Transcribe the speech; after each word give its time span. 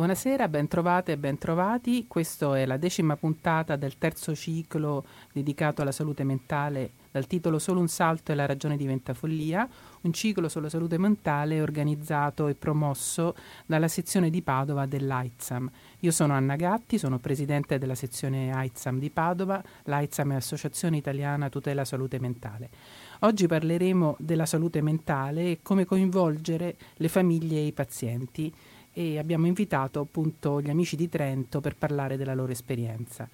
Buonasera, 0.00 0.48
ben 0.48 0.66
trovate 0.66 1.12
e 1.12 1.18
ben 1.18 1.36
trovati. 1.36 2.06
Questa 2.08 2.56
è 2.56 2.64
la 2.64 2.78
decima 2.78 3.16
puntata 3.16 3.76
del 3.76 3.98
terzo 3.98 4.34
ciclo 4.34 5.04
dedicato 5.30 5.82
alla 5.82 5.92
salute 5.92 6.24
mentale 6.24 6.92
dal 7.10 7.26
titolo 7.26 7.58
Solo 7.58 7.80
un 7.80 7.88
salto 7.88 8.32
e 8.32 8.34
la 8.34 8.46
ragione 8.46 8.78
diventa 8.78 9.12
follia, 9.12 9.68
un 10.00 10.12
ciclo 10.14 10.48
sulla 10.48 10.70
salute 10.70 10.96
mentale 10.96 11.60
organizzato 11.60 12.48
e 12.48 12.54
promosso 12.54 13.34
dalla 13.66 13.88
sezione 13.88 14.30
di 14.30 14.40
Padova 14.40 14.86
dell'AITSAM. 14.86 15.70
Io 15.98 16.10
sono 16.12 16.32
Anna 16.32 16.56
Gatti, 16.56 16.96
sono 16.96 17.18
presidente 17.18 17.76
della 17.76 17.94
sezione 17.94 18.54
AITSAM 18.54 18.98
di 18.98 19.10
Padova. 19.10 19.62
L'AITSAM 19.84 20.32
è 20.32 20.36
Associazione 20.36 20.96
Italiana 20.96 21.50
Tutela 21.50 21.84
Salute 21.84 22.18
Mentale. 22.18 22.70
Oggi 23.18 23.46
parleremo 23.46 24.16
della 24.18 24.46
salute 24.46 24.80
mentale 24.80 25.50
e 25.50 25.58
come 25.60 25.84
coinvolgere 25.84 26.76
le 26.94 27.08
famiglie 27.08 27.58
e 27.58 27.66
i 27.66 27.72
pazienti 27.72 28.50
e 28.92 29.18
abbiamo 29.18 29.46
invitato 29.46 30.00
appunto 30.00 30.60
gli 30.60 30.70
amici 30.70 30.96
di 30.96 31.08
Trento 31.08 31.60
per 31.60 31.76
parlare 31.76 32.16
della 32.16 32.34
loro 32.34 32.52
esperienza 32.52 33.28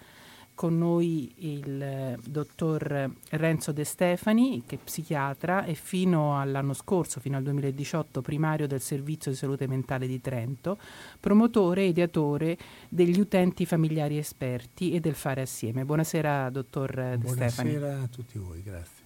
con 0.56 0.78
noi 0.78 1.30
il 1.36 1.82
eh, 1.82 2.18
dottor 2.26 3.10
Renzo 3.28 3.72
De 3.72 3.84
Stefani, 3.84 4.62
che 4.66 4.76
è 4.76 4.78
psichiatra 4.82 5.66
e 5.66 5.74
fino 5.74 6.40
all'anno 6.40 6.72
scorso, 6.72 7.20
fino 7.20 7.36
al 7.36 7.42
2018, 7.42 8.22
primario 8.22 8.66
del 8.66 8.80
Servizio 8.80 9.30
di 9.30 9.36
Salute 9.36 9.68
Mentale 9.68 10.06
di 10.06 10.18
Trento, 10.18 10.78
promotore 11.20 11.82
e 11.82 11.88
ideatore 11.88 12.56
degli 12.88 13.20
utenti 13.20 13.66
familiari 13.66 14.16
esperti 14.16 14.92
e 14.92 15.00
del 15.00 15.14
fare 15.14 15.42
assieme. 15.42 15.84
Buonasera, 15.84 16.48
dottor 16.48 17.18
De 17.18 17.28
Stefani. 17.28 17.70
Buonasera 17.73 18.02
a 18.02 18.06
tutti 18.09 18.38
voi, 18.38 18.62
grazie. 18.62 19.04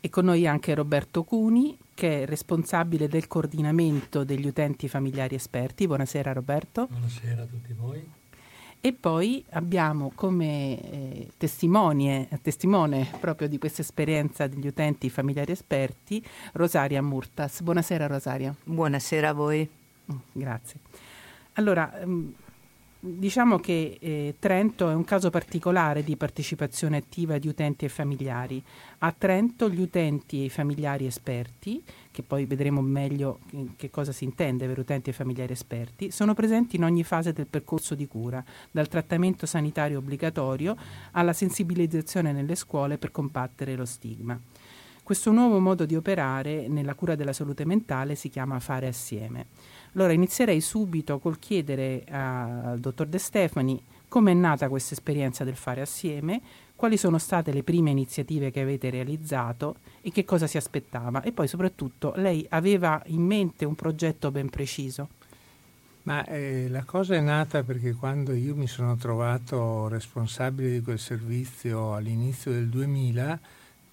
E 0.00 0.10
con 0.10 0.26
noi 0.26 0.46
anche 0.46 0.74
Roberto 0.74 1.24
Cuni, 1.24 1.76
che 1.98 2.22
è 2.22 2.26
responsabile 2.26 3.08
del 3.08 3.26
coordinamento 3.26 4.22
degli 4.22 4.46
utenti 4.46 4.86
familiari 4.86 5.34
esperti. 5.34 5.88
Buonasera 5.88 6.32
Roberto. 6.32 6.86
Buonasera 6.86 7.42
a 7.42 7.44
tutti 7.44 7.72
voi. 7.72 8.08
E 8.80 8.92
poi 8.92 9.44
abbiamo 9.50 10.12
come 10.14 10.78
eh, 10.80 11.28
testimone 11.36 13.08
proprio 13.18 13.48
di 13.48 13.58
questa 13.58 13.82
esperienza 13.82 14.46
degli 14.46 14.68
utenti 14.68 15.10
familiari 15.10 15.50
esperti 15.50 16.24
Rosaria 16.52 17.02
Murtas. 17.02 17.62
Buonasera 17.62 18.06
Rosaria. 18.06 18.54
Buonasera 18.62 19.30
a 19.30 19.32
voi. 19.32 19.68
Mm, 20.12 20.16
grazie. 20.30 20.78
Allora, 21.54 21.92
mm, 22.06 22.28
Diciamo 23.00 23.60
che 23.60 23.96
eh, 24.00 24.34
Trento 24.40 24.90
è 24.90 24.94
un 24.94 25.04
caso 25.04 25.30
particolare 25.30 26.02
di 26.02 26.16
partecipazione 26.16 26.96
attiva 26.96 27.38
di 27.38 27.46
utenti 27.46 27.84
e 27.84 27.88
familiari. 27.88 28.60
A 28.98 29.14
Trento 29.16 29.70
gli 29.70 29.80
utenti 29.80 30.40
e 30.40 30.46
i 30.46 30.50
familiari 30.50 31.06
esperti, 31.06 31.80
che 32.10 32.24
poi 32.24 32.44
vedremo 32.44 32.80
meglio 32.80 33.38
che 33.76 33.88
cosa 33.90 34.10
si 34.10 34.24
intende 34.24 34.66
per 34.66 34.80
utenti 34.80 35.10
e 35.10 35.12
familiari 35.12 35.52
esperti, 35.52 36.10
sono 36.10 36.34
presenti 36.34 36.74
in 36.74 36.82
ogni 36.82 37.04
fase 37.04 37.32
del 37.32 37.46
percorso 37.46 37.94
di 37.94 38.08
cura, 38.08 38.44
dal 38.68 38.88
trattamento 38.88 39.46
sanitario 39.46 39.98
obbligatorio 39.98 40.76
alla 41.12 41.32
sensibilizzazione 41.32 42.32
nelle 42.32 42.56
scuole 42.56 42.98
per 42.98 43.12
combattere 43.12 43.76
lo 43.76 43.84
stigma. 43.84 44.36
Questo 45.04 45.30
nuovo 45.30 45.58
modo 45.60 45.86
di 45.86 45.94
operare 45.94 46.68
nella 46.68 46.94
cura 46.94 47.14
della 47.14 47.32
salute 47.32 47.64
mentale 47.64 48.16
si 48.16 48.28
chiama 48.28 48.58
fare 48.58 48.88
assieme. 48.88 49.46
Allora 49.98 50.12
inizierei 50.12 50.60
subito 50.60 51.18
col 51.18 51.40
chiedere 51.40 52.04
al 52.08 52.78
dottor 52.78 53.08
De 53.08 53.18
Stefani 53.18 53.82
come 54.06 54.30
è 54.30 54.34
nata 54.34 54.68
questa 54.68 54.94
esperienza 54.94 55.42
del 55.42 55.56
fare 55.56 55.80
assieme, 55.80 56.40
quali 56.76 56.96
sono 56.96 57.18
state 57.18 57.52
le 57.52 57.64
prime 57.64 57.90
iniziative 57.90 58.52
che 58.52 58.60
avete 58.60 58.90
realizzato 58.90 59.78
e 60.00 60.12
che 60.12 60.24
cosa 60.24 60.46
si 60.46 60.56
aspettava 60.56 61.20
e 61.22 61.32
poi 61.32 61.48
soprattutto 61.48 62.12
lei 62.14 62.46
aveva 62.50 63.02
in 63.06 63.22
mente 63.22 63.64
un 63.64 63.74
progetto 63.74 64.30
ben 64.30 64.50
preciso. 64.50 65.08
Ma 66.04 66.24
eh, 66.26 66.68
la 66.68 66.84
cosa 66.84 67.16
è 67.16 67.20
nata 67.20 67.64
perché 67.64 67.92
quando 67.94 68.32
io 68.34 68.54
mi 68.54 68.68
sono 68.68 68.94
trovato 68.94 69.88
responsabile 69.88 70.70
di 70.70 70.80
quel 70.80 71.00
servizio 71.00 71.94
all'inizio 71.94 72.52
del 72.52 72.68
2000 72.68 73.40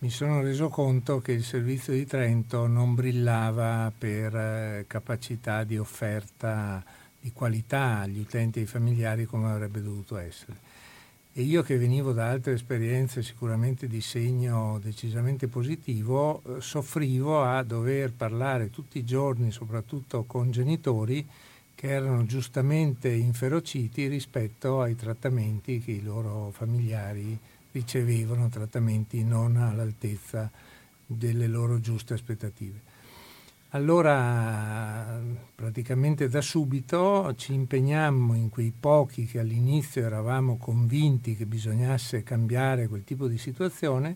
mi 0.06 0.11
sono 0.11 0.39
reso 0.39 0.70
conto 0.70 1.20
che 1.20 1.32
il 1.32 1.43
servizio 1.43 1.92
di 1.92 2.05
Trento 2.05 2.67
non 2.67 2.93
brillava 2.93 3.92
per 3.98 4.36
eh, 4.36 4.86
capacità 4.86 5.64
di 5.64 5.80
offerta 5.80 6.83
di 7.20 7.32
qualità 7.33 8.02
agli 8.02 8.20
utenti 8.20 8.60
e 8.60 8.61
ai 8.61 8.67
familiari 8.67 9.26
come 9.26 9.49
avrebbe 9.49 9.82
dovuto 9.82 10.17
essere. 10.17 10.58
E 11.33 11.42
io 11.42 11.64
che 11.64 11.80
venivo 11.80 12.11
da 12.11 12.30
altre 12.30 12.54
esperienze 12.54 13.23
sicuramente 13.23 13.88
di 13.88 13.99
segno 13.99 14.80
decisamente 14.80 15.48
positivo, 15.48 16.43
eh, 16.43 16.61
soffrivo 16.61 17.42
a 17.42 17.64
dover 17.64 18.11
parlare 18.11 18.70
tutti 18.70 18.99
i 18.99 19.05
giorni, 19.05 19.49
soprattutto 19.49 20.26
con 20.27 20.52
genitori 20.52 21.27
che 21.73 21.87
erano 21.87 22.27
giustamente 22.27 23.10
inferociti 23.10 24.05
rispetto 24.05 24.82
ai 24.82 24.95
trattamenti 24.95 25.82
che 25.82 25.93
i 25.93 26.04
loro 26.04 26.52
familiari 26.52 27.39
ricevevano 27.75 28.47
trattamenti 28.47 29.25
non 29.25 29.58
all'altezza 29.58 30.49
delle 31.05 31.47
loro 31.47 31.81
giuste 31.81 32.13
aspettative. 32.13 32.93
Allora, 33.71 35.21
praticamente 35.53 36.30
da 36.30 36.39
subito 36.39 37.36
ci 37.36 37.53
impegnammo 37.53 38.33
in 38.33 38.49
quei 38.49 38.71
pochi 38.77 39.25
che 39.25 39.39
all'inizio 39.39 40.05
eravamo 40.05 40.55
convinti 40.55 41.36
che 41.36 41.45
bisognasse 41.45 42.23
cambiare 42.23 42.87
quel 42.87 43.03
tipo 43.03 43.27
di 43.27 43.37
situazione, 43.37 44.15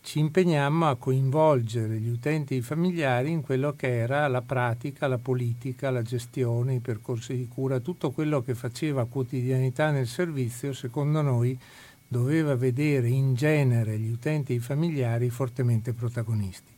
ci 0.00 0.18
impegnammo 0.20 0.88
a 0.88 0.96
coinvolgere 0.96 1.98
gli 1.98 2.08
utenti 2.08 2.54
e 2.54 2.58
i 2.58 2.62
familiari 2.62 3.30
in 3.30 3.42
quello 3.42 3.74
che 3.74 3.98
era 3.98 4.26
la 4.28 4.40
pratica, 4.40 5.06
la 5.06 5.18
politica, 5.18 5.90
la 5.90 6.02
gestione, 6.02 6.74
i 6.74 6.80
percorsi 6.80 7.36
di 7.36 7.48
cura, 7.48 7.80
tutto 7.80 8.10
quello 8.10 8.40
che 8.40 8.54
faceva 8.54 9.04
quotidianità 9.04 9.90
nel 9.90 10.06
servizio, 10.06 10.72
secondo 10.72 11.20
noi 11.20 11.58
doveva 12.14 12.54
vedere 12.54 13.08
in 13.08 13.34
genere 13.34 13.98
gli 13.98 14.08
utenti 14.08 14.52
e 14.52 14.56
i 14.56 14.60
familiari 14.60 15.30
fortemente 15.30 15.92
protagonisti. 15.94 16.72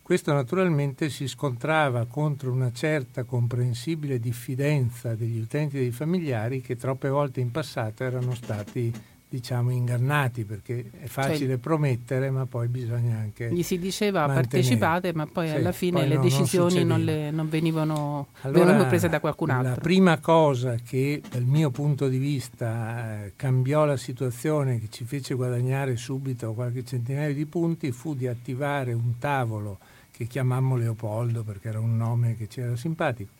Questo 0.00 0.32
naturalmente 0.32 1.10
si 1.10 1.26
scontrava 1.26 2.06
contro 2.06 2.52
una 2.52 2.70
certa 2.70 3.24
comprensibile 3.24 4.20
diffidenza 4.20 5.16
degli 5.16 5.40
utenti 5.40 5.76
e 5.76 5.80
dei 5.80 5.90
familiari 5.90 6.60
che 6.60 6.76
troppe 6.76 7.08
volte 7.08 7.40
in 7.40 7.50
passato 7.50 8.04
erano 8.04 8.36
stati 8.36 8.92
diciamo 9.28 9.70
ingannati 9.70 10.44
perché 10.44 10.90
è 11.00 11.06
facile 11.06 11.50
cioè, 11.50 11.56
promettere 11.58 12.30
ma 12.30 12.46
poi 12.46 12.68
bisogna 12.68 13.18
anche 13.18 13.52
gli 13.52 13.62
si 13.62 13.78
diceva 13.78 14.20
mantenere. 14.20 14.48
partecipate 14.48 15.12
ma 15.12 15.26
poi 15.26 15.48
sì, 15.48 15.54
alla 15.54 15.72
fine 15.72 16.00
poi 16.00 16.08
le 16.08 16.14
no, 16.14 16.22
decisioni 16.22 16.78
non, 16.78 16.86
non, 16.86 17.04
le, 17.04 17.30
non 17.30 17.48
venivano, 17.50 18.28
allora, 18.40 18.64
venivano, 18.64 18.88
prese 18.88 19.08
da 19.10 19.20
qualcun 19.20 19.50
altro 19.50 19.74
la 19.74 19.80
prima 19.80 20.18
cosa 20.18 20.76
che 20.76 21.20
dal 21.28 21.44
mio 21.44 21.70
punto 21.70 22.08
di 22.08 22.16
vista 22.16 23.24
eh, 23.24 23.32
cambiò 23.36 23.84
la 23.84 23.98
situazione 23.98 24.80
che 24.80 24.86
ci 24.88 25.04
fece 25.04 25.34
guadagnare 25.34 25.96
subito 25.96 26.54
qualche 26.54 26.82
centinaio 26.82 27.34
di 27.34 27.44
punti 27.44 27.92
fu 27.92 28.14
di 28.14 28.26
attivare 28.26 28.94
un 28.94 29.18
tavolo 29.18 29.78
che 30.10 30.26
chiamammo 30.26 30.76
Leopoldo 30.76 31.42
perché 31.42 31.68
era 31.68 31.80
un 31.80 31.96
nome 31.96 32.34
che 32.36 32.48
ci 32.48 32.60
era 32.60 32.76
simpatico 32.76 33.32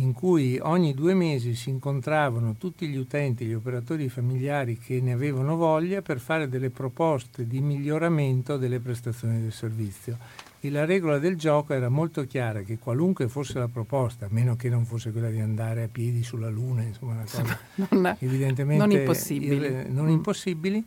in 0.00 0.12
cui 0.12 0.58
ogni 0.60 0.94
due 0.94 1.14
mesi 1.14 1.54
si 1.54 1.68
incontravano 1.70 2.56
tutti 2.56 2.88
gli 2.88 2.96
utenti, 2.96 3.44
gli 3.44 3.52
operatori 3.52 4.08
familiari 4.08 4.78
che 4.78 5.00
ne 5.00 5.12
avevano 5.12 5.56
voglia 5.56 6.00
per 6.00 6.18
fare 6.18 6.48
delle 6.48 6.70
proposte 6.70 7.46
di 7.46 7.60
miglioramento 7.60 8.56
delle 8.56 8.80
prestazioni 8.80 9.40
del 9.40 9.52
servizio. 9.52 10.16
E 10.62 10.70
la 10.70 10.84
regola 10.84 11.18
del 11.18 11.36
gioco 11.36 11.72
era 11.72 11.88
molto 11.88 12.26
chiara 12.26 12.60
che 12.60 12.78
qualunque 12.78 13.28
fosse 13.28 13.58
la 13.58 13.68
proposta, 13.68 14.26
a 14.26 14.28
meno 14.30 14.56
che 14.56 14.68
non 14.68 14.84
fosse 14.84 15.10
quella 15.10 15.30
di 15.30 15.40
andare 15.40 15.84
a 15.84 15.88
piedi 15.88 16.22
sulla 16.22 16.50
Luna, 16.50 16.82
insomma 16.82 17.12
una 17.12 17.22
cosa 17.22 17.58
non, 17.74 18.16
evidentemente 18.18 18.86
non 18.86 18.98
impossibile, 18.98 19.88
non 19.88 20.08
impossibili 20.10 20.84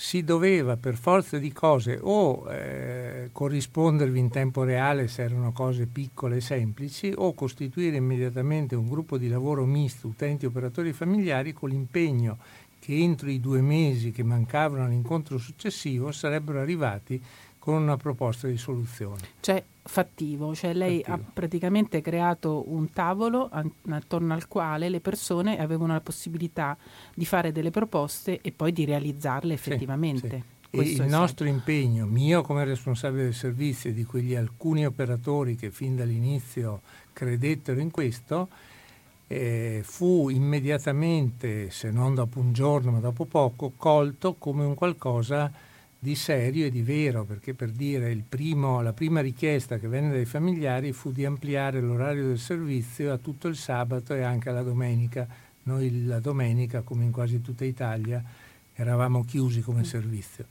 si 0.00 0.24
doveva 0.24 0.78
per 0.78 0.96
forza 0.96 1.36
di 1.36 1.52
cose 1.52 1.98
o 2.00 2.50
eh, 2.50 3.28
corrispondervi 3.32 4.18
in 4.18 4.30
tempo 4.30 4.64
reale 4.64 5.08
se 5.08 5.24
erano 5.24 5.52
cose 5.52 5.84
piccole 5.84 6.36
e 6.36 6.40
semplici 6.40 7.12
o 7.14 7.34
costituire 7.34 7.98
immediatamente 7.98 8.74
un 8.74 8.88
gruppo 8.88 9.18
di 9.18 9.28
lavoro 9.28 9.66
misto 9.66 10.06
utenti 10.06 10.46
operatori 10.46 10.94
familiari 10.94 11.52
con 11.52 11.68
l'impegno 11.68 12.38
che 12.78 12.96
entro 12.96 13.28
i 13.28 13.40
due 13.40 13.60
mesi 13.60 14.10
che 14.10 14.22
mancavano 14.22 14.84
all'incontro 14.84 15.36
successivo 15.36 16.12
sarebbero 16.12 16.60
arrivati 16.60 17.22
con 17.58 17.74
una 17.74 17.98
proposta 17.98 18.46
di 18.48 18.56
soluzione. 18.56 19.20
Cioè 19.40 19.62
fattivo, 19.90 20.54
cioè 20.54 20.72
lei 20.72 21.02
fattivo. 21.02 21.16
ha 21.16 21.30
praticamente 21.32 22.00
creato 22.00 22.64
un 22.68 22.90
tavolo 22.92 23.50
attorno 23.88 24.32
al 24.32 24.46
quale 24.46 24.88
le 24.88 25.00
persone 25.00 25.58
avevano 25.58 25.92
la 25.92 26.00
possibilità 26.00 26.78
di 27.12 27.24
fare 27.24 27.50
delle 27.50 27.70
proposte 27.70 28.40
e 28.40 28.52
poi 28.52 28.72
di 28.72 28.84
realizzarle 28.84 29.52
effettivamente. 29.52 30.44
Sì, 30.70 30.84
sì. 30.84 30.98
E 31.00 31.04
il 31.04 31.10
nostro 31.10 31.48
impegno, 31.48 32.06
mio 32.06 32.42
come 32.42 32.64
responsabile 32.64 33.24
del 33.24 33.34
servizio 33.34 33.90
e 33.90 33.92
di 33.92 34.04
quegli 34.04 34.36
alcuni 34.36 34.86
operatori 34.86 35.56
che 35.56 35.72
fin 35.72 35.96
dall'inizio 35.96 36.82
credettero 37.12 37.80
in 37.80 37.90
questo, 37.90 38.48
eh, 39.26 39.80
fu 39.82 40.28
immediatamente, 40.28 41.70
se 41.70 41.90
non 41.90 42.14
dopo 42.14 42.38
un 42.38 42.52
giorno 42.52 42.92
ma 42.92 43.00
dopo 43.00 43.24
poco, 43.24 43.72
colto 43.76 44.34
come 44.34 44.64
un 44.64 44.74
qualcosa 44.74 45.50
di 46.02 46.14
serio 46.14 46.64
e 46.64 46.70
di 46.70 46.80
vero, 46.80 47.24
perché 47.24 47.52
per 47.52 47.70
dire 47.72 48.24
primo, 48.26 48.80
la 48.80 48.94
prima 48.94 49.20
richiesta 49.20 49.78
che 49.78 49.86
venne 49.86 50.10
dai 50.10 50.24
familiari 50.24 50.92
fu 50.92 51.12
di 51.12 51.26
ampliare 51.26 51.78
l'orario 51.78 52.26
del 52.26 52.38
servizio 52.38 53.12
a 53.12 53.18
tutto 53.18 53.48
il 53.48 53.56
sabato 53.56 54.14
e 54.14 54.22
anche 54.22 54.48
alla 54.48 54.62
domenica. 54.62 55.28
Noi 55.64 56.06
la 56.06 56.18
domenica, 56.18 56.80
come 56.80 57.04
in 57.04 57.12
quasi 57.12 57.42
tutta 57.42 57.66
Italia, 57.66 58.24
eravamo 58.72 59.24
chiusi 59.24 59.60
come 59.60 59.84
servizio. 59.84 60.46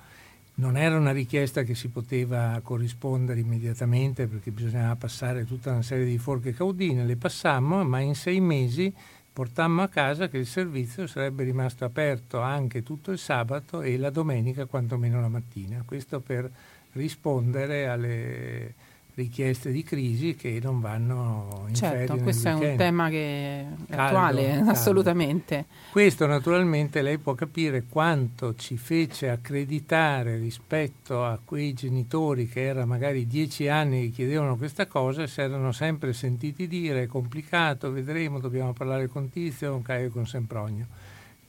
Non 0.56 0.78
era 0.78 0.96
una 0.98 1.12
richiesta 1.14 1.64
che 1.64 1.74
si 1.74 1.88
poteva 1.88 2.60
corrispondere 2.62 3.40
immediatamente 3.40 4.28
perché 4.28 4.52
bisognava 4.52 4.96
passare 4.98 5.46
tutta 5.46 5.72
una 5.72 5.82
serie 5.82 6.06
di 6.06 6.20
forche 6.20 6.54
caudine, 6.54 7.06
le 7.06 7.16
passammo, 7.16 7.84
ma 7.84 8.02
in 8.02 8.14
sei 8.14 8.40
mesi 8.40 8.94
portammo 9.40 9.84
a 9.84 9.88
casa 9.88 10.28
che 10.28 10.38
il 10.38 10.46
servizio 10.46 11.08
sarebbe 11.08 11.46
rimasto 11.46 11.86
aperto 11.86 12.42
anche 12.42 12.84
tutto 12.84 13.12
il 13.12 13.18
sabato 13.18 13.82
e 13.82 13.98
la 13.98 14.10
domenica, 14.10 14.66
quantomeno 14.66 15.22
la 15.22 15.30
mattina. 15.30 15.82
Questo 15.86 16.20
per 16.20 16.52
rispondere 16.92 17.88
alle 17.88 18.74
richieste 19.20 19.72
di 19.72 19.84
crisi 19.84 20.36
che 20.36 20.60
non 20.62 20.80
vanno 20.80 21.66
in 21.68 21.76
certo, 21.76 22.18
questo 22.18 22.48
è 22.48 22.54
un 22.54 22.76
tema 22.78 23.10
che 23.10 23.60
è 23.60 23.66
caldo, 23.90 24.04
attuale, 24.04 24.48
caldo. 24.48 24.72
assolutamente. 24.72 25.66
Questo 25.92 26.26
naturalmente 26.26 27.02
lei 27.02 27.18
può 27.18 27.34
capire 27.34 27.84
quanto 27.90 28.56
ci 28.56 28.78
fece 28.78 29.30
accreditare 29.30 30.38
rispetto 30.38 31.26
a 31.26 31.40
quei 31.44 31.74
genitori 31.74 32.48
che 32.48 32.64
era 32.64 32.86
magari 32.86 33.28
dieci 33.28 33.68
anni 33.68 34.04
che 34.04 34.10
chiedevano 34.10 34.56
questa 34.56 34.88
cosa 34.88 35.24
e 35.24 35.28
si 35.28 35.42
erano 35.42 35.72
sempre 35.72 36.14
sentiti 36.14 36.68
dire 36.68 37.04
è 37.04 37.08
complicato, 37.08 37.92
vedremo, 37.92 38.40
dobbiamo 38.40 38.74
parlare 38.74 39.08
con 39.08 39.30
Tizio, 39.30 39.72
con 39.72 39.82
Caio 39.82 40.08
e 40.08 40.10
con 40.10 40.26
Sempronio. 40.26 40.88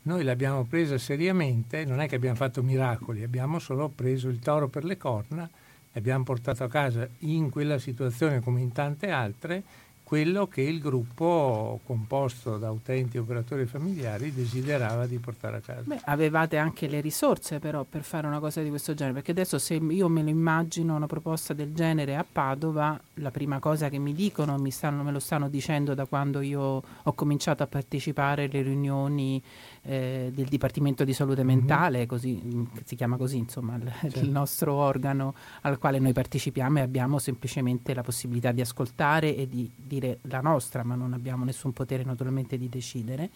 Noi 0.02 0.24
l'abbiamo 0.24 0.64
presa 0.64 0.96
seriamente, 0.98 1.84
non 1.84 2.00
è 2.00 2.08
che 2.08 2.16
abbiamo 2.16 2.36
fatto 2.36 2.62
miracoli, 2.62 3.22
abbiamo 3.22 3.58
solo 3.58 3.88
preso 3.88 4.28
il 4.28 4.38
toro 4.38 4.68
per 4.68 4.84
le 4.84 4.96
corna 4.96 5.48
abbiamo 5.92 6.24
portato 6.24 6.64
a 6.64 6.68
casa 6.68 7.08
in 7.20 7.50
quella 7.50 7.78
situazione 7.78 8.40
come 8.40 8.60
in 8.60 8.72
tante 8.72 9.10
altre 9.10 9.62
quello 10.10 10.48
che 10.48 10.62
il 10.62 10.80
gruppo 10.80 11.78
composto 11.84 12.58
da 12.58 12.68
utenti 12.72 13.16
e 13.16 13.20
operatori 13.20 13.64
familiari 13.64 14.34
desiderava 14.34 15.06
di 15.06 15.18
portare 15.18 15.58
a 15.58 15.60
casa. 15.60 15.82
Beh, 15.84 16.00
avevate 16.06 16.56
anche 16.56 16.88
le 16.88 17.00
risorse 17.00 17.60
però 17.60 17.84
per 17.84 18.02
fare 18.02 18.26
una 18.26 18.40
cosa 18.40 18.60
di 18.60 18.70
questo 18.70 18.92
genere, 18.92 19.14
perché 19.14 19.30
adesso 19.30 19.56
se 19.60 19.74
io 19.74 20.08
me 20.08 20.24
lo 20.24 20.28
immagino 20.28 20.96
una 20.96 21.06
proposta 21.06 21.54
del 21.54 21.72
genere 21.72 22.16
a 22.16 22.26
Padova, 22.28 23.00
la 23.20 23.30
prima 23.30 23.58
cosa 23.58 23.88
che 23.88 23.98
mi 23.98 24.12
dicono, 24.12 24.58
mi 24.58 24.70
stanno, 24.70 25.02
me 25.02 25.12
lo 25.12 25.18
stanno 25.18 25.48
dicendo 25.48 25.94
da 25.94 26.06
quando 26.06 26.40
io 26.40 26.82
ho 27.02 27.12
cominciato 27.12 27.62
a 27.62 27.66
partecipare 27.66 28.44
alle 28.44 28.62
riunioni 28.62 29.42
eh, 29.82 30.30
del 30.34 30.46
Dipartimento 30.46 31.04
di 31.04 31.12
Salute 31.12 31.42
mhm. 31.42 31.48
Mentale, 31.48 31.98
mm-hmm. 31.98 32.06
così, 32.06 32.68
si 32.84 32.96
chiama 32.96 33.16
così 33.16 33.38
insomma 33.38 33.76
il, 33.76 33.92
certo. 34.00 34.18
il, 34.20 34.30
nostro 34.30 34.74
organo 34.74 35.34
al 35.62 35.78
quale 35.78 35.98
noi 35.98 36.12
partecipiamo 36.12 36.78
e 36.78 36.82
abbiamo 36.82 37.18
semplicemente 37.18 37.94
la 37.94 38.02
possibilità 38.02 38.52
di 38.52 38.60
ascoltare 38.60 39.36
e 39.36 39.48
di 39.48 39.70
dire 39.76 40.18
la 40.22 40.40
nostra, 40.40 40.82
ma 40.82 40.94
non 40.94 41.12
abbiamo 41.12 41.44
nessun 41.44 41.72
potere 41.72 42.04
naturalmente 42.04 42.58
di 42.58 42.68
decidere. 42.68 43.30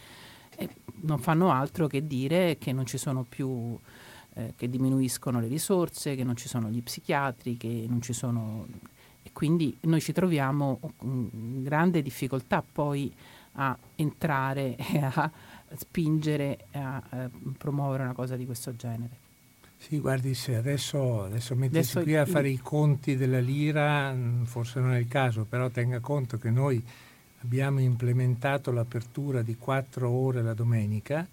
E 0.56 0.69
non 1.02 1.19
fanno 1.19 1.50
altro 1.50 1.88
che 1.88 2.06
dire 2.06 2.58
che 2.58 2.72
non 2.72 2.86
ci 2.86 2.96
sono 2.96 3.25
più 3.28 3.76
eh, 4.34 4.52
che 4.56 4.69
diminuiscono 4.69 5.40
le 5.40 5.48
risorse, 5.48 6.14
che 6.14 6.25
non 6.25 6.36
ci 6.36 6.48
sono 6.48 6.69
gli 6.69 6.82
psichiatri, 6.82 7.56
che 7.56 7.86
non 7.88 8.02
ci 8.02 8.12
sono 8.12 8.66
quindi 9.34 9.76
noi 9.82 10.00
ci 10.00 10.12
troviamo 10.12 10.81
con 10.96 11.62
grande 11.62 12.00
difficoltà 12.00 12.62
poi 12.62 13.12
a 13.56 13.76
entrare 13.96 14.76
e 14.81 14.98
a 14.98 15.31
spingere 15.76 16.66
a, 16.72 17.02
a 17.06 17.31
promuovere 17.58 18.04
una 18.04 18.14
cosa 18.14 18.36
di 18.36 18.46
questo 18.46 18.75
genere. 18.75 19.22
Sì, 19.76 19.98
guardi, 19.98 20.32
se 20.32 20.54
adesso, 20.54 21.25
adesso 21.25 21.54
mettersi 21.54 22.00
qui 22.00 22.16
a 22.16 22.25
fare 22.25 22.48
i 22.48 22.58
conti 22.58 23.16
della 23.16 23.40
lira 23.40 24.14
mm, 24.14 24.44
forse 24.44 24.81
non 24.81 24.94
è 24.94 24.98
il 24.98 25.08
caso, 25.08 25.44
però 25.44 25.69
tenga 25.69 26.00
conto 26.00 26.38
che 26.38 26.48
noi 26.48 26.82
abbiamo 27.42 27.81
implementato 27.81 28.72
l'apertura 28.72 29.42
di 29.42 29.56
quattro 29.56 30.08
ore 30.08 30.40
la 30.40 30.54
domenica, 30.54 31.28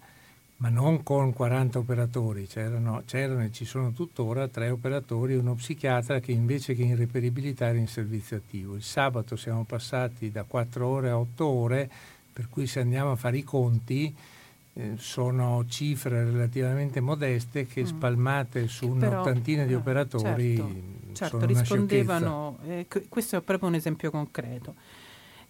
ma 0.62 0.68
non 0.68 1.02
con 1.02 1.32
40 1.32 1.80
operatori, 1.80 2.46
c'erano, 2.46 3.02
c'erano, 3.04 3.42
e 3.42 3.50
ci 3.50 3.64
sono 3.64 3.90
tuttora 3.90 4.46
tre 4.46 4.70
operatori 4.70 5.32
e 5.32 5.36
uno 5.36 5.54
psichiatra 5.54 6.20
che 6.20 6.30
invece 6.30 6.74
che 6.74 6.82
in 6.82 6.94
reperibilità 6.94 7.66
era 7.66 7.78
in 7.78 7.88
servizio 7.88 8.36
attivo. 8.36 8.76
Il 8.76 8.84
sabato 8.84 9.34
siamo 9.34 9.64
passati 9.64 10.30
da 10.30 10.44
4 10.44 10.86
ore 10.86 11.10
a 11.10 11.18
8 11.18 11.44
ore, 11.44 11.90
per 12.32 12.48
cui 12.48 12.68
se 12.68 12.78
andiamo 12.78 13.10
a 13.10 13.16
fare 13.16 13.38
i 13.38 13.42
conti 13.42 14.14
eh, 14.74 14.92
sono 14.98 15.64
cifre 15.66 16.22
relativamente 16.22 17.00
modeste 17.00 17.66
che 17.66 17.82
mm. 17.82 17.86
spalmate 17.86 18.68
su 18.68 18.86
un'ottantina 18.86 19.64
di 19.64 19.72
eh, 19.72 19.76
operatori 19.76 20.54
certo, 21.12 21.40
certo 21.40 21.44
rispondevano, 21.44 22.58
eh, 22.66 22.86
questo 23.08 23.36
è 23.36 23.40
proprio 23.40 23.68
un 23.68 23.74
esempio 23.74 24.12
concreto. 24.12 24.76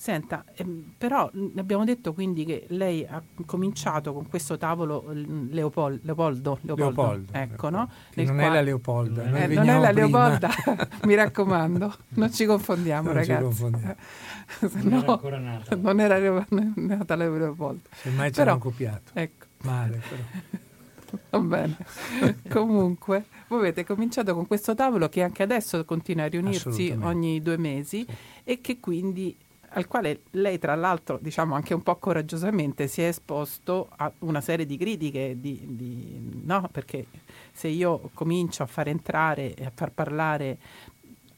Senta, 0.02 0.44
ehm, 0.56 0.94
però 0.99 1.31
abbiamo 1.56 1.84
detto 1.84 2.12
quindi 2.12 2.44
che 2.44 2.64
lei 2.70 3.06
ha 3.06 3.22
cominciato 3.46 4.12
con 4.12 4.28
questo 4.28 4.58
tavolo 4.58 5.04
Leopol, 5.12 6.00
Leopoldo, 6.02 6.58
Leopoldo, 6.62 6.75
Leopoldo, 6.75 7.32
ecco, 7.32 7.70
no? 7.70 7.88
non 8.14 8.26
quale, 8.26 8.43
è 8.43 8.49
la 8.49 8.60
Leopolda. 8.62 9.22
Eh, 9.22 9.46
non 9.46 9.69
è 9.69 9.78
la 9.78 9.93
Leopolda, 9.93 10.50
mi 11.06 11.14
raccomando, 11.14 11.94
non 12.14 12.32
ci 12.32 12.46
confondiamo 12.46 13.12
non 13.12 13.14
ragazzi. 13.14 13.54
Ci 13.54 13.60
confondiamo. 13.60 13.94
non 14.82 14.88
no, 14.88 15.02
era 15.02 15.12
ancora 15.12 15.38
nata. 15.38 15.76
Non 15.76 16.00
era 16.00 16.37
nata 16.75 17.14
la 17.14 17.31
Leopolda. 17.31 17.88
Semmai 17.93 18.32
ci 18.32 18.40
hanno 18.40 18.58
copiato. 18.58 19.12
Ecco. 19.12 19.46
Male 19.62 20.02
però. 20.08 21.20
Va 21.31 21.38
bene. 21.38 21.76
Comunque, 22.50 23.26
voi 23.46 23.60
avete 23.60 23.84
cominciato 23.84 24.34
con 24.34 24.49
questo 24.49 24.75
tavolo 24.75 25.08
che 25.08 25.22
anche 25.22 25.44
adesso 25.44 25.84
continua 25.84 26.25
a 26.25 26.26
riunirsi 26.26 26.93
ogni 27.02 27.40
due 27.40 27.56
mesi 27.56 28.04
sì. 28.04 28.16
e 28.43 28.60
che 28.60 28.81
quindi 28.81 29.37
al 29.74 29.86
quale 29.86 30.22
lei 30.32 30.58
tra 30.58 30.74
l'altro 30.74 31.19
diciamo 31.20 31.54
anche 31.54 31.74
un 31.74 31.82
po' 31.82 31.96
coraggiosamente 31.96 32.88
si 32.88 33.02
è 33.02 33.06
esposto 33.06 33.88
a 33.96 34.12
una 34.20 34.40
serie 34.40 34.66
di 34.66 34.76
critiche, 34.76 35.36
di, 35.38 35.64
di, 35.66 36.42
no? 36.44 36.69
perché 36.70 37.06
se 37.52 37.69
io 37.69 38.10
comincio 38.14 38.62
a 38.62 38.66
far 38.66 38.88
entrare 38.88 39.54
e 39.54 39.64
a 39.64 39.72
far 39.74 39.92
parlare 39.92 40.58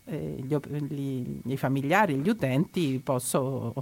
eh, 0.07 0.37
gli, 0.39 0.55
gli, 0.89 1.41
gli, 1.43 1.57
familiari, 1.57 2.17
gli 2.17 2.29
utenti, 2.29 3.01
posso 3.03 3.73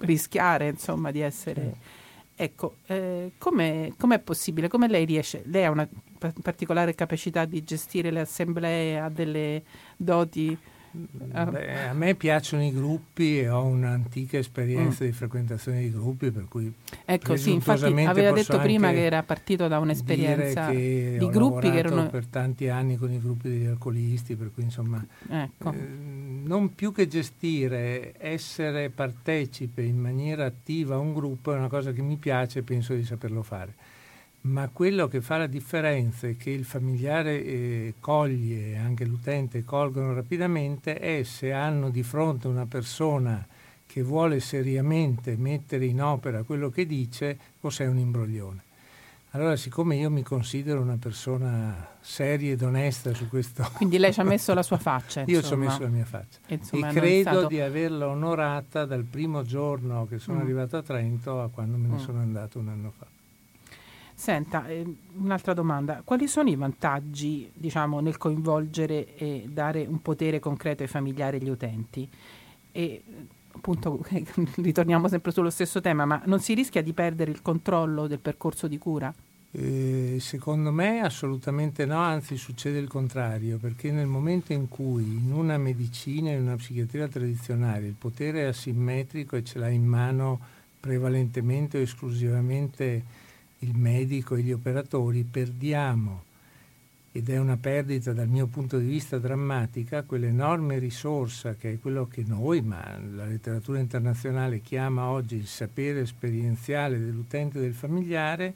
rischiare 0.00 0.68
insomma 0.68 1.10
di 1.10 1.20
essere... 1.20 2.06
Ecco, 2.40 2.76
eh, 2.86 3.32
com'è, 3.36 3.92
com'è, 3.98 4.20
possibile? 4.20 4.68
Come 4.68 4.86
lei 4.86 5.04
riesce? 5.04 5.42
Lei 5.46 5.64
ha 5.64 5.72
una 5.72 5.88
particolare 6.40 6.94
capacità 6.94 7.44
di 7.44 7.64
gestire 7.64 8.12
le 8.12 8.20
assemblee, 8.20 9.00
ha 9.00 9.08
delle 9.08 9.64
doti. 9.96 10.56
Beh, 10.90 11.88
a 11.88 11.92
me 11.92 12.14
piacciono 12.14 12.64
i 12.64 12.72
gruppi 12.72 13.40
e 13.40 13.48
ho 13.48 13.64
un'antica 13.64 14.38
esperienza 14.38 15.04
mm. 15.04 15.06
di 15.06 15.12
frequentazione 15.12 15.80
di 15.80 15.92
gruppi, 15.92 16.30
per 16.30 16.46
cui 16.48 16.72
ecco 17.04 17.36
sì, 17.36 17.52
infatti 17.52 17.84
aveva 17.84 18.32
detto 18.32 18.58
prima 18.58 18.90
che 18.90 19.04
era 19.04 19.22
partito 19.22 19.68
da 19.68 19.78
un'esperienza 19.78 20.70
di 20.70 21.28
gruppi 21.30 21.70
che 21.70 21.78
erano 21.78 22.08
per 22.08 22.26
tanti 22.26 22.68
anni 22.68 22.96
con 22.96 23.12
i 23.12 23.20
gruppi 23.20 23.48
degli 23.48 23.66
alcolisti, 23.66 24.36
per 24.36 24.50
cui 24.52 24.62
insomma 24.62 25.04
ecco. 25.28 25.72
eh, 25.72 25.76
non 26.44 26.74
più 26.74 26.92
che 26.92 27.06
gestire, 27.06 28.14
essere 28.18 28.90
partecipe 28.90 29.82
in 29.82 29.98
maniera 29.98 30.46
attiva 30.46 30.94
a 30.94 30.98
un 30.98 31.12
gruppo 31.12 31.52
è 31.52 31.56
una 31.56 31.68
cosa 31.68 31.92
che 31.92 32.02
mi 32.02 32.16
piace 32.16 32.60
e 32.60 32.62
penso 32.62 32.94
di 32.94 33.04
saperlo 33.04 33.42
fare 33.42 33.96
ma 34.48 34.68
quello 34.72 35.08
che 35.08 35.20
fa 35.20 35.36
la 35.36 35.46
differenza 35.46 36.26
e 36.26 36.36
che 36.36 36.50
il 36.50 36.64
familiare 36.64 37.44
eh, 37.44 37.94
coglie, 38.00 38.76
anche 38.76 39.04
l'utente 39.04 39.64
colgono 39.64 40.14
rapidamente, 40.14 40.98
è 40.98 41.22
se 41.22 41.52
hanno 41.52 41.90
di 41.90 42.02
fronte 42.02 42.48
una 42.48 42.66
persona 42.66 43.46
che 43.86 44.02
vuole 44.02 44.40
seriamente 44.40 45.36
mettere 45.36 45.84
in 45.86 46.02
opera 46.02 46.42
quello 46.42 46.70
che 46.70 46.86
dice 46.86 47.38
o 47.60 47.70
se 47.70 47.84
è 47.84 47.86
un 47.88 47.98
imbroglione. 47.98 48.62
Allora, 49.32 49.56
siccome 49.56 49.96
io 49.96 50.10
mi 50.10 50.22
considero 50.22 50.80
una 50.80 50.96
persona 50.96 51.96
seria 52.00 52.52
ed 52.52 52.62
onesta 52.62 53.12
su 53.12 53.28
questo... 53.28 53.68
Quindi 53.76 53.98
lei 53.98 54.12
ci 54.12 54.20
ha 54.20 54.24
messo 54.24 54.54
la 54.54 54.62
sua 54.62 54.78
faccia. 54.78 55.24
io 55.26 55.42
ci 55.42 55.52
ho 55.52 55.56
messo 55.56 55.82
la 55.82 55.88
mia 55.88 56.06
faccia. 56.06 56.38
Insomma, 56.46 56.88
e 56.88 56.92
credo 56.94 57.30
stato... 57.30 57.46
di 57.46 57.60
averla 57.60 58.08
onorata 58.08 58.86
dal 58.86 59.04
primo 59.04 59.42
giorno 59.42 60.06
che 60.06 60.18
sono 60.18 60.38
mm. 60.38 60.40
arrivato 60.40 60.76
a 60.78 60.82
Trento 60.82 61.42
a 61.42 61.48
quando 61.50 61.76
me 61.76 61.88
ne 61.88 61.96
mm. 61.96 61.98
sono 61.98 62.20
andato 62.20 62.58
un 62.58 62.68
anno 62.68 62.92
fa. 62.96 63.17
Senta, 64.18 64.66
eh, 64.66 64.84
un'altra 65.18 65.54
domanda. 65.54 66.02
Quali 66.04 66.26
sono 66.26 66.48
i 66.48 66.56
vantaggi, 66.56 67.48
diciamo, 67.54 68.00
nel 68.00 68.16
coinvolgere 68.16 69.14
e 69.16 69.44
dare 69.48 69.86
un 69.86 70.02
potere 70.02 70.40
concreto 70.40 70.82
ai 70.82 70.88
familiari 70.88 71.36
e 71.36 71.40
agli 71.40 71.48
utenti? 71.48 72.08
E 72.72 73.02
appunto 73.52 74.04
ritorniamo 74.56 75.06
sempre 75.06 75.30
sullo 75.30 75.50
stesso 75.50 75.80
tema, 75.80 76.04
ma 76.04 76.20
non 76.24 76.40
si 76.40 76.54
rischia 76.54 76.82
di 76.82 76.92
perdere 76.92 77.30
il 77.30 77.42
controllo 77.42 78.08
del 78.08 78.18
percorso 78.18 78.66
di 78.66 78.76
cura? 78.76 79.14
Eh, 79.52 80.16
secondo 80.18 80.72
me 80.72 80.98
assolutamente 80.98 81.86
no, 81.86 82.00
anzi 82.00 82.36
succede 82.36 82.80
il 82.80 82.88
contrario, 82.88 83.58
perché 83.58 83.92
nel 83.92 84.08
momento 84.08 84.52
in 84.52 84.68
cui 84.68 85.04
in 85.04 85.30
una 85.32 85.58
medicina, 85.58 86.32
in 86.32 86.40
una 86.40 86.56
psichiatria 86.56 87.06
tradizionale, 87.06 87.86
il 87.86 87.94
potere 87.96 88.40
è 88.40 88.46
asimmetrico 88.46 89.36
e 89.36 89.44
ce 89.44 89.60
l'ha 89.60 89.68
in 89.68 89.86
mano 89.86 90.40
prevalentemente 90.80 91.78
o 91.78 91.82
esclusivamente 91.82 93.26
il 93.60 93.76
medico 93.76 94.36
e 94.36 94.42
gli 94.42 94.52
operatori, 94.52 95.22
perdiamo 95.24 96.24
ed 97.10 97.30
è 97.30 97.38
una 97.38 97.56
perdita 97.56 98.12
dal 98.12 98.28
mio 98.28 98.46
punto 98.46 98.78
di 98.78 98.86
vista 98.86 99.18
drammatica, 99.18 100.02
quell'enorme 100.02 100.78
risorsa 100.78 101.54
che 101.54 101.72
è 101.72 101.80
quello 101.80 102.06
che 102.06 102.22
noi, 102.24 102.60
ma 102.60 102.98
la 103.12 103.24
letteratura 103.24 103.80
internazionale 103.80 104.60
chiama 104.60 105.08
oggi 105.08 105.34
il 105.34 105.46
sapere 105.46 106.00
esperienziale 106.00 106.98
dell'utente 106.98 107.58
e 107.58 107.62
del 107.62 107.74
familiare, 107.74 108.54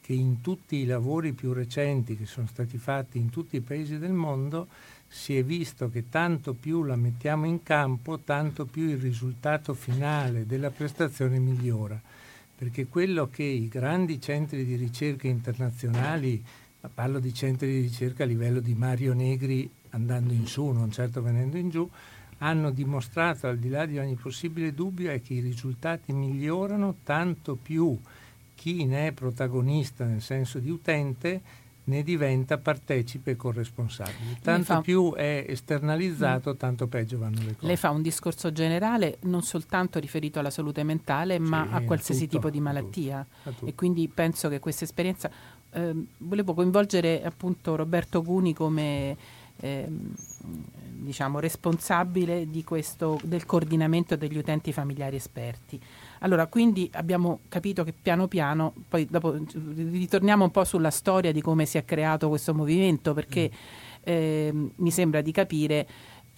che 0.00 0.12
in 0.12 0.42
tutti 0.42 0.76
i 0.76 0.84
lavori 0.84 1.32
più 1.32 1.52
recenti 1.52 2.16
che 2.16 2.26
sono 2.26 2.46
stati 2.46 2.76
fatti 2.76 3.18
in 3.18 3.30
tutti 3.30 3.56
i 3.56 3.60
paesi 3.62 3.98
del 3.98 4.12
mondo 4.12 4.68
si 5.08 5.36
è 5.36 5.42
visto 5.42 5.88
che 5.88 6.10
tanto 6.10 6.52
più 6.52 6.82
la 6.82 6.96
mettiamo 6.96 7.46
in 7.46 7.62
campo, 7.62 8.18
tanto 8.18 8.66
più 8.66 8.88
il 8.88 8.98
risultato 8.98 9.72
finale 9.72 10.44
della 10.44 10.70
prestazione 10.70 11.38
migliora. 11.38 11.98
Perché 12.64 12.86
quello 12.86 13.28
che 13.28 13.42
i 13.42 13.68
grandi 13.68 14.18
centri 14.18 14.64
di 14.64 14.76
ricerca 14.76 15.28
internazionali 15.28 16.42
parlo 16.94 17.18
di 17.18 17.34
centri 17.34 17.66
di 17.66 17.80
ricerca 17.80 18.22
a 18.22 18.26
livello 18.26 18.60
di 18.60 18.72
Mario 18.72 19.12
Negri 19.12 19.70
andando 19.90 20.32
in 20.32 20.46
su, 20.46 20.68
non 20.70 20.90
certo 20.90 21.20
venendo 21.20 21.58
in 21.58 21.68
giù, 21.68 21.86
hanno 22.38 22.70
dimostrato 22.70 23.48
al 23.48 23.58
di 23.58 23.68
là 23.68 23.84
di 23.84 23.98
ogni 23.98 24.14
possibile 24.14 24.72
dubbio 24.72 25.10
è 25.10 25.20
che 25.20 25.34
i 25.34 25.40
risultati 25.40 26.14
migliorano 26.14 26.96
tanto 27.04 27.54
più 27.54 28.00
chi 28.54 28.86
ne 28.86 29.08
è 29.08 29.12
protagonista 29.12 30.06
nel 30.06 30.22
senso 30.22 30.58
di 30.58 30.70
utente 30.70 31.42
ne 31.84 32.02
diventa 32.02 32.58
partecipe 32.58 33.32
e 33.32 33.36
corresponsabile. 33.36 34.38
Tanto 34.42 34.64
fa... 34.64 34.80
più 34.80 35.14
è 35.14 35.44
esternalizzato, 35.48 36.52
mm. 36.52 36.56
tanto 36.56 36.86
peggio 36.86 37.18
vanno 37.18 37.40
le 37.40 37.54
cose. 37.54 37.66
Lei 37.66 37.76
fa 37.76 37.90
un 37.90 38.02
discorso 38.02 38.52
generale 38.52 39.18
non 39.22 39.42
soltanto 39.42 39.98
riferito 39.98 40.38
alla 40.38 40.50
salute 40.50 40.82
mentale, 40.82 41.38
ma 41.38 41.66
sì, 41.68 41.74
a 41.74 41.80
qualsiasi 41.82 42.24
tutto, 42.24 42.36
tipo 42.36 42.50
di 42.50 42.60
malattia. 42.60 43.26
E 43.64 43.74
quindi 43.74 44.08
penso 44.08 44.48
che 44.48 44.60
questa 44.60 44.84
esperienza 44.84 45.30
eh, 45.72 45.94
volevo 46.18 46.54
coinvolgere 46.54 47.22
appunto 47.22 47.76
Roberto 47.76 48.22
Cuni 48.22 48.54
come 48.54 49.16
eh, 49.60 49.88
diciamo, 51.04 51.38
responsabile 51.38 52.48
di 52.48 52.64
questo, 52.64 53.20
del 53.22 53.44
coordinamento 53.44 54.16
degli 54.16 54.36
utenti 54.36 54.72
familiari 54.72 55.16
esperti. 55.16 55.80
Allora, 56.24 56.46
quindi 56.46 56.88
abbiamo 56.94 57.40
capito 57.48 57.84
che 57.84 57.92
piano 57.92 58.28
piano, 58.28 58.72
poi 58.88 59.04
dopo 59.04 59.38
ritorniamo 59.74 60.44
un 60.44 60.50
po' 60.50 60.64
sulla 60.64 60.90
storia 60.90 61.32
di 61.32 61.42
come 61.42 61.66
si 61.66 61.76
è 61.76 61.84
creato 61.84 62.30
questo 62.30 62.54
movimento, 62.54 63.12
perché 63.12 63.50
eh, 64.02 64.50
mi 64.74 64.90
sembra 64.90 65.20
di 65.20 65.32
capire 65.32 65.86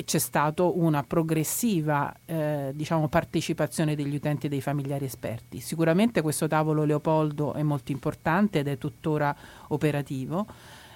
c'è 0.04 0.18
stata 0.18 0.64
una 0.64 1.04
progressiva 1.04 2.12
eh, 2.24 2.72
diciamo, 2.74 3.06
partecipazione 3.06 3.94
degli 3.94 4.16
utenti 4.16 4.46
e 4.46 4.48
dei 4.48 4.60
familiari 4.60 5.04
esperti. 5.04 5.60
Sicuramente 5.60 6.20
questo 6.20 6.48
tavolo 6.48 6.82
Leopoldo 6.82 7.54
è 7.54 7.62
molto 7.62 7.92
importante 7.92 8.58
ed 8.58 8.66
è 8.66 8.78
tuttora 8.78 9.34
operativo, 9.68 10.46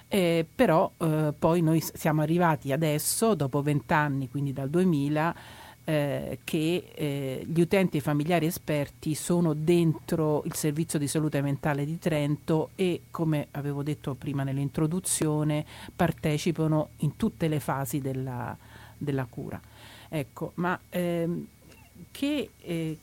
eh, 0.09 0.45
però 0.53 0.91
eh, 0.97 1.33
poi 1.39 1.61
noi 1.61 1.81
siamo 1.81 2.23
arrivati 2.23 2.73
adesso, 2.73 3.35
dopo 3.35 3.61
vent'anni, 3.61 4.29
quindi 4.29 4.51
dal 4.51 4.69
2000, 4.69 5.35
eh, 5.83 6.39
che 6.43 6.91
eh, 6.93 7.43
gli 7.45 7.59
utenti 7.59 7.99
familiari 7.99 8.45
esperti 8.45 9.15
sono 9.15 9.53
dentro 9.53 10.43
il 10.45 10.53
servizio 10.53 10.99
di 10.99 11.07
salute 11.07 11.41
mentale 11.41 11.85
di 11.85 11.97
Trento 11.97 12.69
e, 12.75 13.01
come 13.09 13.47
avevo 13.51 13.83
detto 13.83 14.13
prima 14.13 14.43
nell'introduzione, 14.43 15.65
partecipano 15.95 16.89
in 16.97 17.15
tutte 17.17 17.47
le 17.47 17.59
fasi 17.59 17.99
della, 17.99 18.55
della 18.97 19.25
cura. 19.25 19.59
Ecco, 20.09 20.51
ma 20.55 20.79
ehm, 20.89 21.47
che, 22.11 22.49
eh, 22.59 22.97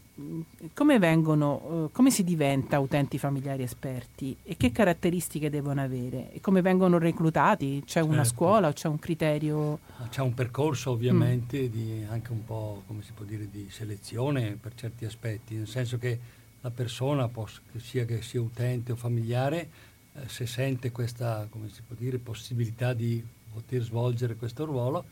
come, 0.75 0.99
vengono, 0.99 1.87
eh, 1.87 1.93
come 1.93 2.11
si 2.11 2.25
diventa 2.25 2.79
utenti 2.81 3.19
familiari 3.19 3.63
esperti 3.63 4.37
e 4.43 4.57
che 4.57 4.73
caratteristiche 4.73 5.49
devono 5.49 5.81
avere 5.81 6.33
e 6.33 6.41
come 6.41 6.61
vengono 6.61 6.99
reclutati? 6.99 7.81
C'è 7.81 8.01
certo. 8.01 8.09
una 8.11 8.25
scuola 8.25 8.69
o 8.69 8.73
c'è 8.73 8.89
un 8.89 8.99
criterio? 8.99 9.79
C'è 10.11 10.21
un 10.21 10.35
percorso 10.35 10.91
ovviamente 10.91 11.63
mm. 11.63 11.67
di, 11.67 12.07
anche 12.09 12.33
un 12.33 12.45
po' 12.45 12.83
come 12.87 13.03
si 13.03 13.13
può 13.13 13.25
dire 13.25 13.49
di 13.51 13.69
selezione 13.71 14.59
per 14.61 14.75
certi 14.75 15.05
aspetti, 15.05 15.55
nel 15.55 15.69
senso 15.69 15.99
che 15.99 16.19
la 16.61 16.71
persona, 16.71 17.29
possa, 17.29 17.61
che 17.71 17.79
sia 17.79 18.05
che 18.05 18.21
sia 18.23 18.41
utente 18.41 18.93
o 18.93 18.97
familiare, 18.97 19.69
eh, 20.15 20.29
se 20.29 20.47
sente 20.47 20.91
questa 20.91 21.47
come 21.49 21.69
si 21.69 21.83
può 21.87 21.95
dire, 21.97 22.19
possibilità 22.19 22.93
di 22.93 23.25
poter 23.53 23.83
svolgere 23.83 24.35
questo 24.35 24.65
ruolo, 24.65 25.05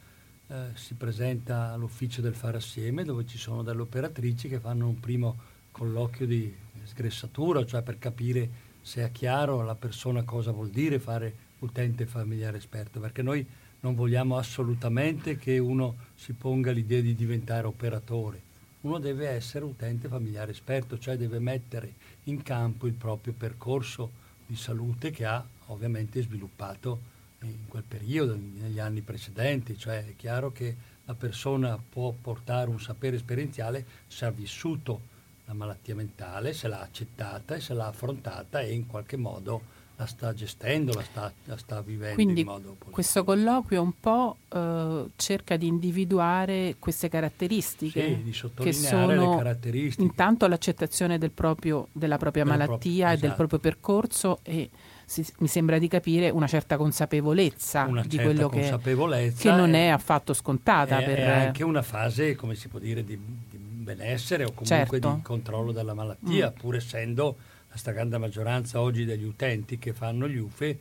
eh, 0.48 0.70
si 0.74 0.94
presenta 0.94 1.72
all'ufficio 1.72 2.20
del 2.20 2.34
fare 2.34 2.58
assieme 2.58 3.04
dove 3.04 3.26
ci 3.26 3.38
sono 3.38 3.62
delle 3.62 3.80
operatrici 3.80 4.48
che 4.48 4.60
fanno 4.60 4.86
un 4.86 5.00
primo 5.00 5.36
colloquio 5.72 6.26
di 6.26 6.54
sgressatura, 6.84 7.64
cioè 7.66 7.82
per 7.82 7.98
capire 7.98 8.48
se 8.80 9.04
è 9.04 9.10
chiaro 9.10 9.60
alla 9.60 9.74
persona 9.74 10.22
cosa 10.22 10.52
vuol 10.52 10.70
dire 10.70 10.98
fare 10.98 11.44
utente 11.58 12.06
familiare 12.06 12.58
esperto, 12.58 13.00
perché 13.00 13.22
noi 13.22 13.44
non 13.80 13.94
vogliamo 13.94 14.36
assolutamente 14.36 15.36
che 15.36 15.58
uno 15.58 15.96
si 16.14 16.32
ponga 16.32 16.70
l'idea 16.70 17.00
di 17.00 17.14
diventare 17.14 17.66
operatore. 17.66 18.42
Uno 18.82 18.98
deve 18.98 19.28
essere 19.28 19.64
utente 19.64 20.06
familiare 20.06 20.52
esperto, 20.52 20.98
cioè 20.98 21.16
deve 21.16 21.40
mettere 21.40 21.94
in 22.24 22.42
campo 22.42 22.86
il 22.86 22.92
proprio 22.92 23.34
percorso 23.36 24.24
di 24.46 24.54
salute 24.54 25.10
che 25.10 25.24
ha 25.24 25.44
ovviamente 25.66 26.22
sviluppato 26.22 27.14
in 27.42 27.66
quel 27.68 27.84
periodo, 27.86 28.34
negli 28.36 28.78
anni 28.78 29.00
precedenti, 29.02 29.76
cioè 29.78 30.06
è 30.06 30.14
chiaro 30.16 30.52
che 30.52 30.74
la 31.04 31.14
persona 31.14 31.78
può 31.78 32.12
portare 32.20 32.68
un 32.70 32.80
sapere 32.80 33.16
esperienziale 33.16 33.84
se 34.06 34.24
ha 34.24 34.30
vissuto 34.30 35.14
la 35.44 35.52
malattia 35.54 35.94
mentale, 35.94 36.52
se 36.52 36.66
l'ha 36.66 36.80
accettata 36.80 37.54
e 37.54 37.60
se 37.60 37.72
l'ha 37.74 37.86
affrontata 37.86 38.60
e 38.60 38.72
in 38.72 38.86
qualche 38.86 39.16
modo 39.16 39.74
la 39.98 40.04
sta 40.06 40.34
gestendo, 40.34 40.92
la 40.92 41.02
sta, 41.02 41.32
la 41.44 41.56
sta 41.56 41.80
vivendo 41.80 42.16
Quindi 42.16 42.40
in 42.40 42.46
modo 42.46 42.68
positivo. 42.70 42.90
questo 42.90 43.24
colloquio 43.24 43.80
un 43.80 43.92
po' 43.98 44.36
eh, 44.52 45.06
cerca 45.16 45.56
di 45.56 45.66
individuare 45.68 46.76
queste 46.78 47.08
caratteristiche 47.08 48.06
sì, 48.16 48.22
di 48.22 48.32
sottolineare 48.32 48.82
che 48.82 48.86
sono 49.14 49.30
le 49.30 49.36
caratteristiche. 49.36 50.02
intanto 50.02 50.46
l'accettazione 50.48 51.16
del 51.16 51.30
proprio, 51.30 51.88
della 51.92 52.18
propria 52.18 52.44
Della 52.44 52.56
malattia 52.56 52.76
propria, 52.76 53.06
esatto. 53.06 53.16
e 53.16 53.20
del 53.20 53.30
esatto. 53.30 53.46
proprio 53.46 53.58
percorso 53.58 54.38
e 54.42 54.70
si, 55.08 55.24
mi 55.38 55.46
sembra 55.46 55.78
di 55.78 55.86
capire 55.86 56.30
una 56.30 56.48
certa 56.48 56.76
consapevolezza 56.76 57.84
una 57.84 58.02
di 58.04 58.18
quello 58.18 58.48
consapevolezza 58.48 59.42
che, 59.42 59.50
che, 59.50 59.54
non 59.54 59.74
è, 59.74 59.86
è 59.86 59.90
affatto 59.90 60.34
scontata. 60.34 60.98
È, 60.98 61.04
per... 61.04 61.18
è, 61.18 61.46
anche 61.46 61.62
una 61.62 61.82
fase, 61.82 62.34
come 62.34 62.56
si 62.56 62.66
può 62.66 62.80
dire, 62.80 63.04
di, 63.04 63.16
di 63.48 63.56
benessere 63.56 64.42
o 64.42 64.48
comunque 64.48 64.98
certo. 64.98 65.14
di 65.14 65.22
controllo 65.22 65.70
della 65.70 65.94
malattia, 65.94 66.50
mm. 66.50 66.58
pur 66.58 66.74
essendo 66.74 67.36
la 67.70 67.76
stragrande 67.76 68.18
maggioranza 68.18 68.80
oggi 68.80 69.04
degli 69.04 69.24
utenti 69.24 69.78
che 69.78 69.92
fanno 69.92 70.28
gli 70.28 70.38
UFE 70.38 70.78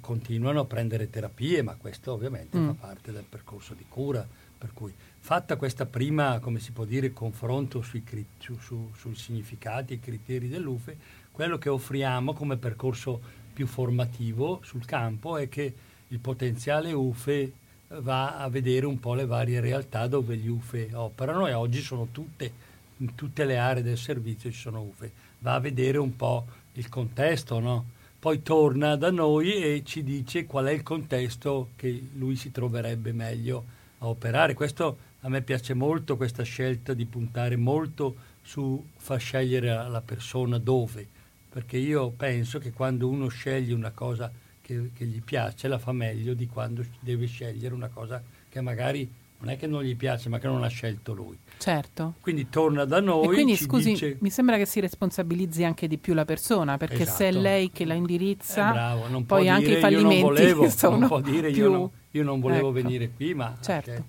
continuano 0.00 0.60
a 0.60 0.64
prendere 0.64 1.08
terapie, 1.08 1.62
ma 1.62 1.74
questo 1.74 2.12
ovviamente 2.12 2.58
mm. 2.58 2.66
fa 2.66 2.74
parte 2.74 3.12
del 3.12 3.24
percorso 3.26 3.74
di 3.74 3.84
cura. 3.88 4.26
Per 4.58 4.72
cui, 4.74 4.92
fatta 5.18 5.56
questa 5.56 5.86
prima, 5.86 6.38
come 6.40 6.58
si 6.58 6.72
può 6.72 6.84
dire, 6.84 7.12
confronto 7.12 7.80
sui, 7.82 8.02
su, 8.38 8.58
su, 8.58 8.90
sui 8.94 9.14
significati 9.14 9.94
e 9.94 10.00
criteri 10.00 10.48
dell'UFE, 10.48 10.96
quello 11.30 11.56
che 11.56 11.70
offriamo 11.70 12.34
come 12.34 12.56
percorso 12.58 13.38
più 13.52 13.66
formativo 13.66 14.60
sul 14.62 14.84
campo 14.84 15.36
è 15.36 15.48
che 15.48 15.74
il 16.08 16.18
potenziale 16.18 16.92
UFE 16.92 17.52
va 17.98 18.36
a 18.36 18.48
vedere 18.48 18.86
un 18.86 19.00
po' 19.00 19.14
le 19.14 19.26
varie 19.26 19.60
realtà 19.60 20.06
dove 20.06 20.36
gli 20.36 20.48
UFE 20.48 20.90
operano 20.92 21.46
e 21.46 21.52
oggi 21.52 21.80
sono 21.80 22.08
tutte, 22.12 22.52
in 22.98 23.14
tutte 23.14 23.44
le 23.44 23.58
aree 23.58 23.82
del 23.82 23.98
servizio 23.98 24.50
ci 24.50 24.58
sono 24.58 24.80
UFE. 24.80 25.10
Va 25.40 25.54
a 25.54 25.60
vedere 25.60 25.98
un 25.98 26.14
po' 26.16 26.46
il 26.74 26.88
contesto, 26.88 27.58
no? 27.58 27.84
Poi 28.18 28.42
torna 28.42 28.96
da 28.96 29.10
noi 29.10 29.54
e 29.54 29.82
ci 29.84 30.02
dice 30.02 30.44
qual 30.44 30.66
è 30.66 30.72
il 30.72 30.82
contesto 30.82 31.70
che 31.76 32.08
lui 32.14 32.36
si 32.36 32.50
troverebbe 32.50 33.12
meglio 33.12 33.64
a 33.98 34.08
operare. 34.08 34.54
Questo 34.54 34.98
a 35.20 35.28
me 35.28 35.42
piace 35.42 35.74
molto, 35.74 36.16
questa 36.16 36.42
scelta 36.42 36.92
di 36.92 37.06
puntare 37.06 37.56
molto 37.56 38.28
su 38.42 38.84
far 38.96 39.18
scegliere 39.18 39.70
alla 39.70 40.00
persona 40.00 40.58
dove 40.58 41.18
perché 41.50 41.76
io 41.76 42.10
penso 42.10 42.58
che 42.58 42.72
quando 42.72 43.08
uno 43.08 43.26
sceglie 43.28 43.74
una 43.74 43.90
cosa 43.90 44.30
che, 44.62 44.90
che, 44.94 45.04
gli 45.04 45.20
piace 45.20 45.66
la 45.66 45.78
fa 45.78 45.92
meglio 45.92 46.32
di 46.32 46.46
quando 46.46 46.84
deve 47.00 47.26
scegliere 47.26 47.74
una 47.74 47.88
cosa 47.88 48.22
che 48.48 48.60
magari 48.60 49.10
non 49.40 49.50
è 49.50 49.56
che 49.56 49.66
non 49.66 49.82
gli 49.82 49.96
piace 49.96 50.28
ma 50.28 50.38
che 50.38 50.46
non 50.46 50.62
ha 50.62 50.68
scelto 50.68 51.12
lui. 51.12 51.36
Certo. 51.58 52.14
Quindi 52.20 52.48
torna 52.50 52.84
da 52.84 53.00
noi. 53.00 53.24
E 53.24 53.28
quindi 53.28 53.56
scusi, 53.56 53.90
dice... 53.90 54.16
mi 54.20 54.30
sembra 54.30 54.56
che 54.58 54.66
si 54.66 54.80
responsabilizzi 54.80 55.64
anche 55.64 55.88
di 55.88 55.98
più 55.98 56.14
la 56.14 56.24
persona 56.24 56.76
perché 56.76 57.02
esatto. 57.02 57.16
se 57.16 57.28
è 57.28 57.32
lei 57.32 57.70
che 57.72 57.84
la 57.84 57.94
indirizza, 57.94 58.68
eh, 58.68 58.72
bravo, 58.72 59.22
poi 59.22 59.48
anche 59.48 59.66
dire, 59.66 59.78
i 59.78 59.80
fallimenti 59.80 60.20
non 60.20 60.28
volevo, 60.34 60.68
sono 60.68 60.98
non 60.98 61.08
può 61.08 61.20
dire 61.20 61.50
più... 61.50 61.62
io, 61.64 61.70
non, 61.70 61.90
io 62.12 62.22
non 62.22 62.38
volevo 62.40 62.68
ecco. 62.68 62.82
venire 62.82 63.10
qui 63.10 63.34
ma 63.34 63.56
certo. 63.60 64.04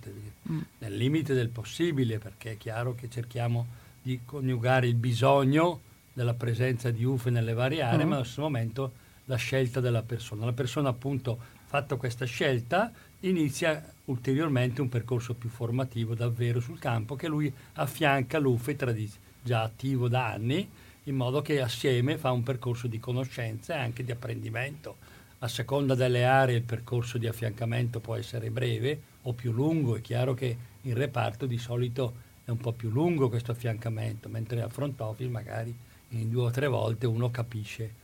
mm. 0.52 0.60
nel 0.80 0.96
limite 0.96 1.34
del 1.34 1.50
possibile 1.50 2.20
perché 2.20 2.52
è 2.52 2.58
chiaro 2.58 2.94
che 2.94 3.10
cerchiamo 3.10 3.66
di 4.02 4.20
coniugare 4.26 4.88
il 4.88 4.96
bisogno 4.96 5.80
della 6.14 6.34
presenza 6.34 6.92
di 6.92 7.04
UFE 7.04 7.30
nelle 7.30 7.54
varie 7.54 7.82
aree, 7.82 8.04
uh-huh. 8.04 8.10
ma 8.10 8.16
allo 8.16 8.24
stesso 8.24 8.42
momento 8.42 8.92
la 9.26 9.36
scelta 9.36 9.80
della 9.80 10.02
persona. 10.02 10.46
La 10.46 10.54
persona 10.54 10.90
appunto, 10.90 11.38
fatta 11.66 11.96
questa 11.96 12.26
scelta, 12.26 12.92
inizia 13.22 13.84
ulteriormente 14.06 14.82
un 14.82 14.90
percorso 14.90 15.34
più 15.34 15.50
formativo 15.50 16.16
davvero 16.16 16.60
sul 16.60 16.80
campo 16.80 17.16
che 17.16 17.28
lui 17.28 17.54
affianca 17.74 18.40
l'UFE 18.40 18.76
tradiz- 18.76 19.20
già 19.42 19.64
attivo 19.64 20.08
da 20.08 20.32
anni, 20.32 20.70
in 21.06 21.16
modo 21.16 21.42
che 21.42 21.62
assieme 21.62 22.18
fa 22.18 22.32
un 22.32 22.44
percorso 22.44 22.88
di 22.88 23.00
conoscenza 23.00 23.76
e 23.76 23.80
anche 23.80 24.04
di 24.04 24.12
apprendimento 24.12 24.98
a 25.44 25.48
seconda 25.48 25.96
delle 25.96 26.24
aree 26.24 26.58
il 26.58 26.64
percorso 26.64 27.18
di 27.18 27.28
affiancamento 27.28 28.00
può 28.00 28.16
essere 28.16 28.52
breve 28.52 29.02
o 29.24 29.34
più 29.34 29.52
lungo, 29.52 29.96
è 29.96 30.02
chiaro 30.02 30.36
che 30.36 30.56
in 30.82 30.94
reparto 30.94 31.48
di 31.48 31.58
solito 31.58 32.30
è 32.46 32.52
un 32.52 32.58
po' 32.58 32.74
più 32.74 32.90
lungo 32.90 33.28
questo 33.28 33.52
affiancamento, 33.52 34.30
mentre 34.30 34.62
al 34.62 34.72
front 34.72 35.00
office 35.02 35.30
magari 35.30 35.76
in 36.12 36.30
due 36.30 36.44
o 36.44 36.52
tre 36.52 36.68
volte 36.68 37.06
uno 37.08 37.30
capisce. 37.30 38.00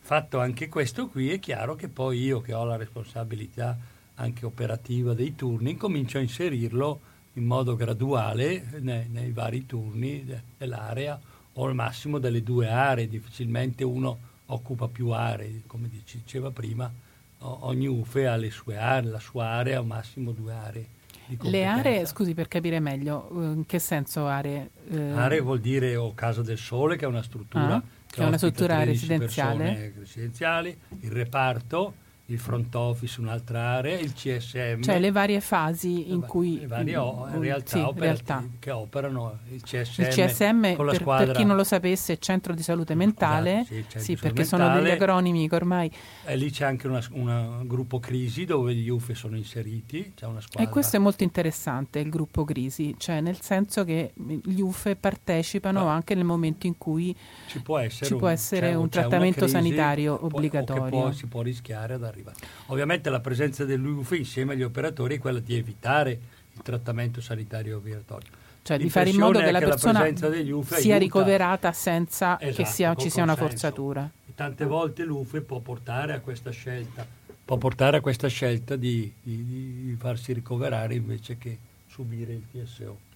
Fatto 0.00 0.38
anche 0.38 0.68
questo 0.68 1.08
qui 1.08 1.30
è 1.30 1.38
chiaro 1.38 1.74
che 1.76 1.88
poi 1.88 2.20
io 2.20 2.40
che 2.40 2.52
ho 2.52 2.64
la 2.64 2.76
responsabilità 2.76 3.76
anche 4.16 4.44
operativa 4.44 5.14
dei 5.14 5.34
turni 5.34 5.76
comincio 5.76 6.18
a 6.18 6.20
inserirlo 6.20 7.00
in 7.34 7.44
modo 7.44 7.74
graduale 7.74 8.78
nei, 8.80 9.08
nei 9.08 9.30
vari 9.32 9.66
turni 9.66 10.24
dell'area 10.56 11.18
o 11.54 11.66
al 11.66 11.74
massimo 11.74 12.18
delle 12.18 12.42
due 12.42 12.68
aree, 12.68 13.08
difficilmente 13.08 13.82
uno 13.84 14.18
occupa 14.46 14.88
più 14.88 15.10
aree, 15.10 15.62
come 15.66 15.88
diceva 15.88 16.50
prima, 16.50 16.92
ogni 17.38 17.86
UFE 17.86 18.26
ha 18.26 18.50
sue 18.50 18.76
aree, 18.76 19.10
la 19.10 19.20
sua 19.20 19.46
area, 19.46 19.78
al 19.78 19.86
massimo 19.86 20.32
due 20.32 20.52
aree. 20.52 20.86
Le 21.26 21.64
aree, 21.64 22.06
scusi 22.06 22.34
per 22.34 22.48
capire 22.48 22.80
meglio, 22.80 23.28
eh, 23.30 23.44
in 23.54 23.66
che 23.66 23.78
senso 23.78 24.26
aree? 24.26 24.70
Eh... 24.90 25.10
Aree 25.12 25.40
vuol 25.40 25.60
dire 25.60 25.96
o 25.96 26.12
Casa 26.14 26.42
del 26.42 26.58
Sole, 26.58 26.96
che 26.96 27.04
è 27.04 27.08
una 27.08 27.22
struttura, 27.22 27.76
ah, 27.76 27.80
che, 27.80 28.16
che 28.16 28.22
è 28.22 28.26
una 28.26 28.36
struttura 28.36 28.84
residenziale. 28.84 29.94
residenziali, 29.98 30.76
il 31.00 31.10
reparto, 31.10 31.94
il 32.26 32.38
front 32.38 32.74
office 32.74 33.20
un'altra 33.20 33.60
area, 33.60 33.98
il 33.98 34.14
CSM. 34.14 34.80
Cioè 34.80 34.98
le 34.98 35.10
varie 35.10 35.40
fasi 35.40 36.10
in 36.10 36.20
le, 36.20 36.26
cui... 36.26 36.60
Le 36.60 36.66
varie 36.66 36.96
o, 36.96 37.28
in 37.30 37.40
realtà, 37.40 37.90
sì, 37.92 37.92
realtà, 37.96 38.44
che 38.58 38.70
operano 38.70 39.40
il 39.50 39.62
CSM. 39.62 40.02
Il 40.02 40.08
CSM, 40.08 40.60
per, 40.74 40.94
squadra... 40.94 41.26
per, 41.26 41.36
chi 41.36 41.44
non 41.44 41.56
lo 41.56 41.64
sapesse, 41.64 42.14
è 42.14 42.18
Centro 42.18 42.54
di 42.54 42.62
Salute 42.62 42.94
Mentale, 42.94 43.60
esatto, 43.60 43.98
sì, 43.98 43.98
sì 43.98 44.16
perché 44.16 44.40
mentale. 44.40 44.44
sono 44.44 44.80
degli 44.80 44.90
acronimi 44.90 45.48
che 45.48 45.54
ormai... 45.54 45.90
E 46.24 46.36
lì 46.36 46.50
c'è 46.50 46.64
anche 46.64 46.86
un 46.86 47.62
gruppo 47.66 48.00
crisi 48.00 48.46
dove 48.46 48.74
gli 48.74 48.88
UFE 48.88 49.14
sono 49.14 49.36
inseriti, 49.36 50.12
c'è 50.16 50.24
una 50.24 50.40
squadra... 50.40 50.68
E 50.68 50.72
questo 50.72 50.96
è 50.96 50.98
molto 50.98 51.24
interessante, 51.24 51.98
il 51.98 52.08
gruppo 52.08 52.44
crisi, 52.44 52.94
cioè 52.96 53.20
nel 53.20 53.40
senso 53.42 53.84
che 53.84 54.12
gli 54.14 54.60
UFE 54.60 54.96
partecipano 54.96 55.88
ah. 55.88 55.92
anche 55.92 56.14
nel 56.14 56.24
momento 56.24 56.66
in 56.66 56.78
cui 56.78 57.14
ci 57.48 57.60
può 57.60 57.76
essere, 57.76 58.06
ci 58.06 58.12
un, 58.14 58.18
può 58.18 58.28
essere 58.28 58.74
un 58.74 58.88
trattamento 58.88 59.46
sanitario 59.46 60.16
può, 60.16 60.28
obbligatorio. 60.28 60.84
Che 60.84 60.90
può, 60.90 61.12
si 61.12 61.26
può 61.26 61.42
rischiare 61.42 61.94
ad 61.94 62.12
arrivare. 62.14 62.36
Ovviamente 62.66 63.10
la 63.10 63.20
presenza 63.20 63.64
dell'UF 63.64 64.12
insieme 64.12 64.54
agli 64.54 64.62
operatori 64.62 65.16
è 65.16 65.18
quella 65.18 65.40
di 65.40 65.54
evitare 65.56 66.18
il 66.52 66.62
trattamento 66.62 67.20
sanitario 67.20 67.76
obbligatorio. 67.76 68.42
Cioè 68.62 68.78
di 68.78 68.88
fare 68.88 69.10
in 69.10 69.18
modo 69.18 69.40
che 69.40 69.50
la 69.50 69.58
persona 69.58 70.08
la 70.08 70.16
sia 70.16 70.28
aiuta. 70.30 70.96
ricoverata 70.96 71.72
senza 71.72 72.40
esatto, 72.40 72.62
che 72.62 72.64
sia, 72.66 72.94
ci 72.94 73.10
sia 73.10 73.22
una 73.22 73.36
forzatura. 73.36 74.10
E 74.26 74.32
tante 74.34 74.64
volte 74.64 75.04
l'UFE 75.04 75.42
può 75.42 75.58
portare 75.58 76.14
a 76.14 76.20
questa 76.20 76.50
scelta, 76.50 77.06
può 77.44 77.58
portare 77.58 77.98
a 77.98 78.00
questa 78.00 78.28
scelta 78.28 78.76
di, 78.76 79.12
di, 79.20 79.84
di 79.84 79.96
farsi 79.98 80.32
ricoverare 80.32 80.94
invece 80.94 81.36
che 81.36 81.58
subire 81.86 82.32
il 82.32 82.44
TSO. 82.50 83.12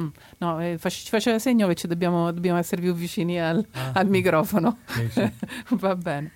Mm. 0.00 0.08
No, 0.38 0.60
eh, 0.60 0.78
ci 0.80 1.08
faceva 1.08 1.38
segno 1.38 1.68
che 1.68 1.88
dobbiamo, 1.88 2.32
dobbiamo, 2.32 2.58
essere 2.58 2.80
più 2.80 2.94
vicini 2.94 3.40
al, 3.40 3.64
ah, 3.72 3.92
al 3.94 4.08
microfono. 4.08 4.78
Sì. 5.10 5.32
Va 5.76 5.94
bene. 5.94 6.32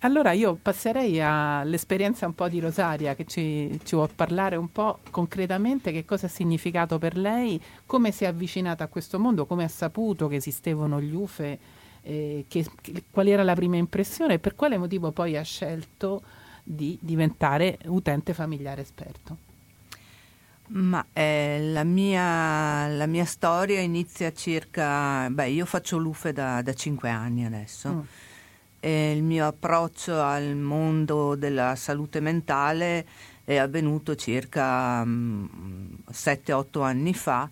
Allora 0.00 0.32
io 0.32 0.58
passerei 0.60 1.20
all'esperienza 1.20 2.26
un 2.26 2.34
po' 2.34 2.48
di 2.48 2.60
Rosaria 2.60 3.14
che 3.14 3.24
ci, 3.24 3.78
ci 3.84 3.94
può 3.94 4.08
parlare 4.14 4.56
un 4.56 4.70
po' 4.70 4.98
concretamente 5.10 5.92
che 5.92 6.04
cosa 6.04 6.26
ha 6.26 6.28
significato 6.28 6.98
per 6.98 7.16
lei, 7.16 7.60
come 7.86 8.10
si 8.12 8.24
è 8.24 8.26
avvicinata 8.26 8.84
a 8.84 8.88
questo 8.88 9.18
mondo, 9.18 9.46
come 9.46 9.64
ha 9.64 9.68
saputo 9.68 10.28
che 10.28 10.36
esistevano 10.36 11.00
gli 11.00 11.14
UFE, 11.14 11.58
eh, 12.02 12.44
che, 12.48 12.66
che, 12.80 13.04
qual 13.10 13.28
era 13.28 13.42
la 13.42 13.54
prima 13.54 13.76
impressione 13.76 14.34
e 14.34 14.38
per 14.38 14.54
quale 14.54 14.76
motivo 14.76 15.12
poi 15.12 15.36
ha 15.36 15.42
scelto 15.42 16.22
di 16.62 16.98
diventare 17.00 17.78
utente 17.86 18.34
familiare 18.34 18.82
esperto. 18.82 19.44
Ma 20.68 21.04
eh, 21.12 21.70
la, 21.72 21.84
mia, 21.84 22.88
la, 22.88 23.06
mia, 23.06 23.24
storia 23.24 23.80
inizia 23.80 24.32
circa, 24.32 25.30
beh 25.30 25.48
io 25.48 25.64
faccio 25.64 25.96
l'UFE 25.96 26.32
da, 26.32 26.60
da 26.60 26.74
5 26.74 27.08
anni 27.08 27.46
adesso. 27.46 27.88
Mm 27.88 28.00
e 28.80 29.12
il 29.12 29.22
mio 29.22 29.46
approccio 29.46 30.20
al 30.20 30.54
mondo 30.56 31.34
della 31.34 31.74
salute 31.76 32.20
mentale 32.20 33.06
è 33.44 33.56
avvenuto 33.56 34.14
circa 34.16 35.04
7-8 35.04 36.78
mm, 36.78 36.82
anni 36.82 37.14
fa. 37.14 37.48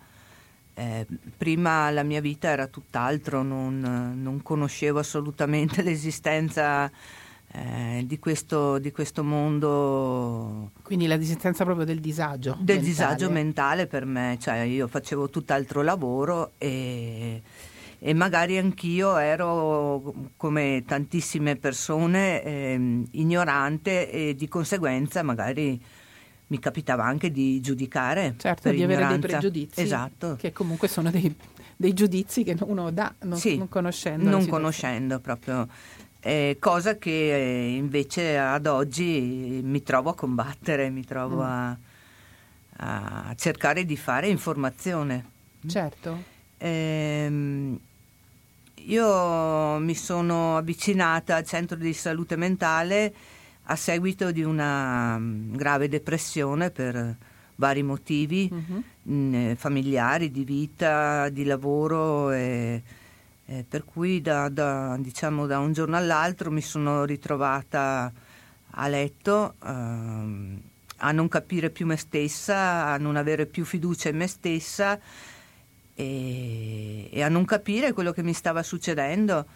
Eh, 0.77 1.07
prima 1.37 1.89
la 1.91 2.03
mia 2.03 2.21
vita 2.21 2.49
era 2.49 2.67
tutt'altro, 2.67 3.43
non, 3.43 4.15
non 4.21 4.43
conoscevo 4.43 4.99
assolutamente 4.99 5.83
l'esistenza 5.87 6.91
eh, 7.53 8.03
di, 8.05 8.19
questo, 8.19 8.79
di, 8.79 8.91
questo, 8.91 9.23
mondo. 9.23 10.73
Quindi 10.83 11.07
l'esistenza 11.07 11.63
proprio 11.63 11.87
del 11.87 12.01
disagio. 12.01 12.57
Del 12.59 12.77
mentale. 12.77 12.81
disagio 12.81 13.31
mentale 13.31 13.87
per 13.87 14.05
me, 14.05 14.37
cioè 14.41 14.59
io 14.63 14.89
facevo 14.89 15.31
tutt'altro 15.31 15.83
lavoro 15.83 16.53
e 16.59 17.41
e 18.07 18.12
magari 18.12 18.59
anch'io 18.59 19.17
ero 19.17 20.12
come 20.37 20.83
tantissime 20.87 21.57
persone 21.57 22.43
eh, 22.43 23.03
ignorante 23.12 24.11
e 24.11 24.35
di 24.35 24.47
conseguenza 24.47 25.23
magari 25.23 25.83
mi 26.49 26.59
capitava 26.59 27.03
anche 27.03 27.31
di 27.31 27.62
giudicare 27.62 28.35
certo 28.37 28.69
di 28.69 28.77
ignoranza. 28.77 29.05
avere 29.07 29.19
dei 29.19 29.31
pregiudizi 29.31 29.81
esatto. 29.81 30.37
che 30.38 30.53
comunque 30.53 30.87
sono 30.87 31.11
dei, 31.11 31.35
dei 31.75 31.95
giudizi 31.95 32.45
che 32.45 32.55
uno 32.61 32.90
dà 32.90 33.14
non, 33.23 33.38
sì, 33.38 33.57
non 33.57 33.71
conoscendo 33.71 34.29
non 34.29 34.47
conoscendo 34.49 35.19
proprio 35.21 35.67
eh, 36.21 36.59
cosa 36.61 36.99
che 36.99 37.35
eh, 37.35 37.75
invece 37.75 38.37
ad 38.37 38.67
oggi 38.67 39.62
mi 39.64 39.83
trovo 39.83 40.11
a 40.11 40.14
combattere 40.14 40.90
mi 40.90 41.07
trovo 41.07 41.37
mm. 41.37 41.40
a, 41.40 41.79
a, 42.77 43.35
cercare 43.35 43.87
di 43.87 43.97
fare 43.97 44.29
informazione 44.29 45.25
certo 45.67 46.33
ehm, 46.59 47.79
io 48.87 49.79
mi 49.79 49.94
sono 49.94 50.57
avvicinata 50.57 51.37
al 51.37 51.44
centro 51.44 51.77
di 51.77 51.92
salute 51.92 52.37
mentale 52.37 53.14
a 53.64 53.77
seguito 53.77 54.31
di 54.31 54.42
una 54.42 55.18
mm, 55.18 55.55
grave 55.55 55.88
depressione 55.88 56.70
per 56.70 57.16
vari 57.57 57.83
motivi 57.83 58.51
uh-huh. 58.51 59.55
familiari, 59.55 60.31
di 60.31 60.44
vita, 60.44 61.29
di 61.29 61.44
lavoro 61.44 62.33
e, 62.33 62.83
e 63.47 63.64
per 63.66 63.85
cui 63.85 64.20
da, 64.20 64.49
da, 64.49 64.97
diciamo, 64.99 65.47
da, 65.47 65.61
un 65.61 65.73
giorno 65.73 65.97
all'altro 65.97 66.51
mi 66.51 66.61
sono 66.61 67.05
ritrovata 67.05 68.12
a 68.77 68.88
letto 68.88 69.55
ehm, 69.64 70.61
a 70.99 71.12
non 71.12 71.29
capire 71.29 71.70
più 71.70 71.87
me 71.87 71.97
stessa, 71.97 72.87
a 72.87 72.97
non 72.99 73.16
avere 73.16 73.47
più 73.47 73.64
fiducia 73.64 74.09
in 74.09 74.16
me 74.16 74.27
stessa 74.27 74.99
e, 75.95 77.09
e 77.11 77.23
a 77.23 77.29
non 77.29 77.45
capire 77.45 77.93
quello 77.93 78.13
che 78.13 78.23
mi 78.23 78.33
stava 78.33 78.63
succedendo. 78.63 79.47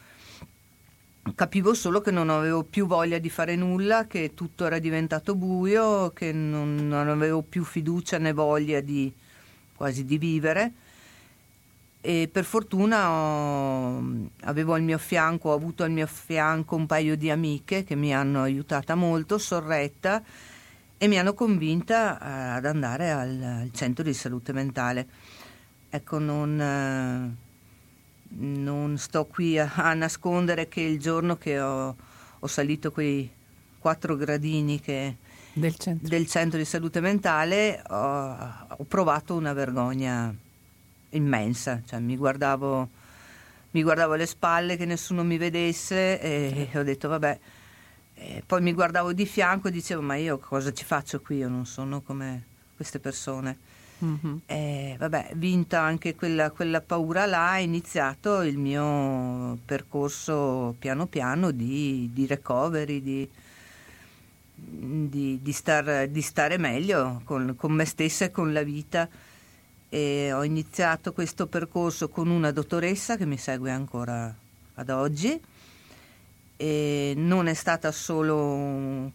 Capivo 1.35 1.75
solo 1.75 2.01
che 2.01 2.11
non 2.11 2.31
avevo 2.31 2.63
più 2.63 2.87
voglia 2.87 3.19
di 3.19 3.29
fare 3.29 3.55
nulla, 3.55 4.07
che 4.07 4.33
tutto 4.35 4.65
era 4.65 4.79
diventato 4.79 5.35
buio, 5.35 6.11
che 6.11 6.33
non, 6.33 6.89
non 6.89 7.09
avevo 7.09 7.43
più 7.43 7.65
fiducia 7.65 8.19
né 8.19 8.33
voglia 8.33 8.81
di 8.81 9.13
quasi 9.75 10.05
di 10.05 10.19
vivere 10.19 10.73
e 12.01 12.29
per 12.31 12.45
fortuna 12.45 13.11
ho, 13.11 14.03
avevo 14.43 14.75
al 14.75 14.83
mio 14.83 14.99
fianco, 14.99 15.51
ho 15.51 15.53
avuto 15.53 15.83
al 15.83 15.91
mio 15.91 16.07
fianco 16.07 16.77
un 16.77 16.87
paio 16.87 17.17
di 17.17 17.29
amiche 17.29 17.85
che 17.85 17.97
mi 17.97 18.15
hanno 18.15 18.43
aiutata 18.43 18.95
molto, 18.95 19.37
sorretta 19.37 20.23
e 20.97 21.09
mi 21.09 21.19
hanno 21.19 21.35
convinta 21.35 22.19
eh, 22.19 22.57
ad 22.57 22.67
andare 22.67 23.11
al, 23.11 23.43
al 23.43 23.71
centro 23.73 24.05
di 24.05 24.15
salute 24.15 24.53
mentale. 24.53 25.07
Ecco, 25.91 26.19
non, 26.19 26.61
eh, 26.61 27.37
non 28.37 28.99
sto 28.99 29.25
qui 29.25 29.59
a, 29.59 29.73
a, 29.75 29.95
nascondere 29.95 30.69
che 30.69 30.83
il 30.83 30.99
giorno 30.99 31.37
che 31.37 31.59
ho, 31.59 31.97
ho 32.39 32.47
salito 32.47 32.93
quei 32.93 33.31
quattro 33.79 34.17
gradini 34.17 34.81
che, 34.81 35.17
del, 35.55 35.77
centro. 35.77 36.09
del, 36.09 36.27
centro. 36.27 36.59
di 36.59 36.67
salute 36.67 37.01
mentale 37.01 37.83
ho, 37.89 38.67
ho 38.69 38.85
provato 38.85 39.35
una 39.35 39.55
vergogna 39.55 40.35
immensa, 41.11 41.81
cioè, 41.87 42.01
mi, 42.01 42.17
guardavo, 42.17 42.89
mi 43.71 43.83
guardavo 43.83 44.13
alle 44.13 44.27
spalle 44.27 44.77
che 44.77 44.85
nessuno 44.85 45.25
mi 45.25 45.39
vedesse 45.39 46.21
e 46.21 46.69
ho 46.75 46.83
detto 46.83 47.09
vabbè, 47.09 47.39
e 48.15 48.43
poi 48.45 48.61
mi 48.61 48.75
guardavo 48.75 49.15
di 49.15 49.25
fianco 49.25 49.69
e 49.69 49.71
dicevo 49.71 50.03
ma 50.03 50.17
io 50.17 50.39
cosa 50.39 50.71
ci 50.71 50.85
faccio 50.85 51.21
qui, 51.21 51.39
io 51.39 51.49
non 51.49 51.65
sono 51.65 52.03
come 52.03 52.45
queste 52.77 52.99
persone. 52.99 53.77
Mm-hmm. 54.05 54.37
Eh, 54.47 54.97
vabbè, 54.99 55.33
vinta 55.35 55.81
anche 55.81 56.15
quella, 56.15 56.51
quella, 56.51 56.81
paura 56.81 57.27
là, 57.27 57.57
è 57.57 57.61
iniziato 57.61 58.43
il 58.43 58.57
mio 58.57 59.59
percorso 59.65 60.77
piano 60.79 61.07
piano 61.07 61.51
di, 61.51 62.09
di 62.13 62.27
recovery, 62.27 63.03
di, 63.03 63.29
di, 64.55 65.41
di, 65.43 65.53
star, 65.53 66.07
di 66.09 66.23
stare 66.23 66.59
meglio 66.59 67.23
con, 67.25 67.55
con, 67.57 67.73
me 67.73 67.85
stessa 67.85 68.27
e 68.27 68.31
con 68.31 68.53
la 68.53 68.63
vita. 68.63 69.09
E 69.89 70.33
ho 70.33 70.45
iniziato 70.45 71.13
questo 71.13 71.47
percorso 71.47 72.09
con 72.09 72.29
una 72.29 72.53
dottoressa 72.53 73.17
che 73.17 73.27
mi 73.27 73.39
segue 73.39 73.71
ancora 73.71 74.33
ad 74.75 74.91
oggi 74.91 75.41
e 76.57 77.15
non 77.17 77.47
è 77.47 77.55
stata 77.55 77.91
solo 77.91 79.13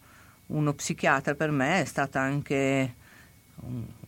uno 0.47 0.73
psichiatra 0.73 1.35
per 1.35 1.51
me, 1.51 1.81
è 1.81 1.85
stata 1.85 2.19
anche 2.19 2.95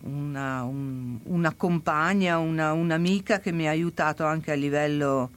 una, 0.06 0.64
un, 0.64 1.20
una 1.24 1.54
compagna, 1.54 2.38
una, 2.38 2.74
un'amica 2.74 3.40
che 3.40 3.52
mi 3.52 3.68
ha 3.68 3.72
aiutato 3.72 4.26
anche 4.26 4.52
a 4.52 4.56
livello 4.56 5.30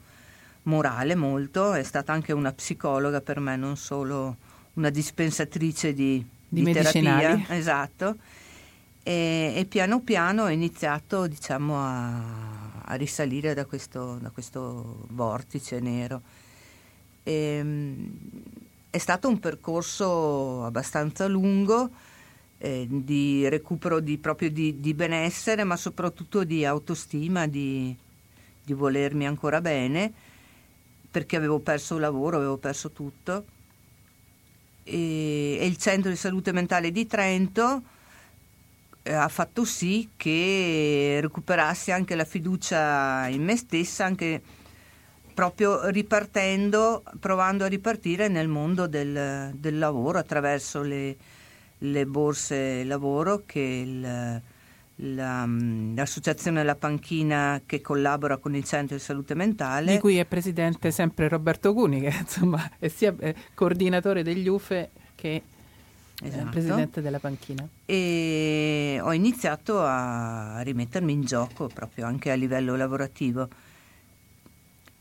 morale 0.63 1.15
molto, 1.15 1.73
è 1.73 1.83
stata 1.83 2.13
anche 2.13 2.31
una 2.33 2.51
psicologa 2.51 3.21
per 3.21 3.39
me, 3.39 3.55
non 3.55 3.77
solo 3.77 4.37
una 4.73 4.89
dispensatrice 4.89 5.93
di, 5.93 6.23
di, 6.47 6.63
di 6.63 6.71
terapia. 6.71 7.45
Esatto. 7.49 8.17
E, 9.01 9.53
e, 9.55 9.65
piano 9.65 10.01
piano 10.01 10.43
ho 10.43 10.49
iniziato 10.49 11.25
diciamo, 11.25 11.77
a, 11.77 12.81
a 12.83 12.93
risalire 12.95 13.53
da 13.53 13.65
questo, 13.65 14.17
da 14.21 14.29
questo, 14.29 15.05
vortice 15.09 15.79
nero. 15.79 16.21
E, 17.23 17.33
ehm, 17.33 18.11
è 18.91 18.97
stato 18.97 19.27
un 19.27 19.39
percorso 19.39 20.65
abbastanza 20.65 21.27
lungo 21.27 21.91
eh, 22.59 22.85
di 22.89 23.47
recupero 23.47 23.99
di, 23.99 24.17
proprio 24.17 24.51
di, 24.51 24.79
di, 24.79 24.93
benessere, 24.93 25.63
ma 25.63 25.77
soprattutto 25.77 26.43
di 26.43 26.65
autostima, 26.65 27.47
di, 27.47 27.95
di 28.63 28.73
volermi 28.73 29.25
ancora 29.25 29.61
bene, 29.61 30.11
perché 31.09 31.37
avevo 31.37 31.59
perso 31.59 31.95
il 31.95 32.01
lavoro, 32.01 32.37
avevo 32.37 32.57
perso 32.57 32.91
tutto. 32.91 33.45
E, 34.83 35.57
e 35.59 35.65
il 35.65 35.77
centro 35.77 36.09
di 36.09 36.17
salute 36.17 36.51
mentale 36.51 36.91
di 36.91 37.07
Trento 37.07 37.83
eh, 39.03 39.13
ha 39.13 39.27
fatto 39.29 39.63
sì 39.63 40.09
che 40.17 41.19
recuperassi 41.21 41.91
anche 41.91 42.15
la 42.15 42.25
fiducia 42.25 43.27
in 43.29 43.43
me 43.43 43.55
stessa, 43.55 44.03
anche 44.03 44.41
proprio 45.33 45.87
ripartendo, 45.87 47.03
provando 47.21 47.63
a 47.63 47.67
ripartire 47.67 48.27
nel 48.27 48.49
mondo 48.49 48.87
del, 48.87 49.53
del 49.55 49.77
lavoro 49.77 50.17
attraverso 50.17 50.81
le, 50.81 51.15
le, 51.79 52.05
borse 52.05 52.83
lavoro 52.83 53.43
che 53.45 53.59
il, 53.59 54.41
la, 55.15 55.45
l'associazione 55.95 56.63
La 56.63 56.75
Panchina 56.75 57.61
che 57.65 57.81
collabora 57.81 58.37
con 58.37 58.55
il 58.55 58.63
centro 58.63 58.95
di 58.95 59.01
salute 59.01 59.33
mentale. 59.33 59.93
Di 59.93 59.99
cui 59.99 60.17
è 60.17 60.25
presidente 60.25 60.91
sempre 60.91 61.27
Roberto 61.27 61.73
Cuni, 61.73 62.01
che 62.01 62.13
insomma 62.17 62.69
è 62.79 62.87
sia 62.87 63.15
coordinatore 63.53 64.23
degli 64.23 64.47
UFE 64.47 64.89
che 65.15 65.41
esatto. 66.21 66.49
presidente 66.49 67.01
della 67.01 67.19
panchina. 67.19 67.67
E 67.85 68.99
ho 69.01 69.13
iniziato 69.13 69.81
a 69.81 70.61
rimettermi 70.61 71.11
in 71.11 71.21
gioco 71.21 71.67
proprio 71.67 72.05
anche 72.05 72.31
a 72.31 72.35
livello 72.35 72.75
lavorativo. 72.75 73.47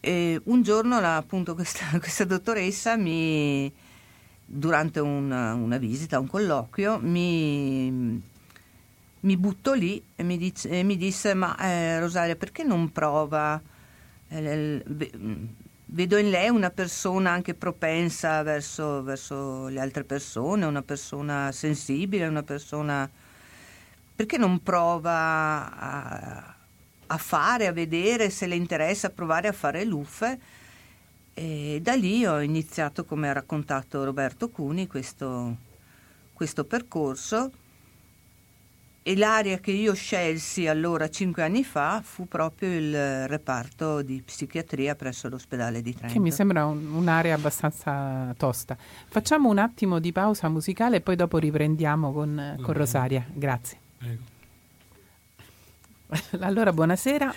E 0.00 0.40
un 0.44 0.62
giorno 0.62 1.00
la, 1.00 1.16
appunto 1.16 1.54
questa, 1.54 1.86
questa, 1.98 2.24
dottoressa 2.24 2.96
mi, 2.96 3.70
durante 4.50 5.00
una, 5.00 5.52
una, 5.52 5.76
visita, 5.76 6.18
un 6.18 6.26
colloquio, 6.26 6.98
mi, 7.02 8.22
mi 9.20 9.36
buttò 9.36 9.74
lì 9.74 10.02
e 10.16 10.22
mi, 10.22 10.38
dice, 10.38 10.70
e 10.70 10.82
mi 10.82 10.96
disse 10.96 11.34
ma 11.34 11.56
eh, 11.58 12.00
Rosaria 12.00 12.34
perché 12.34 12.62
non 12.62 12.90
prova 12.90 13.60
eh, 14.28 14.82
vedo 15.90 16.16
in 16.16 16.30
lei 16.30 16.48
una 16.48 16.70
persona 16.70 17.30
anche 17.30 17.54
propensa 17.54 18.42
verso, 18.42 19.02
verso, 19.02 19.68
le 19.68 19.80
altre 19.80 20.04
persone, 20.04 20.64
una 20.64 20.82
persona 20.82 21.52
sensibile, 21.52 22.26
una 22.26 22.42
persona... 22.42 23.08
Perché 24.14 24.36
non 24.36 24.62
prova 24.64 25.78
a, 25.78 26.54
a 27.06 27.16
fare, 27.18 27.68
a 27.68 27.72
vedere 27.72 28.30
se 28.30 28.48
le 28.48 28.56
interessa 28.56 29.10
provare 29.10 29.46
a 29.46 29.52
fare 29.52 29.84
l'UFE? 29.84 30.38
E 31.38 31.78
da 31.80 31.94
lì 31.94 32.26
ho 32.26 32.40
iniziato, 32.40 33.04
come 33.04 33.28
ha 33.28 33.32
raccontato 33.32 34.02
Roberto 34.02 34.48
Cuni, 34.48 34.88
questo, 34.88 35.56
questo 36.32 36.64
percorso 36.64 37.52
e 39.04 39.16
l'area 39.16 39.58
che 39.58 39.70
io 39.70 39.94
scelsi 39.94 40.66
allora 40.66 41.08
cinque 41.08 41.44
anni 41.44 41.62
fa 41.62 42.00
fu 42.02 42.26
proprio 42.26 42.76
il 42.76 43.28
reparto 43.28 44.02
di 44.02 44.20
psichiatria 44.20 44.96
presso 44.96 45.28
l'ospedale 45.28 45.80
di 45.80 45.94
Trento. 45.94 46.12
Che 46.12 46.18
mi 46.18 46.32
sembra 46.32 46.66
un, 46.66 46.92
un'area 46.92 47.36
abbastanza 47.36 48.34
tosta. 48.36 48.76
Facciamo 48.76 49.48
un 49.48 49.58
attimo 49.58 50.00
di 50.00 50.10
pausa 50.10 50.48
musicale 50.48 50.96
e 50.96 51.00
poi 51.02 51.14
dopo 51.14 51.38
riprendiamo 51.38 52.12
con, 52.12 52.58
con 52.60 52.74
Rosaria. 52.74 53.24
Grazie. 53.32 53.78
Prego. 53.96 54.37
Allora, 56.40 56.72
buonasera. 56.72 57.32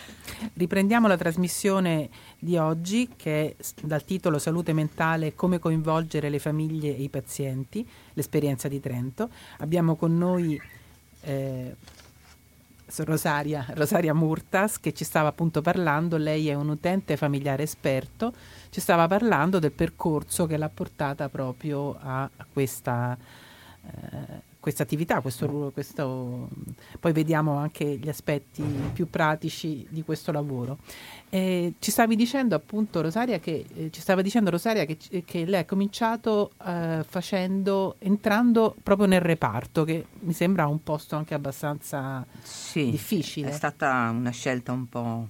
Riprendiamo 0.53 1.07
la 1.07 1.17
trasmissione 1.17 2.09
di 2.39 2.57
oggi 2.57 3.09
che 3.15 3.55
è 3.57 3.63
dal 3.81 4.05
titolo 4.05 4.39
Salute 4.39 4.71
mentale, 4.71 5.35
come 5.35 5.59
coinvolgere 5.59 6.29
le 6.29 6.39
famiglie 6.39 6.95
e 6.95 7.01
i 7.01 7.09
pazienti, 7.09 7.87
l'esperienza 8.13 8.67
di 8.69 8.79
Trento. 8.79 9.29
Abbiamo 9.57 9.95
con 9.95 10.17
noi 10.17 10.59
eh, 11.21 11.75
Rosaria, 12.97 13.65
Rosaria 13.73 14.13
Murtas 14.13 14.79
che 14.79 14.93
ci 14.93 15.03
stava 15.03 15.29
appunto 15.29 15.61
parlando, 15.61 16.15
lei 16.15 16.47
è 16.47 16.53
un 16.53 16.69
utente 16.69 17.17
familiare 17.17 17.63
esperto, 17.63 18.33
ci 18.69 18.79
stava 18.79 19.05
parlando 19.07 19.59
del 19.59 19.71
percorso 19.71 20.45
che 20.45 20.55
l'ha 20.55 20.69
portata 20.69 21.27
proprio 21.27 21.97
a 22.01 22.29
questa 22.53 23.17
eh, 23.83 24.49
questa 24.61 24.83
attività, 24.83 25.21
questo, 25.21 25.71
questo, 25.73 26.47
poi 26.99 27.11
vediamo 27.11 27.57
anche 27.57 27.97
gli 27.97 28.07
aspetti 28.07 28.63
più 28.93 29.09
pratici 29.09 29.85
di 29.89 30.03
questo 30.03 30.31
lavoro. 30.31 30.77
Eh, 31.29 31.73
ci 31.79 31.89
stavi 31.89 32.15
dicendo 32.15 32.53
appunto 32.53 33.01
Rosaria 33.01 33.39
che, 33.39 33.65
eh, 33.73 33.89
ci 33.91 33.99
stava 33.99 34.21
dicendo 34.21 34.51
Rosaria 34.51 34.85
che, 34.85 34.97
che 35.25 35.45
lei 35.45 35.61
ha 35.61 35.65
cominciato 35.65 36.51
eh, 36.63 37.03
facendo, 37.07 37.95
entrando 37.97 38.75
proprio 38.83 39.07
nel 39.07 39.21
reparto, 39.21 39.83
che 39.83 40.05
mi 40.19 40.33
sembra 40.33 40.67
un 40.67 40.83
posto 40.83 41.15
anche 41.15 41.33
abbastanza 41.33 42.23
sì, 42.43 42.91
difficile. 42.91 43.49
È 43.49 43.53
stata 43.53 44.11
una 44.13 44.29
scelta 44.29 44.71
un 44.71 44.87
po' 44.87 45.27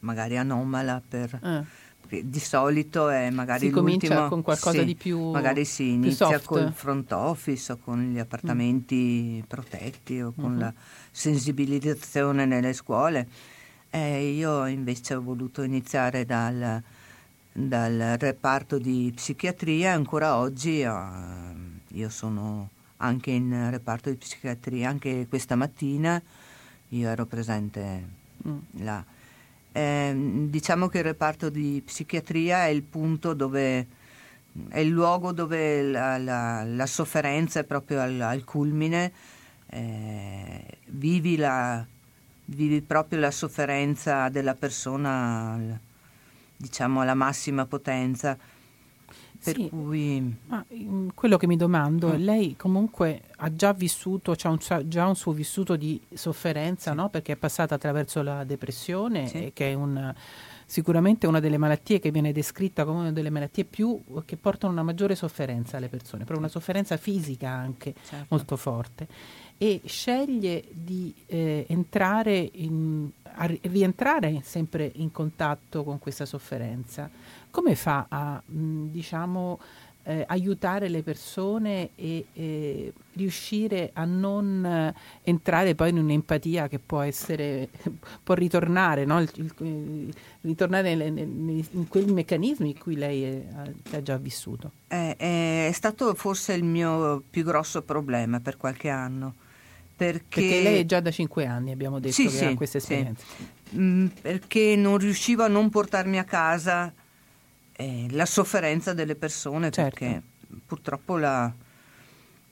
magari 0.00 0.38
anomala 0.38 1.02
per 1.06 1.40
eh 1.42 1.86
di 2.08 2.40
solito 2.40 3.08
è 3.08 3.30
magari 3.30 3.66
si 3.66 3.70
comincia 3.70 4.28
con 4.28 4.42
qualcosa 4.42 4.78
sì, 4.78 4.84
di 4.84 4.94
più 4.94 5.30
magari 5.30 5.64
si 5.64 5.90
inizia 5.90 6.40
col 6.40 6.72
front 6.72 7.12
office 7.12 7.72
o 7.72 7.76
con 7.76 8.10
gli 8.10 8.18
appartamenti 8.18 9.40
mm. 9.42 9.46
protetti 9.46 10.20
o 10.20 10.32
con 10.34 10.52
mm-hmm. 10.52 10.60
la 10.60 10.74
sensibilizzazione 11.10 12.46
nelle 12.46 12.72
scuole 12.72 13.28
eh, 13.90 14.30
io 14.30 14.66
invece 14.66 15.14
ho 15.14 15.22
voluto 15.22 15.62
iniziare 15.62 16.24
dal, 16.24 16.82
dal 17.52 18.16
reparto 18.18 18.78
di 18.78 19.12
psichiatria 19.14 19.92
ancora 19.92 20.36
oggi 20.36 20.80
eh, 20.80 20.90
io 21.88 22.08
sono 22.08 22.70
anche 22.98 23.30
in 23.30 23.68
reparto 23.70 24.08
di 24.08 24.16
psichiatria 24.16 24.88
anche 24.88 25.26
questa 25.28 25.56
mattina 25.56 26.20
io 26.88 27.08
ero 27.08 27.26
presente 27.26 28.08
mm. 28.46 28.58
là 28.78 29.04
eh, 29.72 30.14
diciamo 30.48 30.88
che 30.88 30.98
il 30.98 31.04
reparto 31.04 31.50
di 31.50 31.82
psichiatria 31.84 32.64
è 32.64 32.68
il 32.68 32.82
punto 32.82 33.34
dove 33.34 33.86
è 34.68 34.80
il 34.80 34.88
luogo 34.88 35.32
dove 35.32 35.82
la, 35.82 36.18
la, 36.18 36.64
la 36.64 36.86
sofferenza 36.86 37.60
è 37.60 37.64
proprio 37.64 38.00
al, 38.00 38.20
al 38.20 38.44
culmine, 38.44 39.12
eh, 39.68 40.64
vivi, 40.86 41.36
la, 41.36 41.84
vivi, 42.46 42.80
proprio 42.82 43.20
la 43.20 43.30
sofferenza 43.30 44.28
della 44.28 44.54
persona, 44.54 45.78
diciamo, 46.56 47.02
alla 47.02 47.14
massima 47.14 47.66
potenza. 47.66 48.36
Per 49.42 49.54
sì, 49.54 49.68
cui... 49.68 50.36
ma, 50.46 50.64
mm, 50.74 51.08
quello 51.14 51.36
che 51.36 51.46
mi 51.46 51.56
domando, 51.56 52.08
mm. 52.08 52.16
lei 52.16 52.56
comunque 52.56 53.22
ha 53.36 53.54
già 53.54 53.72
vissuto, 53.72 54.32
ha 54.32 54.48
un, 54.48 54.58
già 54.86 55.06
un 55.06 55.14
suo 55.14 55.32
vissuto 55.32 55.76
di 55.76 56.00
sofferenza, 56.12 56.90
sì. 56.90 56.96
no? 56.96 57.08
perché 57.08 57.32
è 57.32 57.36
passata 57.36 57.76
attraverso 57.76 58.20
la 58.22 58.42
depressione, 58.42 59.28
sì. 59.28 59.50
che 59.54 59.70
è 59.70 59.74
un, 59.74 60.12
sicuramente 60.66 61.26
una 61.26 61.40
delle 61.40 61.56
malattie 61.56 61.98
che 61.98 62.10
viene 62.10 62.30
descritta 62.30 62.84
come 62.84 62.98
una 62.98 63.12
delle 63.12 63.30
malattie 63.30 63.64
più 63.64 64.02
che 64.26 64.36
portano 64.36 64.72
una 64.72 64.82
maggiore 64.82 65.14
sofferenza 65.14 65.78
alle 65.78 65.88
persone, 65.88 66.24
però 66.24 66.38
una 66.38 66.48
sofferenza 66.48 66.96
fisica 66.98 67.48
anche 67.48 67.94
certo. 68.06 68.26
molto 68.28 68.56
forte. 68.56 69.06
E 69.56 69.80
sceglie 69.86 70.64
di 70.70 71.14
eh, 71.26 71.64
entrare 71.68 72.50
in, 72.52 73.08
rientrare 73.62 74.40
sempre 74.42 74.90
in 74.96 75.10
contatto 75.10 75.84
con 75.84 75.98
questa 75.98 76.26
sofferenza 76.26 77.10
come 77.50 77.74
fa 77.74 78.06
a 78.08 78.42
mh, 78.44 78.86
diciamo, 78.86 79.58
eh, 80.08 80.24
aiutare 80.26 80.88
le 80.88 81.02
persone 81.02 81.90
e 81.94 82.24
eh, 82.32 82.92
riuscire 83.12 83.90
a 83.92 84.06
non 84.06 84.64
eh, 84.64 84.94
entrare 85.24 85.74
poi 85.74 85.90
in 85.90 85.98
un'empatia 85.98 86.66
che 86.66 86.78
può 86.78 87.00
essere, 87.00 87.68
può 88.24 88.34
ritornare, 88.34 89.04
no? 89.04 89.20
il, 89.20 89.30
il, 89.34 90.14
ritornare 90.40 90.94
nel, 90.94 91.12
nel, 91.12 91.66
in 91.72 91.88
quei 91.88 92.06
meccanismi 92.06 92.70
in 92.70 92.78
cui 92.78 92.96
lei 92.96 93.22
è, 93.22 93.44
ha 93.92 94.02
già 94.02 94.16
vissuto? 94.16 94.72
È, 94.86 95.14
è 95.18 95.70
stato 95.74 96.14
forse 96.14 96.54
il 96.54 96.64
mio 96.64 97.22
più 97.28 97.44
grosso 97.44 97.82
problema 97.82 98.40
per 98.40 98.56
qualche 98.56 98.88
anno. 98.88 99.34
Perché, 99.94 100.40
perché 100.40 100.62
lei 100.62 100.80
è 100.80 100.84
già 100.86 101.00
da 101.00 101.10
cinque 101.10 101.44
anni, 101.44 101.72
abbiamo 101.72 101.98
detto, 101.98 102.14
sì, 102.14 102.24
che 102.24 102.30
sì, 102.30 102.44
ha 102.44 102.54
questa 102.54 102.78
esperienza. 102.78 103.26
Sì. 103.26 103.76
Mm, 103.76 104.06
perché 104.22 104.74
non 104.76 104.96
riuscivo 104.96 105.42
a 105.42 105.48
non 105.48 105.68
portarmi 105.68 106.18
a 106.18 106.24
casa 106.24 106.94
eh, 107.80 108.06
la 108.10 108.26
sofferenza 108.26 108.92
delle 108.92 109.14
persone 109.14 109.70
certo. 109.70 109.98
perché 110.00 110.22
purtroppo 110.66 111.16
la, 111.16 111.52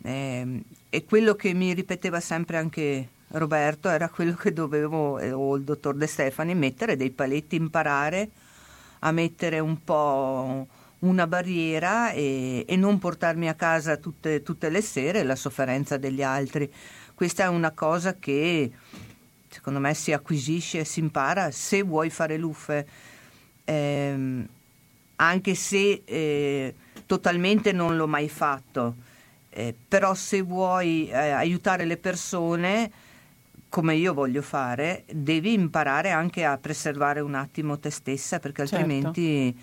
eh, 0.02 0.62
e 0.88 1.04
quello 1.04 1.34
che 1.34 1.52
mi 1.52 1.74
ripeteva 1.74 2.20
sempre 2.20 2.58
anche 2.58 3.08
Roberto 3.28 3.88
era 3.88 4.08
quello 4.08 4.34
che 4.36 4.52
dovevo, 4.52 5.18
eh, 5.18 5.32
o 5.32 5.56
il 5.56 5.64
dottor 5.64 5.96
De 5.96 6.06
Stefani, 6.06 6.54
mettere 6.54 6.96
dei 6.96 7.10
paletti, 7.10 7.56
imparare 7.56 8.30
a 9.00 9.10
mettere 9.10 9.58
un 9.58 9.82
po' 9.82 10.66
una 11.00 11.26
barriera 11.26 12.12
e, 12.12 12.64
e 12.66 12.76
non 12.76 12.98
portarmi 12.98 13.48
a 13.48 13.54
casa 13.54 13.96
tutte, 13.96 14.42
tutte, 14.42 14.70
le 14.70 14.80
sere 14.80 15.24
la 15.24 15.34
sofferenza 15.34 15.96
degli 15.96 16.22
altri. 16.22 16.72
Questa 17.14 17.44
è 17.44 17.48
una 17.48 17.72
cosa 17.72 18.14
che 18.14 18.70
secondo 19.48 19.80
me 19.80 19.92
si 19.94 20.12
acquisisce 20.12 20.80
e 20.80 20.84
si 20.84 21.00
impara 21.00 21.50
se 21.50 21.82
vuoi 21.82 22.10
fare 22.10 22.36
luffe, 22.36 22.86
eh, 23.64 24.46
anche 25.16 25.54
se 25.54 26.02
eh, 26.04 26.74
totalmente 27.06 27.72
non 27.72 27.96
l'ho 27.96 28.06
mai 28.06 28.28
fatto, 28.28 28.94
eh, 29.50 29.74
però 29.88 30.14
se 30.14 30.42
vuoi 30.42 31.08
eh, 31.08 31.16
aiutare 31.16 31.84
le 31.84 31.96
persone 31.96 32.90
come 33.68 33.94
io 33.94 34.14
voglio 34.14 34.42
fare, 34.42 35.04
devi 35.10 35.52
imparare 35.52 36.10
anche 36.10 36.44
a 36.44 36.56
preservare 36.56 37.20
un 37.20 37.34
attimo 37.34 37.78
te 37.78 37.90
stessa 37.90 38.38
perché 38.38 38.66
certo. 38.66 38.76
altrimenti 38.76 39.54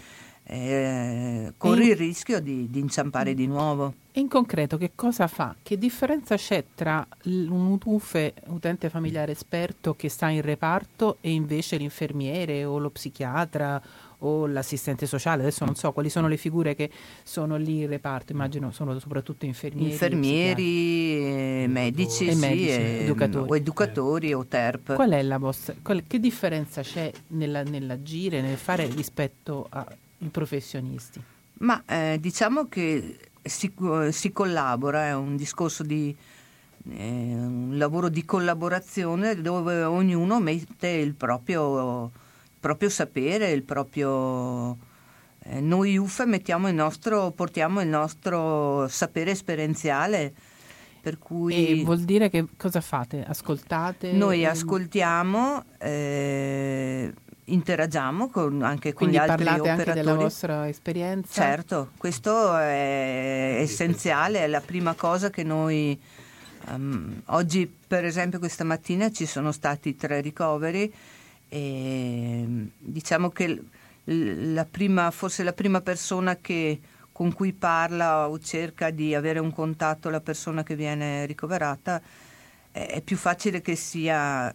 eh, 0.44 1.54
corri 1.58 1.84
in... 1.84 1.90
il 1.90 1.96
rischio 1.96 2.40
di, 2.40 2.70
di 2.70 2.80
inciampare 2.80 3.34
di 3.34 3.48
nuovo. 3.48 3.94
In 4.14 4.28
concreto 4.28 4.78
che 4.78 4.92
cosa 4.94 5.28
fa? 5.28 5.56
Che 5.64 5.78
differenza 5.78 6.36
c'è 6.36 6.64
tra 6.76 7.06
un 7.24 7.72
UTUFE, 7.72 8.34
utente 8.48 8.90
familiare 8.90 9.32
esperto 9.32 9.96
che 9.96 10.10
sta 10.10 10.30
in 10.30 10.42
reparto 10.42 11.18
e 11.22 11.32
invece 11.32 11.78
l'infermiere 11.78 12.66
o 12.66 12.78
lo 12.78 12.90
psichiatra 12.90 13.82
o 14.26 14.48
l'assistente 14.48 15.06
sociale, 15.06 15.42
adesso 15.42 15.66
non 15.66 15.76
so 15.76 15.92
quali 15.92 16.10
sono 16.10 16.28
le 16.28 16.38
figure 16.38 16.76
che 16.76 16.90
sono 17.24 17.56
lì 17.58 17.82
in 17.82 17.88
reparto, 17.88 18.32
immagino 18.32 18.72
sono 18.72 18.98
soprattutto 19.00 19.46
infermieri. 19.46 19.92
Infermieri, 19.92 21.68
medici, 21.68 22.28
e 22.28 22.36
medici, 22.36 22.72
sì, 22.72 22.80
educatori. 22.80 23.50
o 23.50 23.56
educatori 23.56 24.34
o 24.34 24.46
TERP. 24.46 24.96
Qual 24.96 25.12
è 25.12 25.22
la 25.22 25.38
vostra, 25.38 25.76
qual, 25.82 26.04
che 26.08 26.20
differenza 26.20 26.82
c'è 26.82 27.12
nella, 27.28 27.64
nell'agire, 27.64 28.42
nel 28.42 28.58
fare 28.58 28.88
rispetto 28.88 29.68
ai 29.70 30.30
professionisti? 30.32 31.22
Ma 31.60 31.84
eh, 31.86 32.18
diciamo 32.20 32.68
che 32.68 33.18
si, 33.42 33.74
si, 34.12 34.32
collabora, 34.32 35.08
è 35.08 35.16
un 35.16 35.36
discorso 35.36 35.84
di 35.84 36.16
eh, 36.90 37.34
un 37.34 37.78
lavoro 37.78 38.10
di 38.10 38.26
collaborazione 38.26 39.42
dove 39.42 39.84
ognuno 39.84 40.40
mette 40.40 40.90
il 40.90 41.14
proprio 41.14 42.12
proprio 42.64 42.88
sapere, 42.88 43.52
il 43.52 43.64
proprio... 43.64 44.78
Eh, 45.46 45.60
noi 45.60 45.98
UFA 45.98 46.24
il 46.24 46.74
nostro, 46.74 47.32
portiamo 47.32 47.82
il 47.82 47.90
nostro 47.90 48.88
sapere 48.88 49.32
esperienziale. 49.32 50.34
Per 51.02 51.18
cui 51.18 51.82
e 51.82 51.84
vuol 51.84 52.00
dire 52.00 52.30
che 52.30 52.46
cosa 52.56 52.80
fate? 52.80 53.26
Ascoltate? 53.28 54.14
Noi 54.14 54.46
ascoltiamo, 54.46 55.66
eh, 55.78 57.14
interagiamo 57.44 58.30
con, 58.30 58.62
anche 58.62 58.94
con 58.94 59.10
Quindi 59.10 59.16
gli 59.18 59.20
altri 59.20 59.44
parlate 59.44 59.60
operatori. 59.60 59.90
anche 59.90 60.02
della 60.02 60.16
vostra 60.16 60.70
esperienza? 60.70 61.34
Certo, 61.34 61.90
questo 61.98 62.56
è 62.58 63.58
essenziale, 63.60 64.40
è 64.40 64.48
la 64.48 64.62
prima 64.62 64.94
cosa 64.94 65.30
che 65.30 65.44
noi... 65.44 66.00
Um, 66.70 67.22
oggi, 67.26 67.70
per 67.86 68.06
esempio, 68.06 68.40
questa 68.40 68.64
mattina 68.64 69.12
ci 69.12 69.26
sono 69.26 69.52
stati 69.52 69.98
tre 69.98 70.22
ricoveri 70.22 70.90
e, 71.54 72.46
diciamo 72.80 73.30
che 73.30 73.62
la 74.06 74.66
prima, 74.66 75.12
forse 75.12 75.44
la 75.44 75.54
prima 75.54 75.82
persona 75.82 76.38
che, 76.38 76.80
con 77.12 77.32
cui 77.32 77.54
parla 77.54 78.28
o 78.28 78.40
cerca 78.40 78.90
di 78.90 79.14
avere 79.14 79.38
un 79.38 79.54
contatto 79.54 80.10
la 80.10 80.20
persona 80.20 80.64
che 80.64 80.76
viene 80.76 81.28
ricoverata 81.28 82.02
è 82.72 83.02
più 83.02 83.18
facile 83.18 83.62
che 83.62 83.76
sia 83.76 84.52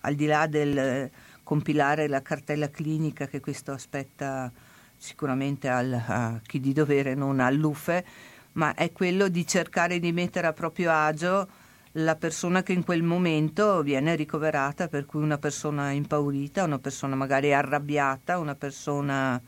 al 0.00 0.14
di 0.14 0.26
là 0.26 0.46
del 0.46 1.10
compilare 1.42 2.06
la 2.06 2.20
cartella 2.20 2.68
clinica 2.68 3.26
che 3.26 3.40
questo 3.40 3.72
aspetta 3.72 4.52
sicuramente 4.98 5.68
al, 5.68 5.92
a 6.06 6.40
chi 6.44 6.60
di 6.60 6.74
dovere 6.74 7.14
non 7.14 7.40
all'UFE 7.40 8.04
ma 8.52 8.74
è 8.74 8.92
quello 8.92 9.28
di 9.28 9.46
cercare 9.46 9.98
di 9.98 10.12
mettere 10.12 10.48
a 10.48 10.52
proprio 10.52 10.92
agio 10.92 11.48
la 11.98 12.16
persona 12.16 12.62
che 12.62 12.72
in 12.72 12.82
quel 12.82 13.02
momento 13.02 13.82
viene 13.82 14.16
ricoverata, 14.16 14.88
per 14.88 15.06
cui 15.06 15.22
una 15.22 15.38
persona 15.38 15.90
impaurita, 15.92 16.64
una 16.64 16.78
persona 16.78 17.14
magari 17.14 17.52
arrabbiata, 17.52 18.38
una 18.38 18.54
persona 18.54 19.40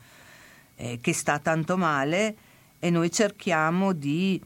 eh, 0.75 0.99
che 1.01 1.13
sta 1.13 1.39
tanto 1.39 1.75
male 1.75 2.35
e 2.79 2.89
noi 2.89 3.11
cerchiamo 3.11 3.91
di 3.91 4.41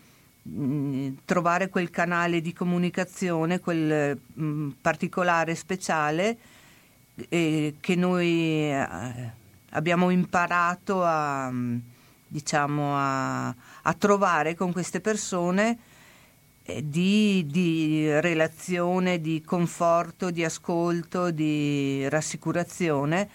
mm, 0.49 1.09
trovare 1.25 1.69
quel 1.69 1.91
canale 1.91 2.41
di 2.41 2.53
comunicazione, 2.53 3.59
quel 3.59 4.19
mm, 4.39 4.69
particolare 4.81 5.53
speciale 5.53 6.37
eh, 7.29 7.75
che 7.79 7.95
noi 7.95 8.71
eh, 8.71 9.31
abbiamo 9.71 10.09
imparato 10.09 11.03
a, 11.03 11.51
mm, 11.51 11.77
diciamo, 12.27 12.95
a, 12.95 13.47
a 13.47 13.93
trovare 13.93 14.55
con 14.55 14.71
queste 14.71 15.01
persone 15.01 15.77
di, 16.81 17.45
di, 17.47 18.19
relazione, 18.19 19.19
di 19.19 19.41
conforto, 19.41 20.31
di 20.31 20.43
ascolto, 20.43 21.31
di 21.31 22.07
rassicurazione. 22.09 23.29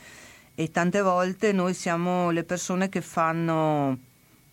E 0.55 0.71
tante 0.71 1.03
volte 1.03 1.53
noi 1.53 1.75
siamo 1.75 2.31
le 2.31 2.45
persone 2.45 2.89
che 2.89 3.03
fanno, 3.03 3.99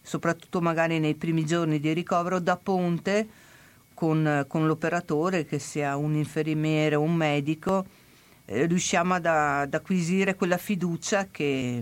soprattutto 0.02 0.60
magari 0.60 1.00
nei 1.00 1.16
primi 1.16 1.46
giorni 1.46 1.80
di 1.80 1.94
ricovero, 1.94 2.40
da 2.40 2.58
ponte 2.58 3.28
con, 3.94 4.46
con 4.48 4.68
l'operatore, 4.68 5.46
che 5.46 5.60
sia 5.60 5.96
un 5.96 6.16
infermiere 6.16 6.96
o 6.96 7.02
un 7.02 7.14
medico, 7.16 7.86
eh, 8.46 8.66
riusciamo 8.66 9.14
ad, 9.14 9.26
ad 9.26 9.74
acquisire 9.74 10.36
quella 10.36 10.58
fiducia 10.58 11.28
che 11.32 11.82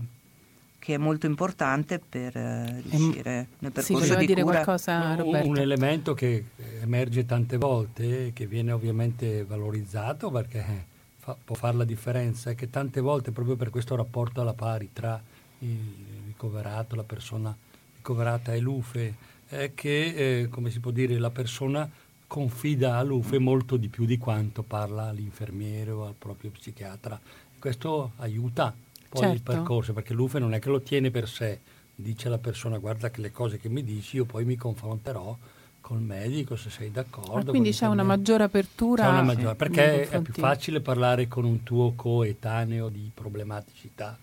che 0.82 0.96
è 0.96 0.98
molto 0.98 1.28
importante 1.28 2.00
per 2.00 2.36
uh, 2.36 2.90
riuscire 2.90 3.48
sì, 3.48 3.56
nel 3.60 3.72
percorso 3.72 4.04
sì, 4.04 4.16
di 4.16 4.26
dire 4.26 4.42
cura. 4.42 4.64
qualcosa 4.64 5.14
Roberto? 5.14 5.48
Un 5.48 5.60
elemento 5.60 6.16
che 6.16 6.46
emerge 6.82 7.24
tante 7.24 7.58
volte, 7.58 8.32
che 8.34 8.48
viene 8.48 8.72
ovviamente 8.72 9.44
valorizzato 9.44 10.32
perché 10.32 10.86
fa, 11.20 11.38
può 11.42 11.54
fare 11.54 11.78
la 11.78 11.84
differenza, 11.84 12.50
è 12.50 12.56
che 12.56 12.72
tante 12.72 13.00
volte 13.00 13.30
proprio 13.30 13.56
per 13.56 13.70
questo 13.70 13.96
rapporto 13.96 14.42
alla 14.42 14.56
pari 14.56 14.90
tra 14.92 15.22
il 15.60 15.78
ricoverato, 16.26 16.96
la 16.96 17.04
persona 17.04 17.56
ricoverata 17.98 18.52
e 18.52 18.60
l'UFE, 18.60 19.14
è 19.50 19.74
che, 19.76 20.40
eh, 20.42 20.48
come 20.50 20.72
si 20.72 20.80
può 20.80 20.90
dire, 20.90 21.20
la 21.20 21.30
persona 21.30 21.88
confida 22.26 22.96
all'UFE 22.96 23.38
molto 23.38 23.78
di 23.78 23.88
più 23.88 24.06
di 24.06 24.18
quanto 24.18 24.64
parla 24.64 25.10
all'infermiere 25.10 25.92
o 25.92 26.08
al 26.08 26.16
proprio 26.18 26.50
psichiatra. 26.50 27.20
Questo 27.60 28.14
aiuta 28.16 28.74
poi 29.12 29.24
certo. 29.24 29.36
il 29.36 29.42
percorso, 29.42 29.92
perché 29.92 30.14
l'UFE 30.14 30.40
non 30.40 30.54
è 30.54 30.60
che 30.60 30.70
lo 30.70 30.80
tiene 30.80 31.12
per 31.12 31.28
sé, 31.28 31.60
dice 31.94 32.30
la 32.30 32.38
persona 32.38 32.78
guarda 32.78 33.12
che 33.12 33.20
le 33.20 33.32
cose 33.32 33.60
che 33.60 33.68
mi 33.68 33.84
dici 33.84 34.16
io 34.16 34.26
poi 34.26 34.46
mi 34.46 34.56
confronterò 34.56 35.38
col 35.82 36.00
medico 36.00 36.56
se 36.56 36.70
sei 36.70 36.92
d'accordo. 36.92 37.50
Ah, 37.50 37.54
quindi 37.54 37.72
c'è 37.72 37.88
una 37.88 38.04
maggiore 38.04 38.44
apertura. 38.44 39.04
C'è 39.04 39.10
una 39.10 39.22
maggiore, 39.24 39.56
perché 39.56 40.08
è 40.08 40.22
più 40.22 40.34
facile 40.34 40.80
parlare 40.80 41.28
con 41.28 41.44
un 41.44 41.62
tuo 41.64 41.92
coetaneo 41.94 42.88
di 42.88 43.12
problematicità, 43.14 44.18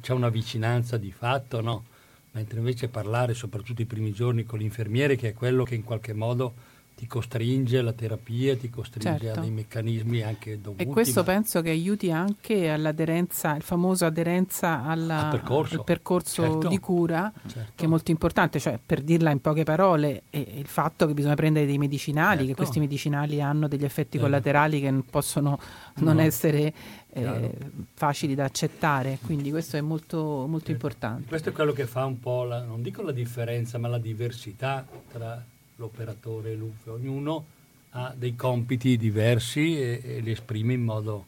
c'è 0.00 0.12
una 0.12 0.30
vicinanza 0.30 0.96
di 0.96 1.12
fatto, 1.12 1.60
no? 1.60 1.84
Mentre 2.32 2.58
invece 2.58 2.88
parlare 2.88 3.34
soprattutto 3.34 3.82
i 3.82 3.84
primi 3.84 4.12
giorni 4.12 4.42
con 4.42 4.58
l'infermiere, 4.58 5.14
che 5.14 5.28
è 5.28 5.34
quello 5.34 5.62
che 5.62 5.76
in 5.76 5.84
qualche 5.84 6.12
modo 6.12 6.54
ti 7.02 7.08
costringe 7.08 7.78
alla 7.78 7.92
terapia, 7.92 8.56
ti 8.56 8.70
costringe 8.70 9.24
certo. 9.24 9.40
a 9.40 9.42
dei 9.42 9.50
meccanismi 9.50 10.22
anche 10.22 10.60
dovuti. 10.60 10.84
E 10.84 10.86
questo 10.86 11.24
penso 11.24 11.60
che 11.60 11.70
aiuti 11.70 12.12
anche 12.12 12.70
all'aderenza, 12.70 13.56
il 13.56 13.62
famoso 13.62 14.06
aderenza 14.06 14.84
alla, 14.84 15.24
al 15.24 15.30
percorso, 15.30 15.74
al 15.78 15.84
percorso 15.84 16.42
certo. 16.42 16.68
di 16.68 16.78
cura, 16.78 17.32
certo. 17.44 17.72
che 17.74 17.86
è 17.86 17.88
molto 17.88 18.12
importante, 18.12 18.60
cioè 18.60 18.78
per 18.86 19.00
dirla 19.00 19.32
in 19.32 19.40
poche 19.40 19.64
parole, 19.64 20.22
è 20.30 20.36
il 20.36 20.68
fatto 20.68 21.08
che 21.08 21.12
bisogna 21.12 21.34
prendere 21.34 21.66
dei 21.66 21.76
medicinali, 21.76 22.42
che 22.42 22.46
certo. 22.46 22.62
questi 22.62 22.78
medicinali 22.78 23.42
hanno 23.42 23.66
degli 23.66 23.84
effetti 23.84 24.18
eh. 24.18 24.20
collaterali 24.20 24.80
che 24.80 25.02
possono 25.10 25.58
non 25.94 26.14
no. 26.14 26.22
essere 26.22 26.72
eh, 27.14 27.50
facili 27.94 28.36
da 28.36 28.44
accettare, 28.44 29.18
quindi 29.24 29.50
questo 29.50 29.76
è 29.76 29.80
molto, 29.80 30.46
molto 30.46 30.70
importante. 30.70 31.26
Questo 31.26 31.48
è 31.48 31.52
quello 31.52 31.72
che 31.72 31.86
fa 31.86 32.04
un 32.04 32.20
po', 32.20 32.44
la, 32.44 32.62
non 32.62 32.80
dico 32.80 33.02
la 33.02 33.10
differenza, 33.10 33.76
ma 33.78 33.88
la 33.88 33.98
diversità 33.98 34.86
tra 35.10 35.44
l'operatore 35.76 36.54
l'UFE, 36.54 36.90
ognuno 36.90 37.44
ha 37.90 38.14
dei 38.16 38.34
compiti 38.34 38.96
diversi 38.96 39.78
e, 39.78 40.00
e, 40.02 40.20
li 40.20 40.30
esprime 40.30 40.72
in 40.72 40.82
modo 40.82 41.26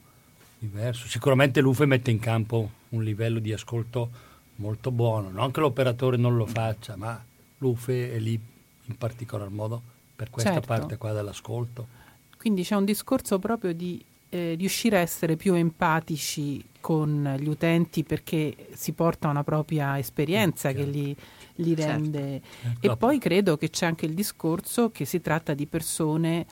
diverso. 0.59 1.07
Sicuramente 1.09 1.61
l'UFE 1.61 1.87
mette 1.87 2.11
in 2.11 2.19
campo 2.19 2.71
un 2.91 3.03
livello 3.03 3.39
di 3.39 3.53
ascolto 3.53 4.33
molto 4.57 4.91
buono, 4.91 5.31
non 5.31 5.51
che 5.51 5.61
l'operatore 5.61 6.17
non 6.17 6.37
lo 6.37 6.47
faccia, 6.47 6.97
ma 6.97 7.23
l'UFE 7.59 8.15
è 8.15 8.19
lì 8.19 8.39
in 8.87 8.97
particolar 8.97 9.51
modo 9.51 9.83
per 10.15 10.31
questa 10.31 10.53
certo. 10.53 10.67
parte 10.67 10.97
qua 10.97 11.13
dell'ascolto. 11.13 12.03
Quindi 12.39 12.63
c'è 12.63 12.77
un 12.77 12.85
discorso 12.85 13.39
proprio 13.39 13.73
di 13.73 14.03
eh, 14.29 14.55
riuscire 14.55 14.99
a 14.99 15.01
essere 15.01 15.37
più 15.37 15.55
empatici 15.55 16.63
con 16.81 17.37
gli 17.39 17.49
utenti 17.49 18.05
perché 18.05 18.69
si 18.75 18.93
porta 18.93 19.29
una 19.29 19.43
propria 19.45 19.99
esperienza 19.99 20.73
che 20.73 20.85
li, 20.85 21.17
li 21.57 21.77
certo. 21.77 21.93
rende. 21.93 22.41
Certo. 22.63 22.93
E 22.93 22.97
poi 22.97 23.19
credo 23.19 23.57
che 23.57 23.71
c'è 23.71 23.87
anche 23.87 24.07
il 24.07 24.15
discorso 24.15 24.91
che 24.91 25.05
si 25.05 25.21
tratta 25.21 25.55
di 25.55 25.67
persone 25.67 26.47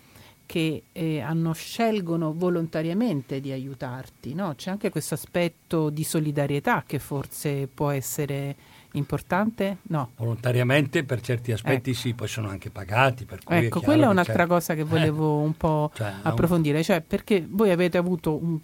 che 0.47 0.83
eh, 0.93 1.21
hanno, 1.21 1.53
scelgono 1.53 2.35
volontariamente 2.35 3.41
di 3.41 3.53
aiutarti, 3.53 4.35
no? 4.35 4.55
C'è 4.55 4.71
anche 4.71 4.91
questo 4.91 5.15
aspetto 5.15 5.89
di 5.89 6.05
solidarietà 6.05 6.85
che 6.87 6.99
forse 6.99 7.69
può 7.73 7.89
essere 7.91 8.55
importante? 8.93 9.79
No. 9.85 10.11
Volontariamente 10.17 11.05
per 11.05 11.21
certi 11.21 11.53
aspetti 11.53 11.91
ecco. 11.91 11.99
sì, 11.99 12.15
poi 12.15 12.29
sono 12.29 12.49
anche 12.49 12.71
pagati. 12.71 13.27
ecco, 13.49 13.81
è 13.81 13.83
quella 13.83 14.07
è 14.07 14.09
un'altra 14.09 14.47
cosa 14.47 14.75
che 14.75 14.85
volevo 14.85 15.41
eh. 15.41 15.45
un 15.45 15.57
po' 15.57 15.91
cioè, 15.95 16.13
approfondire, 16.23 16.83
cioè 16.83 17.01
perché 17.01 17.47
voi 17.49 17.71
avete 17.71 17.97
avuto 17.97 18.37
un, 18.37 18.59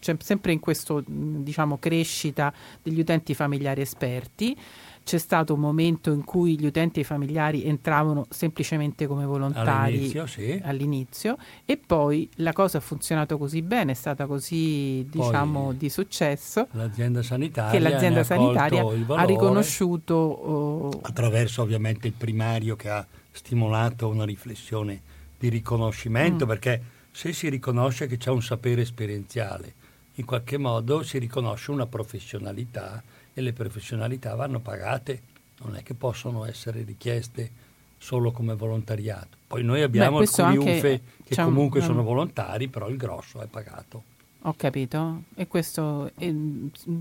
cioè, 0.00 0.16
sempre 0.18 0.52
in 0.52 0.60
questa 0.60 1.00
diciamo, 1.06 1.78
crescita 1.78 2.52
degli 2.82 3.00
utenti 3.00 3.34
familiari 3.34 3.80
esperti, 3.80 4.56
c'è 5.04 5.18
stato 5.18 5.54
un 5.54 5.60
momento 5.60 6.12
in 6.12 6.24
cui 6.24 6.58
gli 6.58 6.66
utenti 6.66 7.00
e 7.00 7.02
i 7.02 7.04
familiari 7.04 7.64
entravano 7.64 8.26
semplicemente 8.28 9.06
come 9.06 9.24
volontari 9.24 9.94
all'inizio, 9.94 10.26
sì. 10.26 10.60
all'inizio 10.62 11.36
e 11.64 11.76
poi 11.76 12.28
la 12.36 12.52
cosa 12.52 12.78
ha 12.78 12.80
funzionato 12.80 13.38
così 13.38 13.62
bene, 13.62 13.92
è 13.92 13.94
stata 13.94 14.26
così 14.26 15.06
diciamo 15.10 15.64
poi, 15.66 15.76
di 15.76 15.88
successo 15.88 16.68
l'azienda 16.72 17.22
sanitaria, 17.22 17.70
che 17.70 17.78
l'azienda 17.78 18.22
sanitaria 18.22 18.84
ha 18.84 19.24
riconosciuto 19.24 20.14
oh, 20.14 21.00
attraverso 21.02 21.62
ovviamente 21.62 22.06
il 22.06 22.14
primario 22.14 22.76
che 22.76 22.88
ha 22.88 23.06
stimolato 23.30 24.08
una 24.08 24.24
riflessione 24.24 25.00
di 25.38 25.48
riconoscimento 25.48 26.44
mm. 26.44 26.48
perché 26.48 26.82
se 27.10 27.32
si 27.32 27.48
riconosce 27.48 28.06
che 28.06 28.16
c'è 28.16 28.30
un 28.30 28.42
sapere 28.42 28.82
esperienziale 28.82 29.74
in 30.14 30.24
qualche 30.24 30.58
modo 30.58 31.02
si 31.02 31.18
riconosce 31.18 31.70
una 31.70 31.86
professionalità 31.86 33.02
e 33.32 33.40
le 33.40 33.52
professionalità 33.52 34.34
vanno 34.34 34.60
pagate, 34.60 35.22
non 35.62 35.76
è 35.76 35.82
che 35.82 35.94
possono 35.94 36.44
essere 36.44 36.82
richieste 36.82 37.70
solo 37.96 38.32
come 38.32 38.54
volontariato. 38.54 39.36
Poi 39.46 39.62
noi 39.62 39.82
abbiamo 39.82 40.18
Beh, 40.18 40.24
alcuni 40.24 40.56
UFE 40.56 41.00
che 41.24 41.36
comunque 41.36 41.80
un... 41.80 41.86
sono 41.86 42.02
volontari, 42.02 42.68
però 42.68 42.88
il 42.88 42.96
grosso 42.96 43.40
è 43.40 43.46
pagato. 43.46 44.10
Ho 44.42 44.54
capito. 44.56 45.22
E 45.36 45.46
questo 45.46 46.10
e, 46.16 46.34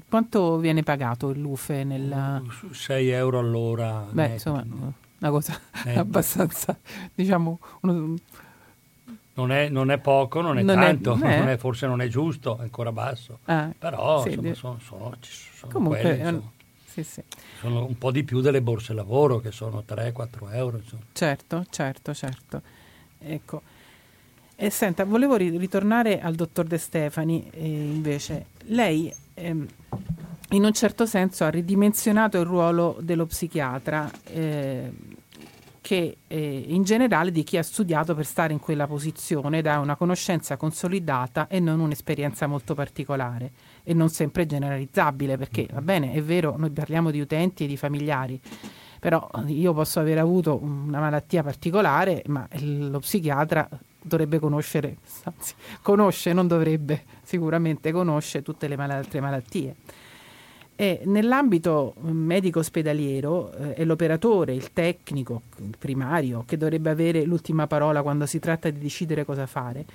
quanto 0.07 0.57
viene 0.57 0.83
pagato 0.83 1.33
l'UFE? 1.33 1.83
Nella... 1.83 2.41
6 2.69 3.09
euro 3.09 3.39
all'ora. 3.39 4.05
Beh, 4.11 4.21
netti. 4.21 4.33
insomma, 4.33 4.63
una 4.63 5.29
cosa 5.31 5.59
netti. 5.85 5.97
abbastanza, 5.97 6.77
diciamo, 7.15 7.59
uno, 7.81 8.15
non 9.33 9.51
è, 9.51 9.69
non 9.69 9.91
è, 9.91 9.97
poco, 9.97 10.41
non 10.41 10.57
è 10.57 10.61
non 10.61 10.75
tanto, 10.75 11.13
è, 11.13 11.37
non 11.37 11.47
è, 11.47 11.57
forse 11.57 11.87
non 11.87 12.01
è 12.01 12.07
giusto, 12.07 12.57
è 12.57 12.63
ancora 12.63 12.91
basso. 12.91 13.39
Ah, 13.45 13.71
però 13.77 14.21
sì, 14.23 14.29
insomma, 14.29 14.53
sono, 14.53 14.79
sono, 14.79 15.17
sono, 15.21 15.71
Comunque, 15.71 16.01
quelle, 16.01 16.17
insomma, 16.17 16.51
sì, 16.85 17.03
sì. 17.03 17.23
sono 17.59 17.85
un 17.85 17.97
po' 17.97 18.11
di 18.11 18.23
più 18.23 18.41
delle 18.41 18.61
borse 18.61 18.93
lavoro 18.93 19.39
che 19.39 19.51
sono 19.51 19.83
3-4 19.87 20.53
euro. 20.53 20.77
Insomma. 20.77 21.03
Certo, 21.13 21.65
certo, 21.69 22.13
certo. 22.13 22.61
Ecco. 23.19 23.61
E 24.55 24.69
senta, 24.69 25.05
volevo 25.05 25.37
ritornare 25.37 26.19
al 26.19 26.35
dottor 26.35 26.65
De 26.65 26.77
Stefani 26.77 27.49
eh, 27.51 27.65
invece. 27.65 28.47
Lei 28.65 29.11
ehm, 29.33 29.65
in 30.49 30.63
un 30.63 30.73
certo 30.73 31.05
senso 31.05 31.45
ha 31.45 31.49
ridimensionato 31.49 32.37
il 32.37 32.45
ruolo 32.45 32.97
dello 32.99 33.25
psichiatra. 33.25 34.11
Eh, 34.25 34.91
che 35.81 36.17
eh, 36.27 36.65
in 36.67 36.83
generale 36.83 37.31
di 37.31 37.43
chi 37.43 37.57
ha 37.57 37.63
studiato 37.63 38.13
per 38.13 38.25
stare 38.25 38.53
in 38.53 38.59
quella 38.59 38.85
posizione 38.85 39.57
ed 39.57 39.65
ha 39.65 39.79
una 39.79 39.95
conoscenza 39.95 40.55
consolidata 40.55 41.47
e 41.47 41.59
non 41.59 41.79
un'esperienza 41.79 42.45
molto 42.45 42.75
particolare 42.75 43.51
e 43.83 43.95
non 43.95 44.09
sempre 44.09 44.45
generalizzabile 44.45 45.37
perché 45.37 45.67
va 45.71 45.81
bene, 45.81 46.13
è 46.13 46.21
vero, 46.21 46.55
noi 46.55 46.69
parliamo 46.69 47.09
di 47.09 47.19
utenti 47.19 47.63
e 47.63 47.67
di 47.67 47.77
familiari, 47.77 48.39
però 48.99 49.27
io 49.47 49.73
posso 49.73 49.99
aver 49.99 50.19
avuto 50.19 50.61
una 50.61 50.99
malattia 50.99 51.41
particolare, 51.41 52.21
ma 52.27 52.47
lo 52.59 52.99
psichiatra 52.99 53.67
dovrebbe 53.99 54.37
conoscere, 54.37 54.97
anzi 55.23 55.55
conosce, 55.81 56.31
non 56.31 56.45
dovrebbe, 56.45 57.03
sicuramente 57.23 57.91
conosce 57.91 58.43
tutte 58.43 58.67
le 58.67 58.75
mal- 58.75 58.91
altre 58.91 59.19
malattie. 59.19 59.75
E 60.81 61.01
nell'ambito 61.05 61.93
medico 61.99 62.57
ospedaliero 62.57 63.53
eh, 63.53 63.73
è 63.75 63.85
l'operatore, 63.85 64.55
il 64.55 64.73
tecnico, 64.73 65.43
il 65.59 65.75
primario, 65.77 66.43
che 66.47 66.57
dovrebbe 66.57 66.89
avere 66.89 67.23
l'ultima 67.23 67.67
parola 67.67 68.01
quando 68.01 68.25
si 68.25 68.39
tratta 68.39 68.67
di 68.71 68.79
decidere 68.79 69.23
cosa 69.23 69.45
fare. 69.45 69.85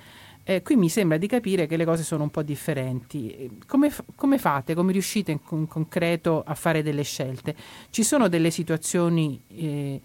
Eh, 0.43 0.61
qui 0.61 0.77
mi 0.77 0.87
sembra 0.87 1.17
di 1.17 1.27
capire 1.27 1.67
che 1.67 1.75
le 1.75 1.83
cose 1.83 2.03
sono 2.03 2.23
un 2.23 2.29
po' 2.29 2.41
differenti. 2.41 3.59
Come, 3.67 3.91
come 4.15 4.37
fate, 4.37 4.75
come 4.75 4.93
riuscite 4.93 5.31
in, 5.31 5.39
in, 5.49 5.67
concreto 5.67 6.41
a 6.47 6.55
fare 6.55 6.81
delle 6.81 7.03
scelte? 7.03 7.53
Ci 7.89 8.03
sono 8.03 8.29
delle 8.29 8.49
situazioni 8.49 9.41
eh, 9.57 9.99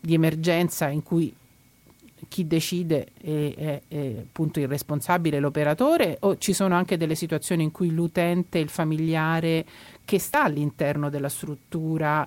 di 0.00 0.14
emergenza 0.14 0.88
in 0.88 1.02
cui 1.02 1.34
chi 2.26 2.46
decide 2.46 3.08
è, 3.20 3.54
è, 3.54 3.82
è, 3.86 4.14
appunto 4.20 4.58
il 4.58 4.66
responsabile, 4.66 5.38
l'operatore, 5.38 6.16
o 6.20 6.36
ci 6.38 6.52
sono 6.52 6.74
anche 6.74 6.96
delle 6.96 7.14
situazioni 7.14 7.62
in 7.62 7.70
cui 7.70 7.90
l'utente, 7.90 8.58
il 8.58 8.68
familiare 8.68 9.64
che 10.08 10.18
sta 10.18 10.44
all'interno 10.44 11.10
della 11.10 11.28
struttura 11.28 12.26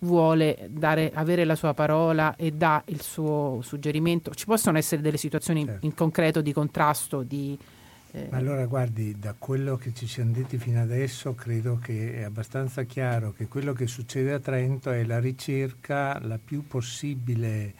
vuole 0.00 0.66
dare, 0.68 1.12
avere 1.14 1.44
la 1.44 1.54
sua 1.54 1.74
parola 1.74 2.34
e 2.34 2.50
dà 2.50 2.82
il 2.86 3.00
suo 3.00 3.60
suggerimento. 3.62 4.34
Ci 4.34 4.46
possono 4.46 4.78
essere 4.78 5.00
delle 5.00 5.16
situazioni 5.16 5.64
certo. 5.64 5.86
in 5.86 5.94
concreto 5.94 6.40
di 6.40 6.52
contrasto, 6.52 7.22
di... 7.22 7.56
Eh... 8.10 8.26
Allora 8.32 8.66
guardi, 8.66 9.16
da 9.16 9.36
quello 9.38 9.76
che 9.76 9.94
ci 9.94 10.08
siamo 10.08 10.32
detti 10.32 10.58
fino 10.58 10.82
adesso 10.82 11.36
credo 11.36 11.78
che 11.80 12.14
è 12.14 12.22
abbastanza 12.22 12.82
chiaro 12.82 13.30
che 13.30 13.46
quello 13.46 13.74
che 13.74 13.86
succede 13.86 14.32
a 14.32 14.40
Trento 14.40 14.90
è 14.90 15.04
la 15.04 15.20
ricerca 15.20 16.18
la 16.18 16.40
più 16.44 16.66
possibile 16.66 17.72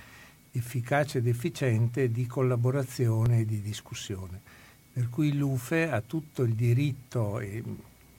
efficace 0.53 1.19
ed 1.19 1.27
efficiente 1.27 2.09
di 2.13 2.25
collaborazione 2.29 3.41
e 3.41 3.47
di 3.47 3.61
discussione. 3.61 4.41
Per 4.93 5.09
cui 5.09 5.37
l'UFE 5.37 5.91
ha 5.91 6.01
tutto 6.01 6.45
il 6.45 6.55
diritto 6.55 7.41
e 7.41 7.65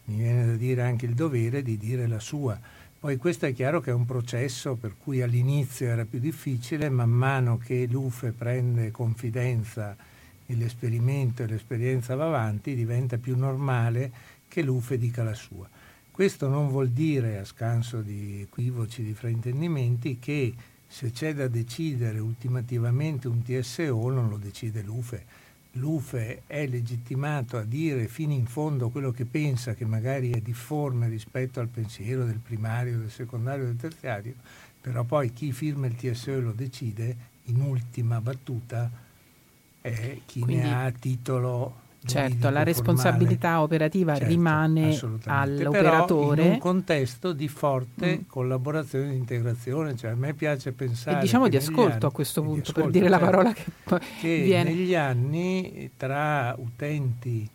mi 0.06 0.18
viene 0.18 0.46
da 0.46 0.56
dire 0.56 0.82
anche 0.82 1.06
il 1.06 1.14
dovere 1.14 1.62
di 1.62 1.78
dire 1.78 2.08
la 2.08 2.20
sua. 2.20 2.60
Poi 3.00 3.18
questo 3.18 3.48
è 3.48 3.54
chiaro 3.54 3.82
che 3.82 3.90
è 3.90 3.94
un 3.94 4.06
processo 4.06 4.76
per 4.76 4.96
cui 4.98 5.22
all'inizio 5.22 5.88
era 5.88 6.06
più 6.06 6.20
difficile, 6.20 6.90
man 6.90 7.10
mano 7.10 7.58
che 7.58 7.88
l'UFE 7.90 8.32
prende 8.32 8.92
confidenza 8.92 9.96
e 10.46 10.56
l'esperimento 10.56 11.42
e 11.42 11.48
l'esperienza 11.48 12.16
va 12.16 12.28
avanti, 12.28 12.76
diventa 12.76 13.18
più 13.18 13.36
normale 13.36 14.12
che 14.48 14.62
l'UFE 14.62 14.98
dica 14.98 15.24
la 15.24 15.34
sua. 15.34 15.68
Questo 16.12 16.48
non 16.48 16.70
vuol 16.70 16.90
dire, 16.90 17.40
a 17.40 17.46
scanso 17.46 18.02
di 18.02 18.42
equivoci, 18.42 19.02
di 19.02 19.14
fraintendimenti, 19.14 20.20
che 20.20 20.54
se 20.86 21.12
c'è 21.12 21.34
da 21.34 21.48
decidere 21.48 22.20
ultimativamente 22.20 23.28
un 23.28 23.42
TSO 23.42 24.10
non 24.10 24.30
lo 24.30 24.38
decide 24.38 24.82
l'UFE 24.82 25.41
l'UFE 25.74 26.44
è 26.48 26.66
legittimato 26.68 27.58
a 27.58 27.64
dire 27.64 28.08
fino 28.08 28.34
in 28.34 28.46
fondo 28.46 28.90
quello 28.90 29.12
che 29.12 29.26
pensa, 29.26 29.74
che 29.74 29.86
magari 29.86 30.32
è 30.32 30.42
difforme 30.42 31.08
rispetto 31.08 31.60
al 31.60 31.68
pensiero 31.68 32.26
del 32.26 32.40
primario, 32.40 32.98
del 32.98 33.12
secondario, 33.12 33.66
del 33.66 33.78
terziario, 33.78 34.34
però 34.82 35.04
poi 35.04 35.32
chi 35.32 35.52
firma 35.52 35.88
il 35.88 35.96
TSO 35.96 36.32
e 36.32 36.40
lo 36.40 36.52
decide, 36.52 37.30
in 37.46 37.62
ultima 37.62 38.20
battuta, 38.22 38.90
è 39.82 40.20
chi 40.26 40.42
Quindi, 40.42 40.64
ne 40.64 40.76
ha 40.76 40.92
titolo 40.92 41.80
Certo, 42.04 42.50
la 42.50 42.64
responsabilità 42.64 43.62
operativa 43.62 44.16
certo, 44.16 44.30
rimane 44.30 45.00
all'operatore. 45.26 46.36
Però 46.36 46.48
in 46.48 46.54
un 46.54 46.60
contesto 46.60 47.32
di 47.32 47.48
forte 47.48 48.18
mm. 48.18 48.28
collaborazione 48.28 49.12
e 49.12 49.16
integrazione, 49.16 49.96
cioè 49.96 50.12
a 50.12 50.16
me 50.16 50.34
piace 50.34 50.72
pensare... 50.72 51.20
E 51.20 51.22
diciamo 51.22 51.48
di 51.48 51.58
ascolto 51.58 51.82
anni, 51.82 52.06
a 52.06 52.10
questo 52.10 52.42
punto, 52.42 52.72
ascolto, 52.72 52.82
per 52.82 52.90
dire 52.90 53.08
certo, 53.08 53.20
la 53.20 53.32
parola 53.32 53.54
che, 53.54 53.66
che 54.20 54.42
viene. 54.42 54.70
negli 54.72 54.96
anni 54.96 55.92
tra 55.96 56.56
utenti 56.58 57.48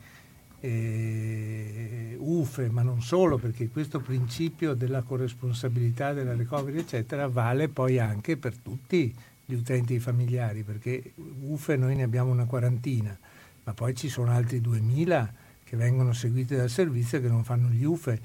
eh, 0.61 2.17
UFE, 2.19 2.71
ma 2.71 2.83
non 2.83 3.03
solo, 3.03 3.39
perché 3.39 3.69
questo 3.69 3.99
principio 3.99 4.75
della 4.75 5.03
corresponsabilità, 5.03 6.13
della 6.13 6.37
recovery, 6.37 6.79
eccetera, 6.79 7.27
vale 7.27 7.69
poi 7.69 7.99
anche 7.99 8.37
per 8.37 8.57
tutti 8.57 9.13
gli 9.45 9.55
utenti 9.55 9.99
familiari, 9.99 10.63
perché 10.63 11.15
UFE 11.17 11.77
noi 11.77 11.97
ne 11.97 12.05
abbiamo 12.05 12.31
una 12.31 12.47
quarantina 12.47 13.19
ma 13.67 13.75
poi 13.75 13.95
ci 13.95 14.09
sono 14.09 14.31
altri 14.31 14.61
2000 14.61 15.33
che 15.65 15.77
vengono 15.77 16.13
seguiti 16.13 16.55
dal 16.55 16.71
servizio 16.71 17.19
e 17.19 17.21
che 17.21 17.29
non 17.29 17.43
fanno 17.43 17.69
gli 17.69 17.83
UFE, 17.83 18.21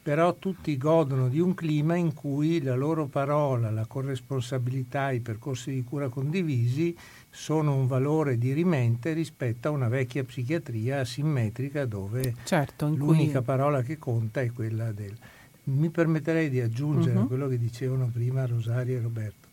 però 0.00 0.36
tutti 0.36 0.76
godono 0.76 1.28
di 1.28 1.40
un 1.40 1.52
clima 1.54 1.96
in 1.96 2.14
cui 2.14 2.62
la 2.62 2.76
loro 2.76 3.06
parola, 3.06 3.72
la 3.72 3.86
corresponsabilità, 3.86 5.10
i 5.10 5.18
percorsi 5.18 5.72
di 5.72 5.82
cura 5.82 6.08
condivisi 6.08 6.96
sono 7.28 7.74
un 7.74 7.88
valore 7.88 8.38
dirimente 8.38 9.12
rispetto 9.12 9.66
a 9.66 9.72
una 9.72 9.88
vecchia 9.88 10.22
psichiatria 10.22 11.00
asimmetrica 11.00 11.84
dove 11.86 12.36
certo, 12.44 12.86
l'unica 12.86 13.38
cui... 13.38 13.46
parola 13.46 13.82
che 13.82 13.98
conta 13.98 14.40
è 14.40 14.52
quella 14.52 14.92
del... 14.92 15.16
Mi 15.64 15.90
permetterei 15.90 16.48
di 16.48 16.60
aggiungere 16.60 17.18
uh-huh. 17.18 17.26
quello 17.26 17.48
che 17.48 17.58
dicevano 17.58 18.08
prima 18.12 18.46
Rosaria 18.46 18.96
e 18.96 19.00
Roberto 19.00 19.45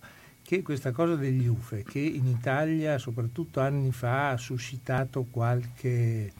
che 0.53 0.61
questa 0.61 0.91
cosa 0.91 1.15
degli 1.15 1.47
UFE, 1.47 1.83
che 1.83 1.99
in 1.99 2.27
Italia, 2.27 2.99
soprattutto 2.99 3.59
anni 3.59 3.91
fa, 3.91 4.29
ha 4.29 4.37
suscitato 4.37 5.25
qualche 5.29 6.31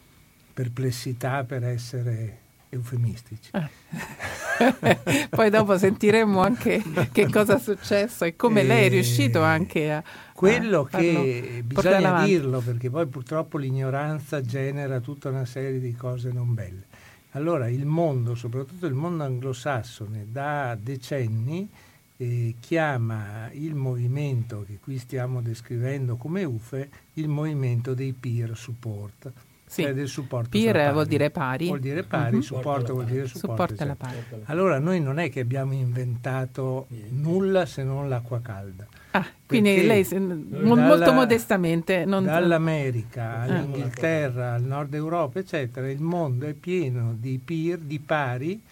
perplessità 0.52 1.42
per 1.42 1.64
essere 1.64 2.38
eufemistici. 2.68 3.50
Eh. 3.52 5.26
Poi 5.30 5.50
dopo 5.50 5.76
sentiremo 5.76 6.40
anche 6.40 6.80
che 7.10 7.28
cosa 7.28 7.56
è 7.56 7.58
successo 7.58 8.24
e 8.24 8.36
come 8.36 8.60
e 8.60 8.64
lei 8.64 8.86
è 8.86 8.88
riuscito 8.88 9.42
anche 9.42 9.92
a... 9.92 10.04
Quello 10.32 10.88
a 10.90 10.98
che 10.98 11.62
bisogna 11.64 12.24
dirlo, 12.24 12.60
perché 12.60 12.90
poi 12.90 13.06
purtroppo 13.06 13.56
l'ignoranza 13.56 14.40
genera 14.40 14.98
tutta 14.98 15.28
una 15.28 15.44
serie 15.44 15.78
di 15.78 15.94
cose 15.94 16.30
non 16.30 16.54
belle. 16.54 16.86
Allora 17.32 17.68
il 17.68 17.86
mondo, 17.86 18.34
soprattutto 18.34 18.86
il 18.86 18.94
mondo 18.94 19.22
anglosassone, 19.24 20.26
da 20.30 20.76
decenni 20.80 21.68
eh, 22.16 22.54
chiama 22.60 23.50
il 23.52 23.74
movimento 23.74 24.64
che 24.66 24.78
qui 24.80 24.98
stiamo 24.98 25.42
descrivendo 25.42 26.16
come 26.16 26.44
UFE 26.44 26.88
il 27.14 27.28
movimento 27.28 27.94
dei 27.94 28.12
peer 28.12 28.56
support. 28.56 29.32
Sì. 29.66 29.82
Cioè 29.82 29.94
del 29.94 30.08
supporto 30.08 30.50
peer 30.50 30.92
vuol 30.92 31.06
dire 31.06 31.30
pari. 31.30 31.66
Vuol 31.66 31.80
dire 31.80 32.04
pari, 32.04 32.36
uh-huh. 32.36 32.42
supporto 32.42 32.92
vuol 32.92 33.06
dire 33.06 33.26
supporto. 33.26 33.82
Alla 33.82 33.96
pari. 33.96 34.22
Allora 34.44 34.78
noi 34.78 35.00
non 35.00 35.18
è 35.18 35.30
che 35.30 35.40
abbiamo 35.40 35.72
inventato 35.72 36.86
nulla 37.08 37.66
se 37.66 37.82
non 37.82 38.08
l'acqua 38.08 38.40
calda. 38.40 38.86
Ah, 39.12 39.26
quindi 39.46 39.84
lei 39.84 40.06
dalla, 40.06 40.74
molto 40.74 41.12
modestamente 41.12 42.04
non... 42.04 42.24
dall'America 42.24 43.30
ah. 43.30 43.42
all'Inghilterra, 43.42 44.54
al 44.54 44.62
nord 44.62 44.92
Europa, 44.94 45.38
eccetera, 45.38 45.90
il 45.90 46.00
mondo 46.00 46.46
è 46.46 46.52
pieno 46.52 47.14
di 47.18 47.40
peer, 47.42 47.78
di 47.78 47.98
pari 47.98 48.62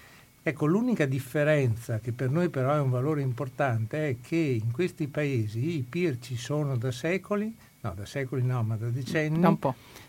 Ecco, 0.44 0.66
l'unica 0.66 1.06
differenza 1.06 2.00
che 2.00 2.12
per 2.12 2.30
noi 2.30 2.48
però 2.48 2.74
è 2.74 2.80
un 2.80 2.90
valore 2.90 3.22
importante 3.22 4.08
è 4.08 4.16
che 4.20 4.36
in 4.36 4.72
questi 4.72 5.06
paesi 5.06 5.76
i 5.76 5.86
peer 5.88 6.18
ci 6.18 6.36
sono 6.36 6.76
da 6.76 6.90
secoli, 6.90 7.54
no, 7.80 7.92
da 7.94 8.04
secoli 8.04 8.42
no, 8.42 8.62
ma 8.64 8.76
da 8.76 8.88
decenni, 8.88 9.40
da 9.40 9.56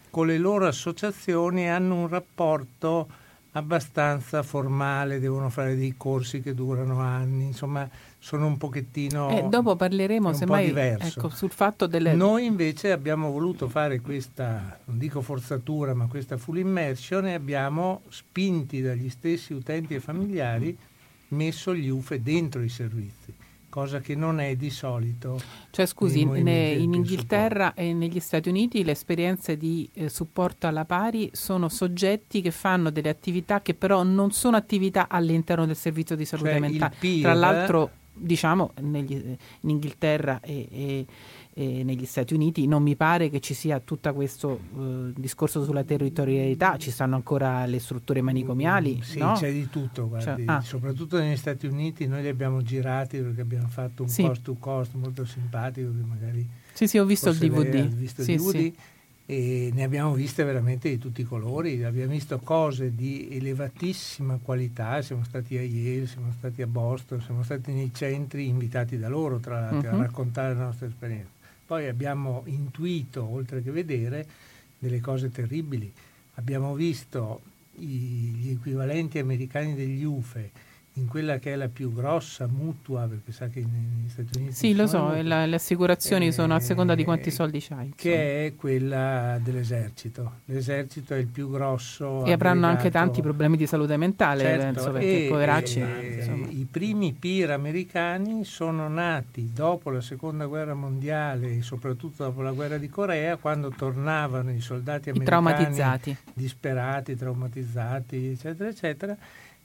con 0.10 0.28
le 0.28 0.38
loro 0.38 0.68
associazioni 0.68 1.70
hanno 1.70 1.96
un 1.96 2.08
rapporto 2.08 3.08
abbastanza 3.52 4.42
formale, 4.42 5.20
devono 5.20 5.50
fare 5.50 5.76
dei 5.76 5.96
corsi 5.96 6.42
che 6.42 6.54
durano 6.54 7.00
anni, 7.00 7.46
insomma 7.46 7.88
sono 8.24 8.46
un 8.46 8.58
pochettino 8.58 9.30
eh, 9.38 9.50
dopo 9.50 9.76
parleremo 9.76 10.30
un 10.30 10.34
semmai 10.34 10.72
ecco, 10.74 11.28
sul 11.28 11.50
fatto 11.50 11.88
delle 11.88 12.14
noi 12.14 12.46
invece 12.46 12.94
abbiamo 12.94 13.30
voluto 13.30 13.68
fare 13.68 14.00
questa 14.00 14.80
non 14.86 14.98
dico 14.98 15.22
forzatura 15.22 15.94
ma 15.94 16.08
questa 16.08 16.38
full 16.38 16.60
immersion 16.60 17.28
e 17.28 17.34
abbiamo 17.34 18.04
spinti 18.08 18.82
dagli 18.82 19.10
stessi 19.10 19.52
utenti 19.52 19.96
e 19.96 20.00
familiari 20.00 20.78
messo 21.30 21.76
gli 21.76 21.90
UFE 21.90 22.22
dentro 22.22 22.64
i 22.64 22.70
servizi 22.70 23.34
cosa 23.68 24.00
che 24.02 24.14
non 24.14 24.40
è 24.40 24.56
di 24.56 24.70
solito. 24.70 25.42
Cioè 25.72 25.88
scusi, 25.88 26.24
ne, 26.24 26.74
in 26.74 26.94
Inghilterra 26.94 27.70
supporto. 27.70 27.82
e 27.82 27.94
negli 27.94 28.20
Stati 28.20 28.48
Uniti 28.48 28.84
le 28.84 28.92
esperienze 28.92 29.58
di 29.58 29.90
eh, 29.96 30.10
supporto 30.10 30.68
alla 30.68 30.86
pari 30.86 31.32
sono 31.34 31.70
soggetti 31.70 32.42
che 32.42 32.52
fanno 32.52 32.92
delle 32.92 33.10
attività 33.10 33.64
che 33.64 33.74
però 33.74 34.04
non 34.04 34.30
sono 34.30 34.58
attività 34.58 35.08
all'interno 35.10 35.66
del 35.66 35.76
servizio 35.76 36.16
di 36.16 36.24
salute 36.24 36.52
cioè 36.52 36.60
mentale. 36.60 36.96
Tra 37.20 37.34
l'altro 37.34 37.90
diciamo 38.14 38.74
negli, 38.82 39.14
in 39.14 39.70
Inghilterra 39.70 40.40
e, 40.42 40.68
e, 40.72 41.06
e, 41.54 41.84
negli 41.84 42.06
Stati 42.06 42.34
Uniti 42.34 42.68
non 42.68 42.84
mi 42.84 42.96
pare 42.96 43.30
che 43.30 43.40
ci 43.40 43.54
sia 43.54 43.80
tutto 43.80 44.14
questo 44.14 44.60
uh, 44.74 45.12
discorso 45.16 45.64
sulla 45.64 45.84
territorialità, 45.84 46.78
ci 46.78 46.92
stanno 46.92 47.16
ancora 47.16 47.66
le 47.66 47.80
strutture 47.80 48.22
manicomiali. 48.22 48.96
Mm, 48.98 49.02
sì, 49.02 49.20
no? 49.20 49.34
c'è 49.34 49.52
di 49.52 49.70
tutto, 49.70 50.08
guardi, 50.08 50.44
cioè, 50.46 50.56
ah. 50.56 50.62
soprattutto 50.62 51.18
negli 51.18 51.38
Stati 51.38 51.66
Uniti 51.66 52.08
noi 52.08 52.22
li 52.22 52.28
abbiamo 52.28 52.62
girati 52.62 53.20
perché 53.20 53.42
abbiamo 53.42 53.68
fatto 53.68 54.04
un 54.04 54.10
sì. 54.10 54.24
cost 54.24 54.42
to 54.42 54.56
cost 54.56 54.94
molto 54.94 55.26
simpatico 55.26 55.90
che 55.92 56.04
magari... 56.04 56.48
Sì, 56.74 56.88
sì, 56.88 56.98
ho 56.98 57.06
visto 57.06 57.30
il 57.30 57.38
DVD. 57.38 57.88
Visto 57.88 58.24
sì, 58.24 58.36
DVD. 58.36 58.50
Sì 58.50 58.74
e 59.26 59.72
ne 59.74 59.84
abbiamo 59.84 60.14
viste 60.14 60.44
veramente 60.44 60.90
di 60.90 60.98
tutti 60.98 61.22
i 61.22 61.26
colori, 61.26 61.84
abbiamo 61.84 62.12
visto 62.12 62.40
cose 62.40 62.94
di 62.94 63.30
elevatissima 63.32 64.40
qualità, 64.44 65.02
siamo 65.02 65.24
stati 65.24 65.58
a 65.58 65.62
Yale, 65.62 66.08
siamo 66.08 66.32
stati 66.38 66.62
a 66.62 66.68
Boston, 66.68 67.22
siamo 67.22 67.44
stati 67.44 67.72
nei 67.72 67.92
centri 67.94 68.48
invitati 68.48 68.98
da 68.98 69.08
loro 69.08 69.40
tra 69.40 69.62
l'altro 69.62 69.90
uh-huh. 69.90 69.96
a 69.96 69.98
mhm. 69.98 70.04
raccontare 70.04 70.54
la 70.54 70.66
nostra 70.66 70.88
esperienza. 70.88 71.32
Poi 71.66 71.88
abbiamo 71.88 72.44
intuito, 72.46 73.24
oltre 73.24 73.64
che 73.64 73.72
vedere, 73.72 74.28
delle 74.78 75.00
cose 75.00 75.32
terribili. 75.32 75.92
Abbiamo 76.36 76.74
visto 76.76 77.42
i, 77.78 77.86
gli 77.88 78.50
equivalenti 78.52 79.20
americani 79.20 79.74
degli 79.74 80.04
UFE 80.04 80.52
in 80.96 81.08
quella 81.08 81.40
che 81.40 81.54
è 81.54 81.56
la 81.56 81.70
più 81.70 81.92
grossa 81.92 82.48
mutua, 82.48 83.08
perché 83.08 83.32
sa 83.32 83.48
che 83.48 83.62
negli 83.62 84.10
Stati 84.10 84.38
Uniti... 84.38 84.54
Sì, 84.54 84.76
lo 84.76 84.86
so, 84.86 85.20
la, 85.24 85.46
le 85.48 85.56
assicurazioni 85.56 86.28
eh, 86.28 86.32
sono 86.32 86.54
a 86.54 86.60
seconda 86.60 86.94
di 86.94 87.04
quanti 87.04 87.32
soldi 87.32 87.60
c'hai. 87.60 87.94
Che 87.96 88.10
insomma. 88.10 88.46
è 88.46 88.54
quella 88.56 89.40
dell'esercito. 89.42 90.40
L'esercito 90.46 91.16
è 91.16 91.18
il 91.18 91.28
più 91.28 91.50
grosso. 91.50 92.24
E 92.26 92.32
avranno 92.32 92.68
anche 92.68 92.92
tanti 92.92 93.22
problemi 93.22 93.58
di 93.58 93.66
salute 93.66 93.98
mentale, 93.98 94.44
certo, 94.44 94.64
penso, 94.64 94.92
perché 94.92 95.26
e, 95.26 95.30
poveracci... 95.30 95.80
E, 95.80 96.48
I 96.50 96.68
primi 96.70 97.14
PIR 97.14 97.52
americani 97.52 98.46
sono 98.46 98.88
nati 98.88 99.50
dopo 99.52 99.90
la 99.90 100.02
seconda 100.02 100.46
guerra 100.46 100.76
mondiale 100.76 101.58
e 101.58 101.62
soprattutto 101.64 102.24
dopo 102.24 102.42
la 102.42 102.52
guerra 102.52 102.78
di 102.78 102.90
Corea, 102.90 103.38
quando 103.38 103.70
tornavano 103.76 104.52
i 104.52 104.62
soldati 104.62 105.10
americani... 105.10 105.24
I 105.24 105.26
traumatizzati. 105.26 106.18
Disperati, 106.34 107.16
traumatizzati, 107.16 108.28
eccetera, 108.28 108.70
eccetera 108.70 109.18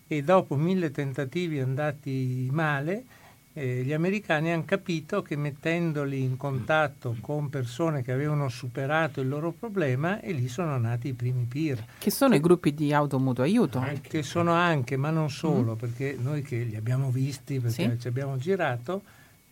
e 0.08 0.22
dopo 0.22 0.56
mille 0.56 0.90
tentativi 0.90 1.60
andati 1.60 2.48
male, 2.50 3.04
eh, 3.52 3.82
gli 3.82 3.92
americani 3.92 4.52
hanno 4.52 4.64
capito 4.64 5.20
che 5.20 5.36
mettendoli 5.36 6.22
in 6.22 6.36
contatto 6.36 7.16
con 7.20 7.50
persone 7.50 8.02
che 8.02 8.12
avevano 8.12 8.48
superato 8.48 9.20
il 9.20 9.28
loro 9.28 9.52
problema 9.52 10.20
e 10.20 10.32
lì 10.32 10.48
sono 10.48 10.78
nati 10.78 11.08
i 11.08 11.12
primi 11.12 11.44
peer. 11.44 11.84
Che 11.98 12.10
sono 12.10 12.34
i 12.34 12.40
gruppi 12.40 12.72
di 12.72 12.92
automutuo 12.94 13.44
aiuto? 13.44 13.78
Anche. 13.78 14.08
Che 14.08 14.22
sono 14.22 14.52
anche, 14.52 14.96
ma 14.96 15.10
non 15.10 15.28
solo, 15.28 15.74
mm. 15.74 15.78
perché 15.78 16.16
noi 16.18 16.42
che 16.42 16.58
li 16.58 16.76
abbiamo 16.76 17.10
visti, 17.10 17.60
perché 17.60 17.90
sì. 17.90 18.00
ci 18.00 18.08
abbiamo 18.08 18.38
girato, 18.38 19.02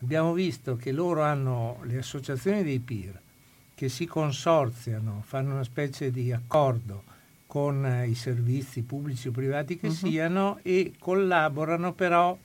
abbiamo 0.01 0.33
visto 0.33 0.77
che 0.77 0.93
loro 0.93 1.23
hanno 1.23 1.81
le 1.83 1.99
associazioni 1.99 2.63
dei 2.63 2.79
peer 2.79 3.21
che 3.75 3.91
si 3.91 4.07
consorziano, 4.07 5.23
fanno 5.27 5.53
una 5.53 5.65
specie 5.65 6.11
di 6.11 6.33
accordo 6.33 7.06
con 7.57 7.87
eh, 7.87 8.07
i 8.07 8.15
servizi 8.15 8.83
pubblici 8.83 9.29
o 9.29 9.31
privati 9.31 9.79
che 9.79 9.87
uh-huh. 9.87 9.93
siano 9.95 10.59
e 10.61 10.93
collaborano 10.99 11.95
però 11.95 12.37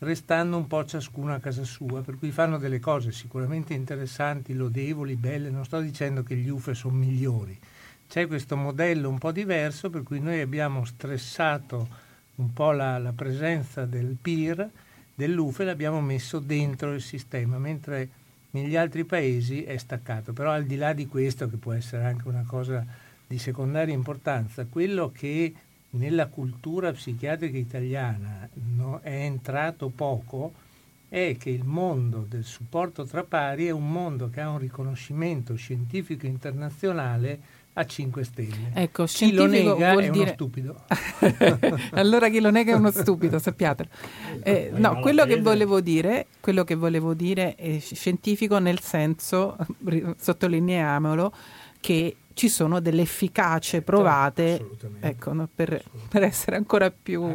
restando 0.00 0.58
un 0.58 0.66
po' 0.66 0.84
ciascuno 0.84 1.32
a 1.32 1.38
casa 1.38 1.64
sua, 1.64 2.02
per 2.02 2.18
cui 2.18 2.30
fanno 2.30 2.58
delle 2.58 2.78
cose 2.78 3.10
sicuramente 3.10 3.72
interessanti, 3.72 4.52
lodevoli, 4.52 5.16
belle, 5.16 5.48
non 5.48 5.64
sto 5.64 5.80
dicendo 5.80 6.22
che 6.22 6.36
gli 6.36 6.50
UFE 6.50 6.74
sono 6.74 6.96
migliori, 6.96 7.58
c'è 8.10 8.26
questo 8.26 8.56
modello 8.56 9.08
un 9.08 9.16
po' 9.16 9.32
diverso 9.32 9.88
per 9.88 10.02
cui 10.02 10.20
noi 10.20 10.42
abbiamo 10.42 10.84
stressato 10.84 11.88
un 12.34 12.52
po' 12.52 12.72
la, 12.72 12.98
la 12.98 13.14
presenza 13.14 13.86
del 13.86 14.18
PIR, 14.20 14.68
dell'UFE, 15.14 15.64
l'abbiamo 15.64 16.02
messo 16.02 16.40
dentro 16.40 16.92
il 16.92 17.00
sistema, 17.00 17.56
mentre 17.56 18.10
negli 18.50 18.76
altri 18.76 19.04
paesi 19.04 19.62
è 19.62 19.78
staccato, 19.78 20.34
però 20.34 20.50
al 20.50 20.64
di 20.64 20.76
là 20.76 20.92
di 20.92 21.06
questo 21.06 21.48
che 21.48 21.56
può 21.56 21.72
essere 21.72 22.04
anche 22.04 22.28
una 22.28 22.44
cosa 22.46 23.06
di 23.28 23.38
secondaria 23.38 23.94
importanza, 23.94 24.66
quello 24.66 25.12
che 25.12 25.54
nella 25.90 26.26
cultura 26.26 26.92
psichiatrica 26.92 27.56
italiana 27.56 28.48
no, 28.74 29.00
è 29.02 29.24
entrato 29.24 29.88
poco 29.94 30.52
è 31.08 31.36
che 31.38 31.50
il 31.50 31.64
mondo 31.64 32.26
del 32.28 32.44
supporto 32.44 33.04
tra 33.04 33.24
pari 33.24 33.66
è 33.66 33.70
un 33.70 33.90
mondo 33.90 34.28
che 34.28 34.40
ha 34.40 34.50
un 34.50 34.58
riconoscimento 34.58 35.54
scientifico 35.54 36.26
internazionale 36.26 37.56
a 37.74 37.86
5 37.86 38.24
stelle. 38.24 38.70
Ecco, 38.74 39.04
chi 39.04 39.32
lo 39.32 39.46
nega 39.46 39.92
è 39.92 40.10
dire... 40.10 40.10
uno 40.10 40.26
stupido. 40.26 40.82
allora 41.92 42.28
chi 42.28 42.40
lo 42.40 42.50
nega 42.50 42.72
è 42.72 42.74
uno 42.74 42.90
stupido, 42.90 43.38
sappiatelo. 43.38 43.88
Eh, 44.42 44.72
no, 44.74 44.98
quello 45.00 45.24
che, 45.24 45.40
volevo 45.40 45.80
dire, 45.80 46.26
quello 46.40 46.64
che 46.64 46.74
volevo 46.74 47.14
dire 47.14 47.54
è 47.54 47.78
scientifico 47.78 48.58
nel 48.58 48.80
senso, 48.80 49.56
sottolineiamolo, 50.18 51.32
che 51.80 52.16
ci 52.38 52.48
sono 52.48 52.78
delle 52.78 53.02
efficacie 53.02 53.82
provate, 53.82 54.64
ecco, 55.00 55.32
no, 55.32 55.48
per, 55.52 55.82
per, 56.08 56.22
essere 56.22 56.54
ancora 56.54 56.88
più, 56.88 57.32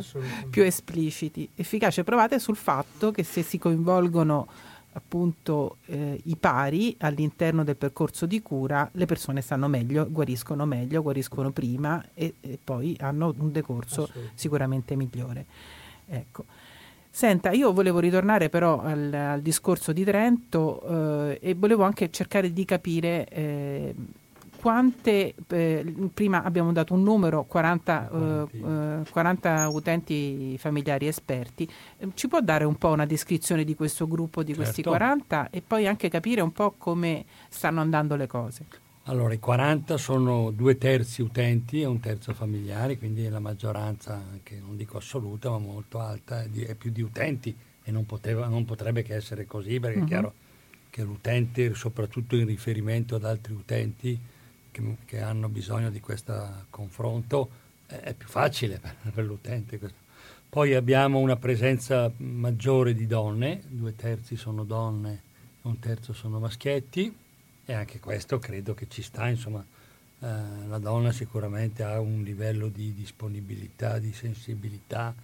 più, 0.50 0.64
espliciti, 0.64 1.50
efficacie 1.56 2.06
provate 2.06 2.40
sul 2.40 2.56
fatto 2.56 3.12
che 3.12 3.24
se 3.24 3.44
si 3.44 3.58
coinvolgono 3.58 4.48
appunto 4.94 5.78
eh, 5.88 6.22
i 6.24 6.38
pari 6.38 6.96
all'interno 7.00 7.66
del 7.66 7.76
percorso 7.76 8.26
di 8.26 8.42
cura, 8.42 8.90
le 8.94 9.06
persone 9.06 9.42
stanno 9.42 9.68
meglio, 9.68 10.10
guariscono 10.10 10.66
meglio, 10.66 11.02
guariscono 11.02 11.52
prima 11.52 12.02
e, 12.14 12.36
e 12.40 12.58
poi 12.64 12.96
hanno 13.02 13.36
un 13.38 13.52
decorso 13.52 14.10
sicuramente 14.36 14.96
migliore. 14.96 15.46
Ecco. 16.08 16.46
Senta, 17.10 17.52
io 17.52 17.74
volevo 17.74 18.00
ritornare 18.00 18.48
però 18.48 18.80
al, 18.80 19.14
al 19.14 19.42
discorso 19.42 19.92
di 19.92 20.06
Trento 20.06 21.28
eh, 21.30 21.40
e 21.42 21.56
volevo 21.56 21.84
anche 21.84 22.10
cercare 22.10 22.54
di 22.54 22.64
capire 22.64 23.28
eh, 23.28 23.96
quante, 24.64 25.36
eh, 25.50 25.94
prima 26.14 26.42
abbiamo 26.42 26.72
dato 26.72 26.94
un 26.94 27.04
numero, 27.04 27.44
40, 27.44 28.48
eh, 28.50 29.10
40 29.12 29.68
utenti 29.68 30.58
familiari 30.58 31.06
esperti, 31.06 31.70
eh, 31.98 32.08
ci 32.14 32.30
può 32.30 32.40
dare 32.40 32.64
un 32.64 32.78
po' 32.78 32.88
una 32.88 33.06
descrizione 33.06 33.66
di 33.66 33.76
questo 33.76 34.08
gruppo, 34.08 34.42
di 34.42 34.54
certo. 34.54 34.62
questi 34.64 34.82
40 34.84 35.50
e 35.50 35.62
poi 35.62 35.86
anche 35.86 36.08
capire 36.08 36.40
un 36.40 36.54
po' 36.54 36.76
come 36.78 37.26
stanno 37.50 37.82
andando 37.82 38.16
le 38.16 38.26
cose? 38.26 38.66
Allora, 39.08 39.34
i 39.34 39.40
40 39.40 39.98
sono 39.98 40.50
due 40.52 40.78
terzi 40.78 41.22
utenti 41.22 41.82
e 41.82 41.86
un 41.86 42.00
terzo 42.00 42.34
familiari, 42.34 42.98
quindi 42.98 43.28
la 43.28 43.40
maggioranza, 43.40 44.24
che 44.44 44.62
non 44.66 44.78
dico 44.78 44.96
assoluta, 44.96 45.50
ma 45.50 45.58
molto 45.58 46.00
alta, 46.00 46.42
è 46.42 46.76
più 46.76 46.90
di 46.90 47.02
utenti 47.02 47.54
e 47.84 47.92
non, 47.92 48.06
poteva, 48.06 48.48
non 48.48 48.64
potrebbe 48.64 49.04
che 49.04 49.14
essere 49.14 49.46
così, 49.46 49.78
perché 49.82 49.98
uh-huh. 49.98 50.00
è 50.00 50.04
mhm. 50.04 50.08
chiaro 50.08 50.34
che 50.90 51.02
l'utente, 51.02 51.74
soprattutto 51.74 52.38
in 52.38 52.46
riferimento 52.46 53.16
ad 53.16 53.26
altri 53.26 53.52
utenti 53.52 54.32
che, 54.74 54.98
che 55.06 55.22
hanno 55.22 55.48
bisogno 55.48 55.90
di 55.90 56.02
questo 56.02 56.66
confronto, 56.70 57.62
è 57.86 58.14
più 58.14 58.28
facile 58.28 58.80
per, 58.80 58.96
per 59.14 59.24
l'utente. 59.24 59.80
Questo. 59.80 59.98
Poi 60.50 60.74
abbiamo 60.74 61.20
una 61.20 61.38
presenza 61.38 62.12
maggiore 62.18 62.94
di 62.94 63.08
donne, 63.08 63.62
due 63.70 63.96
terzi 63.96 64.36
sono 64.36 64.66
donne 64.66 65.32
un 65.64 65.80
terzo 65.80 66.14
sono 66.14 66.40
maschietti 66.40 67.16
e 67.66 67.74
anche 67.74 68.00
questo 68.00 68.40
credo 68.40 68.74
che 68.74 68.88
ci 68.90 69.02
sta, 69.02 69.28
insomma, 69.30 69.64
eh, 70.20 70.28
la 70.68 70.78
donna 70.78 71.12
sicuramente 71.12 71.84
ha 71.84 72.00
un 72.00 72.22
livello 72.24 72.68
di 72.68 72.94
disponibilità, 72.94 74.00
di 74.00 74.12
sensibilità, 74.12 75.16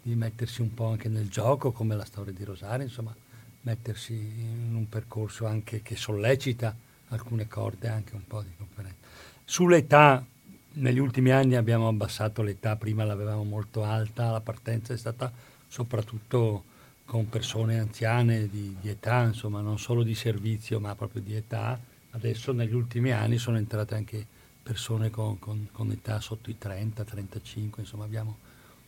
di 0.00 0.14
mettersi 0.14 0.60
un 0.60 0.72
po' 0.72 0.86
anche 0.86 1.08
nel 1.08 1.28
gioco, 1.28 1.72
come 1.72 1.96
la 1.96 2.04
storia 2.04 2.32
di 2.32 2.44
Rosario, 2.44 2.86
insomma, 2.86 3.14
mettersi 3.62 4.12
in 4.14 4.72
un 4.74 4.88
percorso 4.88 5.46
anche 5.46 5.82
che 5.82 5.96
sollecita 5.96 6.74
alcune 7.08 7.46
corde, 7.48 7.88
anche 7.88 8.14
un 8.14 8.26
po' 8.26 8.42
di 8.42 8.52
conferenza. 8.56 8.96
Sull'età, 9.44 10.24
negli 10.72 10.98
ultimi 10.98 11.30
anni 11.30 11.56
abbiamo 11.56 11.88
abbassato 11.88 12.42
l'età, 12.42 12.76
prima 12.76 13.04
l'avevamo 13.04 13.44
molto 13.44 13.82
alta, 13.84 14.30
la 14.30 14.40
partenza 14.40 14.92
è 14.92 14.96
stata 14.96 15.32
soprattutto 15.66 16.64
con 17.04 17.28
persone 17.28 17.78
anziane 17.78 18.48
di, 18.48 18.76
di, 18.80 18.88
età, 18.88 19.22
insomma, 19.22 19.60
non 19.60 19.78
solo 19.78 20.02
di 20.02 20.14
servizio, 20.14 20.78
ma 20.78 20.94
proprio 20.94 21.22
di 21.22 21.34
età. 21.34 21.78
Adesso 22.10 22.52
negli 22.52 22.74
ultimi 22.74 23.12
anni 23.12 23.38
sono 23.38 23.56
entrate 23.56 23.94
anche 23.94 24.26
persone 24.62 25.08
con, 25.10 25.38
con, 25.38 25.68
con 25.72 25.90
età 25.90 26.20
sotto 26.20 26.50
i 26.50 26.58
30, 26.58 27.04
35, 27.04 27.82
insomma 27.82 28.04
abbiamo 28.04 28.36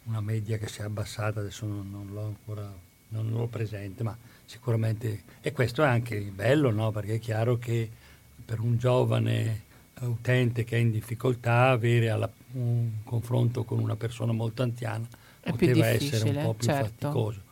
una 0.05 0.21
media 0.21 0.59
che 0.59 0.68
si 0.68 0.81
è 0.81 0.85
abbassata, 0.85 1.41
adesso 1.41 1.64
non, 1.66 1.91
non 1.91 2.11
l'ho 2.12 2.27
ancora 2.27 2.89
non 3.11 3.31
l'ho 3.31 3.47
presente, 3.47 4.03
ma 4.03 4.16
sicuramente... 4.45 5.23
E 5.41 5.53
questo 5.53 5.83
è 5.83 5.87
anche 5.87 6.21
bello, 6.21 6.71
no? 6.71 6.91
perché 6.91 7.14
è 7.14 7.18
chiaro 7.18 7.59
che 7.59 7.91
per 8.51 8.59
un 8.59 8.78
giovane 8.78 9.68
utente 10.01 10.64
che 10.64 10.76
è 10.76 10.80
in 10.80 10.90
difficoltà 10.90 11.68
avere 11.68 12.11
alla, 12.11 12.28
un 12.55 12.88
confronto 13.05 13.62
con 13.62 13.78
una 13.78 13.94
persona 13.94 14.32
molto 14.32 14.62
anziana 14.62 15.07
è 15.40 15.51
poteva 15.51 15.86
essere 15.86 16.30
un 16.30 16.42
po' 16.42 16.55
più 16.55 16.66
certo. 16.66 17.07
faticoso 17.07 17.48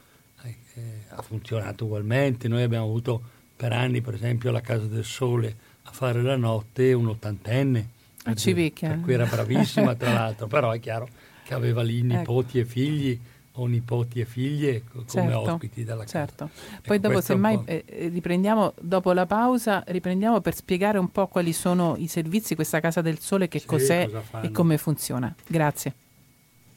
eh, 0.78 1.04
ha 1.08 1.22
funzionato 1.22 1.84
ugualmente. 1.84 2.48
Noi 2.48 2.62
abbiamo 2.62 2.84
avuto 2.84 3.20
per 3.54 3.72
anni, 3.72 4.00
per 4.00 4.14
esempio, 4.14 4.50
alla 4.50 4.60
Casa 4.60 4.86
del 4.86 5.04
Sole 5.04 5.56
a 5.82 5.90
fare 5.90 6.22
la 6.22 6.36
notte 6.36 6.92
un 6.92 7.08
ottantenne. 7.08 7.88
A 8.24 8.34
Civicchia. 8.34 8.90
Per 8.90 9.00
cui 9.00 9.12
era 9.14 9.26
bravissima, 9.26 9.94
tra 9.94 10.12
l'altro, 10.14 10.46
però 10.46 10.70
è 10.70 10.80
chiaro 10.80 11.08
che 11.44 11.54
aveva 11.54 11.82
lì 11.82 11.98
ecco. 11.98 12.16
nipoti 12.16 12.58
ecco. 12.58 12.68
e 12.68 12.70
figli 12.70 13.20
o 13.60 13.66
nipoti 13.66 14.20
e 14.20 14.24
figlie 14.24 14.84
come 14.84 15.04
certo, 15.06 15.52
ospiti 15.52 15.84
della 15.84 16.04
casa. 16.04 16.18
Certo. 16.18 16.50
Poi 16.82 16.96
ecco, 16.96 17.08
dopo 17.08 17.20
semmai 17.20 17.60
eh, 17.64 17.84
riprendiamo 18.12 18.74
dopo 18.80 19.12
la 19.12 19.26
pausa, 19.26 19.82
riprendiamo 19.86 20.40
per 20.40 20.54
spiegare 20.54 20.98
un 20.98 21.10
po' 21.10 21.26
quali 21.26 21.52
sono 21.52 21.94
i 21.96 22.06
servizi 22.06 22.54
questa 22.54 22.80
Casa 22.80 23.00
del 23.00 23.18
Sole, 23.18 23.48
che 23.48 23.58
sì, 23.58 23.66
cos'è 23.66 24.08
e 24.42 24.50
come 24.50 24.78
funziona. 24.78 25.34
Grazie. 25.46 25.94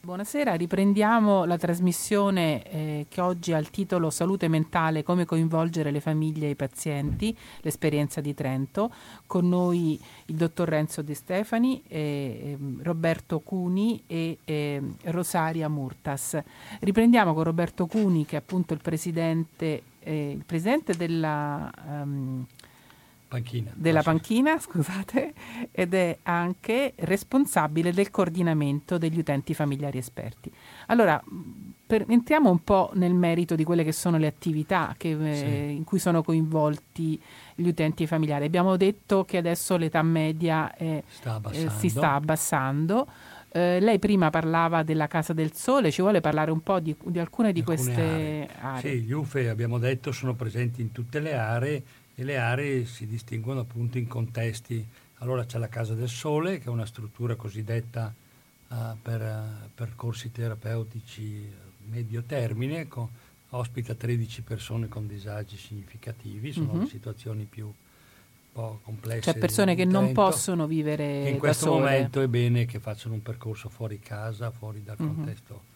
Buonasera, 0.04 0.54
riprendiamo 0.54 1.44
la 1.44 1.56
trasmissione 1.56 2.64
eh, 2.64 3.06
che 3.08 3.20
oggi 3.20 3.52
ha 3.52 3.58
il 3.58 3.70
titolo 3.70 4.10
Salute 4.10 4.48
mentale, 4.48 5.04
come 5.04 5.24
coinvolgere 5.24 5.92
le 5.92 6.00
famiglie 6.00 6.48
e 6.48 6.50
i 6.50 6.56
pazienti, 6.56 7.38
l'esperienza 7.60 8.20
di 8.20 8.34
Trento. 8.34 8.92
Con 9.28 9.48
noi 9.48 9.96
il 10.26 10.34
dottor 10.34 10.70
Renzo 10.70 11.02
De 11.02 11.14
Stefani, 11.14 11.84
eh, 11.86 12.58
Roberto 12.80 13.38
Cuni 13.38 14.02
e 14.08 14.38
eh, 14.42 14.82
Rosaria 15.04 15.68
Murtas. 15.68 16.36
Riprendiamo 16.80 17.32
con 17.32 17.44
Roberto 17.44 17.86
Cuni 17.86 18.26
che 18.26 18.34
è 18.34 18.38
appunto 18.40 18.74
il 18.74 18.80
presidente, 18.82 19.82
eh, 20.00 20.32
il 20.32 20.44
presidente 20.44 20.96
della... 20.96 21.70
Um, 21.86 22.44
panchina, 23.32 23.70
della 23.74 24.02
panchina 24.02 24.58
scusate, 24.60 25.32
ed 25.70 25.94
è 25.94 26.18
anche 26.24 26.92
responsabile 26.96 27.92
del 27.92 28.10
coordinamento 28.10 28.98
degli 28.98 29.18
utenti 29.18 29.54
familiari 29.54 29.96
esperti. 29.96 30.52
Allora, 30.88 31.22
per, 31.86 32.04
entriamo 32.06 32.50
un 32.50 32.62
po' 32.62 32.90
nel 32.94 33.14
merito 33.14 33.54
di 33.54 33.64
quelle 33.64 33.84
che 33.84 33.92
sono 33.92 34.18
le 34.18 34.26
attività 34.26 34.94
che, 34.98 35.10
eh, 35.10 35.34
sì. 35.34 35.44
eh, 35.44 35.70
in 35.70 35.84
cui 35.84 35.98
sono 35.98 36.22
coinvolti 36.22 37.20
gli 37.54 37.66
utenti 37.66 38.06
familiari. 38.06 38.44
Abbiamo 38.44 38.76
detto 38.76 39.24
che 39.24 39.38
adesso 39.38 39.76
l'età 39.76 40.02
media 40.02 40.74
è, 40.74 41.02
sta 41.08 41.40
eh, 41.50 41.70
si 41.70 41.88
sta 41.88 42.12
abbassando. 42.12 43.06
Eh, 43.54 43.80
lei 43.80 43.98
prima 43.98 44.30
parlava 44.30 44.82
della 44.82 45.08
Casa 45.08 45.34
del 45.34 45.52
Sole, 45.52 45.90
ci 45.90 46.00
vuole 46.00 46.20
parlare 46.20 46.50
un 46.50 46.62
po' 46.62 46.80
di, 46.80 46.96
di 47.04 47.18
alcune 47.18 47.52
di 47.52 47.60
alcune 47.60 47.76
queste 47.76 48.00
aree. 48.00 48.48
aree. 48.58 48.80
Sì, 48.80 49.00
gli 49.02 49.12
UFE 49.12 49.50
abbiamo 49.50 49.78
detto 49.78 50.10
sono 50.10 50.34
presenti 50.34 50.80
in 50.80 50.90
tutte 50.90 51.20
le 51.20 51.34
aree 51.34 51.82
e 52.22 52.24
le 52.24 52.38
aree 52.38 52.84
si 52.86 53.06
distinguono 53.06 53.60
appunto 53.60 53.98
in 53.98 54.06
contesti. 54.06 54.84
Allora 55.18 55.44
c'è 55.44 55.58
la 55.58 55.68
Casa 55.68 55.94
del 55.94 56.08
Sole, 56.08 56.58
che 56.58 56.64
è 56.64 56.68
una 56.68 56.86
struttura 56.86 57.34
cosiddetta 57.36 58.12
uh, 58.68 58.74
per 59.00 59.20
uh, 59.20 59.68
percorsi 59.74 60.32
terapeutici 60.32 61.50
medio 61.88 62.22
termine, 62.22 62.88
con, 62.88 63.08
ospita 63.50 63.94
13 63.94 64.42
persone 64.42 64.88
con 64.88 65.06
disagi 65.06 65.56
significativi, 65.56 66.52
sono 66.52 66.72
mm-hmm. 66.74 66.84
situazioni 66.84 67.44
più 67.44 67.66
un 67.66 67.72
po' 68.52 68.80
complesse. 68.82 69.32
Cioè 69.32 69.38
persone 69.38 69.74
che 69.74 69.84
non 69.84 70.12
possono 70.12 70.66
vivere 70.66 71.28
in 71.28 71.38
questo 71.38 71.70
momento 71.70 72.20
è 72.20 72.28
bene 72.28 72.64
che 72.64 72.78
facciano 72.78 73.14
un 73.14 73.22
percorso 73.22 73.68
fuori 73.68 73.98
casa, 73.98 74.50
fuori 74.50 74.82
dal 74.82 74.96
mm-hmm. 75.00 75.14
contesto 75.14 75.70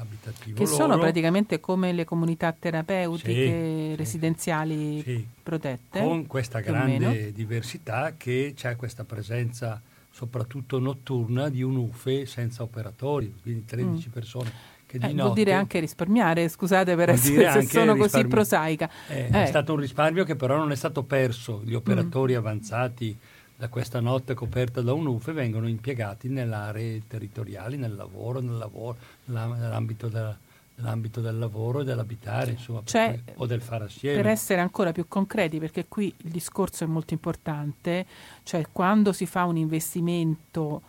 abitativo. 0.00 0.56
Che 0.56 0.64
loro. 0.64 0.76
sono 0.76 0.98
praticamente 0.98 1.60
come 1.60 1.92
le 1.92 2.04
comunità 2.04 2.52
terapeutiche 2.52 3.32
sì, 3.32 3.96
residenziali 3.96 5.02
sì. 5.02 5.26
protette. 5.42 6.00
Con 6.00 6.26
questa 6.26 6.60
grande 6.60 7.32
diversità 7.32 8.14
che 8.16 8.52
c'è 8.56 8.76
questa 8.76 9.04
presenza 9.04 9.80
soprattutto 10.10 10.78
notturna 10.78 11.48
di 11.48 11.62
un 11.62 11.76
UFE 11.76 12.26
senza 12.26 12.62
operatori, 12.62 13.32
quindi 13.42 13.64
13 13.64 14.08
mm. 14.08 14.12
persone. 14.12 14.52
Che 14.84 14.98
di 14.98 15.04
eh, 15.04 15.08
notte, 15.08 15.22
vuol 15.22 15.34
dire 15.34 15.52
anche 15.52 15.78
risparmiare, 15.78 16.48
scusate 16.48 16.96
per 16.96 17.10
essere 17.10 17.48
se 17.52 17.62
sono 17.62 17.94
così 17.94 18.26
prosaica. 18.26 18.90
Eh, 19.08 19.28
eh. 19.30 19.42
È 19.44 19.46
stato 19.46 19.74
un 19.74 19.78
risparmio 19.80 20.24
che 20.24 20.34
però 20.34 20.56
non 20.56 20.72
è 20.72 20.76
stato 20.76 21.04
perso. 21.04 21.62
Gli 21.64 21.74
operatori 21.74 22.34
mm. 22.34 22.36
avanzati 22.36 23.16
da 23.60 23.68
questa 23.68 24.00
notte 24.00 24.32
coperta 24.32 24.80
da 24.80 24.94
un 24.94 25.04
UFE 25.04 25.32
vengono 25.32 25.68
impiegati 25.68 26.30
nelle 26.30 26.54
aree 26.54 27.02
territoriali, 27.06 27.76
nel 27.76 27.94
lavoro, 27.94 28.40
nel 28.40 28.56
lavoro 28.56 28.96
nell'ambito, 29.26 30.08
della, 30.08 30.34
nell'ambito, 30.76 31.20
del 31.20 31.38
lavoro 31.38 31.80
e 31.80 31.84
dell'abitare, 31.84 32.52
insomma, 32.52 32.80
cioè, 32.84 33.20
o 33.34 33.44
del 33.44 33.60
fare 33.60 33.84
assieme. 33.84 34.22
Per 34.22 34.30
essere 34.30 34.62
ancora 34.62 34.92
più 34.92 35.06
concreti, 35.06 35.58
perché 35.58 35.84
qui 35.88 36.06
il 36.06 36.30
discorso 36.30 36.84
è 36.84 36.86
molto 36.86 37.12
importante, 37.12 38.06
cioè 38.44 38.64
quando 38.72 39.12
si 39.12 39.26
fa 39.26 39.44
un 39.44 39.58
investimento 39.58 40.80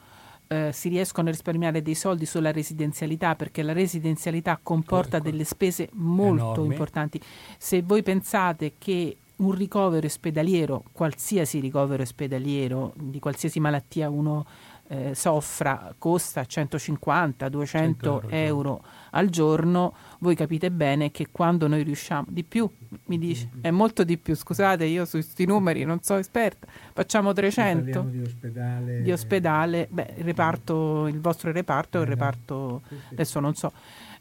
eh, 0.48 0.72
si 0.72 0.88
riescono 0.88 1.28
a 1.28 1.32
risparmiare 1.32 1.82
dei 1.82 1.96
soldi 1.96 2.26
sulla 2.26 2.54
residenzialità 2.54 3.36
perché 3.36 3.64
la 3.64 3.74
residenzialità 3.74 4.58
comporta 4.64 5.20
delle 5.20 5.44
spese 5.44 5.90
molto 5.96 6.54
Enormi. 6.54 6.68
importanti. 6.68 7.22
Se 7.58 7.82
voi 7.82 8.02
pensate 8.02 8.76
che 8.78 9.18
un 9.42 9.52
ricovero 9.52 10.06
ospedaliero, 10.06 10.84
qualsiasi 10.92 11.60
ricovero 11.60 12.04
ospedaliero 12.04 12.94
di 12.96 13.20
qualsiasi 13.20 13.60
malattia 13.60 14.10
uno 14.10 14.46
eh, 14.88 15.16
soffra, 15.16 15.94
costa 15.98 16.42
150-200 16.42 18.26
euro, 18.30 18.84
al 19.12 19.30
giorno, 19.30 19.96
voi 20.20 20.36
capite 20.36 20.70
bene 20.70 21.12
che 21.12 21.28
quando 21.32 21.68
noi 21.68 21.84
riusciamo 21.84 22.28
di 22.30 22.44
più, 22.44 22.70
mi 23.06 23.18
dice, 23.18 23.50
è 23.62 23.72
molto 23.72 24.04
di 24.04 24.18
più, 24.18 24.36
scusate, 24.36 24.84
io 24.86 25.06
su 25.06 25.12
questi 25.14 25.46
numeri 25.46 25.86
non 25.86 26.02
sono 26.02 26.20
esperta, 26.20 26.68
facciamo 26.94 27.32
300 27.32 28.02
di 28.02 28.22
ospedale, 28.22 29.02
di 29.02 29.12
ospedale 29.12 29.88
beh, 29.90 30.14
il 30.18 30.24
reparto, 30.26 31.08
il 31.08 31.22
vostro 31.22 31.52
reparto 31.52 31.98
è 31.98 32.02
un 32.02 32.08
reparto, 32.08 32.82
adesso 33.12 33.40
non 33.40 33.56
so 33.56 33.72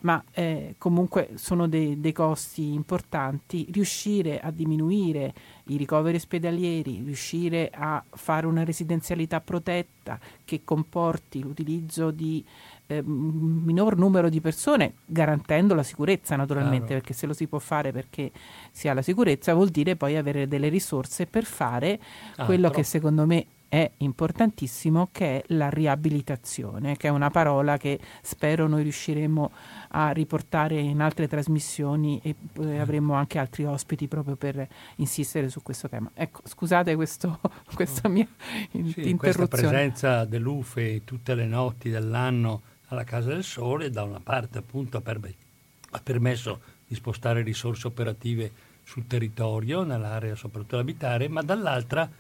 ma 0.01 0.23
eh, 0.33 0.75
comunque 0.79 1.31
sono 1.35 1.69
dei, 1.69 2.01
dei, 2.01 2.13
costi 2.13 2.73
importanti. 2.73 3.67
Riuscire 3.71 4.41
a 4.41 4.51
diminuire 4.51 5.33
i 5.65 5.77
ricoveri 5.77 6.17
ospedalieri, 6.17 7.03
riuscire 7.05 7.71
a 7.73 8.03
fare 8.09 8.47
una 8.47 8.65
residenzialità 8.65 9.41
protetta 9.41 10.19
che 10.45 10.63
comporti 10.65 11.41
l'utilizzo 11.43 12.11
di 12.11 12.45
eh, 12.87 13.03
minor 13.03 13.97
numero 13.97 14.29
di 14.29 14.41
persone, 14.41 14.95
garantendo 15.05 15.75
la 15.75 15.83
sicurezza 15.83 16.37
naturalmente, 16.37 16.87
claro. 16.87 17.01
perché 17.01 17.13
se 17.13 17.27
lo 17.27 17.33
si 17.33 17.47
può 17.47 17.59
fare 17.59 17.93
perché 17.93 18.33
si 18.71 18.89
ha 18.89 18.95
la 18.95 19.03
sicurezza, 19.03 19.55
vuol 19.55 19.69
dire 19.69 19.97
poi 19.97 20.17
avere 20.17 20.49
delle 20.49 20.69
risorse 20.69 21.27
per 21.27 21.45
fare 21.45 22.01
ah, 22.37 22.45
quello 22.45 22.69
però. 22.69 22.75
che 22.81 22.83
secondo 22.85 23.27
me 23.27 23.47
è 23.71 23.89
importantissimo 23.99 25.11
che 25.13 25.37
è 25.37 25.45
la 25.55 25.71
riabilitazione, 25.71 26.97
che 26.97 27.07
è 27.07 27.11
una 27.11 27.31
parola 27.31 27.77
che 27.77 28.01
spero 28.21 28.67
noi 28.67 28.83
riusciremo 28.83 29.51
a 29.91 30.11
riportare 30.11 30.81
in 30.81 31.01
altre 31.01 31.29
trasmissioni 31.29 32.21
e 32.21 32.35
eh, 32.59 32.79
avremo 32.81 33.15
anche 33.15 33.39
altri 33.39 33.65
ospiti 33.65 34.09
proprio 34.09 34.35
per 34.35 34.67
insistere 34.97 35.49
su 35.49 35.63
questo 35.63 35.89
tema. 35.89 36.11
Ecco, 36.15 36.41
scusate 36.45 36.97
questo, 36.97 37.39
questa 37.73 38.09
mia 38.09 38.27
sì, 38.73 38.79
interruzione. 38.81 39.17
Questa 39.17 39.47
presenza 39.47 40.25
dell'UFE 40.25 41.05
tutte 41.05 41.37
le 41.37 41.47
notti 41.47 41.91
dell'anno 41.91 42.63
alla 42.89 43.05
Casa 43.05 43.29
del 43.29 43.45
Sole 43.45 43.89
da 43.91 44.03
una 44.03 44.19
parte 44.21 44.59
appunto 44.59 44.97
ha 44.97 46.01
permesso 46.03 46.61
di 46.89 46.97
spostare 46.97 47.43
risorse 47.43 47.87
operative 47.87 48.51
sul 48.83 49.07
territorio, 49.07 49.85
nell'area 49.85 50.35
soprattutto 50.35 50.79
abitare, 50.79 51.29
ma 51.29 51.43
dall'altra 51.43 52.11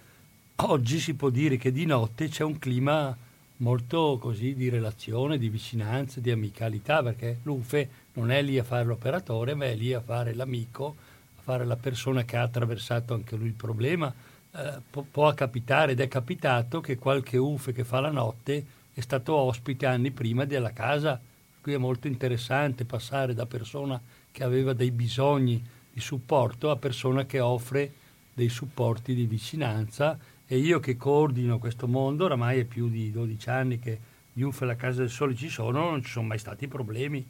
oggi 0.64 0.98
si 0.98 1.14
può 1.14 1.30
dire 1.30 1.56
che 1.56 1.72
di 1.72 1.86
notte 1.86 2.28
c'è 2.28 2.44
un 2.44 2.58
clima 2.58 3.16
molto 3.58 4.18
così 4.20 4.54
di 4.54 4.68
relazione, 4.68 5.38
di 5.38 5.48
vicinanza, 5.48 6.20
di 6.20 6.30
amicalità, 6.30 7.02
perché 7.02 7.38
l'UFE 7.42 7.88
non 8.14 8.30
è 8.30 8.42
lì 8.42 8.58
a 8.58 8.64
fare 8.64 8.84
l'operatore, 8.84 9.54
ma 9.54 9.66
è 9.66 9.74
lì 9.74 9.92
a 9.92 10.00
fare 10.00 10.34
l'amico, 10.34 10.96
a 11.38 11.42
fare 11.42 11.64
la 11.64 11.76
persona 11.76 12.24
che 12.24 12.36
ha 12.36 12.42
attraversato 12.42 13.14
anche 13.14 13.36
lui 13.36 13.48
il 13.48 13.54
problema. 13.54 14.12
Eh, 14.52 14.80
può, 14.90 15.04
può 15.08 15.32
capitare 15.34 15.92
ed 15.92 16.00
è 16.00 16.08
capitato 16.08 16.80
che 16.80 16.98
qualche 16.98 17.36
UFE 17.36 17.72
che 17.72 17.84
fa 17.84 18.00
la 18.00 18.10
notte 18.10 18.64
è 18.92 19.00
stato 19.00 19.34
ospite 19.34 19.86
anni 19.86 20.10
prima 20.10 20.44
della 20.44 20.72
casa, 20.72 21.20
qui 21.60 21.72
è 21.72 21.78
molto 21.78 22.06
interessante 22.06 22.84
passare 22.84 23.34
da 23.34 23.46
persona 23.46 24.00
che 24.32 24.42
aveva 24.42 24.72
dei 24.72 24.90
bisogni 24.90 25.62
di 25.92 26.00
supporto 26.00 26.70
a 26.70 26.76
persona 26.76 27.24
che 27.24 27.40
offre 27.40 27.92
dei 28.34 28.48
supporti 28.48 29.14
di 29.14 29.26
vicinanza 29.26 30.18
e 30.52 30.58
io 30.58 30.80
che 30.80 30.96
coordino 30.96 31.60
questo 31.60 31.86
mondo, 31.86 32.24
oramai 32.24 32.58
è 32.58 32.64
più 32.64 32.88
di 32.88 33.12
12 33.12 33.48
anni 33.50 33.78
che 33.78 34.00
l'UFE 34.32 34.64
e 34.64 34.66
la 34.66 34.74
Casa 34.74 34.98
del 34.98 35.08
Sole 35.08 35.36
ci 35.36 35.48
sono, 35.48 35.88
non 35.90 36.02
ci 36.02 36.10
sono 36.10 36.26
mai 36.26 36.38
stati 36.38 36.66
problemi, 36.66 37.24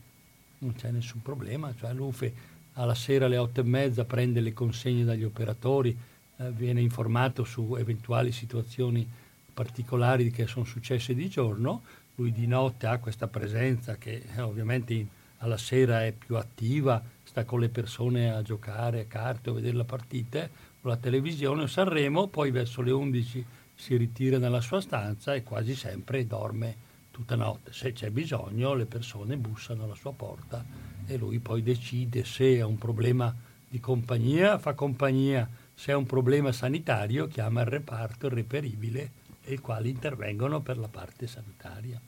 non 0.61 0.75
c'è 0.75 0.91
nessun 0.91 1.21
problema, 1.21 1.75
cioè 1.79 1.93
l'UFE 1.93 2.33
alla 2.75 2.95
sera 2.95 3.27
alle 3.27 3.37
8 3.37 3.61
e 3.61 3.65
mezza 3.65 4.07
prende 4.07 4.41
le 4.41 4.55
consegne 4.55 5.05
dagli 5.05 5.25
operatori, 5.25 5.95
eh, 6.39 6.51
viene 6.53 6.81
informato 6.81 7.45
su 7.45 7.77
eventuali 7.77 8.33
situazioni 8.33 9.07
particolari 9.53 10.31
che 10.31 10.47
sono 10.47 10.65
successe 10.65 11.15
di 11.15 11.29
giorno, 11.29 11.83
lui 12.15 12.33
di 12.33 12.47
notte 12.47 12.87
ha 12.87 12.97
questa 12.97 13.29
presenza 13.29 13.97
che 13.97 14.23
eh, 14.35 14.41
ovviamente 14.41 15.07
alla 15.41 15.59
sera 15.59 16.07
è 16.07 16.13
più 16.13 16.37
attiva, 16.37 17.03
sta 17.23 17.45
con 17.45 17.61
le 17.61 17.69
persone 17.69 18.33
a 18.33 18.41
giocare 18.41 19.01
a 19.01 19.05
carte 19.05 19.51
o 19.51 19.53
a 19.53 19.57
vedere 19.57 19.77
la 19.77 19.85
partita 19.85 20.49
la 20.83 20.97
televisione 20.97 21.69
Sanremo, 21.69 22.29
poi 22.29 22.51
verso 22.51 22.81
le 22.83 22.91
11 22.91 23.47
si 23.75 23.97
ritira 23.97 24.39
nella 24.39 24.61
sua 24.61 24.81
stanza 24.81 25.35
e 25.35 25.43
quasi 25.43 25.75
sempre 25.75 26.27
dorme 26.27 26.89
tutta 27.11 27.37
notte. 27.37 27.73
Se 27.73 27.93
c'è 27.93 28.11
bisogno 28.11 28.75
le 28.75 28.87
persone 28.87 29.37
bussano 29.37 29.85
alla 29.85 29.95
sua 29.95 30.13
porta 30.13 30.65
e 31.07 31.17
lui 31.17 31.39
poi 31.39 31.63
decide 31.63 32.25
se 32.25 32.61
ha 32.61 32.67
un 32.67 32.79
problema 32.79 33.35
di 33.69 33.81
compagnia, 33.81 34.59
fa 34.59 34.75
compagnia, 34.75 35.49
se 35.75 35.93
ha 35.93 35.97
un 35.97 36.07
problema 36.07 36.53
sanitario 36.53 37.27
chiama 37.27 37.61
il 37.61 37.67
reparto, 37.67 38.27
il 38.27 38.33
reperibile 38.33 39.13
e 39.43 39.55
i 39.55 39.59
quali 39.59 39.91
intervengono 39.91 40.61
per 40.61 40.79
la 40.79 40.89
parte 40.89 41.27
sanitaria. 41.27 42.01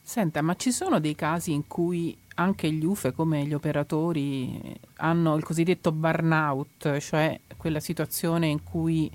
Senta, 0.00 0.42
ma 0.42 0.54
ci 0.56 0.72
sono 0.72 1.00
dei 1.00 1.14
casi 1.14 1.52
in 1.52 1.66
cui 1.66 2.16
anche 2.34 2.70
gli 2.70 2.84
UFE, 2.84 3.12
come 3.12 3.44
gli 3.44 3.54
operatori, 3.54 4.78
hanno 4.96 5.36
il 5.36 5.44
cosiddetto 5.44 5.92
burnout, 5.92 6.98
cioè 6.98 7.38
quella 7.56 7.80
situazione 7.80 8.46
in 8.46 8.62
cui 8.62 9.10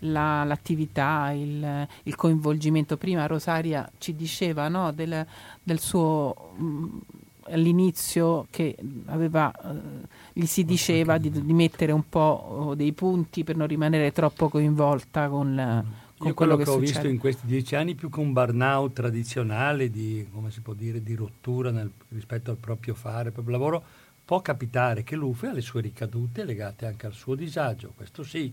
la, 0.00 0.44
l'attività, 0.44 1.30
il, 1.32 1.86
il, 2.02 2.14
coinvolgimento. 2.14 2.96
Prima 2.96 3.26
Rosaria 3.26 3.90
ci 3.98 4.14
diceva 4.14 4.68
no, 4.68 4.92
del, 4.92 5.26
del, 5.62 5.78
suo 5.78 6.52
mh, 6.56 6.64
mm, 6.64 6.98
all'inizio 7.50 8.46
che 8.50 8.76
aveva, 9.06 9.52
eh, 9.52 10.06
gli 10.32 10.46
si 10.46 10.64
diceva 10.64 11.18
di, 11.18 11.30
di, 11.30 11.52
mettere 11.52 11.92
un 11.92 12.08
po' 12.08 12.74
dei 12.76 12.92
punti 12.92 13.44
per 13.44 13.56
non 13.56 13.66
rimanere 13.66 14.12
troppo 14.12 14.48
coinvolta 14.48 15.28
con 15.28 16.04
con 16.18 16.28
Io 16.28 16.34
quello, 16.34 16.56
quello 16.56 16.56
che, 16.56 16.64
che 16.64 16.70
ho 16.70 16.92
visto 16.92 17.08
in 17.08 17.18
questi 17.18 17.46
dieci 17.46 17.74
anni 17.74 17.94
più 17.94 18.08
che 18.08 18.20
un 18.20 18.32
burnout 18.32 18.94
tradizionale 18.94 19.90
di, 19.90 20.26
come 20.32 20.50
si 20.50 20.60
può 20.60 20.72
dire, 20.72 21.02
di 21.02 21.14
rottura 21.14 21.70
nel, 21.70 21.90
rispetto 22.08 22.50
al 22.50 22.56
proprio 22.56 22.94
fare, 22.94 23.28
al 23.28 23.32
proprio 23.32 23.56
lavoro, 23.56 23.84
può 24.24 24.40
capitare 24.40 25.04
che 25.04 25.14
l'UFE 25.14 25.48
ha 25.48 25.52
le 25.52 25.60
sue 25.60 25.82
ricadute 25.82 26.44
legate 26.44 26.86
anche 26.86 27.06
al 27.06 27.12
suo 27.12 27.34
disagio, 27.34 27.92
questo 27.94 28.22
sì. 28.22 28.52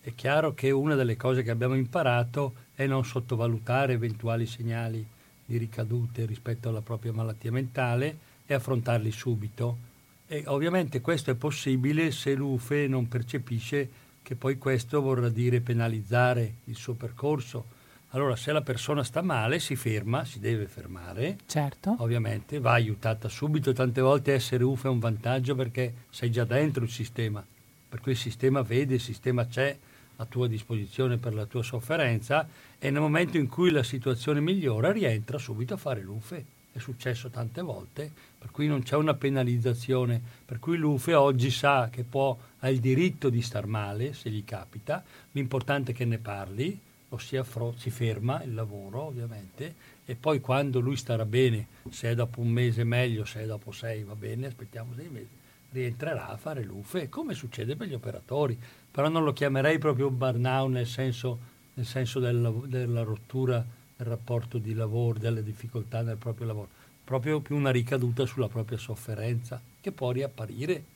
È 0.00 0.12
chiaro 0.14 0.52
che 0.52 0.70
una 0.70 0.96
delle 0.96 1.16
cose 1.16 1.42
che 1.42 1.50
abbiamo 1.50 1.74
imparato 1.74 2.54
è 2.74 2.86
non 2.86 3.06
sottovalutare 3.06 3.94
eventuali 3.94 4.44
segnali 4.44 5.06
di 5.46 5.56
ricadute 5.56 6.26
rispetto 6.26 6.68
alla 6.68 6.82
propria 6.82 7.12
malattia 7.12 7.50
mentale 7.50 8.18
e 8.44 8.52
affrontarli 8.52 9.10
subito. 9.10 9.78
E 10.26 10.42
ovviamente 10.46 11.00
questo 11.00 11.30
è 11.30 11.34
possibile 11.34 12.10
se 12.10 12.34
l'UFE 12.34 12.86
non 12.86 13.08
percepisce 13.08 13.88
che 14.24 14.36
poi 14.36 14.56
questo 14.56 15.02
vorrà 15.02 15.28
dire 15.28 15.60
penalizzare 15.60 16.54
il 16.64 16.76
suo 16.76 16.94
percorso. 16.94 17.82
Allora, 18.12 18.36
se 18.36 18.52
la 18.52 18.62
persona 18.62 19.04
sta 19.04 19.20
male, 19.20 19.58
si 19.58 19.76
ferma, 19.76 20.24
si 20.24 20.40
deve 20.40 20.66
fermare. 20.66 21.36
Certo. 21.46 21.94
Ovviamente 21.98 22.58
va 22.58 22.72
aiutata 22.72 23.28
subito. 23.28 23.74
Tante 23.74 24.00
volte 24.00 24.32
essere 24.32 24.64
UFA 24.64 24.88
è 24.88 24.90
un 24.90 24.98
vantaggio 24.98 25.54
perché 25.54 25.92
sei 26.08 26.30
già 26.30 26.44
dentro 26.44 26.84
il 26.84 26.90
sistema. 26.90 27.44
Per 27.86 28.00
cui 28.00 28.12
il 28.12 28.18
sistema 28.18 28.62
vede, 28.62 28.94
il 28.94 29.00
sistema 29.00 29.46
c'è 29.46 29.76
a 30.16 30.24
tua 30.24 30.48
disposizione 30.48 31.18
per 31.18 31.34
la 31.34 31.44
tua 31.44 31.62
sofferenza 31.62 32.48
e 32.78 32.90
nel 32.90 33.02
momento 33.02 33.36
in 33.36 33.48
cui 33.48 33.70
la 33.70 33.82
situazione 33.82 34.40
migliora 34.40 34.90
rientra 34.90 35.36
subito 35.36 35.74
a 35.74 35.76
fare 35.76 36.00
l'UFE 36.00 36.53
è 36.74 36.80
successo 36.80 37.30
tante 37.30 37.62
volte, 37.62 38.10
per 38.36 38.50
cui 38.50 38.66
non 38.66 38.82
c'è 38.82 38.96
una 38.96 39.14
penalizzazione, 39.14 40.20
per 40.44 40.58
cui 40.58 40.76
l'UFE 40.76 41.14
oggi 41.14 41.48
sa 41.50 41.88
che 41.88 42.02
può, 42.02 42.36
ha 42.58 42.68
il 42.68 42.80
diritto 42.80 43.30
di 43.30 43.40
star 43.42 43.66
male 43.66 44.12
se 44.12 44.28
gli 44.28 44.44
capita, 44.44 45.04
l'importante 45.32 45.92
è 45.92 45.94
che 45.94 46.04
ne 46.04 46.18
parli, 46.18 46.76
ossia 47.10 47.46
si 47.76 47.90
ferma 47.90 48.42
il 48.42 48.54
lavoro 48.54 49.02
ovviamente 49.02 49.92
e 50.04 50.16
poi 50.16 50.40
quando 50.40 50.80
lui 50.80 50.96
starà 50.96 51.24
bene, 51.24 51.68
se 51.90 52.10
è 52.10 52.14
dopo 52.16 52.40
un 52.40 52.48
mese 52.48 52.82
meglio, 52.82 53.24
se 53.24 53.42
è 53.42 53.46
dopo 53.46 53.70
sei 53.70 54.02
va 54.02 54.16
bene, 54.16 54.46
aspettiamo 54.46 54.94
sei 54.94 55.08
mesi, 55.08 55.28
rientrerà 55.70 56.28
a 56.28 56.36
fare 56.36 56.64
l'UFE, 56.64 57.08
come 57.08 57.34
succede 57.34 57.76
per 57.76 57.86
gli 57.86 57.94
operatori, 57.94 58.58
però 58.90 59.08
non 59.08 59.22
lo 59.22 59.32
chiamerei 59.32 59.78
proprio 59.78 60.10
burnout 60.10 60.70
nel 60.70 60.88
senso, 60.88 61.38
nel 61.74 61.86
senso 61.86 62.18
della, 62.18 62.50
della 62.66 63.04
rottura 63.04 63.64
del 63.96 64.06
rapporto 64.06 64.58
di 64.58 64.74
lavoro, 64.74 65.18
delle 65.18 65.42
difficoltà 65.42 66.02
nel 66.02 66.16
proprio 66.16 66.46
lavoro, 66.46 66.68
proprio 67.04 67.40
più 67.40 67.56
una 67.56 67.70
ricaduta 67.70 68.26
sulla 68.26 68.48
propria 68.48 68.78
sofferenza 68.78 69.60
che 69.80 69.92
può 69.92 70.10
riapparire. 70.10 70.92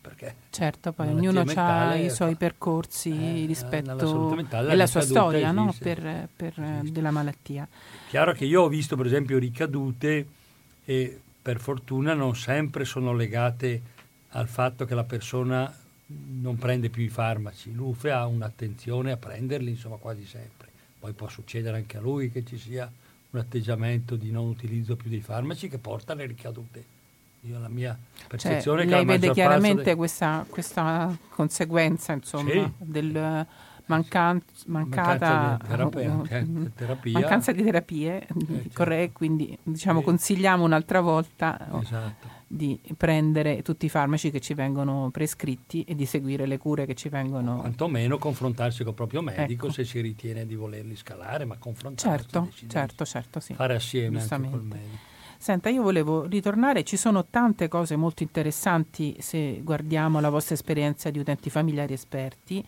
Perché 0.00 0.34
certo, 0.48 0.92
poi 0.92 1.08
ognuno 1.08 1.44
ha 1.44 1.94
i 1.94 2.08
suoi 2.08 2.34
percorsi 2.34 3.10
eh, 3.10 3.44
rispetto 3.44 3.90
e 4.50 4.74
la 4.74 4.86
sua 4.86 5.02
storia 5.02 5.52
no? 5.52 5.74
per, 5.78 6.26
per 6.34 6.54
della 6.84 7.10
malattia. 7.10 7.68
Chiaro 8.08 8.32
che 8.32 8.46
io 8.46 8.62
ho 8.62 8.68
visto 8.68 8.96
per 8.96 9.04
esempio 9.04 9.36
ricadute 9.36 10.26
e 10.86 11.20
per 11.42 11.60
fortuna 11.60 12.14
non 12.14 12.34
sempre 12.34 12.86
sono 12.86 13.12
legate 13.12 13.82
al 14.30 14.48
fatto 14.48 14.86
che 14.86 14.94
la 14.94 15.04
persona 15.04 15.70
non 16.06 16.56
prende 16.56 16.88
più 16.88 17.02
i 17.02 17.10
farmaci. 17.10 17.70
L'UFE 17.74 18.10
ha 18.10 18.24
un'attenzione 18.24 19.12
a 19.12 19.18
prenderli 19.18 19.68
insomma 19.68 19.96
quasi 19.96 20.24
sempre 20.24 20.69
poi 21.00 21.12
può 21.12 21.28
succedere 21.28 21.78
anche 21.78 21.96
a 21.96 22.00
lui 22.00 22.30
che 22.30 22.44
ci 22.44 22.58
sia 22.58 22.90
un 23.30 23.40
atteggiamento 23.40 24.16
di 24.16 24.30
non 24.30 24.46
utilizzo 24.46 24.96
più 24.96 25.08
dei 25.08 25.20
farmaci 25.22 25.68
che 25.68 25.78
porta 25.78 26.12
alle 26.12 26.26
ricadute. 26.26 26.98
Io 27.44 27.58
la 27.58 27.68
mia 27.68 27.98
percezione 28.28 28.82
cioè, 28.82 28.86
è 28.86 28.90
che 28.90 28.96
lei 28.96 29.18
vede 29.18 29.32
chiaramente 29.32 29.82
de... 29.82 29.94
questa, 29.94 30.44
questa, 30.48 31.16
conseguenza 31.30 32.12
insomma, 32.12 32.50
sì. 32.50 32.70
del 32.76 33.46
mancan- 33.90 34.42
mancata 34.66 35.58
terapia, 35.66 36.22
cioè, 36.28 36.46
terapia. 36.74 37.12
mancanza 37.12 37.52
di 37.52 37.62
terapie, 37.62 38.26
eh, 38.26 38.70
certo. 38.72 39.10
quindi 39.12 39.58
diciamo, 39.62 40.02
consigliamo 40.02 40.64
un'altra 40.64 41.00
volta. 41.00 41.68
Esatto 41.80 42.38
di 42.52 42.80
prendere 42.96 43.62
tutti 43.62 43.86
i 43.86 43.88
farmaci 43.88 44.32
che 44.32 44.40
ci 44.40 44.54
vengono 44.54 45.10
prescritti 45.12 45.84
e 45.84 45.94
di 45.94 46.04
seguire 46.04 46.46
le 46.46 46.58
cure 46.58 46.84
che 46.84 46.94
ci 46.94 47.08
vengono. 47.08 47.58
Quantomeno 47.58 48.18
confrontarsi 48.18 48.82
col 48.82 48.92
proprio 48.92 49.22
medico 49.22 49.66
ecco. 49.66 49.74
se 49.74 49.84
si 49.84 50.00
ritiene 50.00 50.44
di 50.46 50.56
volerli 50.56 50.96
scalare, 50.96 51.44
ma 51.44 51.56
confrontarsi. 51.58 52.08
Certo, 52.08 52.48
certo, 52.66 53.04
certo, 53.04 53.38
sì. 53.38 53.54
Fare 53.54 53.76
assieme 53.76 54.20
anche 54.20 54.50
col 54.50 54.64
medico. 54.64 55.08
Senta, 55.42 55.70
io 55.70 55.82
volevo 55.82 56.26
ritornare, 56.26 56.82
ci 56.84 56.98
sono 56.98 57.24
tante 57.24 57.66
cose 57.68 57.96
molto 57.96 58.22
interessanti 58.22 59.16
se 59.20 59.60
guardiamo 59.62 60.20
la 60.20 60.28
vostra 60.28 60.54
esperienza 60.54 61.08
di 61.08 61.18
utenti 61.18 61.48
familiari 61.48 61.94
esperti. 61.94 62.62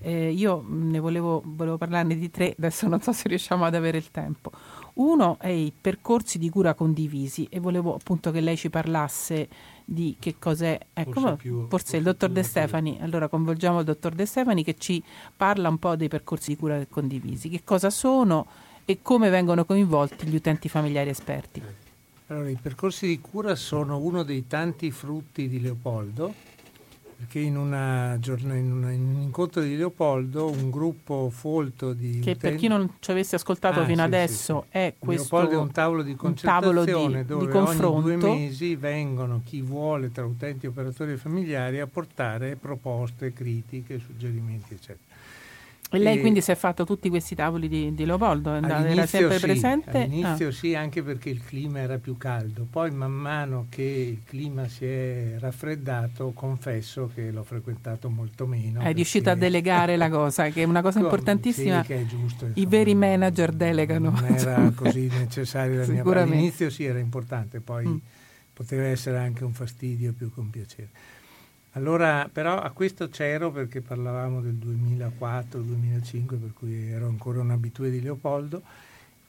Eh, 0.00 0.30
io 0.30 0.64
ne 0.66 0.98
volevo, 0.98 1.42
volevo 1.44 1.76
parlarne 1.76 2.16
di 2.16 2.30
tre, 2.30 2.54
adesso 2.56 2.86
non 2.88 3.00
so 3.00 3.12
se 3.12 3.28
riusciamo 3.28 3.64
ad 3.64 3.74
avere 3.74 3.98
il 3.98 4.10
tempo. 4.10 4.50
Uno 4.94 5.38
è 5.40 5.48
i 5.48 5.72
percorsi 5.78 6.38
di 6.38 6.50
cura 6.50 6.74
condivisi 6.74 7.46
e 7.50 7.60
volevo 7.60 7.94
appunto 7.94 8.30
che 8.30 8.40
lei 8.40 8.56
ci 8.56 8.70
parlasse 8.70 9.48
di 9.84 10.16
che 10.18 10.36
cos'è. 10.38 10.78
Ecco, 10.92 11.20
forse, 11.20 11.36
più, 11.36 11.54
forse, 11.60 11.68
forse 11.68 11.96
il 11.96 12.02
dottor 12.02 12.30
De 12.30 12.42
Stefani, 12.42 12.98
allora 13.00 13.28
coinvolgiamo 13.28 13.80
il 13.80 13.84
dottor 13.84 14.14
De 14.14 14.26
Stefani 14.26 14.62
che 14.64 14.76
ci 14.76 15.02
parla 15.36 15.68
un 15.68 15.78
po' 15.78 15.96
dei 15.96 16.08
percorsi 16.08 16.50
di 16.50 16.56
cura 16.56 16.84
condivisi, 16.88 17.48
che 17.48 17.62
cosa 17.64 17.90
sono 17.90 18.46
e 18.84 19.00
come 19.02 19.30
vengono 19.30 19.64
coinvolti 19.64 20.26
gli 20.26 20.36
utenti 20.36 20.68
familiari 20.68 21.10
esperti. 21.10 21.62
Allora, 22.28 22.50
i 22.50 22.58
percorsi 22.60 23.06
di 23.06 23.20
cura 23.20 23.54
sono 23.54 23.98
uno 23.98 24.22
dei 24.22 24.46
tanti 24.46 24.90
frutti 24.90 25.48
di 25.48 25.60
Leopoldo 25.60 26.34
perché 27.18 27.40
in, 27.40 27.56
una 27.56 28.14
in, 28.14 28.72
una, 28.72 28.92
in, 28.92 29.02
un 29.02 29.20
incontro 29.22 29.60
di 29.60 29.76
Leopoldo 29.76 30.48
un 30.48 30.70
gruppo 30.70 31.28
folto 31.30 31.92
di 31.92 32.20
che 32.20 32.30
utenti... 32.30 32.38
per 32.38 32.54
chi 32.54 32.68
non 32.68 32.88
ci 33.00 33.10
avesse 33.10 33.34
ascoltato 33.34 33.80
ah, 33.80 33.84
fino 33.84 33.96
sì, 33.96 34.06
adesso 34.06 34.62
sì, 34.62 34.68
sì. 34.70 34.78
è 34.78 34.94
questo 34.96 35.36
Leopoldo 35.36 35.60
è 35.60 35.62
un 35.62 35.72
tavolo 35.72 36.02
di 36.04 36.14
concertazione 36.14 36.84
tavolo 36.84 37.18
di, 37.18 37.26
dove 37.26 37.46
di 37.46 37.50
confronto. 37.50 37.92
ogni 37.92 38.18
due 38.18 38.30
mesi 38.30 38.76
vengono 38.76 39.42
chi 39.44 39.62
vuole 39.62 40.12
tra 40.12 40.24
utenti 40.24 40.68
operatori 40.68 41.12
e 41.12 41.16
familiari 41.16 41.80
a 41.80 41.88
portare 41.88 42.54
proposte, 42.54 43.32
critiche, 43.32 43.98
suggerimenti 43.98 44.74
eccetera 44.74 45.07
e 45.90 45.98
lei 45.98 46.18
e 46.18 46.20
quindi 46.20 46.42
si 46.42 46.50
è 46.50 46.54
fatto 46.54 46.84
tutti 46.84 47.08
questi 47.08 47.34
tavoli 47.34 47.66
di, 47.66 47.94
di 47.94 48.04
Leopoldo? 48.04 48.52
Era 48.52 49.06
sempre 49.06 49.38
sì, 49.38 49.46
presente? 49.46 50.02
All'inizio 50.02 50.48
ah. 50.48 50.52
sì, 50.52 50.74
anche 50.74 51.02
perché 51.02 51.30
il 51.30 51.42
clima 51.42 51.78
era 51.78 51.96
più 51.96 52.18
caldo. 52.18 52.66
Poi 52.70 52.90
man 52.90 53.12
mano 53.12 53.66
che 53.70 53.82
il 53.82 54.22
clima 54.24 54.68
si 54.68 54.84
è 54.84 55.36
raffreddato, 55.38 56.32
confesso 56.34 57.10
che 57.14 57.30
l'ho 57.30 57.42
frequentato 57.42 58.10
molto 58.10 58.46
meno. 58.46 58.80
È 58.80 58.92
riuscito 58.92 59.30
a 59.30 59.34
delegare 59.34 59.96
la 59.96 60.10
cosa, 60.10 60.50
che 60.50 60.62
è 60.62 60.64
una 60.64 60.82
cosa 60.82 60.98
importantissima. 60.98 61.80
Sì, 61.80 61.86
che 61.86 62.00
è 62.02 62.04
giusto. 62.04 62.44
Insomma, 62.44 62.52
I 62.54 62.66
veri 62.66 62.94
manager 62.94 63.52
delegano. 63.52 64.10
Non 64.10 64.26
era 64.26 64.70
così 64.76 65.08
necessario 65.08 65.80
la 65.80 65.86
mia 65.86 66.02
parte. 66.02 66.20
All'inizio 66.20 66.68
sì 66.68 66.84
era 66.84 66.98
importante, 66.98 67.60
poi 67.60 67.86
mm. 67.86 67.96
poteva 68.52 68.84
essere 68.84 69.16
anche 69.18 69.42
un 69.42 69.54
fastidio 69.54 70.12
più 70.12 70.32
che 70.32 70.40
un 70.40 70.50
piacere. 70.50 70.90
Allora, 71.78 72.28
però 72.30 72.58
a 72.58 72.70
questo 72.72 73.08
c'ero 73.08 73.52
perché 73.52 73.80
parlavamo 73.80 74.40
del 74.40 74.54
2004-2005, 74.54 76.26
per 76.26 76.52
cui 76.52 76.90
ero 76.90 77.06
ancora 77.06 77.38
un 77.38 77.52
abitue 77.52 77.88
di 77.88 78.02
Leopoldo, 78.02 78.62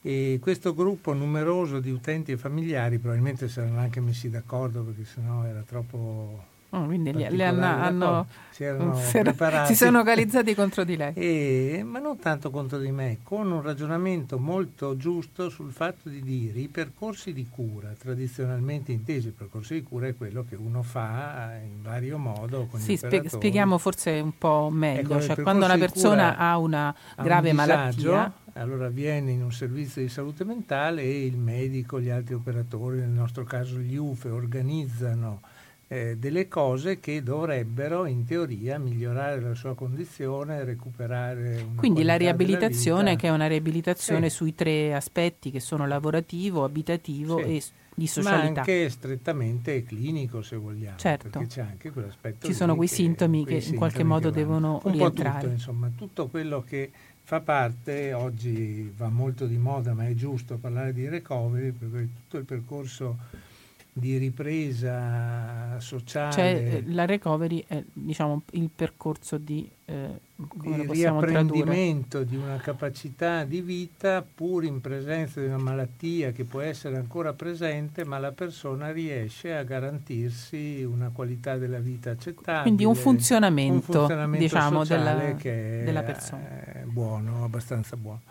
e 0.02 0.39
questo 0.41 0.74
gruppo 0.74 1.14
numeroso 1.14 1.80
di 1.80 1.91
utenti 1.91 2.32
e 2.32 2.38
familiari 2.38 2.97
probabilmente 2.97 3.47
si 3.47 3.60
erano 3.60 3.78
anche 3.78 4.00
messi 4.00 4.32
d'accordo 4.32 4.82
perché 4.82 5.06
sennò 5.06 5.43
era 5.43 5.62
troppo 5.62 6.43
Oh, 6.72 6.86
quindi 6.86 7.12
li 7.14 7.44
hanno, 7.44 7.66
hanno 7.66 8.28
si, 8.52 8.64
si, 9.66 9.76
sono 9.76 9.98
localizzati 10.00 10.54
contro 10.54 10.84
di 10.84 10.96
lei. 10.96 11.14
E, 11.16 11.82
ma 11.84 11.98
non 11.98 12.20
tanto 12.20 12.52
contro 12.52 12.78
di 12.78 12.92
me, 12.92 13.20
con 13.24 13.52
un 13.52 13.62
ragionamento 13.62 14.38
molto 14.38 14.96
giusto 14.96 15.50
sul 15.50 15.72
fatto 15.72 16.10
di 16.10 16.22
dire 16.22 16.60
i 16.60 16.68
percorsi 16.68 17.34
di 17.34 17.48
cura, 17.50 17.96
tradizionalmente 17.98 18.92
intesi, 18.92 19.28
il 19.28 19.34
percorso 19.34 19.74
di 19.74 19.82
cura 19.82 20.08
è 20.08 20.16
quello 20.16 20.46
che 20.48 20.56
uno 20.56 20.84
fa 20.84 21.54
in 21.64 21.82
vario 21.82 22.20
modo. 22.20 22.68
Con 22.70 22.80
sì, 22.80 22.98
spie- 22.98 23.28
spieghiamo 23.28 23.80
forse 23.80 24.20
un 24.20 24.38
po' 24.38 24.70
meglio, 24.72 25.16
ecco, 25.16 25.22
cioè 25.22 25.42
quando 25.42 25.66
una 25.66 25.78
persona 25.78 26.38
ha 26.38 26.58
una 26.60 26.94
grave 27.16 27.50
un 27.50 27.56
disagio, 27.56 28.12
malattia 28.12 28.34
allora 28.54 28.90
viene 28.90 29.32
in 29.32 29.42
un 29.42 29.52
servizio 29.54 30.02
di 30.02 30.10
salute 30.10 30.44
mentale 30.44 31.02
e 31.02 31.26
il 31.26 31.38
medico, 31.38 32.00
gli 32.00 32.10
altri 32.10 32.34
operatori, 32.34 32.98
nel 33.00 33.08
nostro 33.08 33.44
caso 33.44 33.78
gli 33.78 33.96
UFE, 33.96 34.30
organizzano 34.30 35.42
eh, 35.92 36.18
delle 36.18 36.48
cose 36.48 37.00
che 37.00 37.24
dovrebbero 37.24 38.06
in 38.06 38.24
teoria 38.24 38.78
migliorare 38.78 39.42
la 39.42 39.56
sua 39.56 39.74
condizione, 39.74 40.64
recuperare 40.64 41.66
una 41.68 41.80
Quindi 41.80 42.04
la 42.04 42.16
riabilitazione 42.16 43.16
che 43.16 43.28
è 43.28 43.32
una 43.32 43.48
riabilitazione 43.48 44.30
sì. 44.30 44.36
sui 44.36 44.54
tre 44.54 44.94
aspetti 44.94 45.50
che 45.50 45.60
sono 45.60 45.88
lavorativo, 45.88 46.64
abitativo 46.64 47.40
sì. 47.40 47.44
e 47.44 47.64
di 47.96 48.06
socialità. 48.06 48.52
Ma 48.52 48.60
anche 48.60 48.90
strettamente 48.90 49.84
clinico 49.84 50.44
se 50.44 50.58
vogliamo, 50.58 50.98
certo. 50.98 51.28
perché 51.30 51.48
c'è 51.48 51.62
anche 51.62 51.90
quell'aspetto 51.90 52.46
Ci 52.46 52.54
sono 52.54 52.76
quei 52.76 52.88
sintomi 52.88 53.44
che, 53.44 53.56
in 53.56 53.76
qualche 53.76 54.04
modo 54.04 54.30
devono 54.30 54.80
un 54.84 54.92
rientrare. 54.92 55.32
Po 55.32 55.40
tutto, 55.40 55.52
insomma, 55.54 55.92
tutto 55.96 56.28
quello 56.28 56.64
che 56.66 56.92
fa 57.24 57.40
parte, 57.42 58.14
oggi 58.14 58.94
va 58.96 59.10
molto 59.10 59.48
di 59.48 59.58
moda, 59.58 59.94
ma 59.94 60.08
è 60.08 60.14
giusto 60.14 60.58
parlare 60.58 60.94
di 60.94 61.10
recovery, 61.10 61.72
perché 61.72 62.08
tutto 62.16 62.38
il 62.38 62.46
percorso 62.46 63.18
di 64.00 64.18
ripresa 64.18 65.78
sociale. 65.80 66.32
Cioè 66.32 66.45
eh, 66.45 66.84
la 66.88 67.06
recovery 67.06 67.64
è 67.68 67.84
diciamo, 67.91 68.43
il 68.52 68.70
percorso 68.74 69.38
di, 69.38 69.70
eh, 69.86 70.20
di 70.36 70.88
riapprendimento 70.89 72.24
di 72.24 72.36
una 72.36 72.58
capacità 72.58 73.43
di 73.43 73.62
vita 73.62 74.24
pur 74.24 74.64
in 74.64 74.82
presenza 74.82 75.39
di 75.39 75.47
una 75.47 75.58
malattia 75.58 76.32
che 76.32 76.45
può 76.45 76.62
essere 76.62 76.95
ancora 76.95 77.34
presente, 77.34 78.06
ma 78.06 78.18
la 78.18 78.32
persona 78.32 78.91
riesce 78.91 79.56
a 79.56 79.64
garantirsi 79.64 80.84
una 80.84 81.10
qualità 81.14 81.58
della 81.58 81.80
vita 81.80 82.12
accettabile. 82.12 82.64
Quindi 82.64 82.86
un 82.86 82.95
funzionamento, 82.95 83.74
un 83.74 83.82
funzionamento 83.82 84.38
diciamo, 84.43 84.84
della, 84.86 85.14
della 85.14 86.04
persona. 86.04 86.47
buono, 86.86 87.43
abbastanza 87.43 87.95
buono. 87.95 88.22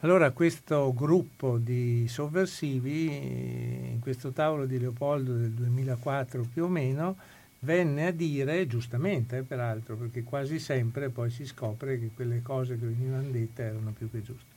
Allora 0.00 0.30
questo 0.30 0.92
gruppo 0.94 1.56
di 1.56 2.06
sovversivi, 2.06 3.06
in 3.92 3.98
questo 4.00 4.30
tavolo 4.30 4.66
di 4.66 4.78
Leopoldo 4.78 5.32
del 5.32 5.52
2004 5.52 6.46
più 6.52 6.64
o 6.64 6.68
meno, 6.68 7.16
venne 7.60 8.08
a 8.08 8.10
dire, 8.10 8.66
giustamente 8.66 9.40
peraltro, 9.40 9.96
perché 9.96 10.22
quasi 10.22 10.58
sempre 10.58 11.08
poi 11.08 11.30
si 11.30 11.46
scopre 11.46 11.98
che 11.98 12.10
quelle 12.14 12.42
cose 12.42 12.78
che 12.78 12.84
venivano 12.84 13.30
dette 13.30 13.62
erano 13.62 13.94
più 13.96 14.10
che 14.10 14.22
giuste, 14.22 14.52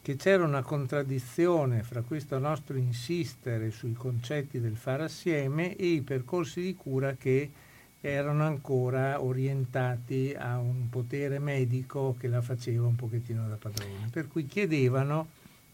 che 0.00 0.16
c'era 0.16 0.42
una 0.42 0.62
contraddizione 0.62 1.82
fra 1.82 2.00
questo 2.00 2.38
nostro 2.38 2.78
insistere 2.78 3.70
sui 3.70 3.92
concetti 3.92 4.58
del 4.58 4.76
fare 4.76 5.04
assieme 5.04 5.76
e 5.76 5.86
i 5.86 6.00
percorsi 6.00 6.62
di 6.62 6.74
cura 6.74 7.14
che 7.14 7.50
erano 8.02 8.44
ancora 8.44 9.22
orientati 9.22 10.34
a 10.36 10.58
un 10.58 10.88
potere 10.90 11.38
medico 11.38 12.16
che 12.18 12.26
la 12.26 12.42
faceva 12.42 12.86
un 12.86 12.96
pochettino 12.96 13.48
da 13.48 13.56
padrone, 13.56 14.08
per 14.10 14.26
cui 14.26 14.44
chiedevano 14.46 15.28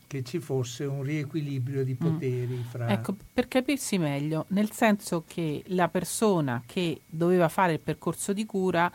che 0.06 0.24
ci 0.24 0.38
fosse 0.38 0.84
un 0.84 1.02
riequilibrio 1.02 1.84
di 1.84 1.92
mm. 1.92 1.96
poteri 1.96 2.54
mm. 2.56 2.62
fra... 2.64 2.88
Ecco, 2.88 3.14
per 3.32 3.48
capirsi 3.48 3.98
meglio, 3.98 4.46
nel 4.48 4.72
senso 4.72 5.24
che 5.26 5.62
la 5.68 5.88
persona 5.88 6.62
che 6.66 7.02
doveva 7.06 7.48
fare 7.48 7.74
il 7.74 7.80
percorso 7.80 8.32
di 8.32 8.44
cura 8.44 8.90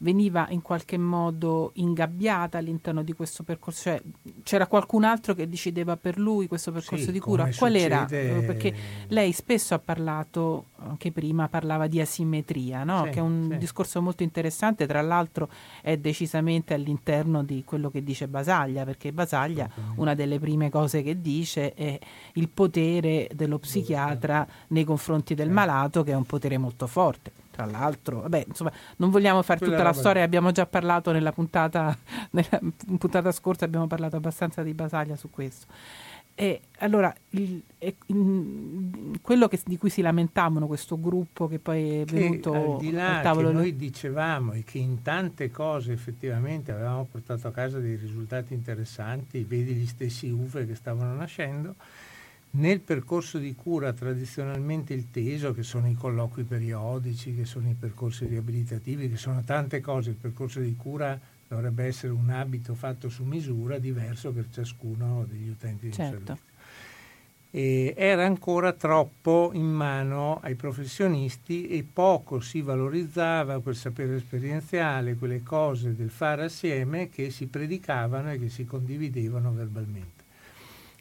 veniva 0.00 0.46
in 0.50 0.62
qualche 0.62 0.96
modo 0.98 1.70
ingabbiata 1.74 2.58
all'interno 2.58 3.02
di 3.02 3.12
questo 3.14 3.42
percorso, 3.42 3.82
cioè 3.82 4.02
c'era 4.42 4.66
qualcun 4.66 5.04
altro 5.04 5.34
che 5.34 5.48
decideva 5.48 5.96
per 5.96 6.18
lui 6.18 6.46
questo 6.46 6.70
percorso 6.70 7.06
sì, 7.06 7.12
di 7.12 7.18
cura. 7.18 7.48
Qual 7.56 7.74
era? 7.74 8.04
Perché 8.04 8.74
lei 9.08 9.32
spesso 9.32 9.74
ha 9.74 9.78
parlato, 9.78 10.66
anche 10.76 11.10
prima 11.10 11.48
parlava 11.48 11.86
di 11.86 12.00
asimmetria, 12.00 12.84
no? 12.84 13.04
sì, 13.04 13.10
che 13.10 13.18
è 13.18 13.22
un 13.22 13.48
sì. 13.50 13.58
discorso 13.58 14.00
molto 14.00 14.22
interessante, 14.22 14.86
tra 14.86 15.00
l'altro 15.00 15.48
è 15.82 15.96
decisamente 15.96 16.74
all'interno 16.74 17.42
di 17.42 17.64
quello 17.64 17.90
che 17.90 18.04
dice 18.04 18.28
Basaglia, 18.28 18.84
perché 18.84 19.12
Basaglia 19.12 19.68
una 19.96 20.14
delle 20.14 20.38
prime 20.38 20.70
cose 20.70 21.02
che 21.02 21.20
dice 21.20 21.74
è 21.74 21.98
il 22.34 22.48
potere 22.48 23.28
dello 23.34 23.58
psichiatra 23.58 24.46
nei 24.68 24.84
confronti 24.84 25.34
del 25.34 25.50
malato, 25.50 26.04
che 26.04 26.12
è 26.12 26.14
un 26.14 26.24
potere 26.24 26.56
molto 26.56 26.86
forte 26.86 27.37
tra 27.58 27.66
l'altro, 27.66 28.20
vabbè, 28.20 28.44
insomma, 28.46 28.70
non 28.98 29.10
vogliamo 29.10 29.42
fare 29.42 29.58
tutta 29.58 29.82
la 29.82 29.92
storia, 29.92 30.22
abbiamo 30.22 30.52
già 30.52 30.64
parlato 30.64 31.10
nella 31.10 31.32
puntata, 31.32 31.96
nella 32.30 32.60
puntata 32.98 33.32
scorsa, 33.32 33.64
abbiamo 33.64 33.88
parlato 33.88 34.14
abbastanza 34.14 34.62
di 34.62 34.74
Basaglia 34.74 35.16
su 35.16 35.28
questo. 35.28 35.66
E 36.36 36.60
allora, 36.78 37.12
il, 37.30 37.60
il, 37.80 39.18
quello 39.20 39.48
che, 39.48 39.58
di 39.64 39.76
cui 39.76 39.90
si 39.90 40.02
lamentavano, 40.02 40.68
questo 40.68 41.00
gruppo 41.00 41.48
che 41.48 41.58
poi 41.58 42.02
è 42.02 42.04
venuto 42.04 42.52
che, 42.52 42.58
al, 42.58 42.76
di 42.78 42.90
là 42.92 43.16
al 43.16 43.22
tavolo. 43.24 43.48
Che 43.48 43.54
noi 43.54 43.76
dicevamo 43.76 44.52
e 44.52 44.62
che 44.62 44.78
in 44.78 45.02
tante 45.02 45.50
cose 45.50 45.92
effettivamente 45.92 46.70
avevamo 46.70 47.08
portato 47.10 47.48
a 47.48 47.50
casa 47.50 47.80
dei 47.80 47.96
risultati 47.96 48.54
interessanti, 48.54 49.42
vedi 49.42 49.72
gli 49.74 49.86
stessi 49.86 50.30
UFE 50.30 50.64
che 50.64 50.76
stavano 50.76 51.12
nascendo, 51.12 51.74
nel 52.50 52.80
percorso 52.80 53.38
di 53.38 53.54
cura 53.54 53.92
tradizionalmente 53.92 54.94
il 54.94 55.10
teso, 55.10 55.52
che 55.52 55.62
sono 55.62 55.88
i 55.88 55.94
colloqui 55.94 56.44
periodici, 56.44 57.34
che 57.34 57.44
sono 57.44 57.68
i 57.68 57.76
percorsi 57.78 58.26
riabilitativi, 58.26 59.10
che 59.10 59.16
sono 59.16 59.42
tante 59.44 59.80
cose, 59.80 60.10
il 60.10 60.16
percorso 60.16 60.60
di 60.60 60.74
cura 60.74 61.18
dovrebbe 61.46 61.84
essere 61.84 62.12
un 62.12 62.30
abito 62.30 62.74
fatto 62.74 63.08
su 63.08 63.24
misura, 63.24 63.78
diverso 63.78 64.32
per 64.32 64.46
ciascuno 64.50 65.26
degli 65.28 65.48
utenti 65.48 65.92
certo. 65.92 66.18
di 66.18 66.24
servizio. 66.24 66.46
E 67.50 67.94
era 67.96 68.26
ancora 68.26 68.72
troppo 68.72 69.50
in 69.54 69.64
mano 69.64 70.38
ai 70.42 70.54
professionisti 70.54 71.68
e 71.68 71.86
poco 71.90 72.40
si 72.40 72.60
valorizzava 72.60 73.60
quel 73.60 73.74
sapere 73.74 74.16
esperienziale, 74.16 75.16
quelle 75.16 75.42
cose 75.42 75.96
del 75.96 76.10
fare 76.10 76.44
assieme 76.44 77.08
che 77.08 77.30
si 77.30 77.46
predicavano 77.46 78.32
e 78.32 78.38
che 78.38 78.50
si 78.50 78.66
condividevano 78.66 79.50
verbalmente. 79.52 80.17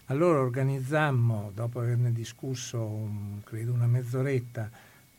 Allora 0.09 0.39
organizzammo, 0.39 1.51
dopo 1.53 1.79
averne 1.79 2.13
discusso 2.13 2.81
un, 2.81 3.41
credo 3.43 3.73
una 3.73 3.87
mezz'oretta, 3.87 4.69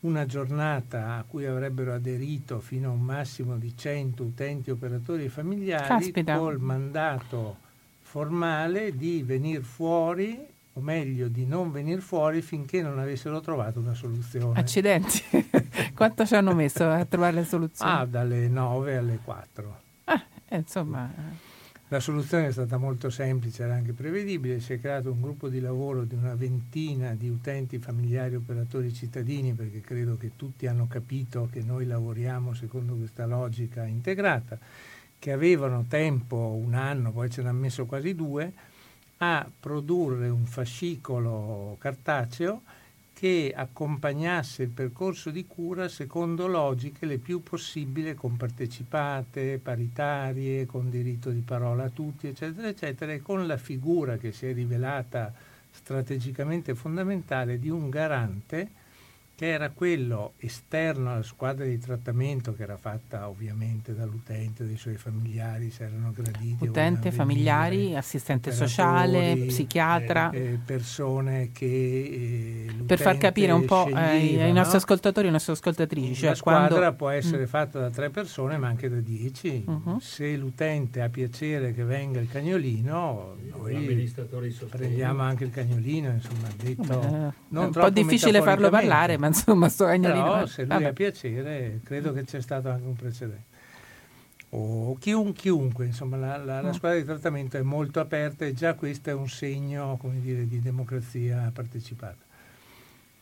una 0.01 0.25
giornata 0.25 1.15
a 1.15 1.23
cui 1.27 1.45
avrebbero 1.45 1.93
aderito 1.93 2.59
fino 2.59 2.89
a 2.89 2.93
un 2.93 3.01
massimo 3.01 3.57
di 3.57 3.77
100 3.77 4.23
utenti, 4.23 4.71
operatori 4.71 5.25
e 5.25 5.29
familiari 5.29 5.87
Caspita. 5.87 6.37
col 6.39 6.59
mandato 6.59 7.57
formale 8.01 8.95
di 8.97 9.21
venire 9.21 9.61
fuori 9.61 10.43
o 10.73 10.81
meglio 10.81 11.27
di 11.27 11.45
non 11.45 11.71
venire 11.71 12.01
fuori 12.01 12.41
finché 12.41 12.81
non 12.81 12.97
avessero 12.97 13.41
trovato 13.41 13.79
una 13.79 13.93
soluzione. 13.93 14.59
Accidenti, 14.59 15.21
quanto 15.93 16.25
ci 16.25 16.33
hanno 16.33 16.55
messo 16.55 16.89
a 16.89 17.05
trovare 17.05 17.35
la 17.35 17.43
soluzione? 17.43 17.91
Ah, 17.91 18.05
dalle 18.05 18.47
9 18.47 18.97
alle 18.97 19.19
4. 19.23 19.81
Ah, 20.05 20.25
eh, 20.47 20.57
insomma... 20.57 21.11
La 21.91 21.99
soluzione 21.99 22.45
è 22.45 22.51
stata 22.51 22.77
molto 22.77 23.09
semplice, 23.09 23.63
era 23.63 23.73
anche 23.73 23.93
prevedibile, 23.93 24.59
si 24.59 24.73
è 24.73 24.79
creato 24.79 25.11
un 25.11 25.19
gruppo 25.19 25.49
di 25.49 25.59
lavoro 25.59 26.03
di 26.03 26.13
una 26.13 26.35
ventina 26.35 27.15
di 27.15 27.29
utenti, 27.29 27.79
familiari, 27.79 28.35
operatori 28.35 28.93
cittadini, 28.93 29.53
perché 29.53 29.81
credo 29.81 30.15
che 30.15 30.33
tutti 30.35 30.67
hanno 30.67 30.85
capito 30.87 31.49
che 31.51 31.63
noi 31.63 31.87
lavoriamo 31.87 32.53
secondo 32.53 32.93
questa 32.93 33.25
logica 33.25 33.85
integrata, 33.85 34.59
che 35.17 35.31
avevano 35.31 35.85
tempo 35.87 36.35
un 36.63 36.75
anno, 36.75 37.11
poi 37.11 37.31
ce 37.31 37.41
n'hanno 37.41 37.57
messo 37.57 37.87
quasi 37.87 38.13
due, 38.13 38.53
a 39.17 39.49
produrre 39.59 40.29
un 40.29 40.45
fascicolo 40.45 41.75
cartaceo 41.79 42.61
che 43.19 43.51
accompagnasse 43.53 44.63
il 44.63 44.69
percorso 44.69 45.29
di 45.29 45.45
cura 45.45 45.89
secondo 45.89 46.47
logiche 46.47 47.05
le 47.05 47.17
più 47.17 47.43
possibili 47.43 48.15
compartecipate, 48.15 49.59
paritarie, 49.61 50.65
con 50.65 50.89
diritto 50.89 51.29
di 51.29 51.41
parola 51.41 51.83
a 51.83 51.89
tutti, 51.89 52.27
eccetera, 52.27 52.69
eccetera, 52.69 53.11
e 53.11 53.19
con 53.19 53.45
la 53.45 53.57
figura 53.57 54.15
che 54.15 54.31
si 54.31 54.45
è 54.45 54.53
rivelata 54.53 55.33
strategicamente 55.69 56.73
fondamentale 56.75 57.59
di 57.59 57.69
un 57.69 57.89
garante 57.89 58.69
che 59.39 59.47
era 59.47 59.69
quello 59.69 60.33
esterno 60.35 61.13
alla 61.13 61.23
squadra 61.23 61.63
di 61.63 61.79
trattamento 61.79 62.53
che 62.53 62.63
era 62.63 62.75
fatta 62.75 63.29
ovviamente 63.29 63.95
dall'utente, 63.95 64.65
dai 64.65 64.75
suoi 64.75 64.97
familiari, 64.97 65.71
se 65.71 65.85
erano 65.85 66.11
graditi. 66.13 66.67
Utente, 66.67 67.09
familiari, 67.09 67.95
assistente 67.95 68.51
sociale, 68.51 69.45
psichiatra. 69.47 70.31
Eh, 70.31 70.39
eh, 70.39 70.59
persone 70.65 71.51
che... 71.53 72.67
Eh, 72.67 72.83
per 72.83 72.99
far 72.99 73.17
capire 73.17 73.53
un 73.53 73.63
po' 73.63 73.85
ai, 73.85 74.41
ai 74.41 74.51
nostri 74.51 74.75
ascoltatori 74.75 75.27
e 75.27 75.29
alle 75.29 75.37
nostre 75.37 75.53
ascoltatrici. 75.53 76.15
Cioè 76.15 76.29
La 76.31 76.35
squadra 76.35 76.67
quando... 76.67 76.95
può 76.97 77.07
essere 77.07 77.43
mm. 77.43 77.47
fatta 77.47 77.79
da 77.79 77.89
tre 77.91 78.09
persone 78.09 78.57
ma 78.57 78.67
anche 78.67 78.89
da 78.89 78.99
dieci. 78.99 79.63
Uh-huh. 79.65 79.99
Se 80.01 80.35
l'utente 80.35 81.01
ha 81.01 81.07
piacere 81.07 81.73
che 81.73 81.85
venga 81.85 82.19
il 82.19 82.27
cagnolino, 82.27 83.37
noi 83.55 84.13
prendiamo 84.69 85.21
anche 85.21 85.45
il 85.45 85.51
cagnolino, 85.51 86.09
insomma, 86.09 86.49
detto... 86.61 86.99
Beh, 86.99 87.47
non 87.47 87.63
è 87.63 87.65
un 87.67 87.71
po' 87.71 87.89
difficile 87.89 88.41
farlo 88.41 88.69
parlare, 88.69 89.17
ma 89.17 89.27
insomma 89.29 89.69
sto 89.69 89.85
cagnolino. 89.85 90.23
Però 90.23 90.45
se 90.45 90.65
lui 90.65 90.85
ha 90.85 90.93
piacere, 90.93 91.79
credo 91.83 92.11
che 92.13 92.23
c'è 92.23 92.41
stato 92.41 92.69
anche 92.69 92.85
un 92.85 92.95
precedente. 92.95 93.47
O 94.51 94.97
chiun, 94.97 95.31
chiunque, 95.33 95.85
insomma, 95.85 96.17
la, 96.17 96.37
la, 96.37 96.61
la, 96.61 96.69
mm. 96.69 96.73
squadra 96.73 96.97
di 96.97 97.05
trattamento 97.05 97.57
è 97.57 97.61
molto 97.61 97.99
aperta 97.99 98.45
e 98.45 98.53
già 98.53 98.73
questo 98.73 99.11
è 99.11 99.13
un 99.13 99.29
segno, 99.29 99.97
come 99.97 100.19
dire, 100.19 100.47
di 100.47 100.59
democrazia 100.59 101.51
partecipata. 101.53 102.27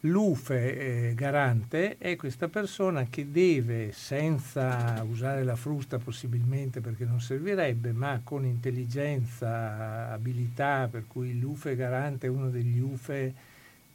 L'UFE 0.01 1.10
eh, 1.10 1.14
garante 1.16 1.97
è 1.97 2.16
questa 2.16 2.47
persona 2.47 3.08
che 3.10 3.30
deve, 3.30 3.91
senza 3.91 5.03
usare 5.10 5.43
la 5.43 5.55
frusta 5.55 5.97
possibilmente 5.97 6.80
perché 6.80 7.03
non 7.03 7.20
servirebbe, 7.20 7.91
ma 7.91 8.22
con 8.24 8.45
intelligenza, 8.45 10.12
abilità, 10.12 10.88
per 10.89 11.05
cui 11.08 11.38
l'UFE 11.38 11.76
garante 11.76 12.28
è 12.28 12.30
uno 12.30 12.49
degli 12.49 12.80
UFE 12.80 13.34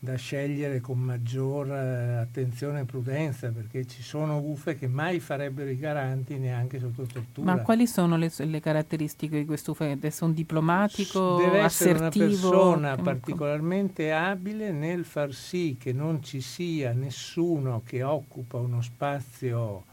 da 0.04 0.16
scegliere 0.16 0.80
con 0.80 0.98
maggior 0.98 1.70
eh, 1.70 2.16
attenzione 2.16 2.80
e 2.80 2.84
prudenza 2.84 3.50
perché 3.50 3.86
ci 3.86 4.02
sono 4.02 4.38
UFE 4.38 4.74
che 4.74 4.88
mai 4.88 5.20
farebbero 5.20 5.70
i 5.70 5.76
garanti 5.76 6.38
neanche 6.38 6.80
sotto 6.80 7.04
tortura. 7.04 7.54
Ma 7.54 7.62
quali 7.62 7.86
sono 7.86 8.16
le, 8.16 8.28
le 8.36 8.58
caratteristiche 8.58 9.38
di 9.38 9.44
questo 9.44 9.70
UFE? 9.70 9.90
Deve 9.90 10.08
essere 10.08 10.24
un 10.24 10.32
diplomatico 10.32 11.36
Deve 11.36 11.60
essere 11.60 11.92
assertivo? 11.92 12.24
una 12.24 12.96
persona 12.96 12.96
particolarmente 12.96 14.10
abile 14.10 14.72
nel 14.72 15.04
far 15.04 15.32
sì 15.32 15.76
che 15.78 15.92
non 15.92 16.20
ci 16.20 16.40
sia 16.40 16.90
nessuno 16.92 17.82
che 17.84 18.02
occupa 18.02 18.58
uno 18.58 18.82
spazio 18.82 19.84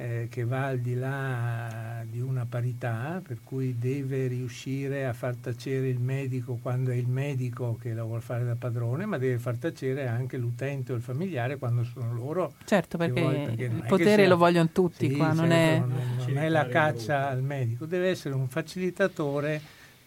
eh, 0.00 0.28
che 0.30 0.44
va 0.44 0.66
al 0.66 0.78
di 0.78 0.94
là 0.94 2.02
di 2.08 2.20
una 2.22 2.46
parità, 2.48 3.20
per 3.26 3.40
cui 3.44 3.76
deve 3.78 4.28
riuscire 4.28 5.04
a 5.04 5.12
far 5.12 5.36
tacere 5.36 5.88
il 5.88 6.00
medico 6.00 6.58
quando 6.60 6.90
è 6.90 6.94
il 6.94 7.06
medico 7.06 7.76
che 7.78 7.92
la 7.92 8.02
vuole 8.02 8.22
fare 8.22 8.44
da 8.44 8.56
padrone, 8.56 9.04
ma 9.04 9.18
deve 9.18 9.38
far 9.38 9.56
tacere 9.56 10.06
anche 10.06 10.38
l'utente 10.38 10.92
o 10.92 10.96
il 10.96 11.02
familiare 11.02 11.58
quando 11.58 11.84
sono 11.84 12.14
loro. 12.14 12.54
Certo, 12.64 12.96
perché, 12.96 13.20
vuole, 13.20 13.44
perché 13.44 13.64
il 13.64 13.84
potere 13.86 14.22
sia, 14.22 14.28
lo 14.28 14.38
vogliono 14.38 14.70
tutti 14.72 15.10
sì, 15.10 15.16
qua, 15.16 15.32
non, 15.32 15.48
certo, 15.50 15.54
è... 15.54 15.78
non, 15.78 15.92
è, 15.92 16.26
non 16.28 16.38
è 16.38 16.48
la 16.48 16.66
caccia 16.66 17.28
al 17.28 17.42
medico, 17.42 17.84
deve 17.84 18.08
essere 18.08 18.34
un 18.34 18.48
facilitatore 18.48 19.60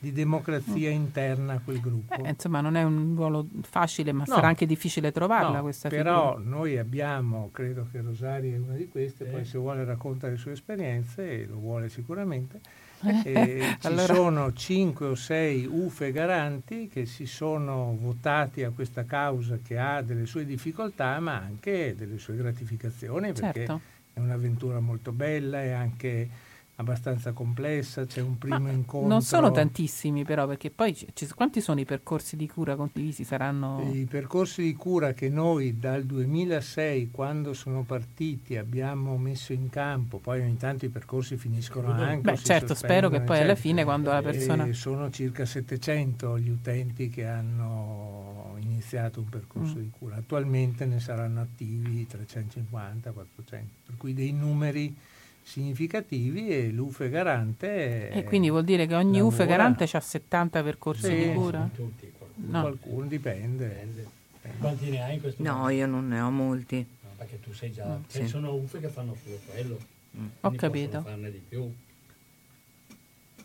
di 0.04 0.12
democrazia 0.12 0.89
interna 0.89 1.54
a 1.54 1.60
quel 1.64 1.80
gruppo. 1.80 2.26
Eh, 2.26 2.32
insomma, 2.32 2.60
non 2.60 2.76
è 2.76 2.84
un 2.84 3.14
ruolo 3.16 3.47
facile, 3.62 4.12
ma 4.12 4.26
no, 4.28 4.34
sarà 4.34 4.47
anche 4.47 4.66
difficile 4.66 5.14
trovarla 5.14 5.56
no, 5.56 5.62
questa 5.62 5.88
però 5.88 6.36
figura. 6.36 6.58
noi 6.58 6.78
abbiamo, 6.78 7.49
credo 7.54 7.88
che 7.89 8.01
Rosaria 8.01 8.54
è 8.54 8.60
una 8.60 8.74
di 8.74 8.89
queste, 8.89 9.26
eh. 9.26 9.30
poi 9.30 9.45
se 9.45 9.58
vuole 9.58 9.86
racconta 9.86 10.28
le 10.28 10.36
sue 10.36 10.51
esperienze, 10.51 11.43
e 11.43 11.45
lo 11.45 11.56
vuole 11.56 11.88
sicuramente, 11.88 12.60
eh, 13.24 13.78
ci 13.80 13.88
allora... 13.88 14.14
sono 14.14 14.51
cinque 14.51 15.06
o 15.06 15.16
sei 15.16 15.66
UFE 15.66 16.12
garanti 16.12 16.89
che 16.89 17.06
si 17.06 17.26
sono 17.26 17.95
votati 17.97 18.64
a 18.64 18.72
questa 18.72 19.06
causa 19.06 19.60
che 19.64 19.78
ha 19.78 20.01
delle 20.01 20.26
sue 20.26 20.43
difficoltà, 20.43 21.18
ma 21.22 21.38
anche 21.38 21.95
delle 21.95 22.18
sue 22.18 22.36
gratificazioni, 22.36 23.32
perché 23.32 23.60
certo. 23.60 23.80
è 24.12 24.20
un'avventura 24.20 24.82
molto 24.82 25.14
bella 25.14 25.64
e 25.64 25.72
anche 25.72 26.30
abbastanza 26.76 27.34
complessa, 27.34 28.05
c'è 28.05 28.21
un 28.21 28.38
primo 28.38 28.59
Ma 28.59 28.71
incontro. 28.71 29.07
Non 29.07 29.21
sono 29.21 29.51
tantissimi 29.51 30.24
però, 30.24 30.47
perché 30.47 30.71
poi 30.71 30.93
c- 30.93 31.34
quanti 31.36 31.61
sono 31.61 31.80
i 31.80 31.86
percorsi 31.86 32.36
di 32.36 32.47
cura 32.47 32.76
condivisi? 32.76 33.24
Saranno... 33.24 33.88
I 33.91 34.05
percorsi 34.05 34.63
di 34.63 34.74
cura 34.74 35.13
che 35.13 35.30
noi 35.30 35.78
dal 35.78 36.03
2006, 36.03 37.11
quando 37.11 37.53
sono 37.53 37.84
partiti, 37.84 38.57
abbiamo 38.57 39.17
messo 39.17 39.53
in 39.53 39.69
campo, 39.69 40.17
poi 40.17 40.41
ogni 40.41 40.57
tanto 40.57 40.86
i 40.86 40.89
percorsi 40.89 41.38
finiscono 41.38 41.91
anche. 41.91 42.32
Beh, 42.32 42.38
certo, 42.38 42.74
spero 42.74 43.09
che 43.09 43.21
poi 43.21 43.39
alla 43.39 43.55
fine 43.55 43.84
quando 43.84 44.11
la 44.11 44.21
persona... 44.21 44.71
Sono 44.74 45.09
circa 45.11 45.45
700 45.45 46.39
gli 46.39 46.49
utenti 46.49 47.09
che 47.09 47.26
hanno 47.26 48.55
iniziato 48.59 49.19
un 49.19 49.30
percorso 49.30 49.76
mm. 49.76 49.82
di 49.82 49.91
cura. 49.97 50.15
Attualmente 50.15 50.86
ne 50.86 50.99
saranno 50.99 51.41
attivi 51.41 52.05
350, 52.07 53.11
400, 53.11 53.74
per 53.86 53.97
cui 53.97 54.13
dei 54.13 54.32
numeri 54.32 54.95
significativi 55.44 56.50
e 56.50 56.70
l'UFE 56.70 57.10
garante 57.10 58.10
e 58.10 58.24
quindi 58.24 58.50
vuol 58.50 58.64
dire 58.64 58.88
che 58.88 58.96
ogni 58.96 59.20
UFE 59.20 59.46
garante 59.46 59.84
ha 59.84 60.00
70 60.00 60.64
percorsi 60.64 61.08
sì, 61.08 61.16
di 61.16 61.34
cura? 61.34 61.70
Tutti, 61.74 62.12
qualcuno. 62.18 62.48
No. 62.50 62.62
qualcuno 62.62 63.08
dipende. 63.08 63.68
dipende. 63.68 64.58
Quanti 64.58 64.89
ne 64.89 65.04
hai 65.04 65.16
in 65.16 65.22
questo 65.22 65.44
No, 65.44 65.58
momento? 65.58 65.74
io 65.74 65.86
non 65.86 66.08
ne 66.08 66.20
ho 66.20 66.30
molti. 66.32 66.78
No, 67.02 67.10
perché 67.18 67.39
tu 67.39 67.54
sei 67.54 67.72
già... 67.72 67.86
Mm, 67.86 68.04
sì. 68.08 68.28
Sono 68.28 68.54
UFE 68.54 68.80
che 68.80 68.88
fanno 68.88 69.16
solo 69.22 69.39
quello. 69.46 69.78
Mm. 70.18 70.28
Ho 70.41 70.52
capito. 70.52 71.02
farne 71.02 71.32
di 71.32 71.41
più. 71.48 71.72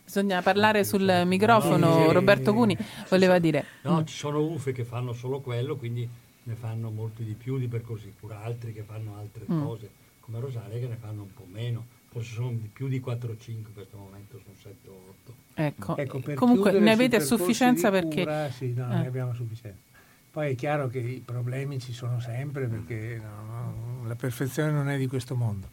Bisogna 0.05 0.41
parlare 0.41 0.85
sul 0.85 1.23
microfono, 1.27 1.99
no, 1.99 2.13
Roberto 2.13 2.55
Cuni 2.55 2.77
voleva 3.11 3.39
dire. 3.39 3.65
No, 3.83 4.01
mm. 4.01 4.05
ci 4.05 4.17
sono 4.17 4.41
UFE 4.43 4.73
che 4.73 4.85
fanno 4.85 5.13
solo 5.13 5.41
quello, 5.41 5.77
quindi 5.77 6.09
ne 6.45 6.55
fanno 6.55 6.91
molti 6.91 7.25
di 7.25 7.35
più 7.35 7.59
di 7.59 7.69
percorsi 7.69 8.07
di 8.07 8.15
cura, 8.19 8.43
altri 8.43 8.73
che 8.73 8.83
fanno 8.83 9.17
altre 9.19 9.45
mm. 9.51 9.63
cose 9.63 9.91
come 10.29 10.41
Rosaria 10.41 10.79
che 10.79 10.87
ne 10.87 10.97
fanno 10.97 11.23
un 11.23 11.33
po' 11.33 11.47
meno, 11.51 11.87
forse 12.11 12.35
sono 12.35 12.59
più 12.73 12.89
di 12.89 13.01
4 13.01 13.33
o 13.33 13.37
5 13.37 13.69
in 13.69 13.75
questo 13.75 13.97
momento, 13.97 14.39
sono 14.45 14.55
7 14.61 14.89
o 14.89 15.15
8. 15.25 15.35
Ecco, 15.55 15.97
ecco 15.97 16.35
comunque 16.35 16.79
ne 16.79 16.93
avete 16.93 17.17
a 17.17 17.21
sufficienza 17.21 17.91
perché... 17.91 18.23
Cura, 18.23 18.51
sì, 18.51 18.75
no, 18.75 18.93
eh. 18.93 18.99
ne 18.99 19.07
abbiamo 19.07 19.33
sufficienza. 19.33 19.87
Poi 20.31 20.53
è 20.53 20.55
chiaro 20.55 20.89
che 20.89 20.99
i 20.99 21.23
problemi 21.25 21.81
ci 21.81 21.95
sono 21.95 22.21
sempre 22.21 22.67
perché 22.67 23.21
no, 23.23 24.07
la 24.07 24.15
perfezione 24.15 24.71
non 24.71 24.91
è 24.91 24.99
di 24.99 25.07
questo 25.07 25.35
mondo. 25.35 25.69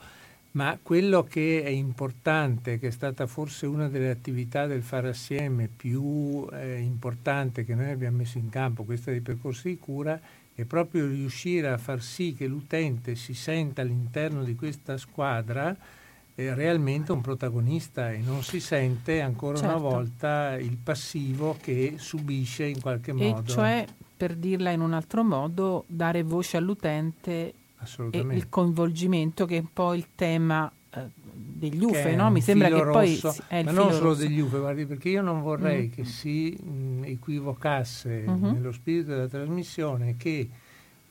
Ma 0.52 0.80
quello 0.82 1.26
che 1.26 1.64
è 1.64 1.70
importante, 1.70 2.80
che 2.80 2.88
è 2.88 2.92
stata 2.92 3.28
forse 3.28 3.66
una 3.66 3.90
delle 3.90 4.10
attività 4.10 4.68
del 4.68 4.84
fare 4.84 5.10
assieme 5.10 5.68
più 5.68 6.48
eh, 6.54 6.80
importante 6.80 7.66
che 7.66 7.76
noi 7.76 7.90
abbiamo 7.92 8.18
messo 8.18 8.38
in 8.38 8.48
campo, 8.48 8.86
questa 8.86 9.12
dei 9.12 9.20
percorsi 9.20 9.68
di 9.68 9.78
cura, 9.78 10.18
è 10.56 10.64
proprio 10.64 11.08
riuscire 11.08 11.68
a 11.68 11.78
far 11.78 12.02
sì 12.02 12.34
che 12.34 12.48
l'utente 12.48 13.16
si 13.16 13.34
senta 13.34 13.82
all'interno 13.82 14.42
di 14.42 14.56
questa 14.56 14.98
squadra 14.98 15.76
eh, 16.34 16.54
realmente 16.54 17.12
un 17.12 17.22
protagonista 17.22 18.12
e 18.12 18.20
non 18.20 18.42
si 18.42 18.62
sente 18.62 19.22
ancora 19.22 19.58
certo. 19.58 19.76
una 19.76 19.82
volta 19.82 20.56
il 20.56 20.78
passivo 20.82 21.58
che 21.62 21.96
subisce 21.98 22.66
in 22.66 22.82
qualche 22.82 23.12
modo. 23.12 23.42
E 23.42 23.46
cioè, 23.46 23.86
per 24.16 24.36
dirla 24.36 24.72
in 24.72 24.80
un 24.80 24.94
altro 24.94 25.24
modo, 25.24 25.84
dare 25.88 26.24
voce 26.24 26.58
all'utente 26.58 27.54
e 28.10 28.20
il 28.20 28.48
coinvolgimento 28.50 29.46
che 29.46 29.58
è 29.58 29.60
un 29.60 29.72
po' 29.72 29.94
il 29.94 30.08
tema 30.16 30.72
eh, 30.90 31.10
degli 31.56 31.84
UFE, 31.84 32.16
no? 32.16 32.30
Mi 32.30 32.42
sembra 32.42 32.68
che 32.68 32.84
poi 32.84 33.20
è 33.48 33.58
il 33.58 33.66
ma 33.66 33.72
non 33.72 33.92
solo 33.92 34.10
rosso. 34.10 34.22
degli 34.22 34.40
UFE, 34.40 34.60
guardi, 34.60 34.86
perché 34.86 35.10
io 35.10 35.22
non 35.22 35.42
vorrei 35.42 35.88
mm. 35.88 35.92
che 35.92 36.04
si 36.04 36.58
mh, 36.62 37.04
equivocasse 37.06 38.24
uh-huh. 38.28 38.52
nello 38.52 38.72
spirito 38.72 39.12
della 39.12 39.28
trasmissione 39.28 40.16
che 40.18 40.50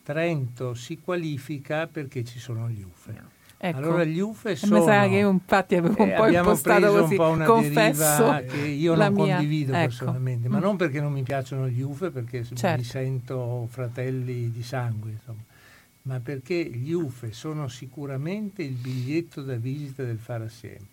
Trento 0.02 0.74
si 0.74 0.98
qualifica 0.98 1.86
perché 1.86 2.24
ci 2.24 2.38
sono 2.38 2.68
gli 2.68 2.82
UFE. 2.82 3.12
No. 3.12 3.30
Ecco. 3.56 3.78
Allora 3.78 4.04
gli 4.04 4.18
UFE 4.18 4.54
sono... 4.54 4.80
Mi 4.80 4.84
sa 4.84 5.08
che 5.08 5.16
infatti 5.16 5.76
avevo 5.76 6.02
un 6.02 6.10
eh, 6.10 6.14
po' 6.14 6.26
impostato 6.26 6.92
così, 6.92 7.16
un 7.16 7.38
po 7.38 7.44
confesso 7.44 8.44
che 8.46 8.58
io 8.58 8.94
non 8.94 9.14
mia... 9.14 9.36
condivido 9.36 9.72
ecco. 9.72 9.86
personalmente, 9.86 10.48
ma 10.50 10.58
mm. 10.58 10.60
non 10.60 10.76
perché 10.76 11.00
non 11.00 11.10
mi 11.10 11.22
piacciono 11.22 11.66
gli 11.68 11.80
UFE, 11.80 12.10
perché 12.10 12.44
certo. 12.44 12.76
mi 12.76 12.84
sento 12.84 13.66
fratelli 13.70 14.50
di 14.50 14.62
sangue, 14.62 15.12
insomma, 15.12 15.40
ma 16.06 16.20
perché 16.20 16.62
gli 16.64 16.92
UFE 16.92 17.32
sono 17.32 17.68
sicuramente 17.68 18.62
il 18.62 18.74
biglietto 18.74 19.42
da 19.42 19.56
visita 19.56 20.02
del 20.04 20.18
fare 20.18 20.44
assieme. 20.44 20.92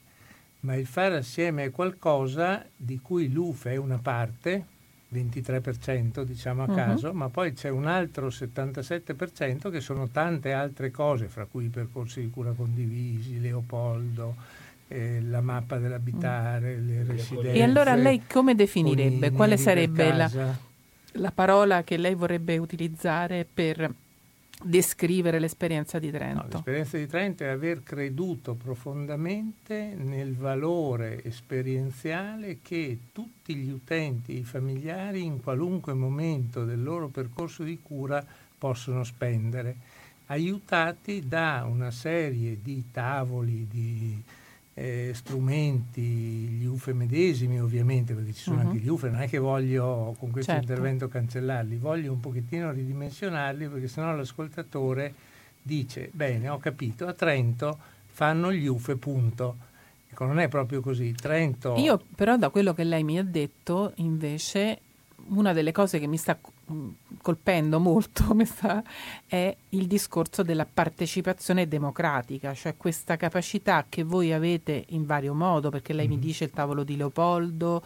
Ma 0.61 0.75
il 0.75 0.85
fare 0.85 1.17
assieme 1.17 1.65
è 1.65 1.71
qualcosa 1.71 2.65
di 2.75 2.99
cui 3.01 3.31
l'UFE 3.31 3.71
è 3.71 3.75
una 3.75 3.97
parte, 3.97 4.65
23% 5.13 6.21
diciamo 6.21 6.63
a 6.63 6.69
uh-huh. 6.69 6.75
caso, 6.75 7.13
ma 7.13 7.27
poi 7.27 7.51
c'è 7.51 7.69
un 7.69 7.87
altro 7.87 8.27
77% 8.27 9.69
che 9.69 9.81
sono 9.81 10.07
tante 10.07 10.53
altre 10.53 10.91
cose, 10.91 11.27
fra 11.27 11.45
cui 11.45 11.65
i 11.65 11.69
percorsi 11.69 12.21
di 12.21 12.29
cura 12.29 12.53
condivisi, 12.53 13.41
Leopoldo, 13.41 14.35
eh, 14.87 15.21
la 15.21 15.41
mappa 15.41 15.77
dell'abitare, 15.77 16.75
uh-huh. 16.75 16.85
le 16.85 17.03
residenze. 17.03 17.51
E 17.51 17.63
allora 17.63 17.95
lei 17.95 18.21
come 18.31 18.55
definirebbe? 18.55 19.31
Quale 19.31 19.57
sarebbe 19.57 20.13
la, 20.13 20.31
la 21.13 21.31
parola 21.31 21.83
che 21.83 21.97
lei 21.97 22.15
vorrebbe 22.15 22.57
utilizzare 22.57 23.45
per 23.51 23.93
descrivere 24.63 25.39
l'esperienza 25.39 25.99
di 25.99 26.11
Trento? 26.11 26.41
No, 26.41 26.49
l'esperienza 26.51 26.97
di 26.97 27.07
Trento 27.07 27.43
è 27.43 27.47
aver 27.47 27.83
creduto 27.83 28.53
profondamente 28.55 29.93
nel 29.95 30.35
valore 30.35 31.23
esperienziale 31.23 32.59
che 32.61 32.97
tutti 33.11 33.55
gli 33.55 33.69
utenti, 33.69 34.39
i 34.39 34.43
familiari, 34.43 35.23
in 35.23 35.41
qualunque 35.41 35.93
momento 35.93 36.63
del 36.65 36.81
loro 36.81 37.07
percorso 37.07 37.63
di 37.63 37.79
cura 37.81 38.25
possono 38.57 39.03
spendere, 39.03 39.75
aiutati 40.27 41.27
da 41.27 41.67
una 41.69 41.91
serie 41.91 42.59
di 42.61 42.85
tavoli, 42.91 43.67
di 43.67 44.23
eh, 44.73 45.11
strumenti, 45.13 46.01
gli 46.01 46.65
UFE 46.65 46.93
medesimi 46.93 47.59
ovviamente, 47.59 48.13
perché 48.13 48.33
ci 48.33 48.41
sono 48.41 48.61
uh-huh. 48.61 48.67
anche 48.67 48.77
gli 48.79 48.87
UFE, 48.87 49.09
non 49.09 49.21
è 49.21 49.27
che 49.27 49.37
voglio 49.37 50.15
con 50.17 50.31
questo 50.31 50.51
certo. 50.51 50.71
intervento 50.71 51.07
cancellarli, 51.07 51.77
voglio 51.77 52.11
un 52.11 52.19
pochettino 52.19 52.71
ridimensionarli 52.71 53.67
perché 53.67 53.87
sennò 53.87 54.15
l'ascoltatore 54.15 55.13
dice, 55.61 56.09
bene, 56.13 56.49
ho 56.49 56.57
capito, 56.57 57.05
a 57.07 57.13
Trento 57.13 57.77
fanno 58.07 58.51
gli 58.51 58.65
UFE, 58.65 58.95
punto. 58.97 59.69
Ecco, 60.09 60.25
non 60.25 60.39
è 60.39 60.47
proprio 60.47 60.81
così. 60.81 61.13
Trento... 61.13 61.75
Io 61.77 62.01
però 62.15 62.37
da 62.37 62.49
quello 62.49 62.73
che 62.73 62.83
lei 62.83 63.03
mi 63.03 63.17
ha 63.17 63.23
detto, 63.23 63.93
invece, 63.95 64.79
una 65.33 65.53
delle 65.53 65.71
cose 65.71 65.99
che 65.99 66.07
mi 66.07 66.17
sta 66.17 66.37
mm, 66.71 66.89
colpendo 67.21 67.79
molto 67.79 68.35
sta, 68.45 68.83
è 69.27 69.55
il 69.69 69.87
discorso 69.87 70.43
della 70.43 70.65
partecipazione 70.65 71.67
democratica, 71.67 72.53
cioè 72.53 72.75
questa 72.77 73.17
capacità 73.17 73.85
che 73.87 74.03
voi 74.03 74.33
avete 74.33 74.85
in 74.89 75.05
vario 75.05 75.33
modo, 75.33 75.69
perché 75.69 75.93
lei 75.93 76.07
mm. 76.07 76.09
mi 76.09 76.19
dice 76.19 76.45
il 76.45 76.51
tavolo 76.51 76.83
di 76.83 76.97
Leopoldo, 76.97 77.83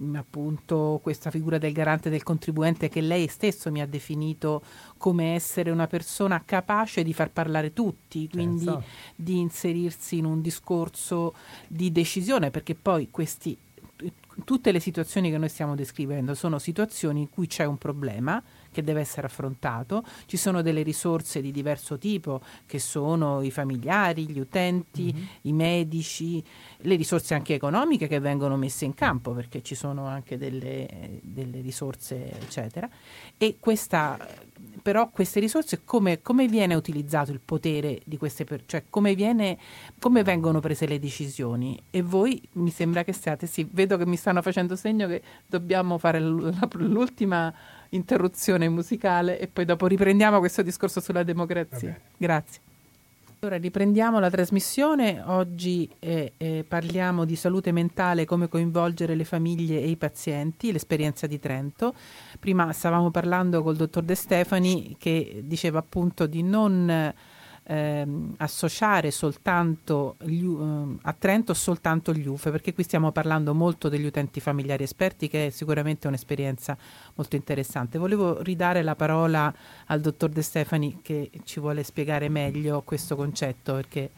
mm, 0.00 0.14
appunto 0.16 1.00
questa 1.02 1.30
figura 1.30 1.58
del 1.58 1.72
garante 1.72 2.10
del 2.10 2.22
contribuente 2.22 2.88
che 2.88 3.00
lei 3.00 3.28
stesso 3.28 3.70
mi 3.70 3.80
ha 3.80 3.86
definito 3.86 4.62
come 4.96 5.34
essere 5.34 5.70
una 5.70 5.86
persona 5.86 6.42
capace 6.44 7.02
di 7.02 7.12
far 7.12 7.30
parlare 7.30 7.72
tutti, 7.72 8.28
quindi 8.28 8.64
certo. 8.64 8.84
di 9.14 9.38
inserirsi 9.38 10.18
in 10.18 10.24
un 10.24 10.40
discorso 10.40 11.34
di 11.68 11.92
decisione, 11.92 12.50
perché 12.50 12.74
poi 12.74 13.08
questi 13.10 13.56
tutte 14.44 14.72
le 14.72 14.80
situazioni 14.80 15.30
che 15.30 15.38
noi 15.38 15.48
stiamo 15.48 15.74
descrivendo 15.74 16.34
sono 16.34 16.58
situazioni 16.58 17.20
in 17.20 17.28
cui 17.28 17.46
c'è 17.46 17.64
un 17.64 17.78
problema 17.78 18.42
che 18.78 18.84
deve 18.84 19.00
essere 19.00 19.26
affrontato, 19.26 20.04
ci 20.26 20.36
sono 20.36 20.62
delle 20.62 20.82
risorse 20.82 21.40
di 21.40 21.50
diverso 21.50 21.98
tipo 21.98 22.40
che 22.64 22.78
sono 22.78 23.42
i 23.42 23.50
familiari, 23.50 24.28
gli 24.28 24.38
utenti, 24.38 25.12
mm-hmm. 25.12 25.26
i 25.42 25.52
medici, 25.52 26.44
le 26.78 26.94
risorse 26.94 27.34
anche 27.34 27.54
economiche 27.54 28.06
che 28.06 28.20
vengono 28.20 28.56
messe 28.56 28.84
in 28.84 28.94
campo 28.94 29.32
perché 29.32 29.62
ci 29.62 29.74
sono 29.74 30.06
anche 30.06 30.38
delle, 30.38 31.18
delle 31.22 31.60
risorse 31.60 32.30
eccetera. 32.38 32.88
E 33.36 33.56
questa 33.58 34.16
però 34.80 35.08
queste 35.10 35.40
risorse 35.40 35.82
come, 35.84 36.22
come, 36.22 36.46
viene 36.46 36.74
utilizzato 36.74 37.30
il 37.30 37.40
potere 37.44 38.00
di 38.04 38.16
queste 38.16 38.44
persone, 38.44 38.68
cioè 38.68 38.84
come, 38.88 39.14
viene, 39.14 39.58
come, 39.98 40.22
vengono 40.22 40.60
prese 40.60 40.86
le 40.86 40.98
decisioni? 40.98 41.80
E 41.90 42.02
voi 42.02 42.40
mi 42.52 42.70
sembra 42.70 43.04
che 43.04 43.12
siate, 43.12 43.46
sì, 43.46 43.68
vedo 43.70 43.96
che 43.96 44.06
mi 44.06 44.16
stanno 44.16 44.40
facendo 44.40 44.76
segno 44.76 45.06
che 45.06 45.22
dobbiamo 45.46 45.98
fare 45.98 46.20
l'ultima 46.20 47.52
interruzione 47.90 48.68
musicale 48.68 49.38
e 49.38 49.48
poi 49.48 49.64
dopo 49.64 49.86
riprendiamo 49.86 50.38
questo 50.38 50.62
discorso 50.62 51.00
sulla 51.00 51.22
democrazia. 51.22 51.98
Grazie. 52.16 52.60
Allora 53.40 53.56
riprendiamo 53.56 54.18
la 54.18 54.30
trasmissione, 54.30 55.22
oggi 55.24 55.88
eh, 56.00 56.32
eh, 56.36 56.64
parliamo 56.66 57.24
di 57.24 57.36
salute 57.36 57.70
mentale, 57.70 58.24
come 58.24 58.48
coinvolgere 58.48 59.14
le 59.14 59.22
famiglie 59.22 59.80
e 59.80 59.90
i 59.90 59.96
pazienti, 59.96 60.72
l'esperienza 60.72 61.28
di 61.28 61.38
Trento. 61.38 61.94
Prima 62.40 62.72
stavamo 62.72 63.12
parlando 63.12 63.62
col 63.62 63.76
dottor 63.76 64.02
De 64.02 64.16
Stefani 64.16 64.96
che 64.98 65.42
diceva 65.44 65.78
appunto 65.78 66.26
di 66.26 66.42
non 66.42 67.14
ehm, 67.68 68.34
associare 68.38 69.10
soltanto 69.10 70.16
gli, 70.20 70.42
ehm, 70.42 70.98
a 71.02 71.12
Trento 71.12 71.52
soltanto 71.52 72.12
gli 72.12 72.26
UFE, 72.26 72.50
perché 72.50 72.72
qui 72.72 72.82
stiamo 72.82 73.12
parlando 73.12 73.54
molto 73.54 73.88
degli 73.88 74.06
utenti 74.06 74.40
familiari 74.40 74.82
esperti, 74.82 75.28
che 75.28 75.46
è 75.46 75.50
sicuramente 75.50 76.08
un'esperienza 76.08 76.76
molto 77.14 77.36
interessante. 77.36 77.98
Volevo 77.98 78.42
ridare 78.42 78.82
la 78.82 78.96
parola 78.96 79.54
al 79.86 80.00
dottor 80.00 80.30
De 80.30 80.42
Stefani 80.42 81.00
che 81.02 81.30
ci 81.44 81.60
vuole 81.60 81.82
spiegare 81.82 82.28
meglio 82.28 82.82
questo 82.82 83.14
concetto, 83.16 83.74
perché 83.74 84.10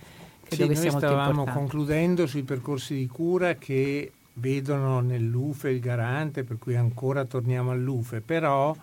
credo 0.45 0.63
sì, 0.63 0.69
che 0.69 0.75
sia 0.77 0.91
molto 0.93 1.07
importante. 1.07 1.33
Stavamo 1.33 1.59
concludendo 1.59 2.27
sui 2.27 2.43
percorsi 2.43 2.95
di 2.95 3.07
cura 3.09 3.55
che 3.55 4.13
vedono 4.35 5.01
nell'UFE 5.01 5.71
il 5.71 5.81
garante, 5.81 6.45
per 6.45 6.59
cui 6.59 6.77
ancora 6.77 7.25
torniamo 7.25 7.73
all'UFE, 7.73 8.21
però 8.21 8.75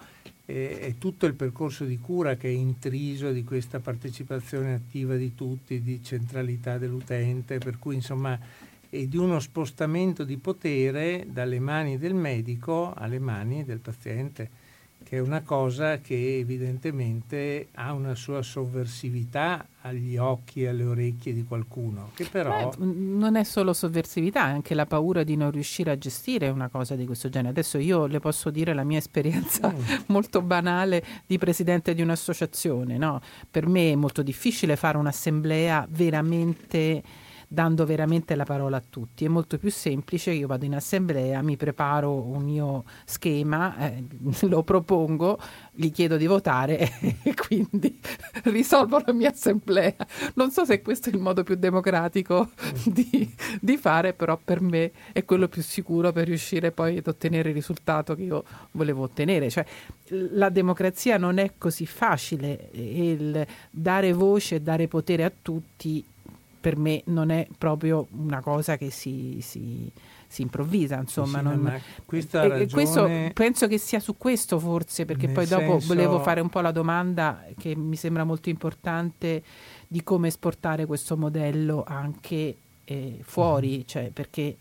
è 0.50 0.96
tutto 0.98 1.26
il 1.26 1.34
percorso 1.34 1.84
di 1.84 2.00
cura 2.00 2.38
che 2.38 2.48
è 2.48 2.52
intriso 2.52 3.34
di 3.34 3.44
questa 3.44 3.82
partecipazione 3.82 4.74
attiva 4.74 5.18
di 5.18 5.36
tutti, 5.36 5.82
di 5.82 6.02
centralità 6.02 6.78
dell'utente, 6.78 7.58
per 7.58 7.78
cui 7.78 7.96
insomma 7.96 8.40
è 8.90 9.06
di 9.08 9.18
uno 9.18 9.42
spostamento 9.42 10.24
di 10.24 10.38
potere 10.38 11.28
dalle 11.30 11.60
mani 11.60 11.98
del 11.98 12.14
medico 12.14 12.94
alle 12.94 13.20
mani 13.20 13.66
del 13.66 13.80
paziente 13.80 14.50
che 15.08 15.16
è 15.16 15.20
una 15.22 15.40
cosa 15.40 16.00
che 16.00 16.40
evidentemente 16.40 17.70
ha 17.76 17.94
una 17.94 18.14
sua 18.14 18.42
sovversività 18.42 19.66
agli 19.84 20.18
occhi 20.18 20.64
e 20.64 20.68
alle 20.68 20.84
orecchie 20.84 21.32
di 21.32 21.46
qualcuno, 21.46 22.12
che 22.14 22.28
però... 22.30 22.72
Beh, 22.78 22.86
non 22.86 23.38
è 23.38 23.46
solo 23.46 23.72
sovversività, 23.72 24.48
è 24.48 24.52
anche 24.52 24.76
la 24.76 24.86
paura 24.86 25.24
di 25.24 25.38
non 25.38 25.50
riuscire 25.52 25.92
a 25.92 25.98
gestire 25.98 26.50
una 26.50 26.68
cosa 26.68 26.96
di 26.96 27.06
questo 27.06 27.30
genere. 27.30 27.52
Adesso 27.52 27.78
io 27.78 28.06
le 28.06 28.20
posso 28.20 28.50
dire 28.50 28.74
la 28.74 28.84
mia 28.84 28.98
esperienza 28.98 29.72
mm. 29.72 29.82
molto 30.08 30.42
banale 30.42 31.02
di 31.26 31.38
presidente 31.38 31.94
di 31.94 32.02
un'associazione. 32.02 32.98
No? 32.98 33.22
Per 33.50 33.66
me 33.66 33.94
è 33.94 33.96
molto 33.96 34.22
difficile 34.22 34.76
fare 34.76 34.98
un'assemblea 34.98 35.88
veramente 35.90 37.02
dando 37.48 37.86
veramente 37.86 38.36
la 38.36 38.44
parola 38.44 38.78
a 38.78 38.84
tutti. 38.88 39.24
È 39.26 39.28
molto 39.28 39.58
più 39.58 39.72
semplice, 39.72 40.32
io 40.32 40.48
vado 40.48 40.66
in 40.66 40.76
assemblea, 40.76 41.42
mi 41.42 41.56
preparo 41.56 42.14
un 42.14 42.44
mio 42.44 42.84
schema, 43.06 43.78
eh, 43.78 44.04
lo 44.48 44.64
propongo, 44.64 45.40
gli 45.72 45.92
chiedo 45.92 46.18
di 46.18 46.26
votare 46.26 46.92
e 47.24 47.34
quindi 47.34 48.00
risolvo 48.46 49.02
la 49.06 49.14
mia 49.14 49.30
assemblea. 49.30 49.96
Non 50.36 50.52
so 50.52 50.66
se 50.66 50.82
questo 50.82 51.10
è 51.10 51.14
il 51.14 51.20
modo 51.20 51.44
più 51.44 51.56
democratico 51.56 52.52
di, 52.84 53.34
di 53.62 53.78
fare, 53.78 54.14
però 54.14 54.38
per 54.44 54.62
me 54.62 54.92
è 55.14 55.24
quello 55.24 55.48
più 55.48 55.62
sicuro 55.62 56.12
per 56.12 56.28
riuscire 56.28 56.72
poi 56.72 56.98
ad 56.98 57.08
ottenere 57.08 57.50
il 57.50 57.56
risultato 57.56 58.16
che 58.16 58.24
io 58.24 58.44
volevo 58.72 59.04
ottenere. 59.04 59.50
Cioè, 59.50 59.66
la 60.10 60.50
democrazia 60.50 61.18
non 61.18 61.38
è 61.38 61.54
così 61.58 61.86
facile, 61.86 62.70
il 62.72 63.46
dare 63.70 64.12
voce 64.14 64.56
e 64.56 64.62
dare 64.62 64.88
potere 64.88 65.24
a 65.24 65.32
tutti 65.42 66.04
per 66.68 66.76
me 66.76 67.02
non 67.06 67.30
è 67.30 67.48
proprio 67.58 68.08
una 68.18 68.42
cosa 68.42 68.76
che 68.76 68.90
si, 68.90 69.38
si, 69.40 69.90
si 70.28 70.42
improvvisa, 70.42 70.98
insomma. 70.98 71.38
Sì, 71.38 71.44
non, 71.46 71.82
questa 72.04 72.44
e, 72.44 72.48
ragione, 72.50 72.68
questo, 72.70 73.10
penso 73.34 73.68
che 73.68 73.78
sia 73.78 74.02
su 74.02 74.18
questo 74.18 74.60
forse, 74.60 75.06
perché 75.06 75.30
poi 75.30 75.48
dopo 75.48 75.80
senso... 75.80 75.88
volevo 75.88 76.20
fare 76.20 76.42
un 76.42 76.50
po' 76.50 76.60
la 76.60 76.72
domanda 76.72 77.46
che 77.58 77.74
mi 77.74 77.96
sembra 77.96 78.26
molto 78.26 78.50
importante 78.50 79.42
di 79.88 80.04
come 80.04 80.28
esportare 80.28 80.86
questo 80.86 81.16
modello 81.16 81.86
anche 81.88 82.58
eh, 82.84 83.20
fuori, 83.22 83.78
uh-huh. 83.78 83.86
cioè 83.86 84.10
perché 84.12 84.58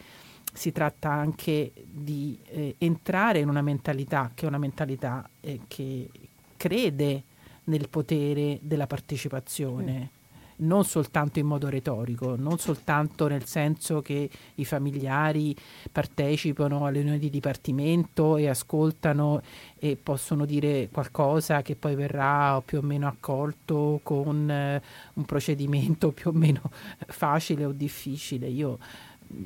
si 0.52 0.70
tratta 0.70 1.11
anche 1.11 1.72
di 1.90 2.38
eh, 2.50 2.76
entrare 2.78 3.40
in 3.40 3.48
una 3.48 3.62
mentalità 3.62 4.30
che 4.32 4.44
è 4.44 4.48
una 4.48 4.59
mentalità 4.59 5.28
eh, 5.40 5.62
che 5.66 6.09
crede 6.57 7.24
nel 7.64 7.88
potere 7.88 8.61
della 8.62 8.86
partecipazione. 8.86 10.11
Non 10.59 10.84
soltanto 10.84 11.38
in 11.38 11.46
modo 11.46 11.68
retorico, 11.68 12.36
non 12.36 12.59
soltanto 12.59 13.26
nel 13.26 13.44
senso 13.44 14.00
che 14.00 14.28
i 14.54 14.64
familiari 14.64 15.54
partecipano 15.90 16.86
alle 16.86 16.98
riunioni 16.98 17.18
di 17.18 17.30
dipartimento 17.30 18.36
e 18.36 18.48
ascoltano 18.48 19.42
e 19.78 19.96
possono 20.02 20.44
dire 20.44 20.88
qualcosa 20.90 21.62
che 21.62 21.76
poi 21.76 21.94
verrà 21.94 22.62
più 22.64 22.78
o 22.78 22.82
meno 22.82 23.07
accolto 23.07 24.00
con 24.02 24.50
eh, 24.50 24.82
un 25.14 25.24
procedimento 25.24 26.12
più 26.12 26.30
o 26.30 26.32
meno 26.32 26.62
facile 27.07 27.64
o 27.64 27.72
difficile. 27.72 28.46
Io 28.46 28.78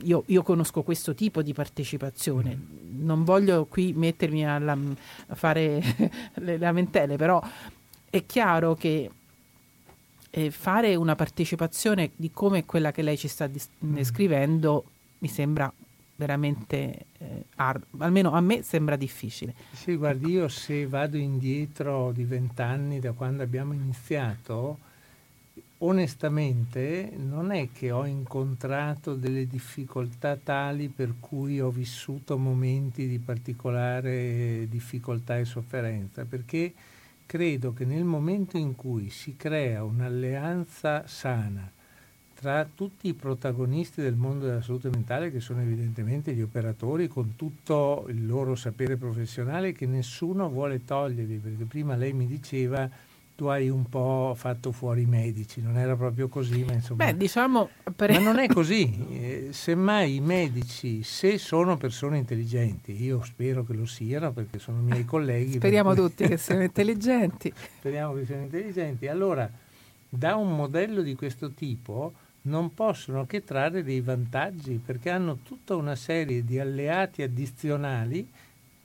io, 0.03 0.25
io, 0.27 0.43
conosco 0.43 0.83
questo 0.83 1.15
tipo 1.15 1.41
di 1.41 1.55
partecipazione, 1.55 2.59
non 2.99 3.25
voglio 3.25 3.65
qui 3.65 3.95
mettermi 3.95 4.47
a, 4.47 4.57
a 4.57 5.35
fare 5.35 5.83
le 6.35 6.59
lamentele, 6.59 7.17
però 7.17 7.43
è 8.11 8.27
chiaro 8.27 8.75
che 8.75 9.11
eh, 10.31 10.51
fare 10.51 10.95
una 10.95 11.15
partecipazione 11.15 12.11
di 12.17 12.31
come 12.31 12.65
quella 12.65 12.93
che 12.93 13.03
lei 13.03 13.17
ci 13.17 13.29
sta 13.29 13.47
dis- 13.47 13.69
mm. 13.85 13.95
descrivendo 13.95 14.85
mi 15.19 15.29
sembra 15.29 15.73
veramente, 16.17 17.07
eh, 17.19 17.45
ar- 17.57 17.81
almeno 17.99 18.33
a 18.33 18.41
me 18.41 18.63
sembra 18.63 18.97
difficile. 18.97 19.55
Sì, 19.73 19.97
guardi, 19.97 20.33
io 20.33 20.49
se 20.49 20.87
vado 20.87 21.17
indietro 21.17 22.13
di 22.13 22.25
vent'anni 22.25 23.01
da 23.01 23.13
quando 23.13 23.43
abbiamo 23.43 23.73
iniziato, 23.73 24.79
onestamente 25.79 27.11
non 27.17 27.53
è 27.53 27.69
che 27.73 27.91
ho 27.91 28.05
incontrato 28.05 29.15
delle 29.15 29.47
difficoltà 29.47 30.37
tali 30.37 30.89
per 30.89 31.15
cui 31.21 31.59
ho 31.59 31.71
vissuto 31.71 32.37
momenti 32.37 33.09
di 33.09 33.19
particolare 33.19 34.67
difficoltà 34.69 35.39
e 35.39 35.47
sofferenza, 35.47 36.27
perché 36.27 36.75
credo 37.31 37.73
che 37.73 37.85
nel 37.85 38.03
momento 38.03 38.57
in 38.57 38.75
cui 38.75 39.09
si 39.09 39.37
crea 39.37 39.85
un'alleanza 39.85 41.07
sana 41.07 41.71
tra 42.35 42.69
tutti 42.75 43.07
i 43.07 43.15
protagonisti 43.15 44.03
del 44.03 44.17
mondo 44.17 44.47
della 44.47 44.63
salute 44.63 44.89
mentale, 44.89 45.31
che 45.31 45.39
sono 45.39 45.61
evidentemente 45.61 46.33
gli 46.33 46.43
operatori, 46.43 47.07
con 47.07 47.37
tutto 47.37 48.07
il 48.09 48.27
loro 48.27 48.57
sapere 48.57 48.97
professionale, 48.97 49.71
che 49.71 49.87
nessuno 49.87 50.49
vuole 50.49 50.85
toglierli, 50.85 51.37
perché 51.37 51.65
prima 51.67 51.95
lei 51.95 52.13
mi 52.13 52.27
diceva 52.27 52.91
tu 53.41 53.47
hai 53.47 53.71
un 53.71 53.89
po' 53.89 54.35
fatto 54.37 54.71
fuori 54.71 55.01
i 55.01 55.07
medici, 55.07 55.63
non 55.63 55.79
era 55.79 55.97
proprio 55.97 56.29
così, 56.29 56.63
ma 56.63 56.75
insomma... 56.75 57.07
Beh, 57.07 57.17
diciamo... 57.17 57.71
Per... 57.97 58.11
Ma 58.11 58.19
non 58.19 58.39
è 58.39 58.47
così, 58.53 59.07
eh, 59.13 59.49
semmai 59.53 60.17
i 60.17 60.21
medici, 60.21 61.03
se 61.03 61.39
sono 61.39 61.79
persone 61.79 62.19
intelligenti, 62.19 63.03
io 63.03 63.23
spero 63.25 63.65
che 63.65 63.73
lo 63.73 63.87
siano 63.87 64.31
perché 64.31 64.59
sono 64.59 64.83
miei 64.83 65.07
colleghi... 65.09 65.53
Speriamo 65.53 65.95
cui... 65.95 66.03
tutti 66.03 66.27
che 66.27 66.37
siano 66.37 66.65
intelligenti. 66.65 67.51
Speriamo 67.79 68.13
che 68.13 68.27
siano 68.27 68.43
intelligenti. 68.43 69.07
Allora, 69.07 69.51
da 70.07 70.37
un 70.37 70.55
modello 70.55 71.01
di 71.01 71.15
questo 71.15 71.53
tipo 71.53 72.13
non 72.43 72.75
possono 72.75 73.25
che 73.25 73.43
trarre 73.43 73.83
dei 73.83 74.03
vantaggi 74.03 74.79
perché 74.85 75.09
hanno 75.09 75.39
tutta 75.43 75.77
una 75.77 75.97
serie 75.97 76.45
di 76.45 76.59
alleati 76.59 77.23
addizionali 77.23 78.31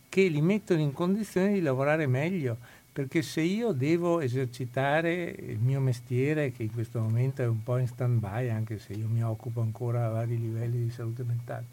che 0.08 0.28
li 0.28 0.39
mettono 0.39 0.80
in 0.80 0.93
condizione 0.93 1.51
di 1.51 1.62
lavorare 1.62 2.08
meglio 2.08 2.56
perché 2.96 3.24
se 3.24 3.41
io 3.41 3.74
devo 3.74 4.22
esercitare 4.22 5.24
il 5.38 5.60
mio 5.60 5.82
mestiere, 5.82 6.54
che 6.54 6.64
in 6.64 6.72
questo 6.72 7.02
momento 7.02 7.41
è 7.41 7.46
un 7.46 7.62
po' 7.62 7.76
in 7.76 7.88
stand-by, 7.88 8.48
anche 8.48 8.80
se 8.80 8.93
io 8.93 9.10
mi 9.10 9.22
occupo 9.22 9.60
ancora 9.60 10.06
a 10.06 10.10
vari 10.12 10.39
livelli 10.39 10.82
di 10.82 10.89
salute 10.89 11.24
mentale, 11.24 11.66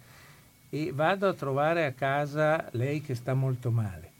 e 0.69 0.91
vado 0.93 1.29
a 1.29 1.33
trovare 1.33 1.87
a 1.87 1.93
casa 1.93 2.69
lei 2.73 3.03
che 3.03 3.15
sta 3.15 3.35
molto 3.35 3.71
male, 3.71 4.11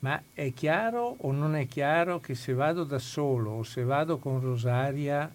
ma 0.00 0.20
è 0.34 0.52
chiaro 0.52 1.14
o 1.16 1.30
non 1.30 1.54
è 1.54 1.68
chiaro 1.68 2.18
che 2.18 2.34
se 2.34 2.52
vado 2.54 2.82
da 2.82 2.98
solo 2.98 3.52
o 3.52 3.62
se 3.62 3.84
vado 3.84 4.18
con 4.18 4.40
Rosaria 4.40 5.32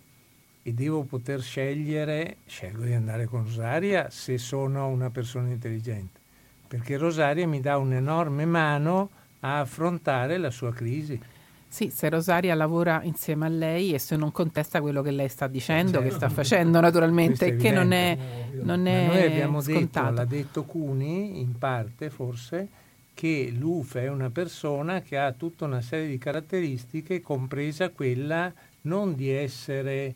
e 0.62 0.74
devo 0.74 1.04
poter 1.04 1.42
scegliere, 1.42 2.36
scelgo 2.46 2.84
di 2.84 2.92
andare 2.92 3.28
con 3.28 3.44
Rosaria 3.44 4.10
se 4.10 4.38
sono 4.38 4.90
una 4.90 5.10
persona 5.10 5.48
intelligente, 5.52 6.20
perché 6.68 6.98
Rosaria 6.98 7.48
mi 7.48 7.62
dà 7.62 7.78
un'enorme 7.78 8.44
mano 8.44 9.20
a 9.42 9.60
affrontare 9.60 10.38
la 10.38 10.50
sua 10.50 10.74
crisi. 10.74 11.20
Sì, 11.68 11.90
se 11.90 12.10
Rosaria 12.10 12.54
lavora 12.54 13.02
insieme 13.04 13.46
a 13.46 13.50
lei 13.50 13.94
e 13.94 14.00
se 14.00 14.18
non 14.18 14.34
contesta 14.34 14.82
quello 14.82 15.02
che 15.02 15.12
lei 15.12 15.30
sta 15.30 15.48
dicendo, 15.48 16.00
certo. 16.00 16.08
che 16.08 16.14
sta 16.16 16.30
facendo 16.30 16.82
naturalmente, 16.82 17.56
che 17.56 17.72
non 17.72 17.94
è, 17.94 18.18
non 18.62 18.86
è 18.88 19.08
Noi 19.08 19.24
abbiamo 19.24 19.62
scontato. 19.62 20.10
detto, 20.10 20.16
l'ha 20.16 20.26
detto 20.26 20.64
Cuni, 20.66 21.40
in 21.40 21.58
parte 21.58 22.10
forse, 22.10 22.68
che 23.14 23.54
l'UFE 23.58 24.02
è 24.02 24.10
una 24.10 24.30
persona 24.30 25.02
che 25.02 25.18
ha 25.18 25.32
tutta 25.32 25.64
una 25.64 25.80
serie 25.80 26.10
di 26.10 26.18
caratteristiche, 26.18 27.22
compresa 27.22 27.90
quella 27.90 28.52
non 28.82 29.16
di 29.16 29.30
essere, 29.30 30.14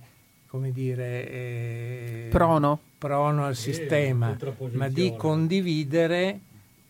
come 0.48 0.72
dire, 0.72 1.30
eh, 1.30 2.28
prono. 2.32 2.80
prono 2.98 3.46
al 3.46 3.56
sistema, 3.56 4.36
ma 4.74 4.90
di 4.90 5.14
condividere 5.16 6.40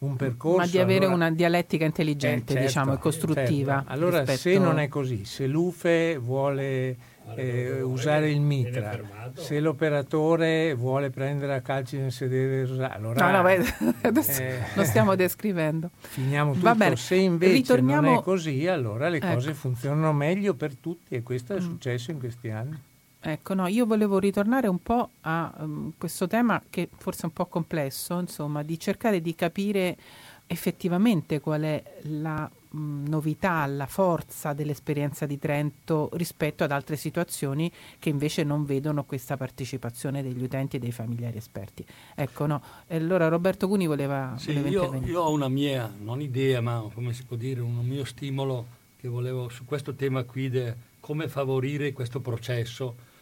un 0.06 0.16
percorso. 0.16 0.58
Ma 0.58 0.68
di 0.68 0.80
avere 0.80 1.06
allora, 1.06 1.16
una 1.16 1.32
dialettica 1.32 1.86
intelligente, 1.86 2.54
eh, 2.54 2.56
certo, 2.56 2.68
diciamo, 2.68 2.94
e 2.94 2.98
costruttiva. 2.98 3.74
Certo. 3.76 3.92
Allora, 3.92 4.18
rispetto... 4.20 4.40
se 4.40 4.58
non 4.58 4.80
è 4.80 4.88
così, 4.88 5.26
se 5.26 5.48
l'UFE 5.48 6.18
vuole 6.18 6.98
eh, 7.36 7.82
usare 7.82 8.30
il 8.30 8.40
mitra, 8.40 9.00
se 9.34 9.60
l'operatore 9.60 10.74
vuole 10.76 11.10
prendere 11.10 11.56
a 11.56 11.62
calci 11.62 11.98
nel 11.98 12.12
sedere, 12.12 12.68
allora... 12.90 13.32
No, 13.32 13.38
no, 13.38 13.44
beh, 13.44 13.66
adesso 14.08 14.42
eh, 14.42 14.60
lo 14.76 14.84
stiamo 14.84 15.16
descrivendo. 15.16 15.90
Finiamo 15.98 16.54
tutto. 16.54 16.66
Va 16.66 16.76
bene. 16.76 16.96
Se 16.96 17.16
invece 17.16 17.54
Ritorniamo... 17.54 18.10
non 18.10 18.20
è 18.20 18.22
così, 18.22 18.68
allora 18.68 19.10
le 19.10 19.18
ecco. 19.18 19.34
cose 19.34 19.54
funzionano 19.54 20.14
meglio 20.14 20.54
per 20.54 20.76
tutti 20.76 21.16
e 21.16 21.24
questo 21.24 21.54
è 21.56 21.60
mm. 21.60 21.64
successo 21.64 22.12
in 22.12 22.20
questi 22.20 22.50
anni. 22.50 22.80
Ecco, 23.28 23.56
no, 23.56 23.66
io 23.66 23.88
volevo 23.88 24.20
ritornare 24.20 24.68
un 24.68 24.84
po' 24.84 25.10
a 25.22 25.52
um, 25.58 25.94
questo 25.98 26.28
tema 26.28 26.62
che 26.70 26.88
forse 26.96 27.24
è 27.24 27.26
un 27.26 27.34
po' 27.34 27.48
complesso, 27.48 28.20
insomma, 28.20 28.62
di 28.62 28.80
cercare 28.80 29.20
di 29.20 29.34
capire 29.34 29.98
effettivamente 30.46 31.40
qual 31.40 31.64
è 31.64 31.84
la 32.04 32.48
mh, 32.70 33.08
novità, 33.08 33.66
la 33.66 33.88
forza 33.88 34.54
dell'esperienza 34.54 35.26
di 35.26 35.40
Trento 35.40 36.12
rispetto 36.14 36.64
ad 36.64 36.72
altre 36.72 36.98
situazioni 36.98 37.72
che 37.98 38.10
invece 38.10 38.44
non 38.44 38.64
vedono 38.64 39.06
questa 39.06 39.38
partecipazione 39.38 40.22
degli 40.22 40.44
utenti 40.44 40.76
e 40.76 40.80
dei 40.80 40.92
familiari 40.92 41.38
esperti. 41.38 41.84
Ecco, 42.14 42.46
no. 42.46 42.62
E 42.86 42.98
allora 42.98 43.28
Roberto 43.28 43.68
Cuni 43.68 43.88
voleva, 43.88 44.36
sì, 44.38 44.54
voleva 44.54 44.70
io, 44.70 45.02
io, 45.04 45.22
ho 45.22 45.32
una 45.32 45.50
mia, 45.50 45.92
non 46.00 46.22
idea, 46.22 46.62
ma 46.62 46.88
come 46.94 47.12
si 47.12 47.24
può 47.24 47.36
dire, 47.36 47.60
un 47.62 47.84
mio 47.84 48.06
stimolo 48.06 48.68
che 48.98 49.08
volevo 49.08 49.50
su 49.50 49.66
questo 49.66 49.96
tema 49.96 50.24
qui, 50.26 50.48
de, 50.48 50.76
come 51.00 51.28
favorire 51.28 51.92
questo 51.92 52.20
processo 52.20 53.14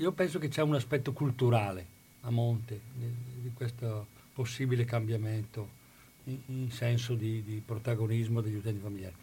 io 0.00 0.12
penso 0.12 0.38
che 0.38 0.48
c'è 0.48 0.62
un 0.62 0.74
aspetto 0.74 1.12
culturale 1.12 1.98
a 2.22 2.30
monte 2.30 2.80
di, 2.94 3.50
questo 3.52 4.06
possibile 4.32 4.86
cambiamento 4.86 5.78
in, 6.24 6.38
in 6.46 6.70
senso 6.70 7.14
di, 7.14 7.42
di, 7.42 7.62
protagonismo 7.64 8.40
degli 8.40 8.54
utenti 8.54 8.80
familiari. 8.80 9.14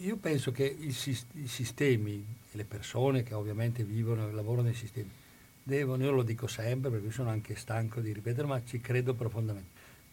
Io 0.00 0.16
penso 0.16 0.52
che 0.52 0.64
i, 0.64 0.88
i 0.88 1.46
sistemi 1.46 2.24
e 2.52 2.56
le 2.56 2.64
persone 2.64 3.22
che 3.22 3.32
ovviamente 3.32 3.82
vivono 3.82 4.28
e 4.28 4.32
lavorano 4.32 4.66
nei 4.66 4.74
sistemi 4.74 5.10
devono, 5.62 6.04
io 6.04 6.10
lo 6.10 6.22
dico 6.22 6.46
sempre 6.46 6.90
perché 6.90 7.10
sono 7.10 7.30
anche 7.30 7.54
stanco 7.56 8.00
di 8.00 8.12
ripetere, 8.12 8.46
ma 8.46 8.62
ci 8.64 8.80
credo 8.80 9.14
profondamente, 9.14 9.70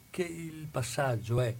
che 0.09 0.23
il 0.23 0.67
passaggio 0.71 1.41
è 1.41 1.53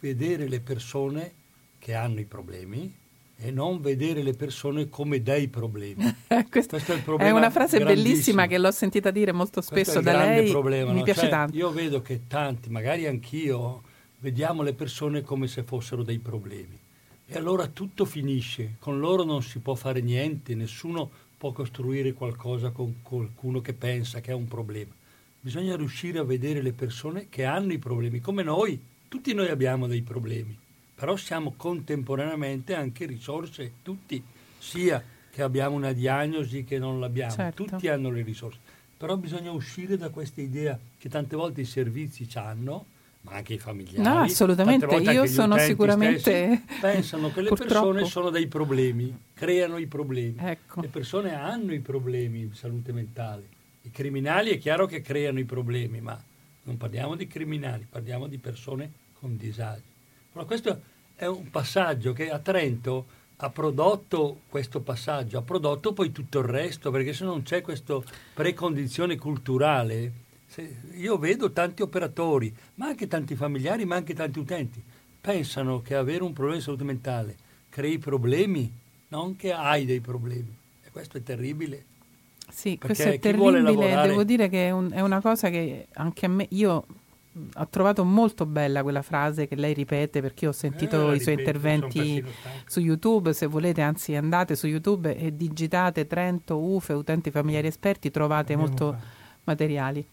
vedere 0.00 0.48
le 0.48 0.60
persone 0.60 1.32
che 1.78 1.94
hanno 1.94 2.20
i 2.20 2.24
problemi, 2.24 2.94
e 3.36 3.50
non 3.50 3.80
vedere 3.80 4.22
le 4.22 4.32
persone 4.32 4.88
come 4.88 5.22
dei 5.22 5.48
problemi. 5.48 6.02
Questo, 6.48 6.76
Questo 6.76 6.92
è, 6.92 6.96
il 6.96 7.02
problema 7.02 7.30
è 7.30 7.32
una 7.32 7.50
frase 7.50 7.82
bellissima 7.82 8.46
che 8.46 8.58
l'ho 8.58 8.70
sentita 8.70 9.10
dire 9.10 9.32
molto 9.32 9.60
spesso 9.60 10.00
da 10.00 10.16
lei. 10.24 10.50
Problema, 10.50 10.92
Mi 10.92 10.98
no? 10.98 11.04
piace 11.04 11.20
cioè, 11.20 11.28
tanto. 11.30 11.56
Io 11.56 11.70
vedo 11.70 12.00
che 12.00 12.22
tanti, 12.26 12.70
magari 12.70 13.06
anch'io, 13.06 13.82
vediamo 14.20 14.62
le 14.62 14.72
persone 14.72 15.22
come 15.22 15.46
se 15.46 15.62
fossero 15.62 16.02
dei 16.02 16.18
problemi. 16.18 16.78
E 17.26 17.36
allora 17.36 17.66
tutto 17.66 18.04
finisce, 18.04 18.76
con 18.78 18.98
loro 18.98 19.24
non 19.24 19.42
si 19.42 19.58
può 19.58 19.74
fare 19.74 20.00
niente, 20.00 20.54
nessuno 20.54 21.10
può 21.36 21.52
costruire 21.52 22.12
qualcosa 22.12 22.70
con 22.70 22.96
qualcuno 23.02 23.60
che 23.60 23.72
pensa 23.72 24.20
che 24.20 24.30
è 24.30 24.34
un 24.34 24.46
problema. 24.46 24.92
Bisogna 25.40 25.76
riuscire 25.76 26.18
a 26.18 26.24
vedere 26.24 26.62
le 26.62 26.72
persone 26.72 27.26
che 27.28 27.44
hanno 27.44 27.72
i 27.72 27.78
problemi, 27.78 28.20
come 28.20 28.42
noi, 28.42 28.80
tutti 29.08 29.34
noi 29.34 29.48
abbiamo 29.48 29.86
dei 29.86 30.02
problemi 30.02 30.56
però 30.94 31.16
siamo 31.16 31.54
contemporaneamente 31.56 32.74
anche 32.74 33.04
risorse, 33.04 33.72
tutti, 33.82 34.22
sia 34.58 35.02
che 35.30 35.42
abbiamo 35.42 35.74
una 35.74 35.92
diagnosi 35.92 36.62
che 36.62 36.78
non 36.78 37.00
l'abbiamo, 37.00 37.32
certo. 37.32 37.64
tutti 37.64 37.88
hanno 37.88 38.10
le 38.10 38.22
risorse. 38.22 38.58
Però 38.96 39.16
bisogna 39.16 39.50
uscire 39.50 39.96
da 39.96 40.08
questa 40.10 40.40
idea 40.40 40.78
che 40.96 41.08
tante 41.08 41.34
volte 41.34 41.62
i 41.62 41.64
servizi 41.64 42.28
hanno, 42.34 42.86
ma 43.22 43.32
anche 43.32 43.54
i 43.54 43.58
familiari. 43.58 44.00
No, 44.00 44.20
assolutamente, 44.20 44.86
io 44.86 45.26
sono 45.26 45.58
sicuramente... 45.58 46.62
Pensano 46.80 47.32
che 47.32 47.42
le 47.42 47.50
persone 47.54 48.04
sono 48.04 48.30
dei 48.30 48.46
problemi, 48.46 49.14
creano 49.34 49.78
i 49.78 49.86
problemi. 49.86 50.36
Ecco. 50.38 50.80
Le 50.80 50.88
persone 50.88 51.34
hanno 51.34 51.74
i 51.74 51.80
problemi 51.80 52.48
di 52.48 52.54
salute 52.54 52.92
mentale. 52.92 53.48
I 53.82 53.90
criminali 53.90 54.50
è 54.50 54.58
chiaro 54.58 54.86
che 54.86 55.00
creano 55.00 55.40
i 55.40 55.44
problemi, 55.44 56.00
ma 56.00 56.22
non 56.62 56.76
parliamo 56.76 57.16
di 57.16 57.26
criminali, 57.26 57.86
parliamo 57.90 58.28
di 58.28 58.38
persone 58.38 58.90
con 59.18 59.36
disagi. 59.36 59.93
Ma 60.34 60.44
questo 60.44 60.80
è 61.16 61.26
un 61.26 61.50
passaggio 61.50 62.12
che 62.12 62.30
a 62.30 62.38
Trento 62.38 63.06
ha 63.36 63.50
prodotto 63.50 64.42
questo 64.48 64.80
passaggio, 64.80 65.38
ha 65.38 65.42
prodotto 65.42 65.92
poi 65.92 66.12
tutto 66.12 66.38
il 66.38 66.44
resto, 66.44 66.90
perché 66.90 67.12
se 67.12 67.24
non 67.24 67.42
c'è 67.42 67.62
questa 67.62 68.00
precondizione 68.34 69.16
culturale, 69.16 70.12
io 70.94 71.18
vedo 71.18 71.50
tanti 71.50 71.82
operatori, 71.82 72.54
ma 72.74 72.86
anche 72.86 73.08
tanti 73.08 73.34
familiari, 73.34 73.84
ma 73.84 73.96
anche 73.96 74.14
tanti 74.14 74.38
utenti, 74.38 74.82
pensano 75.20 75.82
che 75.82 75.94
avere 75.94 76.22
un 76.22 76.32
problema 76.32 76.58
di 76.58 76.62
salute 76.62 76.84
mentale 76.84 77.36
crei 77.74 77.98
problemi, 77.98 78.72
non 79.08 79.34
che 79.34 79.52
hai 79.52 79.84
dei 79.84 79.98
problemi. 79.98 80.56
E 80.84 80.90
questo 80.92 81.18
è 81.18 81.22
terribile. 81.24 81.84
Sì, 82.48 82.78
questo 82.78 83.08
è 83.08 83.18
terribile, 83.18 83.62
lavorare... 83.62 84.08
devo 84.08 84.22
dire 84.22 84.48
che 84.48 84.68
è, 84.68 84.70
un, 84.70 84.92
è 84.92 85.00
una 85.00 85.20
cosa 85.20 85.50
che 85.50 85.88
anche 85.94 86.26
a 86.26 86.28
me, 86.28 86.46
io 86.50 86.86
ho 87.54 87.68
trovato 87.68 88.04
molto 88.04 88.46
bella 88.46 88.82
quella 88.82 89.02
frase 89.02 89.48
che 89.48 89.56
lei 89.56 89.74
ripete 89.74 90.20
perché 90.20 90.46
ho 90.46 90.52
sentito 90.52 91.10
eh, 91.10 91.16
i 91.16 91.20
suoi 91.20 91.34
interventi 91.34 92.24
su 92.66 92.80
YouTube. 92.80 93.32
Se 93.32 93.46
volete, 93.46 93.82
anzi, 93.82 94.14
andate 94.14 94.54
su 94.54 94.66
YouTube 94.66 95.16
e 95.16 95.36
digitate 95.36 96.06
Trento, 96.06 96.58
UFE, 96.58 96.92
utenti 96.92 97.30
familiari 97.30 97.66
esperti, 97.66 98.10
trovate 98.10 98.52
Andiamo 98.52 98.62
molto 98.62 98.96
qua. 98.96 99.06
materiali 99.44 100.06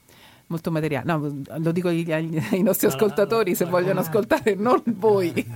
molto 0.52 0.70
materiale. 0.70 1.06
No, 1.06 1.42
lo 1.58 1.72
dico 1.72 1.88
agli, 1.88 2.12
ai 2.12 2.62
nostri 2.62 2.88
ascoltatori 2.88 3.56
se 3.56 3.66
vogliono 3.66 4.02
ascoltare, 4.02 4.54
non 4.54 4.84
voi. 4.86 5.32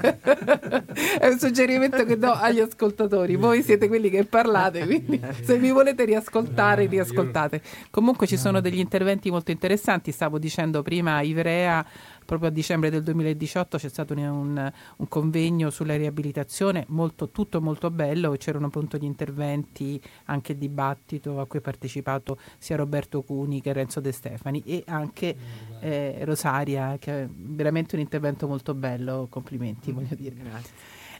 È 1.19 1.27
un 1.27 1.37
suggerimento 1.37 2.03
che 2.05 2.17
do 2.17 2.31
agli 2.31 2.59
ascoltatori. 2.59 3.35
Voi 3.35 3.61
siete 3.61 3.87
quelli 3.87 4.09
che 4.09 4.25
parlate, 4.25 4.85
quindi 4.85 5.21
se 5.43 5.57
mi 5.57 5.71
volete 5.71 6.05
riascoltare, 6.05 6.87
riascoltate. 6.87 7.61
Comunque 7.91 8.25
ci 8.25 8.37
sono 8.37 8.61
degli 8.61 8.79
interventi 8.79 9.29
molto 9.29 9.51
interessanti. 9.51 10.11
Stavo 10.11 10.39
dicendo 10.39 10.81
prima 10.81 11.21
Ivrea 11.21 11.85
proprio 12.25 12.49
a 12.49 12.51
dicembre 12.51 12.89
del 12.89 13.03
2018 13.03 13.77
c'è 13.77 13.89
stato 13.89 14.13
un, 14.13 14.71
un 14.97 15.07
convegno 15.07 15.69
sulla 15.69 15.95
riabilitazione, 15.95 16.85
molto, 16.89 17.29
tutto 17.29 17.61
molto 17.61 17.91
bello, 17.91 18.33
e 18.33 18.37
c'erano 18.37 18.67
appunto 18.67 18.97
gli 18.97 19.03
interventi, 19.03 20.01
anche 20.25 20.53
il 20.53 20.57
dibattito 20.57 21.39
a 21.39 21.45
cui 21.45 21.59
ha 21.59 21.61
partecipato 21.61 22.37
sia 22.57 22.75
Roberto 22.75 23.21
Cuni 23.21 23.61
che 23.61 23.71
Renzo 23.73 23.99
De 23.99 24.11
Stefani 24.11 24.63
e 24.65 24.83
anche 24.87 25.35
eh, 25.79 26.19
Rosaria, 26.23 26.97
che 26.99 27.23
è 27.23 27.27
veramente 27.29 27.95
un 27.95 28.01
intervento 28.01 28.47
molto 28.47 28.73
bello, 28.73 29.27
complimenti 29.29 29.91
mm, 29.91 29.95
voglio 29.95 30.15
dire. 30.15 30.35
Grazie. 30.35 30.73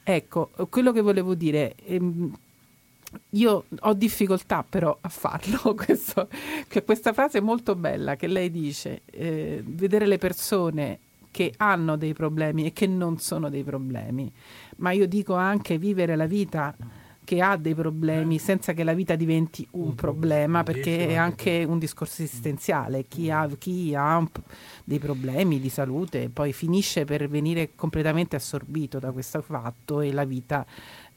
Ecco, 0.04 0.50
quello 0.70 0.92
che 0.92 1.02
volevo 1.02 1.36
dire... 1.36 1.76
Ehm, 1.86 2.34
io 3.32 3.66
ho 3.80 3.94
difficoltà 3.94 4.66
però 4.68 4.98
a 5.00 5.10
farlo, 5.10 5.74
questo, 5.76 6.28
questa 6.84 7.14
frase 7.14 7.40
è 7.40 7.42
molto 7.42 7.76
bella 7.76 8.16
che 8.16 8.28
lei 8.28 8.52
dice, 8.52 9.02
eh, 9.06 9.64
vedere 9.66 10.06
le 10.06 10.18
persone 10.18 11.00
che 11.32 11.54
hanno 11.58 11.98
dei 11.98 12.14
problemi 12.14 12.66
e 12.66 12.74
che 12.74 12.88
non 12.88 13.18
sono 13.18 13.50
dei 13.50 13.64
problemi, 13.64 14.32
ma 14.78 14.92
io 14.92 15.06
dico 15.06 15.34
anche 15.34 15.78
vivere 15.78 16.16
la 16.16 16.28
vita 16.28 16.74
che 17.26 17.42
ha 17.42 17.58
dei 17.58 17.76
problemi 17.76 18.38
senza 18.40 18.72
che 18.72 18.86
la 18.86 18.94
vita 18.94 19.16
diventi 19.16 19.68
un 19.72 19.96
problema, 19.96 20.64
perché 20.64 21.08
è 21.08 21.16
anche 21.16 21.66
un 21.68 21.78
discorso 21.78 22.24
esistenziale. 22.24 23.06
Chi 23.10 23.30
ha, 23.30 23.50
chi 23.58 23.94
ha 23.94 24.26
dei 24.86 25.00
problemi 25.00 25.60
di 25.60 25.68
salute 25.68 26.30
poi 26.30 26.54
finisce 26.54 27.04
per 27.04 27.28
venire 27.28 27.72
completamente 27.76 28.38
assorbito 28.38 29.00
da 29.00 29.12
questo 29.12 29.42
fatto 29.42 30.00
e 30.00 30.14
la 30.14 30.24
vita 30.24 30.66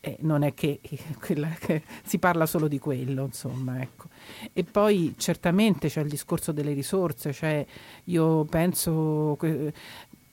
eh, 0.00 0.16
non 0.20 0.42
è 0.42 0.54
che, 0.54 0.80
che, 1.20 1.82
si 2.04 2.18
parla 2.18 2.46
solo 2.46 2.68
di 2.68 2.78
quello, 2.78 3.24
insomma, 3.24 3.80
ecco. 3.80 4.08
E 4.52 4.64
poi 4.64 5.14
certamente 5.16 5.88
c'è 5.88 6.00
il 6.00 6.08
discorso 6.08 6.52
delle 6.52 6.72
risorse, 6.72 7.32
cioè 7.32 7.64
io 8.04 8.44
penso 8.44 9.36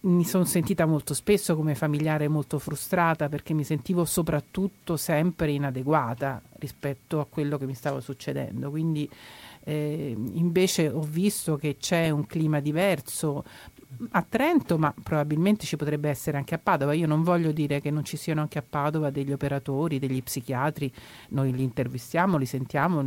mi 0.05 0.23
sono 0.23 0.45
sentita 0.45 0.85
molto 0.85 1.13
spesso 1.15 1.55
come 1.55 1.73
familiare 1.73 2.27
molto 2.27 2.59
frustrata 2.59 3.27
perché 3.27 3.53
mi 3.53 3.63
sentivo 3.63 4.05
soprattutto 4.05 4.97
sempre 4.97 5.51
inadeguata 5.51 6.41
rispetto 6.59 7.19
a 7.19 7.25
quello 7.25 7.57
che 7.57 7.65
mi 7.65 7.73
stava 7.73 7.99
succedendo. 8.01 8.69
Quindi 8.69 9.09
eh, 9.63 10.15
invece 10.33 10.89
ho 10.89 11.01
visto 11.01 11.57
che 11.57 11.77
c'è 11.77 12.11
un 12.11 12.27
clima 12.27 12.59
diverso, 12.59 13.43
a 14.11 14.25
Trento, 14.27 14.77
ma 14.77 14.93
probabilmente 15.01 15.65
ci 15.65 15.75
potrebbe 15.75 16.09
essere 16.09 16.37
anche 16.37 16.55
a 16.55 16.59
Padova. 16.59 16.93
Io 16.93 17.07
non 17.07 17.23
voglio 17.23 17.51
dire 17.51 17.81
che 17.81 17.91
non 17.91 18.03
ci 18.03 18.17
siano 18.17 18.41
anche 18.41 18.59
a 18.59 18.63
Padova 18.67 19.09
degli 19.09 19.31
operatori, 19.31 19.99
degli 19.99 20.21
psichiatri, 20.21 20.91
noi 21.29 21.53
li 21.53 21.63
intervistiamo, 21.63 22.37
li 22.37 22.45
sentiamo, 22.45 23.01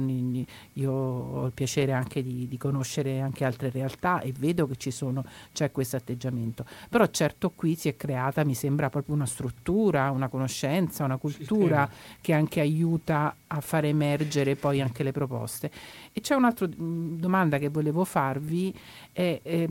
io 0.74 0.93
ho 0.93 1.47
il 1.47 1.52
piacere 1.52 1.93
anche 1.93 2.23
di, 2.23 2.48
di 2.48 2.56
conoscere 2.56 3.20
anche 3.20 3.44
altre 3.44 3.70
realtà 3.70 4.20
e 4.20 4.32
vedo 4.36 4.66
che 4.66 4.77
ci 4.77 4.90
sono, 4.90 5.24
c'è 5.52 5.70
questo 5.70 5.97
atteggiamento. 5.97 6.65
Però 6.89 7.06
certo 7.06 7.51
qui 7.51 7.74
si 7.74 7.89
è 7.89 7.97
creata, 7.97 8.44
mi 8.44 8.55
sembra, 8.55 8.90
proprio 8.90 9.15
una 9.15 9.27
struttura, 9.27 10.10
una 10.10 10.28
conoscenza, 10.28 11.05
una 11.05 11.16
cultura 11.16 11.86
Sistema. 11.86 12.19
che 12.20 12.32
anche 12.32 12.60
aiuta 12.60 13.35
a 13.47 13.60
far 13.60 13.85
emergere 13.85 14.56
poi 14.56 14.81
anche 14.81 15.02
le 15.02 15.12
proposte. 15.12 15.70
E 16.12 16.20
c'è 16.20 16.35
un'altra 16.35 16.69
domanda 16.69 17.59
che 17.59 17.69
volevo 17.69 18.05
farvi. 18.05 18.74
È, 19.12 19.40
è, 19.43 19.69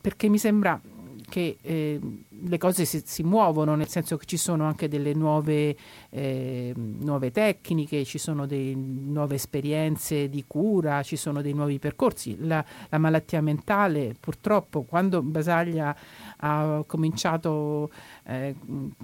perché 0.00 0.28
mi 0.28 0.38
sembra 0.38 0.80
che 1.28 1.56
eh, 1.62 2.00
le 2.46 2.58
cose 2.58 2.84
si, 2.84 3.02
si, 3.04 3.22
muovono, 3.22 3.74
nel 3.74 3.88
senso 3.88 4.16
che 4.16 4.26
ci 4.26 4.36
sono 4.36 4.64
anche 4.64 4.88
delle 4.88 5.14
nuove, 5.14 5.76
eh, 6.10 6.72
nuove 6.76 7.30
tecniche, 7.30 8.04
ci 8.04 8.18
sono 8.18 8.46
delle 8.46 8.74
nuove 8.74 9.36
esperienze 9.36 10.28
di 10.28 10.44
cura, 10.46 11.02
ci 11.02 11.16
sono 11.16 11.40
dei 11.42 11.52
nuovi 11.52 11.78
percorsi. 11.78 12.36
La, 12.40 12.64
la 12.88 12.98
malattia 12.98 13.40
mentale, 13.40 14.14
purtroppo, 14.18 14.82
quando 14.82 15.22
Basaglia 15.22 15.96
ha 16.36 16.84
cominciato, 16.86 17.90
eh, 18.26 18.54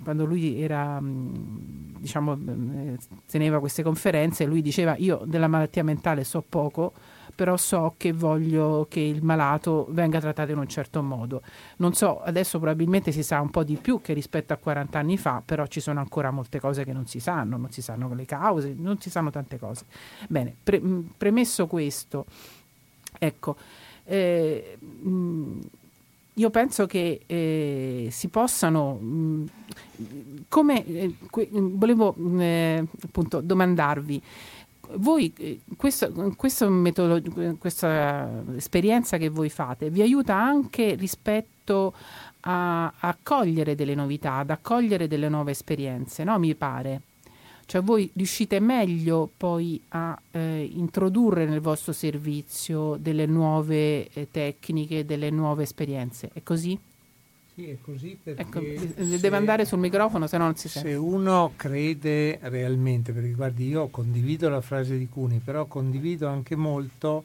quando 0.03 0.25
lui 0.25 0.61
era, 0.61 1.01
diciamo, 1.03 2.35
eh, 2.35 2.99
teneva 3.27 3.61
queste 3.61 3.83
conferenze, 3.83 4.45
lui 4.45 4.63
diceva 4.63 4.95
io 4.97 5.23
della 5.25 5.49
malattia 5.49 5.83
mentale 5.83 6.25
so 6.25 6.45
poco, 6.47 6.93
però 7.35 7.57
so 7.57 7.95
che 7.97 8.13
voglio 8.13 8.87
che 8.89 9.01
il 9.01 9.23
malato 9.23 9.87
venga 9.91 10.21
trattato 10.21 10.53
in 10.53 10.59
un 10.59 10.69
certo 10.69 11.03
modo. 11.03 11.43
Non 11.77 11.95
so, 11.95 12.21
adesso 12.23 12.59
probabilmente 12.59 13.13
si 13.13 13.23
sa 13.23 13.41
un 13.41 13.51
po' 13.51 13.65
di 13.65 13.77
più 13.77 14.01
che 14.01 14.13
rispetto 14.13 14.53
a 14.53 14.57
40 14.57 14.99
anni 14.99 15.17
fa, 15.17 15.43
però 15.45 15.67
ci 15.67 15.81
sono 15.81 16.01
ancora 16.01 16.31
molte 16.31 16.61
cose 16.61 16.85
che 16.85 16.93
non 16.93 17.07
si 17.07 17.21
sanno, 17.21 17.57
non 17.57 17.71
si 17.71 17.83
sanno 17.83 18.13
le 18.15 18.25
cause, 18.25 18.75
non 18.77 19.01
si 19.01 19.11
sanno 19.11 19.31
tante 19.31 19.59
cose. 19.59 19.85
Bene, 20.29 20.55
pre- 20.63 20.83
premesso 21.17 21.67
questo, 21.67 22.27
ecco, 23.19 23.57
eh, 24.05 24.79
mh, 24.81 25.59
io 26.35 26.51
penso 26.51 26.87
che 26.87 27.21
eh, 27.27 28.09
si 28.11 28.29
possano, 28.29 28.95
mh, 28.95 29.45
come 30.49 30.87
eh, 30.87 31.15
que- 31.29 31.49
volevo 31.53 32.15
eh, 32.39 32.85
appunto 33.03 33.41
domandarvi, 33.41 34.23
voi 34.97 35.33
eh, 35.37 35.61
questo, 35.77 36.13
questo 36.37 36.69
metodo, 36.69 37.57
questa 37.59 38.43
esperienza 38.57 39.17
che 39.17 39.29
voi 39.29 39.49
fate 39.49 39.91
vi 39.91 40.03
aiuta 40.03 40.35
anche 40.35 40.95
rispetto 40.95 41.95
a, 42.41 42.93
a 42.99 43.17
cogliere 43.23 43.75
delle 43.75 43.95
novità, 43.95 44.35
ad 44.37 44.51
accogliere 44.51 45.07
delle 45.07 45.29
nuove 45.29 45.53
esperienze, 45.53 46.25
no? 46.25 46.39
Mi 46.39 46.55
pare. 46.55 47.03
Cioè 47.67 47.83
voi 47.83 48.11
riuscite 48.15 48.59
meglio 48.59 49.31
poi 49.37 49.81
a 49.91 50.21
eh, 50.33 50.69
introdurre 50.73 51.47
nel 51.47 51.61
vostro 51.61 51.93
servizio 51.93 52.97
delle 52.97 53.27
nuove 53.27 54.09
eh, 54.09 54.29
tecniche, 54.29 55.05
delle 55.05 55.31
nuove 55.31 55.63
esperienze. 55.63 56.31
È 56.33 56.43
così? 56.43 56.77
Sì, 57.61 57.69
è 57.69 57.77
così 57.83 58.19
perché... 58.23 58.41
Ecco, 58.41 58.61
deve 59.19 59.37
andare 59.37 59.67
sul 59.67 59.79
microfono, 59.79 60.27
se 60.27 60.39
no 60.39 60.45
non 60.45 60.57
si 60.57 60.69
sente. 60.69 60.89
Se 60.89 60.95
uno 60.95 61.53
crede 61.57 62.39
realmente, 62.43 63.13
perché 63.13 63.33
guardi, 63.33 63.69
io 63.69 63.89
condivido 63.89 64.49
la 64.49 64.63
frase 64.63 64.97
di 64.97 65.07
Cuni, 65.09 65.43
però 65.45 65.67
condivido 65.67 66.27
anche 66.27 66.57
molto 66.57 67.25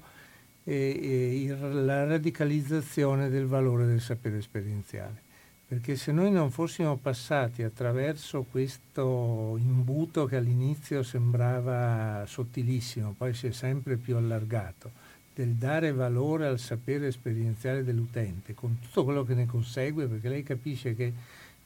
eh, 0.66 1.48
eh, 1.48 1.56
la 1.72 2.03
radicalizzazione 2.03 3.30
del 3.30 3.45
valore 3.45 3.86
del 3.86 4.02
sapere 4.02 4.40
esperienziale. 4.40 5.24
Perché 5.68 5.95
se 5.95 6.12
noi 6.12 6.32
non 6.32 6.52
fossimo 6.52 6.98
passati 6.98 7.64
attraverso 7.64 8.45
questo 8.52 9.57
imbuto 9.57 10.26
che 10.26 10.36
all'inizio 10.36 11.02
sembrava 11.02 12.26
sottilissimo, 12.28 13.16
poi 13.18 13.34
si 13.34 13.48
è 13.48 13.52
sempre 13.52 13.95
più 13.95 14.18
allargato, 14.18 14.91
del 15.36 15.56
dare 15.56 15.91
valore 15.91 16.48
al 16.48 16.60
sapere 16.60 17.07
esperienziale 17.07 17.84
dell'utente, 17.84 18.53
con 18.53 18.80
tutto 18.82 19.03
quello 19.03 19.24
che 19.26 19.34
ne 19.34 19.45
consegue, 19.45 20.07
perché 20.07 20.30
lei 20.30 20.44
capisce 20.44 20.95
che 20.95 21.12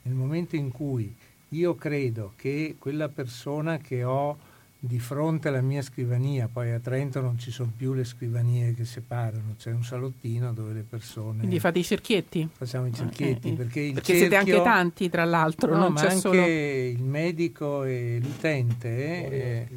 nel 0.02 0.14
momento 0.14 0.56
in 0.56 0.72
cui 0.72 1.14
io 1.50 1.74
credo 1.76 2.32
che 2.36 2.74
quella 2.78 3.08
persona 3.08 3.78
che 3.78 4.02
ho 4.02 4.48
di 4.82 4.98
fronte 4.98 5.48
alla 5.48 5.60
mia 5.60 5.82
scrivania, 5.82 6.48
poi 6.50 6.72
a 6.72 6.80
Trento 6.80 7.20
non 7.20 7.38
ci 7.38 7.50
sono 7.50 7.70
più 7.76 7.92
le 7.92 8.04
scrivanie 8.04 8.74
che 8.74 8.84
separano, 8.84 9.54
c'è 9.58 9.70
un 9.70 9.84
salottino 9.84 10.52
dove 10.52 10.72
le 10.72 10.84
persone... 10.88 11.38
Quindi 11.38 11.60
fate 11.60 11.78
i 11.80 11.84
cerchietti? 11.84 12.48
Facciamo 12.50 12.86
i 12.86 12.94
cerchietti, 12.94 13.50
eh, 13.50 13.52
perché, 13.52 13.80
il 13.80 13.92
perché 13.92 14.14
cerchio... 14.14 14.28
siete 14.28 14.36
anche 14.36 14.62
tanti 14.62 15.10
tra 15.10 15.24
l'altro, 15.24 15.74
no, 15.74 15.80
non 15.80 15.92
ma 15.92 16.00
c'è 16.00 16.06
anche 16.06 16.18
solo... 16.18 16.46
il 16.46 17.02
medico 17.02 17.84
e 17.84 18.18
l'utente... 18.20 18.88
Eh, 19.30 19.68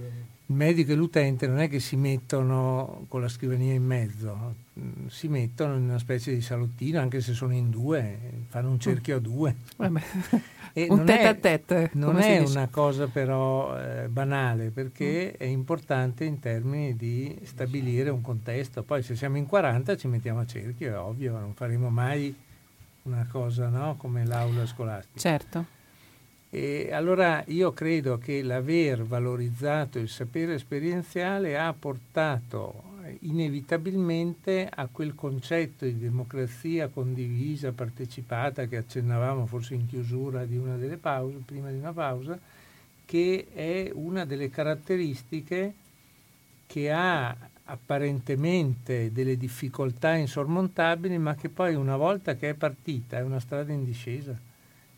il 0.46 0.56
medico 0.56 0.92
e 0.92 0.96
l'utente 0.96 1.48
non 1.48 1.60
è 1.60 1.70
che 1.70 1.80
si 1.80 1.96
mettono 1.96 3.06
con 3.08 3.22
la 3.22 3.30
scrivania 3.30 3.74
in 3.74 3.86
mezzo, 3.86 4.56
si 5.08 5.28
mettono 5.30 5.76
in 5.76 5.84
una 5.84 6.00
specie 6.00 6.34
di 6.34 6.42
salottino, 6.42 7.00
anche 7.00 7.22
se 7.22 7.34
sono 7.34 7.54
in 7.54 7.70
due, 7.70 8.46
fanno 8.50 8.70
un 8.70 8.80
cerchio 8.80 9.18
a 9.18 9.20
due. 9.20 9.56
Un 10.76 11.06
tête 11.06 11.28
a 11.28 11.36
tête. 11.36 11.90
Non 11.94 12.18
è 12.18 12.40
una 12.40 12.68
cosa 12.68 13.06
però 13.06 13.78
eh, 13.78 14.08
banale 14.08 14.72
perché 14.72 15.36
mm. 15.36 15.40
è 15.40 15.44
importante 15.46 16.26
in 16.26 16.40
termini 16.40 16.96
di 16.96 17.38
stabilire 17.44 18.10
un 18.10 18.22
contesto. 18.22 18.82
Poi 18.82 19.04
se 19.04 19.16
siamo 19.16 19.38
in 19.38 19.46
40 19.46 19.96
ci 19.96 20.08
mettiamo 20.08 20.40
a 20.40 20.48
cerchio, 20.48 20.92
è 20.92 20.98
ovvio, 20.98 21.38
non 21.38 21.54
faremo 21.54 21.92
mai 21.92 22.36
una 23.04 23.28
cosa 23.32 23.68
no? 23.68 23.96
come 23.98 24.26
l'aula 24.26 24.66
scolastica. 24.66 25.20
Certo. 25.20 25.73
E 26.56 26.92
allora 26.92 27.44
io 27.48 27.74
credo 27.74 28.20
che 28.20 28.44
l'aver 28.44 29.02
valorizzato 29.02 29.98
il 29.98 30.08
sapere 30.08 30.54
esperienziale 30.54 31.58
ha 31.58 31.74
portato 31.74 32.92
inevitabilmente 33.22 34.70
a 34.72 34.88
quel 34.92 35.16
concetto 35.16 35.86
di 35.86 35.98
democrazia 35.98 36.90
condivisa, 36.90 37.72
partecipata, 37.72 38.68
che 38.68 38.78
accennavamo 38.78 39.48
forse 39.48 39.74
in 39.74 39.88
chiusura 39.88 40.46
di 40.46 40.56
una 40.56 40.76
delle 40.76 40.98
pause, 40.98 41.42
prima 41.44 41.72
di 41.72 41.78
una 41.80 41.92
pausa, 41.92 42.38
che 43.04 43.48
è 43.52 43.90
una 43.92 44.24
delle 44.24 44.52
caratteristiche 44.52 45.74
che 46.68 46.92
ha 46.92 47.36
apparentemente 47.64 49.12
delle 49.12 49.38
difficoltà 49.38 50.14
insormontabili, 50.14 51.18
ma 51.18 51.34
che 51.34 51.50
poi 51.50 51.74
una 51.74 51.98
volta 51.98 52.36
che 52.36 52.50
è 52.50 52.54
partita 52.54 53.18
è 53.18 53.24
una 53.24 53.40
strada 53.40 53.74
in 53.74 53.84
discesa. 53.84 54.52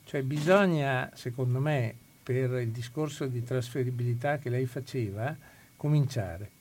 Cioè 0.05 0.21
bisogna, 0.21 1.11
secondo 1.13 1.59
me, 1.59 1.93
per 2.23 2.51
il 2.61 2.69
discorso 2.69 3.25
di 3.25 3.43
trasferibilità 3.43 4.37
che 4.37 4.49
lei 4.49 4.65
faceva, 4.65 5.35
cominciare 5.75 6.51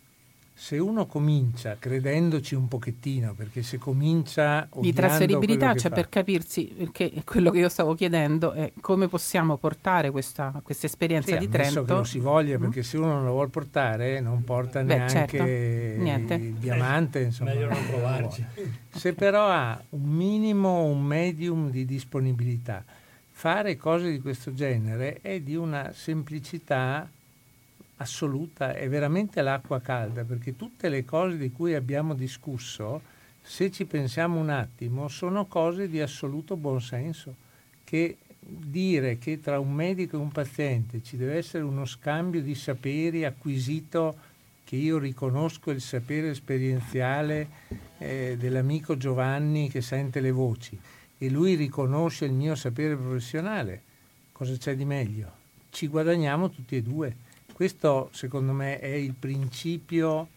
se 0.56 0.78
uno 0.78 1.06
comincia 1.06 1.76
credendoci 1.80 2.54
un 2.54 2.68
pochettino, 2.68 3.34
perché 3.34 3.64
se 3.64 3.76
comincia 3.76 4.68
di 4.76 4.92
trasferibilità, 4.92 5.74
cioè 5.74 5.90
fa, 5.90 5.96
per 5.96 6.08
capirsi, 6.08 6.72
perché 6.76 7.10
quello 7.24 7.50
che 7.50 7.58
io 7.58 7.68
stavo 7.68 7.94
chiedendo 7.94 8.52
è 8.52 8.72
come 8.80 9.08
possiamo 9.08 9.56
portare 9.56 10.12
questa, 10.12 10.60
questa 10.62 10.86
esperienza 10.86 11.32
sì, 11.32 11.38
di 11.38 11.48
Trento. 11.48 11.82
che 11.82 11.92
lo 11.92 12.04
si 12.04 12.20
voglia, 12.20 12.56
mm. 12.56 12.60
perché 12.60 12.84
se 12.84 12.96
uno 12.96 13.14
non 13.14 13.24
lo 13.24 13.32
vuole 13.32 13.48
portare, 13.48 14.20
non 14.20 14.44
porta 14.44 14.80
Beh, 14.80 14.94
neanche 14.94 15.38
certo. 15.38 16.32
il 16.34 16.54
diamante. 16.54 17.20
Insomma, 17.20 17.52
meglio 17.52 17.68
non 17.68 17.86
provarci. 17.88 18.46
Se 18.90 19.12
però 19.12 19.48
ha 19.48 19.82
un 19.90 20.08
minimo, 20.08 20.84
un 20.84 21.02
medium 21.02 21.68
di 21.68 21.84
disponibilità, 21.84 22.84
fare 23.36 23.76
cose 23.76 24.10
di 24.12 24.20
questo 24.20 24.54
genere 24.54 25.18
è 25.20 25.40
di 25.40 25.56
una 25.56 25.92
semplicità 25.92 27.10
assoluta 27.96 28.74
è 28.74 28.88
veramente 28.88 29.42
l'acqua 29.42 29.80
calda, 29.80 30.22
perché 30.22 30.56
tutte 30.56 30.88
le 30.88 31.04
cose 31.04 31.36
di 31.36 31.50
cui 31.50 31.74
abbiamo 31.74 32.14
discusso, 32.14 33.02
se 33.42 33.70
ci 33.70 33.84
pensiamo 33.84 34.38
un 34.38 34.50
attimo, 34.50 35.08
sono 35.08 35.46
cose 35.46 35.88
di 35.88 36.00
assoluto 36.00 36.56
buonsenso, 36.56 37.34
che 37.82 38.18
dire 38.38 39.18
che 39.18 39.40
tra 39.40 39.58
un 39.58 39.72
medico 39.72 40.16
e 40.16 40.20
un 40.20 40.30
paziente 40.32 41.02
ci 41.02 41.16
deve 41.16 41.36
essere 41.36 41.64
uno 41.64 41.84
scambio 41.84 42.40
di 42.40 42.54
saperi 42.54 43.24
acquisito, 43.24 44.16
che 44.64 44.76
io 44.76 44.98
riconosco 44.98 45.70
il 45.70 45.80
sapere 45.80 46.30
esperienziale 46.30 47.48
eh, 47.98 48.36
dell'amico 48.38 48.96
Giovanni 48.96 49.68
che 49.68 49.82
sente 49.82 50.20
le 50.20 50.30
voci 50.30 50.78
e 51.24 51.30
lui 51.30 51.54
riconosce 51.54 52.26
il 52.26 52.32
mio 52.32 52.54
sapere 52.54 52.96
professionale, 52.96 53.82
cosa 54.32 54.54
c'è 54.56 54.76
di 54.76 54.84
meglio? 54.84 55.42
Ci 55.70 55.88
guadagniamo 55.88 56.50
tutti 56.50 56.76
e 56.76 56.82
due. 56.82 57.16
Questo 57.52 58.10
secondo 58.12 58.52
me 58.52 58.78
è 58.78 58.88
il 58.88 59.14
principio 59.14 60.28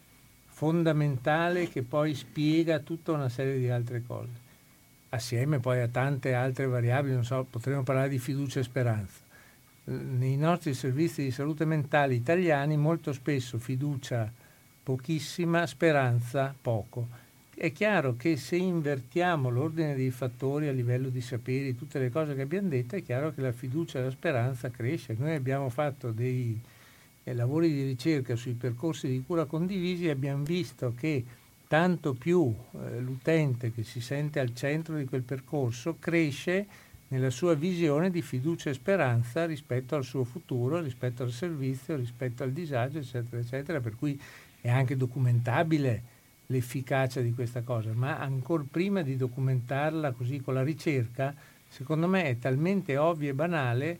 fondamentale 0.46 1.68
che 1.68 1.82
poi 1.82 2.14
spiega 2.14 2.78
tutta 2.78 3.12
una 3.12 3.28
serie 3.28 3.58
di 3.58 3.68
altre 3.68 4.02
cose, 4.06 4.30
assieme 5.10 5.58
poi 5.58 5.80
a 5.80 5.88
tante 5.88 6.32
altre 6.32 6.66
variabili, 6.66 7.14
non 7.14 7.24
so, 7.24 7.46
potremmo 7.48 7.82
parlare 7.82 8.08
di 8.08 8.18
fiducia 8.18 8.60
e 8.60 8.64
speranza. 8.64 9.20
Nei 9.84 10.36
nostri 10.36 10.74
servizi 10.74 11.22
di 11.22 11.30
salute 11.30 11.64
mentale 11.64 12.14
italiani 12.14 12.76
molto 12.76 13.12
spesso 13.12 13.58
fiducia 13.58 14.30
pochissima, 14.82 15.66
speranza 15.66 16.54
poco. 16.60 17.26
È 17.60 17.72
chiaro 17.72 18.14
che 18.14 18.36
se 18.36 18.54
invertiamo 18.54 19.48
l'ordine 19.48 19.96
dei 19.96 20.12
fattori 20.12 20.68
a 20.68 20.72
livello 20.72 21.08
di 21.08 21.20
saperi, 21.20 21.74
tutte 21.74 21.98
le 21.98 22.08
cose 22.08 22.36
che 22.36 22.42
abbiamo 22.42 22.68
detto, 22.68 22.94
è 22.94 23.02
chiaro 23.02 23.34
che 23.34 23.40
la 23.40 23.50
fiducia 23.50 23.98
e 23.98 24.02
la 24.04 24.10
speranza 24.12 24.70
cresce. 24.70 25.16
Noi 25.18 25.34
abbiamo 25.34 25.68
fatto 25.68 26.12
dei 26.12 26.56
eh, 27.24 27.34
lavori 27.34 27.72
di 27.72 27.82
ricerca 27.82 28.36
sui 28.36 28.52
percorsi 28.52 29.08
di 29.08 29.24
cura 29.26 29.44
condivisi 29.44 30.08
abbiamo 30.08 30.44
visto 30.44 30.94
che 30.96 31.24
tanto 31.66 32.14
più 32.14 32.54
eh, 32.74 33.00
l'utente 33.00 33.72
che 33.72 33.82
si 33.82 34.00
sente 34.00 34.38
al 34.38 34.54
centro 34.54 34.96
di 34.96 35.04
quel 35.04 35.22
percorso 35.22 35.96
cresce 35.98 36.64
nella 37.08 37.30
sua 37.30 37.54
visione 37.54 38.12
di 38.12 38.22
fiducia 38.22 38.70
e 38.70 38.74
speranza 38.74 39.46
rispetto 39.46 39.96
al 39.96 40.04
suo 40.04 40.22
futuro, 40.22 40.80
rispetto 40.80 41.24
al 41.24 41.32
servizio, 41.32 41.96
rispetto 41.96 42.44
al 42.44 42.52
disagio, 42.52 42.98
eccetera, 42.98 43.42
eccetera, 43.42 43.80
per 43.80 43.96
cui 43.96 44.16
è 44.60 44.70
anche 44.70 44.96
documentabile 44.96 46.17
l'efficacia 46.50 47.20
di 47.20 47.32
questa 47.32 47.62
cosa, 47.62 47.90
ma 47.92 48.18
ancora 48.18 48.64
prima 48.68 49.02
di 49.02 49.16
documentarla 49.16 50.12
così 50.12 50.40
con 50.40 50.54
la 50.54 50.62
ricerca, 50.62 51.34
secondo 51.68 52.06
me 52.08 52.24
è 52.24 52.38
talmente 52.38 52.96
ovvio 52.96 53.30
e 53.30 53.34
banale 53.34 53.98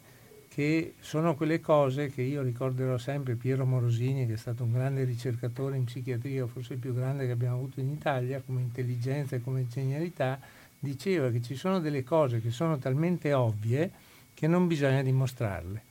che 0.48 0.94
sono 0.98 1.36
quelle 1.36 1.60
cose 1.60 2.08
che 2.08 2.22
io 2.22 2.42
ricorderò 2.42 2.98
sempre 2.98 3.36
Piero 3.36 3.64
Morosini, 3.64 4.26
che 4.26 4.32
è 4.32 4.36
stato 4.36 4.64
un 4.64 4.72
grande 4.72 5.04
ricercatore 5.04 5.76
in 5.76 5.84
psichiatria, 5.84 6.46
forse 6.46 6.74
il 6.74 6.78
più 6.78 6.94
grande 6.94 7.26
che 7.26 7.32
abbiamo 7.32 7.56
avuto 7.56 7.80
in 7.80 7.90
Italia, 7.90 8.42
come 8.44 8.62
intelligenza 8.62 9.36
e 9.36 9.42
come 9.42 9.68
genialità, 9.68 10.40
diceva 10.78 11.30
che 11.30 11.42
ci 11.42 11.54
sono 11.54 11.80
delle 11.80 12.02
cose 12.02 12.40
che 12.40 12.50
sono 12.50 12.78
talmente 12.78 13.32
ovvie 13.32 13.90
che 14.34 14.46
non 14.46 14.66
bisogna 14.66 15.02
dimostrarle. 15.02 15.87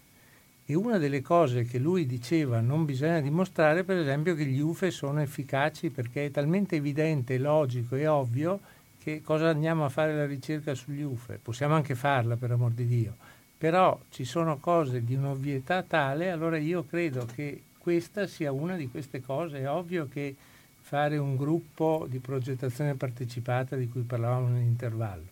E 0.67 0.75
una 0.75 0.99
delle 0.99 1.21
cose 1.21 1.63
che 1.63 1.79
lui 1.79 2.05
diceva 2.05 2.59
non 2.59 2.85
bisogna 2.85 3.19
dimostrare, 3.19 3.83
per 3.83 3.97
esempio, 3.97 4.35
che 4.35 4.45
gli 4.45 4.59
UFE 4.59 4.91
sono 4.91 5.21
efficaci 5.21 5.89
perché 5.89 6.25
è 6.25 6.31
talmente 6.31 6.75
evidente, 6.75 7.39
logico 7.39 7.95
e 7.95 8.05
ovvio 8.05 8.59
che 9.01 9.21
cosa 9.23 9.49
andiamo 9.49 9.85
a 9.85 9.89
fare 9.89 10.15
la 10.15 10.25
ricerca 10.25 10.75
sugli 10.75 11.01
UFE? 11.01 11.39
Possiamo 11.41 11.73
anche 11.73 11.95
farla, 11.95 12.35
per 12.35 12.51
amor 12.51 12.71
di 12.71 12.85
Dio 12.85 13.15
però 13.57 13.99
ci 14.09 14.23
sono 14.23 14.57
cose 14.57 15.03
di 15.03 15.15
un'ovvietà 15.15 15.81
tale, 15.81 16.29
allora 16.29 16.57
io 16.57 16.85
credo 16.85 17.25
che 17.25 17.63
questa 17.79 18.27
sia 18.27 18.51
una 18.51 18.75
di 18.75 18.87
queste 18.87 19.21
cose. 19.21 19.59
È 19.59 19.69
ovvio 19.69 20.07
che 20.07 20.35
fare 20.81 21.17
un 21.17 21.35
gruppo 21.35 22.05
di 22.07 22.19
progettazione 22.19 22.93
partecipata 22.93 23.75
di 23.75 23.89
cui 23.89 24.01
parlavamo 24.01 24.49
nell'intervallo, 24.49 25.25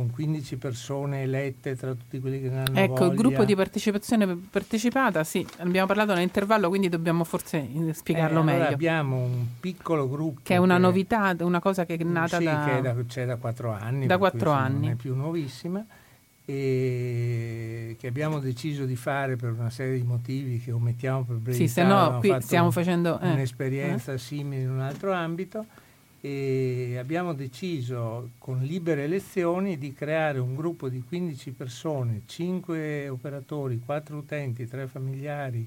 con 0.00 0.10
15 0.10 0.56
persone 0.56 1.22
elette 1.22 1.76
tra 1.76 1.92
tutti 1.92 2.18
quelli 2.20 2.40
che 2.40 2.48
ne 2.48 2.60
hanno 2.60 2.78
ecco, 2.78 2.94
voglia. 2.94 3.12
il 3.12 3.18
gruppo 3.18 3.44
di 3.44 3.54
partecipazione 3.54 4.34
partecipata, 4.34 5.24
sì, 5.24 5.46
abbiamo 5.58 5.86
parlato 5.86 6.14
nell'intervallo, 6.14 6.70
quindi 6.70 6.88
dobbiamo 6.88 7.22
forse 7.24 7.68
spiegarlo 7.92 8.40
eh, 8.40 8.42
meglio. 8.42 8.56
Allora 8.56 8.72
abbiamo 8.72 9.16
un 9.18 9.46
piccolo 9.60 10.08
gruppo. 10.08 10.40
Che 10.42 10.54
è 10.54 10.56
una 10.56 10.76
che, 10.76 10.80
novità, 10.80 11.36
una 11.40 11.60
cosa 11.60 11.84
che 11.84 11.96
è 11.96 12.02
nata 12.02 12.38
sì, 12.38 12.44
da... 12.44 12.64
Che 12.64 12.78
è 12.78 12.80
da, 12.80 12.94
c'è 13.06 13.26
da 13.26 13.36
quattro 13.36 13.72
anni. 13.72 14.06
Da 14.06 14.16
quattro 14.16 14.52
anni. 14.52 14.86
Non 14.86 14.90
è 14.90 14.94
più 14.94 15.14
nuovissima 15.14 15.84
e 16.46 17.96
che 17.98 18.06
abbiamo 18.06 18.38
deciso 18.40 18.84
di 18.84 18.96
fare 18.96 19.36
per 19.36 19.52
una 19.52 19.70
serie 19.70 19.96
di 19.96 20.02
motivi 20.02 20.58
che 20.58 20.72
omettiamo 20.72 21.24
per 21.24 21.36
brevità. 21.36 21.64
Sì, 21.64 21.68
se 21.68 21.82
no 21.84 22.18
qui 22.18 22.34
stiamo 22.40 22.70
facendo 22.70 23.20
eh, 23.20 23.30
un'esperienza 23.30 24.16
simile 24.16 24.62
in 24.62 24.70
un 24.70 24.80
altro 24.80 25.12
ambito 25.12 25.66
e 26.22 26.96
abbiamo 26.98 27.32
deciso 27.32 28.32
con 28.38 28.60
libere 28.60 29.04
elezioni 29.04 29.78
di 29.78 29.94
creare 29.94 30.38
un 30.38 30.54
gruppo 30.54 30.88
di 30.90 31.02
15 31.06 31.52
persone, 31.52 32.22
5 32.26 33.08
operatori, 33.08 33.80
4 33.82 34.16
utenti, 34.18 34.68
3 34.68 34.86
familiari 34.86 35.66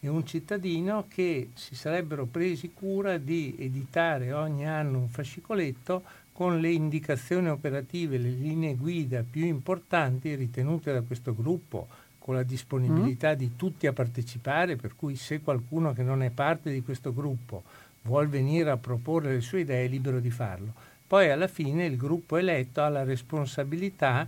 e 0.00 0.08
un 0.08 0.24
cittadino 0.24 1.06
che 1.08 1.50
si 1.54 1.74
sarebbero 1.74 2.26
presi 2.26 2.70
cura 2.72 3.18
di 3.18 3.56
editare 3.58 4.32
ogni 4.32 4.68
anno 4.68 4.98
un 4.98 5.08
fascicoletto 5.08 6.02
con 6.32 6.60
le 6.60 6.70
indicazioni 6.70 7.48
operative, 7.48 8.16
le 8.16 8.30
linee 8.30 8.76
guida 8.76 9.24
più 9.28 9.44
importanti 9.44 10.36
ritenute 10.36 10.92
da 10.92 11.02
questo 11.02 11.34
gruppo, 11.34 11.88
con 12.20 12.36
la 12.36 12.44
disponibilità 12.44 13.32
mm. 13.32 13.36
di 13.36 13.56
tutti 13.56 13.88
a 13.88 13.92
partecipare, 13.92 14.76
per 14.76 14.94
cui 14.94 15.16
se 15.16 15.40
qualcuno 15.40 15.92
che 15.92 16.04
non 16.04 16.22
è 16.22 16.30
parte 16.30 16.70
di 16.70 16.82
questo 16.82 17.12
gruppo 17.12 17.64
vuol 18.08 18.28
venire 18.28 18.70
a 18.70 18.78
proporre 18.78 19.34
le 19.34 19.40
sue 19.40 19.60
idee 19.60 19.84
è 19.84 19.88
libero 19.88 20.18
di 20.18 20.30
farlo. 20.30 20.72
Poi 21.06 21.30
alla 21.30 21.46
fine 21.46 21.84
il 21.84 21.96
gruppo 21.96 22.36
eletto 22.36 22.82
ha 22.82 22.88
la 22.88 23.04
responsabilità 23.04 24.26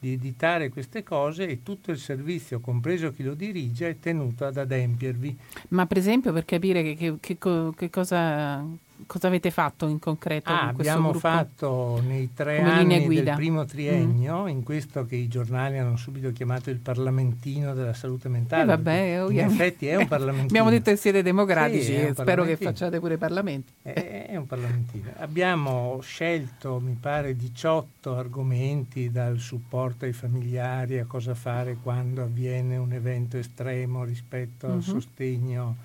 di 0.00 0.12
editare 0.12 0.68
queste 0.70 1.02
cose 1.02 1.46
e 1.46 1.62
tutto 1.62 1.90
il 1.90 1.98
servizio, 1.98 2.60
compreso 2.60 3.12
chi 3.12 3.22
lo 3.22 3.34
dirige, 3.34 3.88
è 3.88 3.98
tenuto 3.98 4.44
ad 4.44 4.56
adempiervi. 4.56 5.36
Ma 5.68 5.86
per 5.86 5.98
esempio 5.98 6.32
per 6.32 6.44
capire 6.44 6.82
che, 6.82 6.94
che, 6.94 7.18
che, 7.20 7.70
che 7.76 7.90
cosa 7.90 8.64
cosa 9.06 9.26
avete 9.26 9.50
fatto 9.50 9.86
in 9.86 9.98
concreto? 9.98 10.50
Ah, 10.50 10.68
abbiamo 10.68 11.10
gruppo? 11.10 11.18
fatto 11.18 12.02
nei 12.06 12.32
tre 12.34 12.58
Come 12.58 12.70
anni 12.70 13.06
del 13.06 13.32
primo 13.34 13.64
triennio, 13.64 14.44
mm. 14.44 14.48
in 14.48 14.62
questo 14.62 15.06
che 15.06 15.16
i 15.16 15.28
giornali 15.28 15.78
hanno 15.78 15.96
subito 15.96 16.32
chiamato 16.32 16.70
il 16.70 16.78
parlamentino 16.78 17.74
della 17.74 17.94
salute 17.94 18.28
mentale. 18.28 18.62
Eh 18.62 18.66
vabbè, 18.66 19.26
in 19.30 19.38
effetti 19.40 19.86
è 19.86 19.96
un 19.96 20.06
parlamentino. 20.08 20.48
abbiamo 20.48 20.70
detto 20.70 20.90
che 20.90 20.96
siete 20.96 21.22
democratici, 21.22 21.96
sì, 21.96 22.12
spero 22.14 22.44
che 22.44 22.56
facciate 22.56 22.98
pure 22.98 23.14
i 23.14 23.18
parlamenti. 23.18 23.72
È, 23.82 24.26
è 24.30 24.36
un 24.36 24.46
parlamentino. 24.46 25.10
Abbiamo 25.16 25.98
scelto, 26.02 26.80
mi 26.80 26.96
pare, 26.98 27.36
18 27.36 28.16
argomenti 28.16 29.10
dal 29.10 29.38
supporto 29.38 30.04
ai 30.04 30.12
familiari 30.12 30.98
a 30.98 31.04
cosa 31.04 31.34
fare 31.34 31.76
quando 31.82 32.22
avviene 32.22 32.76
un 32.76 32.92
evento 32.92 33.36
estremo 33.36 34.04
rispetto 34.04 34.66
mm-hmm. 34.66 34.76
al 34.76 34.82
mhm. 34.84 34.92
sostegno 34.92 35.76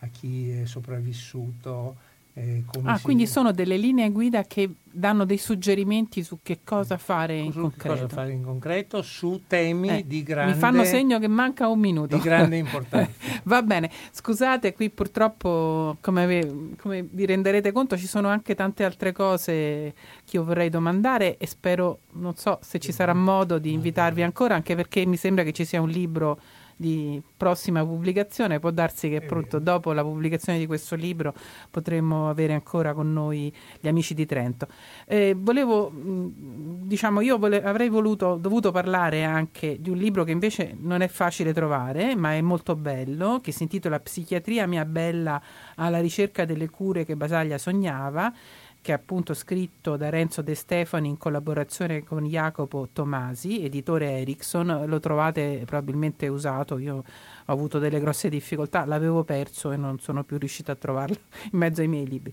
a 0.00 0.08
chi 0.08 0.50
è 0.50 0.66
sopravvissuto. 0.66 1.96
Eh, 2.38 2.64
ah, 2.82 3.00
quindi 3.00 3.26
sono 3.26 3.50
delle 3.50 3.78
linee 3.78 4.10
guida 4.10 4.42
che 4.42 4.70
danno 4.82 5.24
dei 5.24 5.38
suggerimenti 5.38 6.22
su 6.22 6.40
che 6.42 6.60
cosa 6.64 6.98
fare 6.98 7.34
in 7.34 7.50
su 7.50 7.62
concreto. 7.62 7.94
Cosa 7.94 8.08
fare 8.08 8.32
in 8.32 8.42
concreto 8.42 9.00
su 9.00 9.44
temi 9.46 9.88
eh, 9.88 10.06
di 10.06 10.22
grande 10.22 10.52
Mi 10.52 10.58
fanno 10.58 10.84
segno 10.84 11.18
che 11.18 11.28
manca 11.28 11.66
un 11.68 11.78
minuto. 11.78 12.14
Di 12.14 12.22
grande 12.22 12.58
importanza. 12.60 13.10
Va 13.44 13.62
bene, 13.62 13.90
scusate, 14.10 14.74
qui 14.74 14.90
purtroppo, 14.90 15.96
come, 16.02 16.74
come 16.78 17.08
vi 17.10 17.24
renderete 17.24 17.72
conto, 17.72 17.96
ci 17.96 18.06
sono 18.06 18.28
anche 18.28 18.54
tante 18.54 18.84
altre 18.84 19.12
cose 19.12 19.94
che 20.22 20.36
io 20.36 20.44
vorrei 20.44 20.68
domandare 20.68 21.38
e 21.38 21.46
spero, 21.46 22.00
non 22.16 22.36
so 22.36 22.58
se 22.60 22.78
ci 22.78 22.92
sarà 22.92 23.14
modo 23.14 23.56
di 23.58 23.72
invitarvi 23.72 24.22
ancora, 24.22 24.54
anche 24.54 24.74
perché 24.74 25.06
mi 25.06 25.16
sembra 25.16 25.42
che 25.42 25.52
ci 25.52 25.64
sia 25.64 25.80
un 25.80 25.88
libro 25.88 26.38
di 26.76 27.22
prossima 27.36 27.84
pubblicazione. 27.84 28.60
Può 28.60 28.70
darsi 28.70 29.08
che 29.08 29.16
appunto 29.16 29.58
dopo 29.58 29.92
la 29.92 30.02
pubblicazione 30.02 30.58
di 30.58 30.66
questo 30.66 30.94
libro 30.94 31.34
potremmo 31.70 32.28
avere 32.28 32.52
ancora 32.52 32.92
con 32.92 33.12
noi 33.12 33.52
gli 33.80 33.88
amici 33.88 34.14
di 34.14 34.26
Trento. 34.26 34.68
Eh, 35.06 35.34
volevo, 35.36 35.90
diciamo, 35.92 37.20
io 37.22 37.38
vole- 37.38 37.62
avrei 37.62 37.88
voluto, 37.88 38.36
dovuto 38.36 38.70
parlare 38.70 39.24
anche 39.24 39.80
di 39.80 39.90
un 39.90 39.96
libro 39.96 40.24
che 40.24 40.32
invece 40.32 40.76
non 40.78 41.00
è 41.00 41.08
facile 41.08 41.52
trovare, 41.52 42.14
ma 42.14 42.34
è 42.34 42.40
molto 42.40 42.76
bello, 42.76 43.40
che 43.40 43.52
si 43.52 43.62
intitola 43.62 43.98
Psichiatria 43.98 44.66
mia 44.66 44.84
bella 44.84 45.40
alla 45.76 46.00
ricerca 46.00 46.44
delle 46.44 46.68
cure 46.68 47.04
che 47.04 47.16
Basaglia 47.16 47.58
sognava 47.58 48.32
che 48.86 48.92
è 48.92 48.94
appunto 48.94 49.34
scritto 49.34 49.96
da 49.96 50.10
Renzo 50.10 50.42
De 50.42 50.54
Stefani 50.54 51.08
in 51.08 51.18
collaborazione 51.18 52.04
con 52.04 52.22
Jacopo 52.24 52.88
Tomasi, 52.92 53.64
editore 53.64 54.20
Ericsson, 54.20 54.84
lo 54.86 55.00
trovate 55.00 55.62
probabilmente 55.66 56.28
usato, 56.28 56.78
io 56.78 57.02
ho 57.46 57.52
avuto 57.52 57.78
delle 57.78 58.00
grosse 58.00 58.28
difficoltà, 58.28 58.84
l'avevo 58.84 59.24
perso 59.24 59.72
e 59.72 59.76
non 59.76 59.98
sono 59.98 60.24
più 60.24 60.38
riuscita 60.38 60.72
a 60.72 60.74
trovarlo 60.74 61.16
in 61.52 61.58
mezzo 61.58 61.80
ai 61.80 61.88
miei 61.88 62.06
libri. 62.06 62.32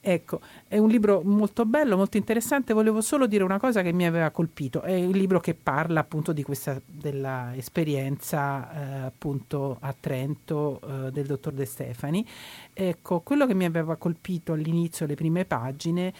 Ecco, 0.00 0.40
è 0.68 0.78
un 0.78 0.88
libro 0.88 1.22
molto 1.24 1.64
bello, 1.64 1.96
molto 1.96 2.16
interessante, 2.16 2.72
volevo 2.72 3.00
solo 3.00 3.26
dire 3.26 3.44
una 3.44 3.58
cosa 3.58 3.82
che 3.82 3.92
mi 3.92 4.06
aveva 4.06 4.30
colpito, 4.30 4.82
è 4.82 5.04
un 5.04 5.12
libro 5.12 5.40
che 5.40 5.54
parla 5.54 6.00
appunto 6.00 6.32
di 6.32 6.42
questa 6.42 6.80
della 6.86 7.54
esperienza 7.56 8.72
eh, 8.72 9.06
appunto 9.06 9.78
a 9.80 9.94
Trento 9.98 10.80
eh, 10.80 11.10
del 11.10 11.26
dottor 11.26 11.52
De 11.52 11.64
Stefani. 11.64 12.26
Ecco, 12.72 13.20
quello 13.20 13.46
che 13.46 13.54
mi 13.54 13.64
aveva 13.64 13.96
colpito 13.96 14.52
all'inizio, 14.52 15.06
le 15.06 15.14
prime 15.14 15.44
pagine, 15.44 16.12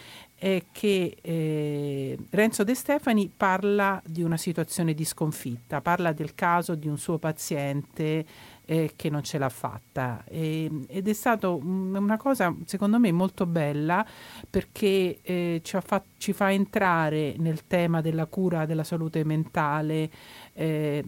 è 0.44 0.62
che 0.72 1.16
eh, 1.22 2.18
Renzo 2.28 2.64
De 2.64 2.74
Stefani 2.74 3.32
parla 3.34 4.02
di 4.04 4.22
una 4.22 4.36
situazione 4.36 4.92
di 4.92 5.06
sconfitta, 5.06 5.80
parla 5.80 6.12
del 6.12 6.34
caso 6.34 6.74
di 6.74 6.86
un 6.86 6.98
suo 6.98 7.16
paziente 7.16 8.26
eh, 8.66 8.92
che 8.94 9.08
non 9.08 9.22
ce 9.22 9.38
l'ha 9.38 9.48
fatta. 9.48 10.22
E, 10.26 10.70
ed 10.86 11.08
è 11.08 11.12
stata 11.14 11.48
una 11.48 12.18
cosa 12.18 12.54
secondo 12.66 12.98
me 12.98 13.10
molto 13.10 13.46
bella 13.46 14.06
perché 14.50 15.20
eh, 15.22 15.60
ci, 15.64 15.78
fa, 15.82 16.02
ci, 16.18 16.34
fa 16.34 16.52
entrare 16.52 17.36
nel 17.38 17.66
tema 17.66 18.02
della 18.02 18.26
cura 18.26 18.66
della 18.66 18.84
salute 18.84 19.24
mentale 19.24 20.10
eh, 20.52 21.02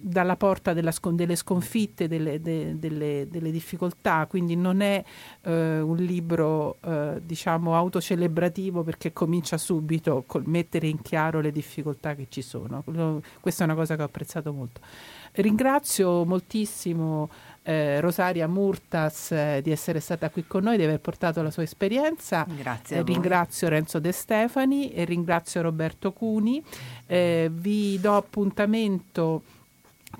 dalla 0.00 0.36
porta 0.36 0.72
della, 0.72 0.92
delle 1.12 1.36
sconfitte, 1.36 2.08
delle, 2.08 2.40
de, 2.40 2.78
delle, 2.78 3.26
delle, 3.28 3.50
difficoltà, 3.50 4.26
quindi 4.26 4.54
non 4.54 4.80
è 4.80 5.02
eh, 5.42 5.80
un 5.80 5.96
libro 5.96 6.76
eh, 6.82 7.20
diciamo 7.22 7.74
autocelebrativo 7.74 8.82
perché 8.82 9.12
comincia 9.12 9.58
subito 9.58 10.24
col 10.26 10.44
mettere 10.46 10.86
in 10.86 11.02
chiaro 11.02 11.40
le 11.40 11.50
difficoltà 11.50 12.14
che 12.14 12.26
ci 12.28 12.42
sono. 12.42 12.84
Questa 13.40 13.62
è 13.62 13.66
una 13.66 13.74
cosa 13.74 13.96
che 13.96 14.02
ho 14.02 14.06
apprezzato 14.06 14.52
molto. 14.52 14.80
Ringrazio 15.32 16.24
moltissimo 16.24 17.28
eh, 17.62 18.00
Rosaria 18.00 18.48
Murtas 18.48 19.30
eh, 19.32 19.60
di 19.62 19.70
essere 19.70 20.00
stata 20.00 20.30
qui 20.30 20.46
con 20.46 20.62
noi, 20.62 20.76
di 20.76 20.84
aver 20.84 21.00
portato 21.00 21.42
la 21.42 21.50
sua 21.50 21.64
esperienza. 21.64 22.46
Grazie. 22.48 23.02
ringrazio 23.02 23.68
Renzo 23.68 23.98
De 23.98 24.12
Stefani 24.12 24.90
e 24.90 25.04
ringrazio 25.04 25.60
Roberto 25.60 26.12
Cuni. 26.12 26.62
Eh, 27.06 27.50
vi 27.52 28.00
do 28.00 28.16
appuntamento 28.16 29.42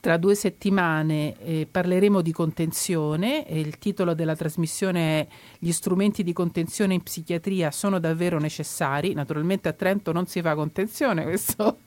tra 0.01 0.17
due 0.17 0.35
settimane 0.35 1.37
eh, 1.39 1.69
parleremo 1.71 2.21
di 2.21 2.33
contenzione 2.33 3.47
e 3.47 3.59
il 3.59 3.79
titolo 3.79 4.15
della 4.15 4.37
trasmissione 4.37 5.21
è 5.21 5.27
Gli 5.59 5.73
strumenti 5.73 6.23
di 6.23 6.33
contenzione 6.33 6.95
in 6.95 7.03
psichiatria 7.03 7.71
sono 7.71 7.99
davvero 7.99 8.39
necessari. 8.39 9.13
Naturalmente 9.13 9.69
a 9.69 9.73
Trento 9.73 10.13
non 10.13 10.27
si 10.27 10.41
fa 10.41 10.55
contenzione, 10.55 11.25
questo 11.29 11.81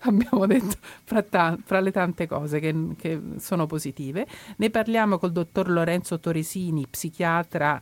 abbiamo 0.00 0.46
detto 0.46 0.76
fra, 1.04 1.22
ta- 1.22 1.58
fra 1.64 1.80
le 1.80 1.90
tante 1.90 2.26
cose 2.26 2.60
che, 2.60 2.74
che, 2.96 3.20
sono 3.38 3.66
positive. 3.66 4.26
Ne 4.56 4.70
parliamo 4.70 5.18
col 5.18 5.32
dottor 5.32 5.70
Lorenzo 5.70 6.20
Toresini, 6.20 6.86
psichiatra 6.88 7.80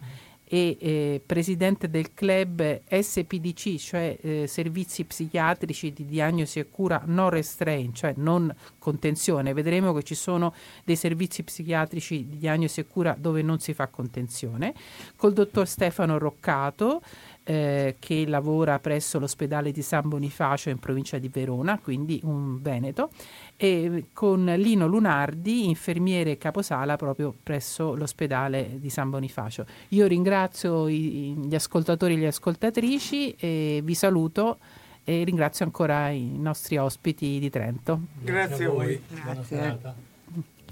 e 0.53 0.77
eh, 0.81 1.23
presidente 1.25 1.89
del 1.89 2.13
club 2.13 2.83
SPDC, 2.89 3.77
cioè 3.77 4.19
eh, 4.21 4.47
servizi 4.49 5.05
psichiatrici 5.05 5.93
di 5.93 6.05
diagnosi 6.05 6.59
e 6.59 6.69
cura 6.69 7.01
non 7.07 7.31
restraint, 7.31 7.95
cioè 7.95 8.15
non 8.17 8.53
contenzione. 8.81 9.53
Vedremo 9.53 9.93
che 9.93 10.03
ci 10.03 10.17
sono 10.17 10.53
dei 10.83 10.97
servizi 10.97 11.45
psichiatrici 11.45 12.27
di 12.29 12.39
diagnosi 12.39 12.81
e 12.81 12.87
cura 12.89 13.15
dove 13.17 13.43
non 13.43 13.61
si 13.61 13.75
fa 13.75 13.87
contenzione. 13.87 14.75
Col 15.15 15.35
dottor 15.35 15.69
Stefano 15.69 16.19
Roccato, 16.19 17.01
eh, 17.45 17.97
che 18.01 18.27
lavora 18.27 18.81
presso 18.81 19.21
l'ospedale 19.21 19.71
di 19.71 19.83
San 19.83 20.09
Bonifacio 20.09 20.69
in 20.69 20.81
provincia 20.81 21.19
di 21.19 21.29
Verona, 21.29 21.79
quindi 21.79 22.21
un 22.25 22.61
veneto, 22.61 23.11
e 23.63 24.07
con 24.15 24.47
Lino 24.57 24.87
Lunardi, 24.87 25.69
infermiere 25.69 26.39
caposala 26.39 26.97
proprio 26.97 27.35
presso 27.43 27.95
l'ospedale 27.95 28.79
di 28.81 28.89
San 28.89 29.11
Bonifacio. 29.11 29.67
Io 29.89 30.07
ringrazio 30.07 30.89
i, 30.89 31.35
gli 31.45 31.55
ascoltatori 31.55 32.15
e 32.15 32.17
le 32.17 32.29
ascoltatrici 32.29 33.35
e 33.35 33.83
vi 33.85 33.95
saluto 33.95 34.61
e 35.05 35.25
ringrazio 35.25 35.67
ancora 35.67 36.09
i 36.09 36.39
nostri 36.39 36.79
ospiti 36.79 37.39
di 37.39 37.51
Trento. 37.51 38.01
Grazie, 38.23 38.47
Grazie 38.47 38.65
a 38.65 38.71
voi. 38.71 39.03
Grazie. 39.09 40.09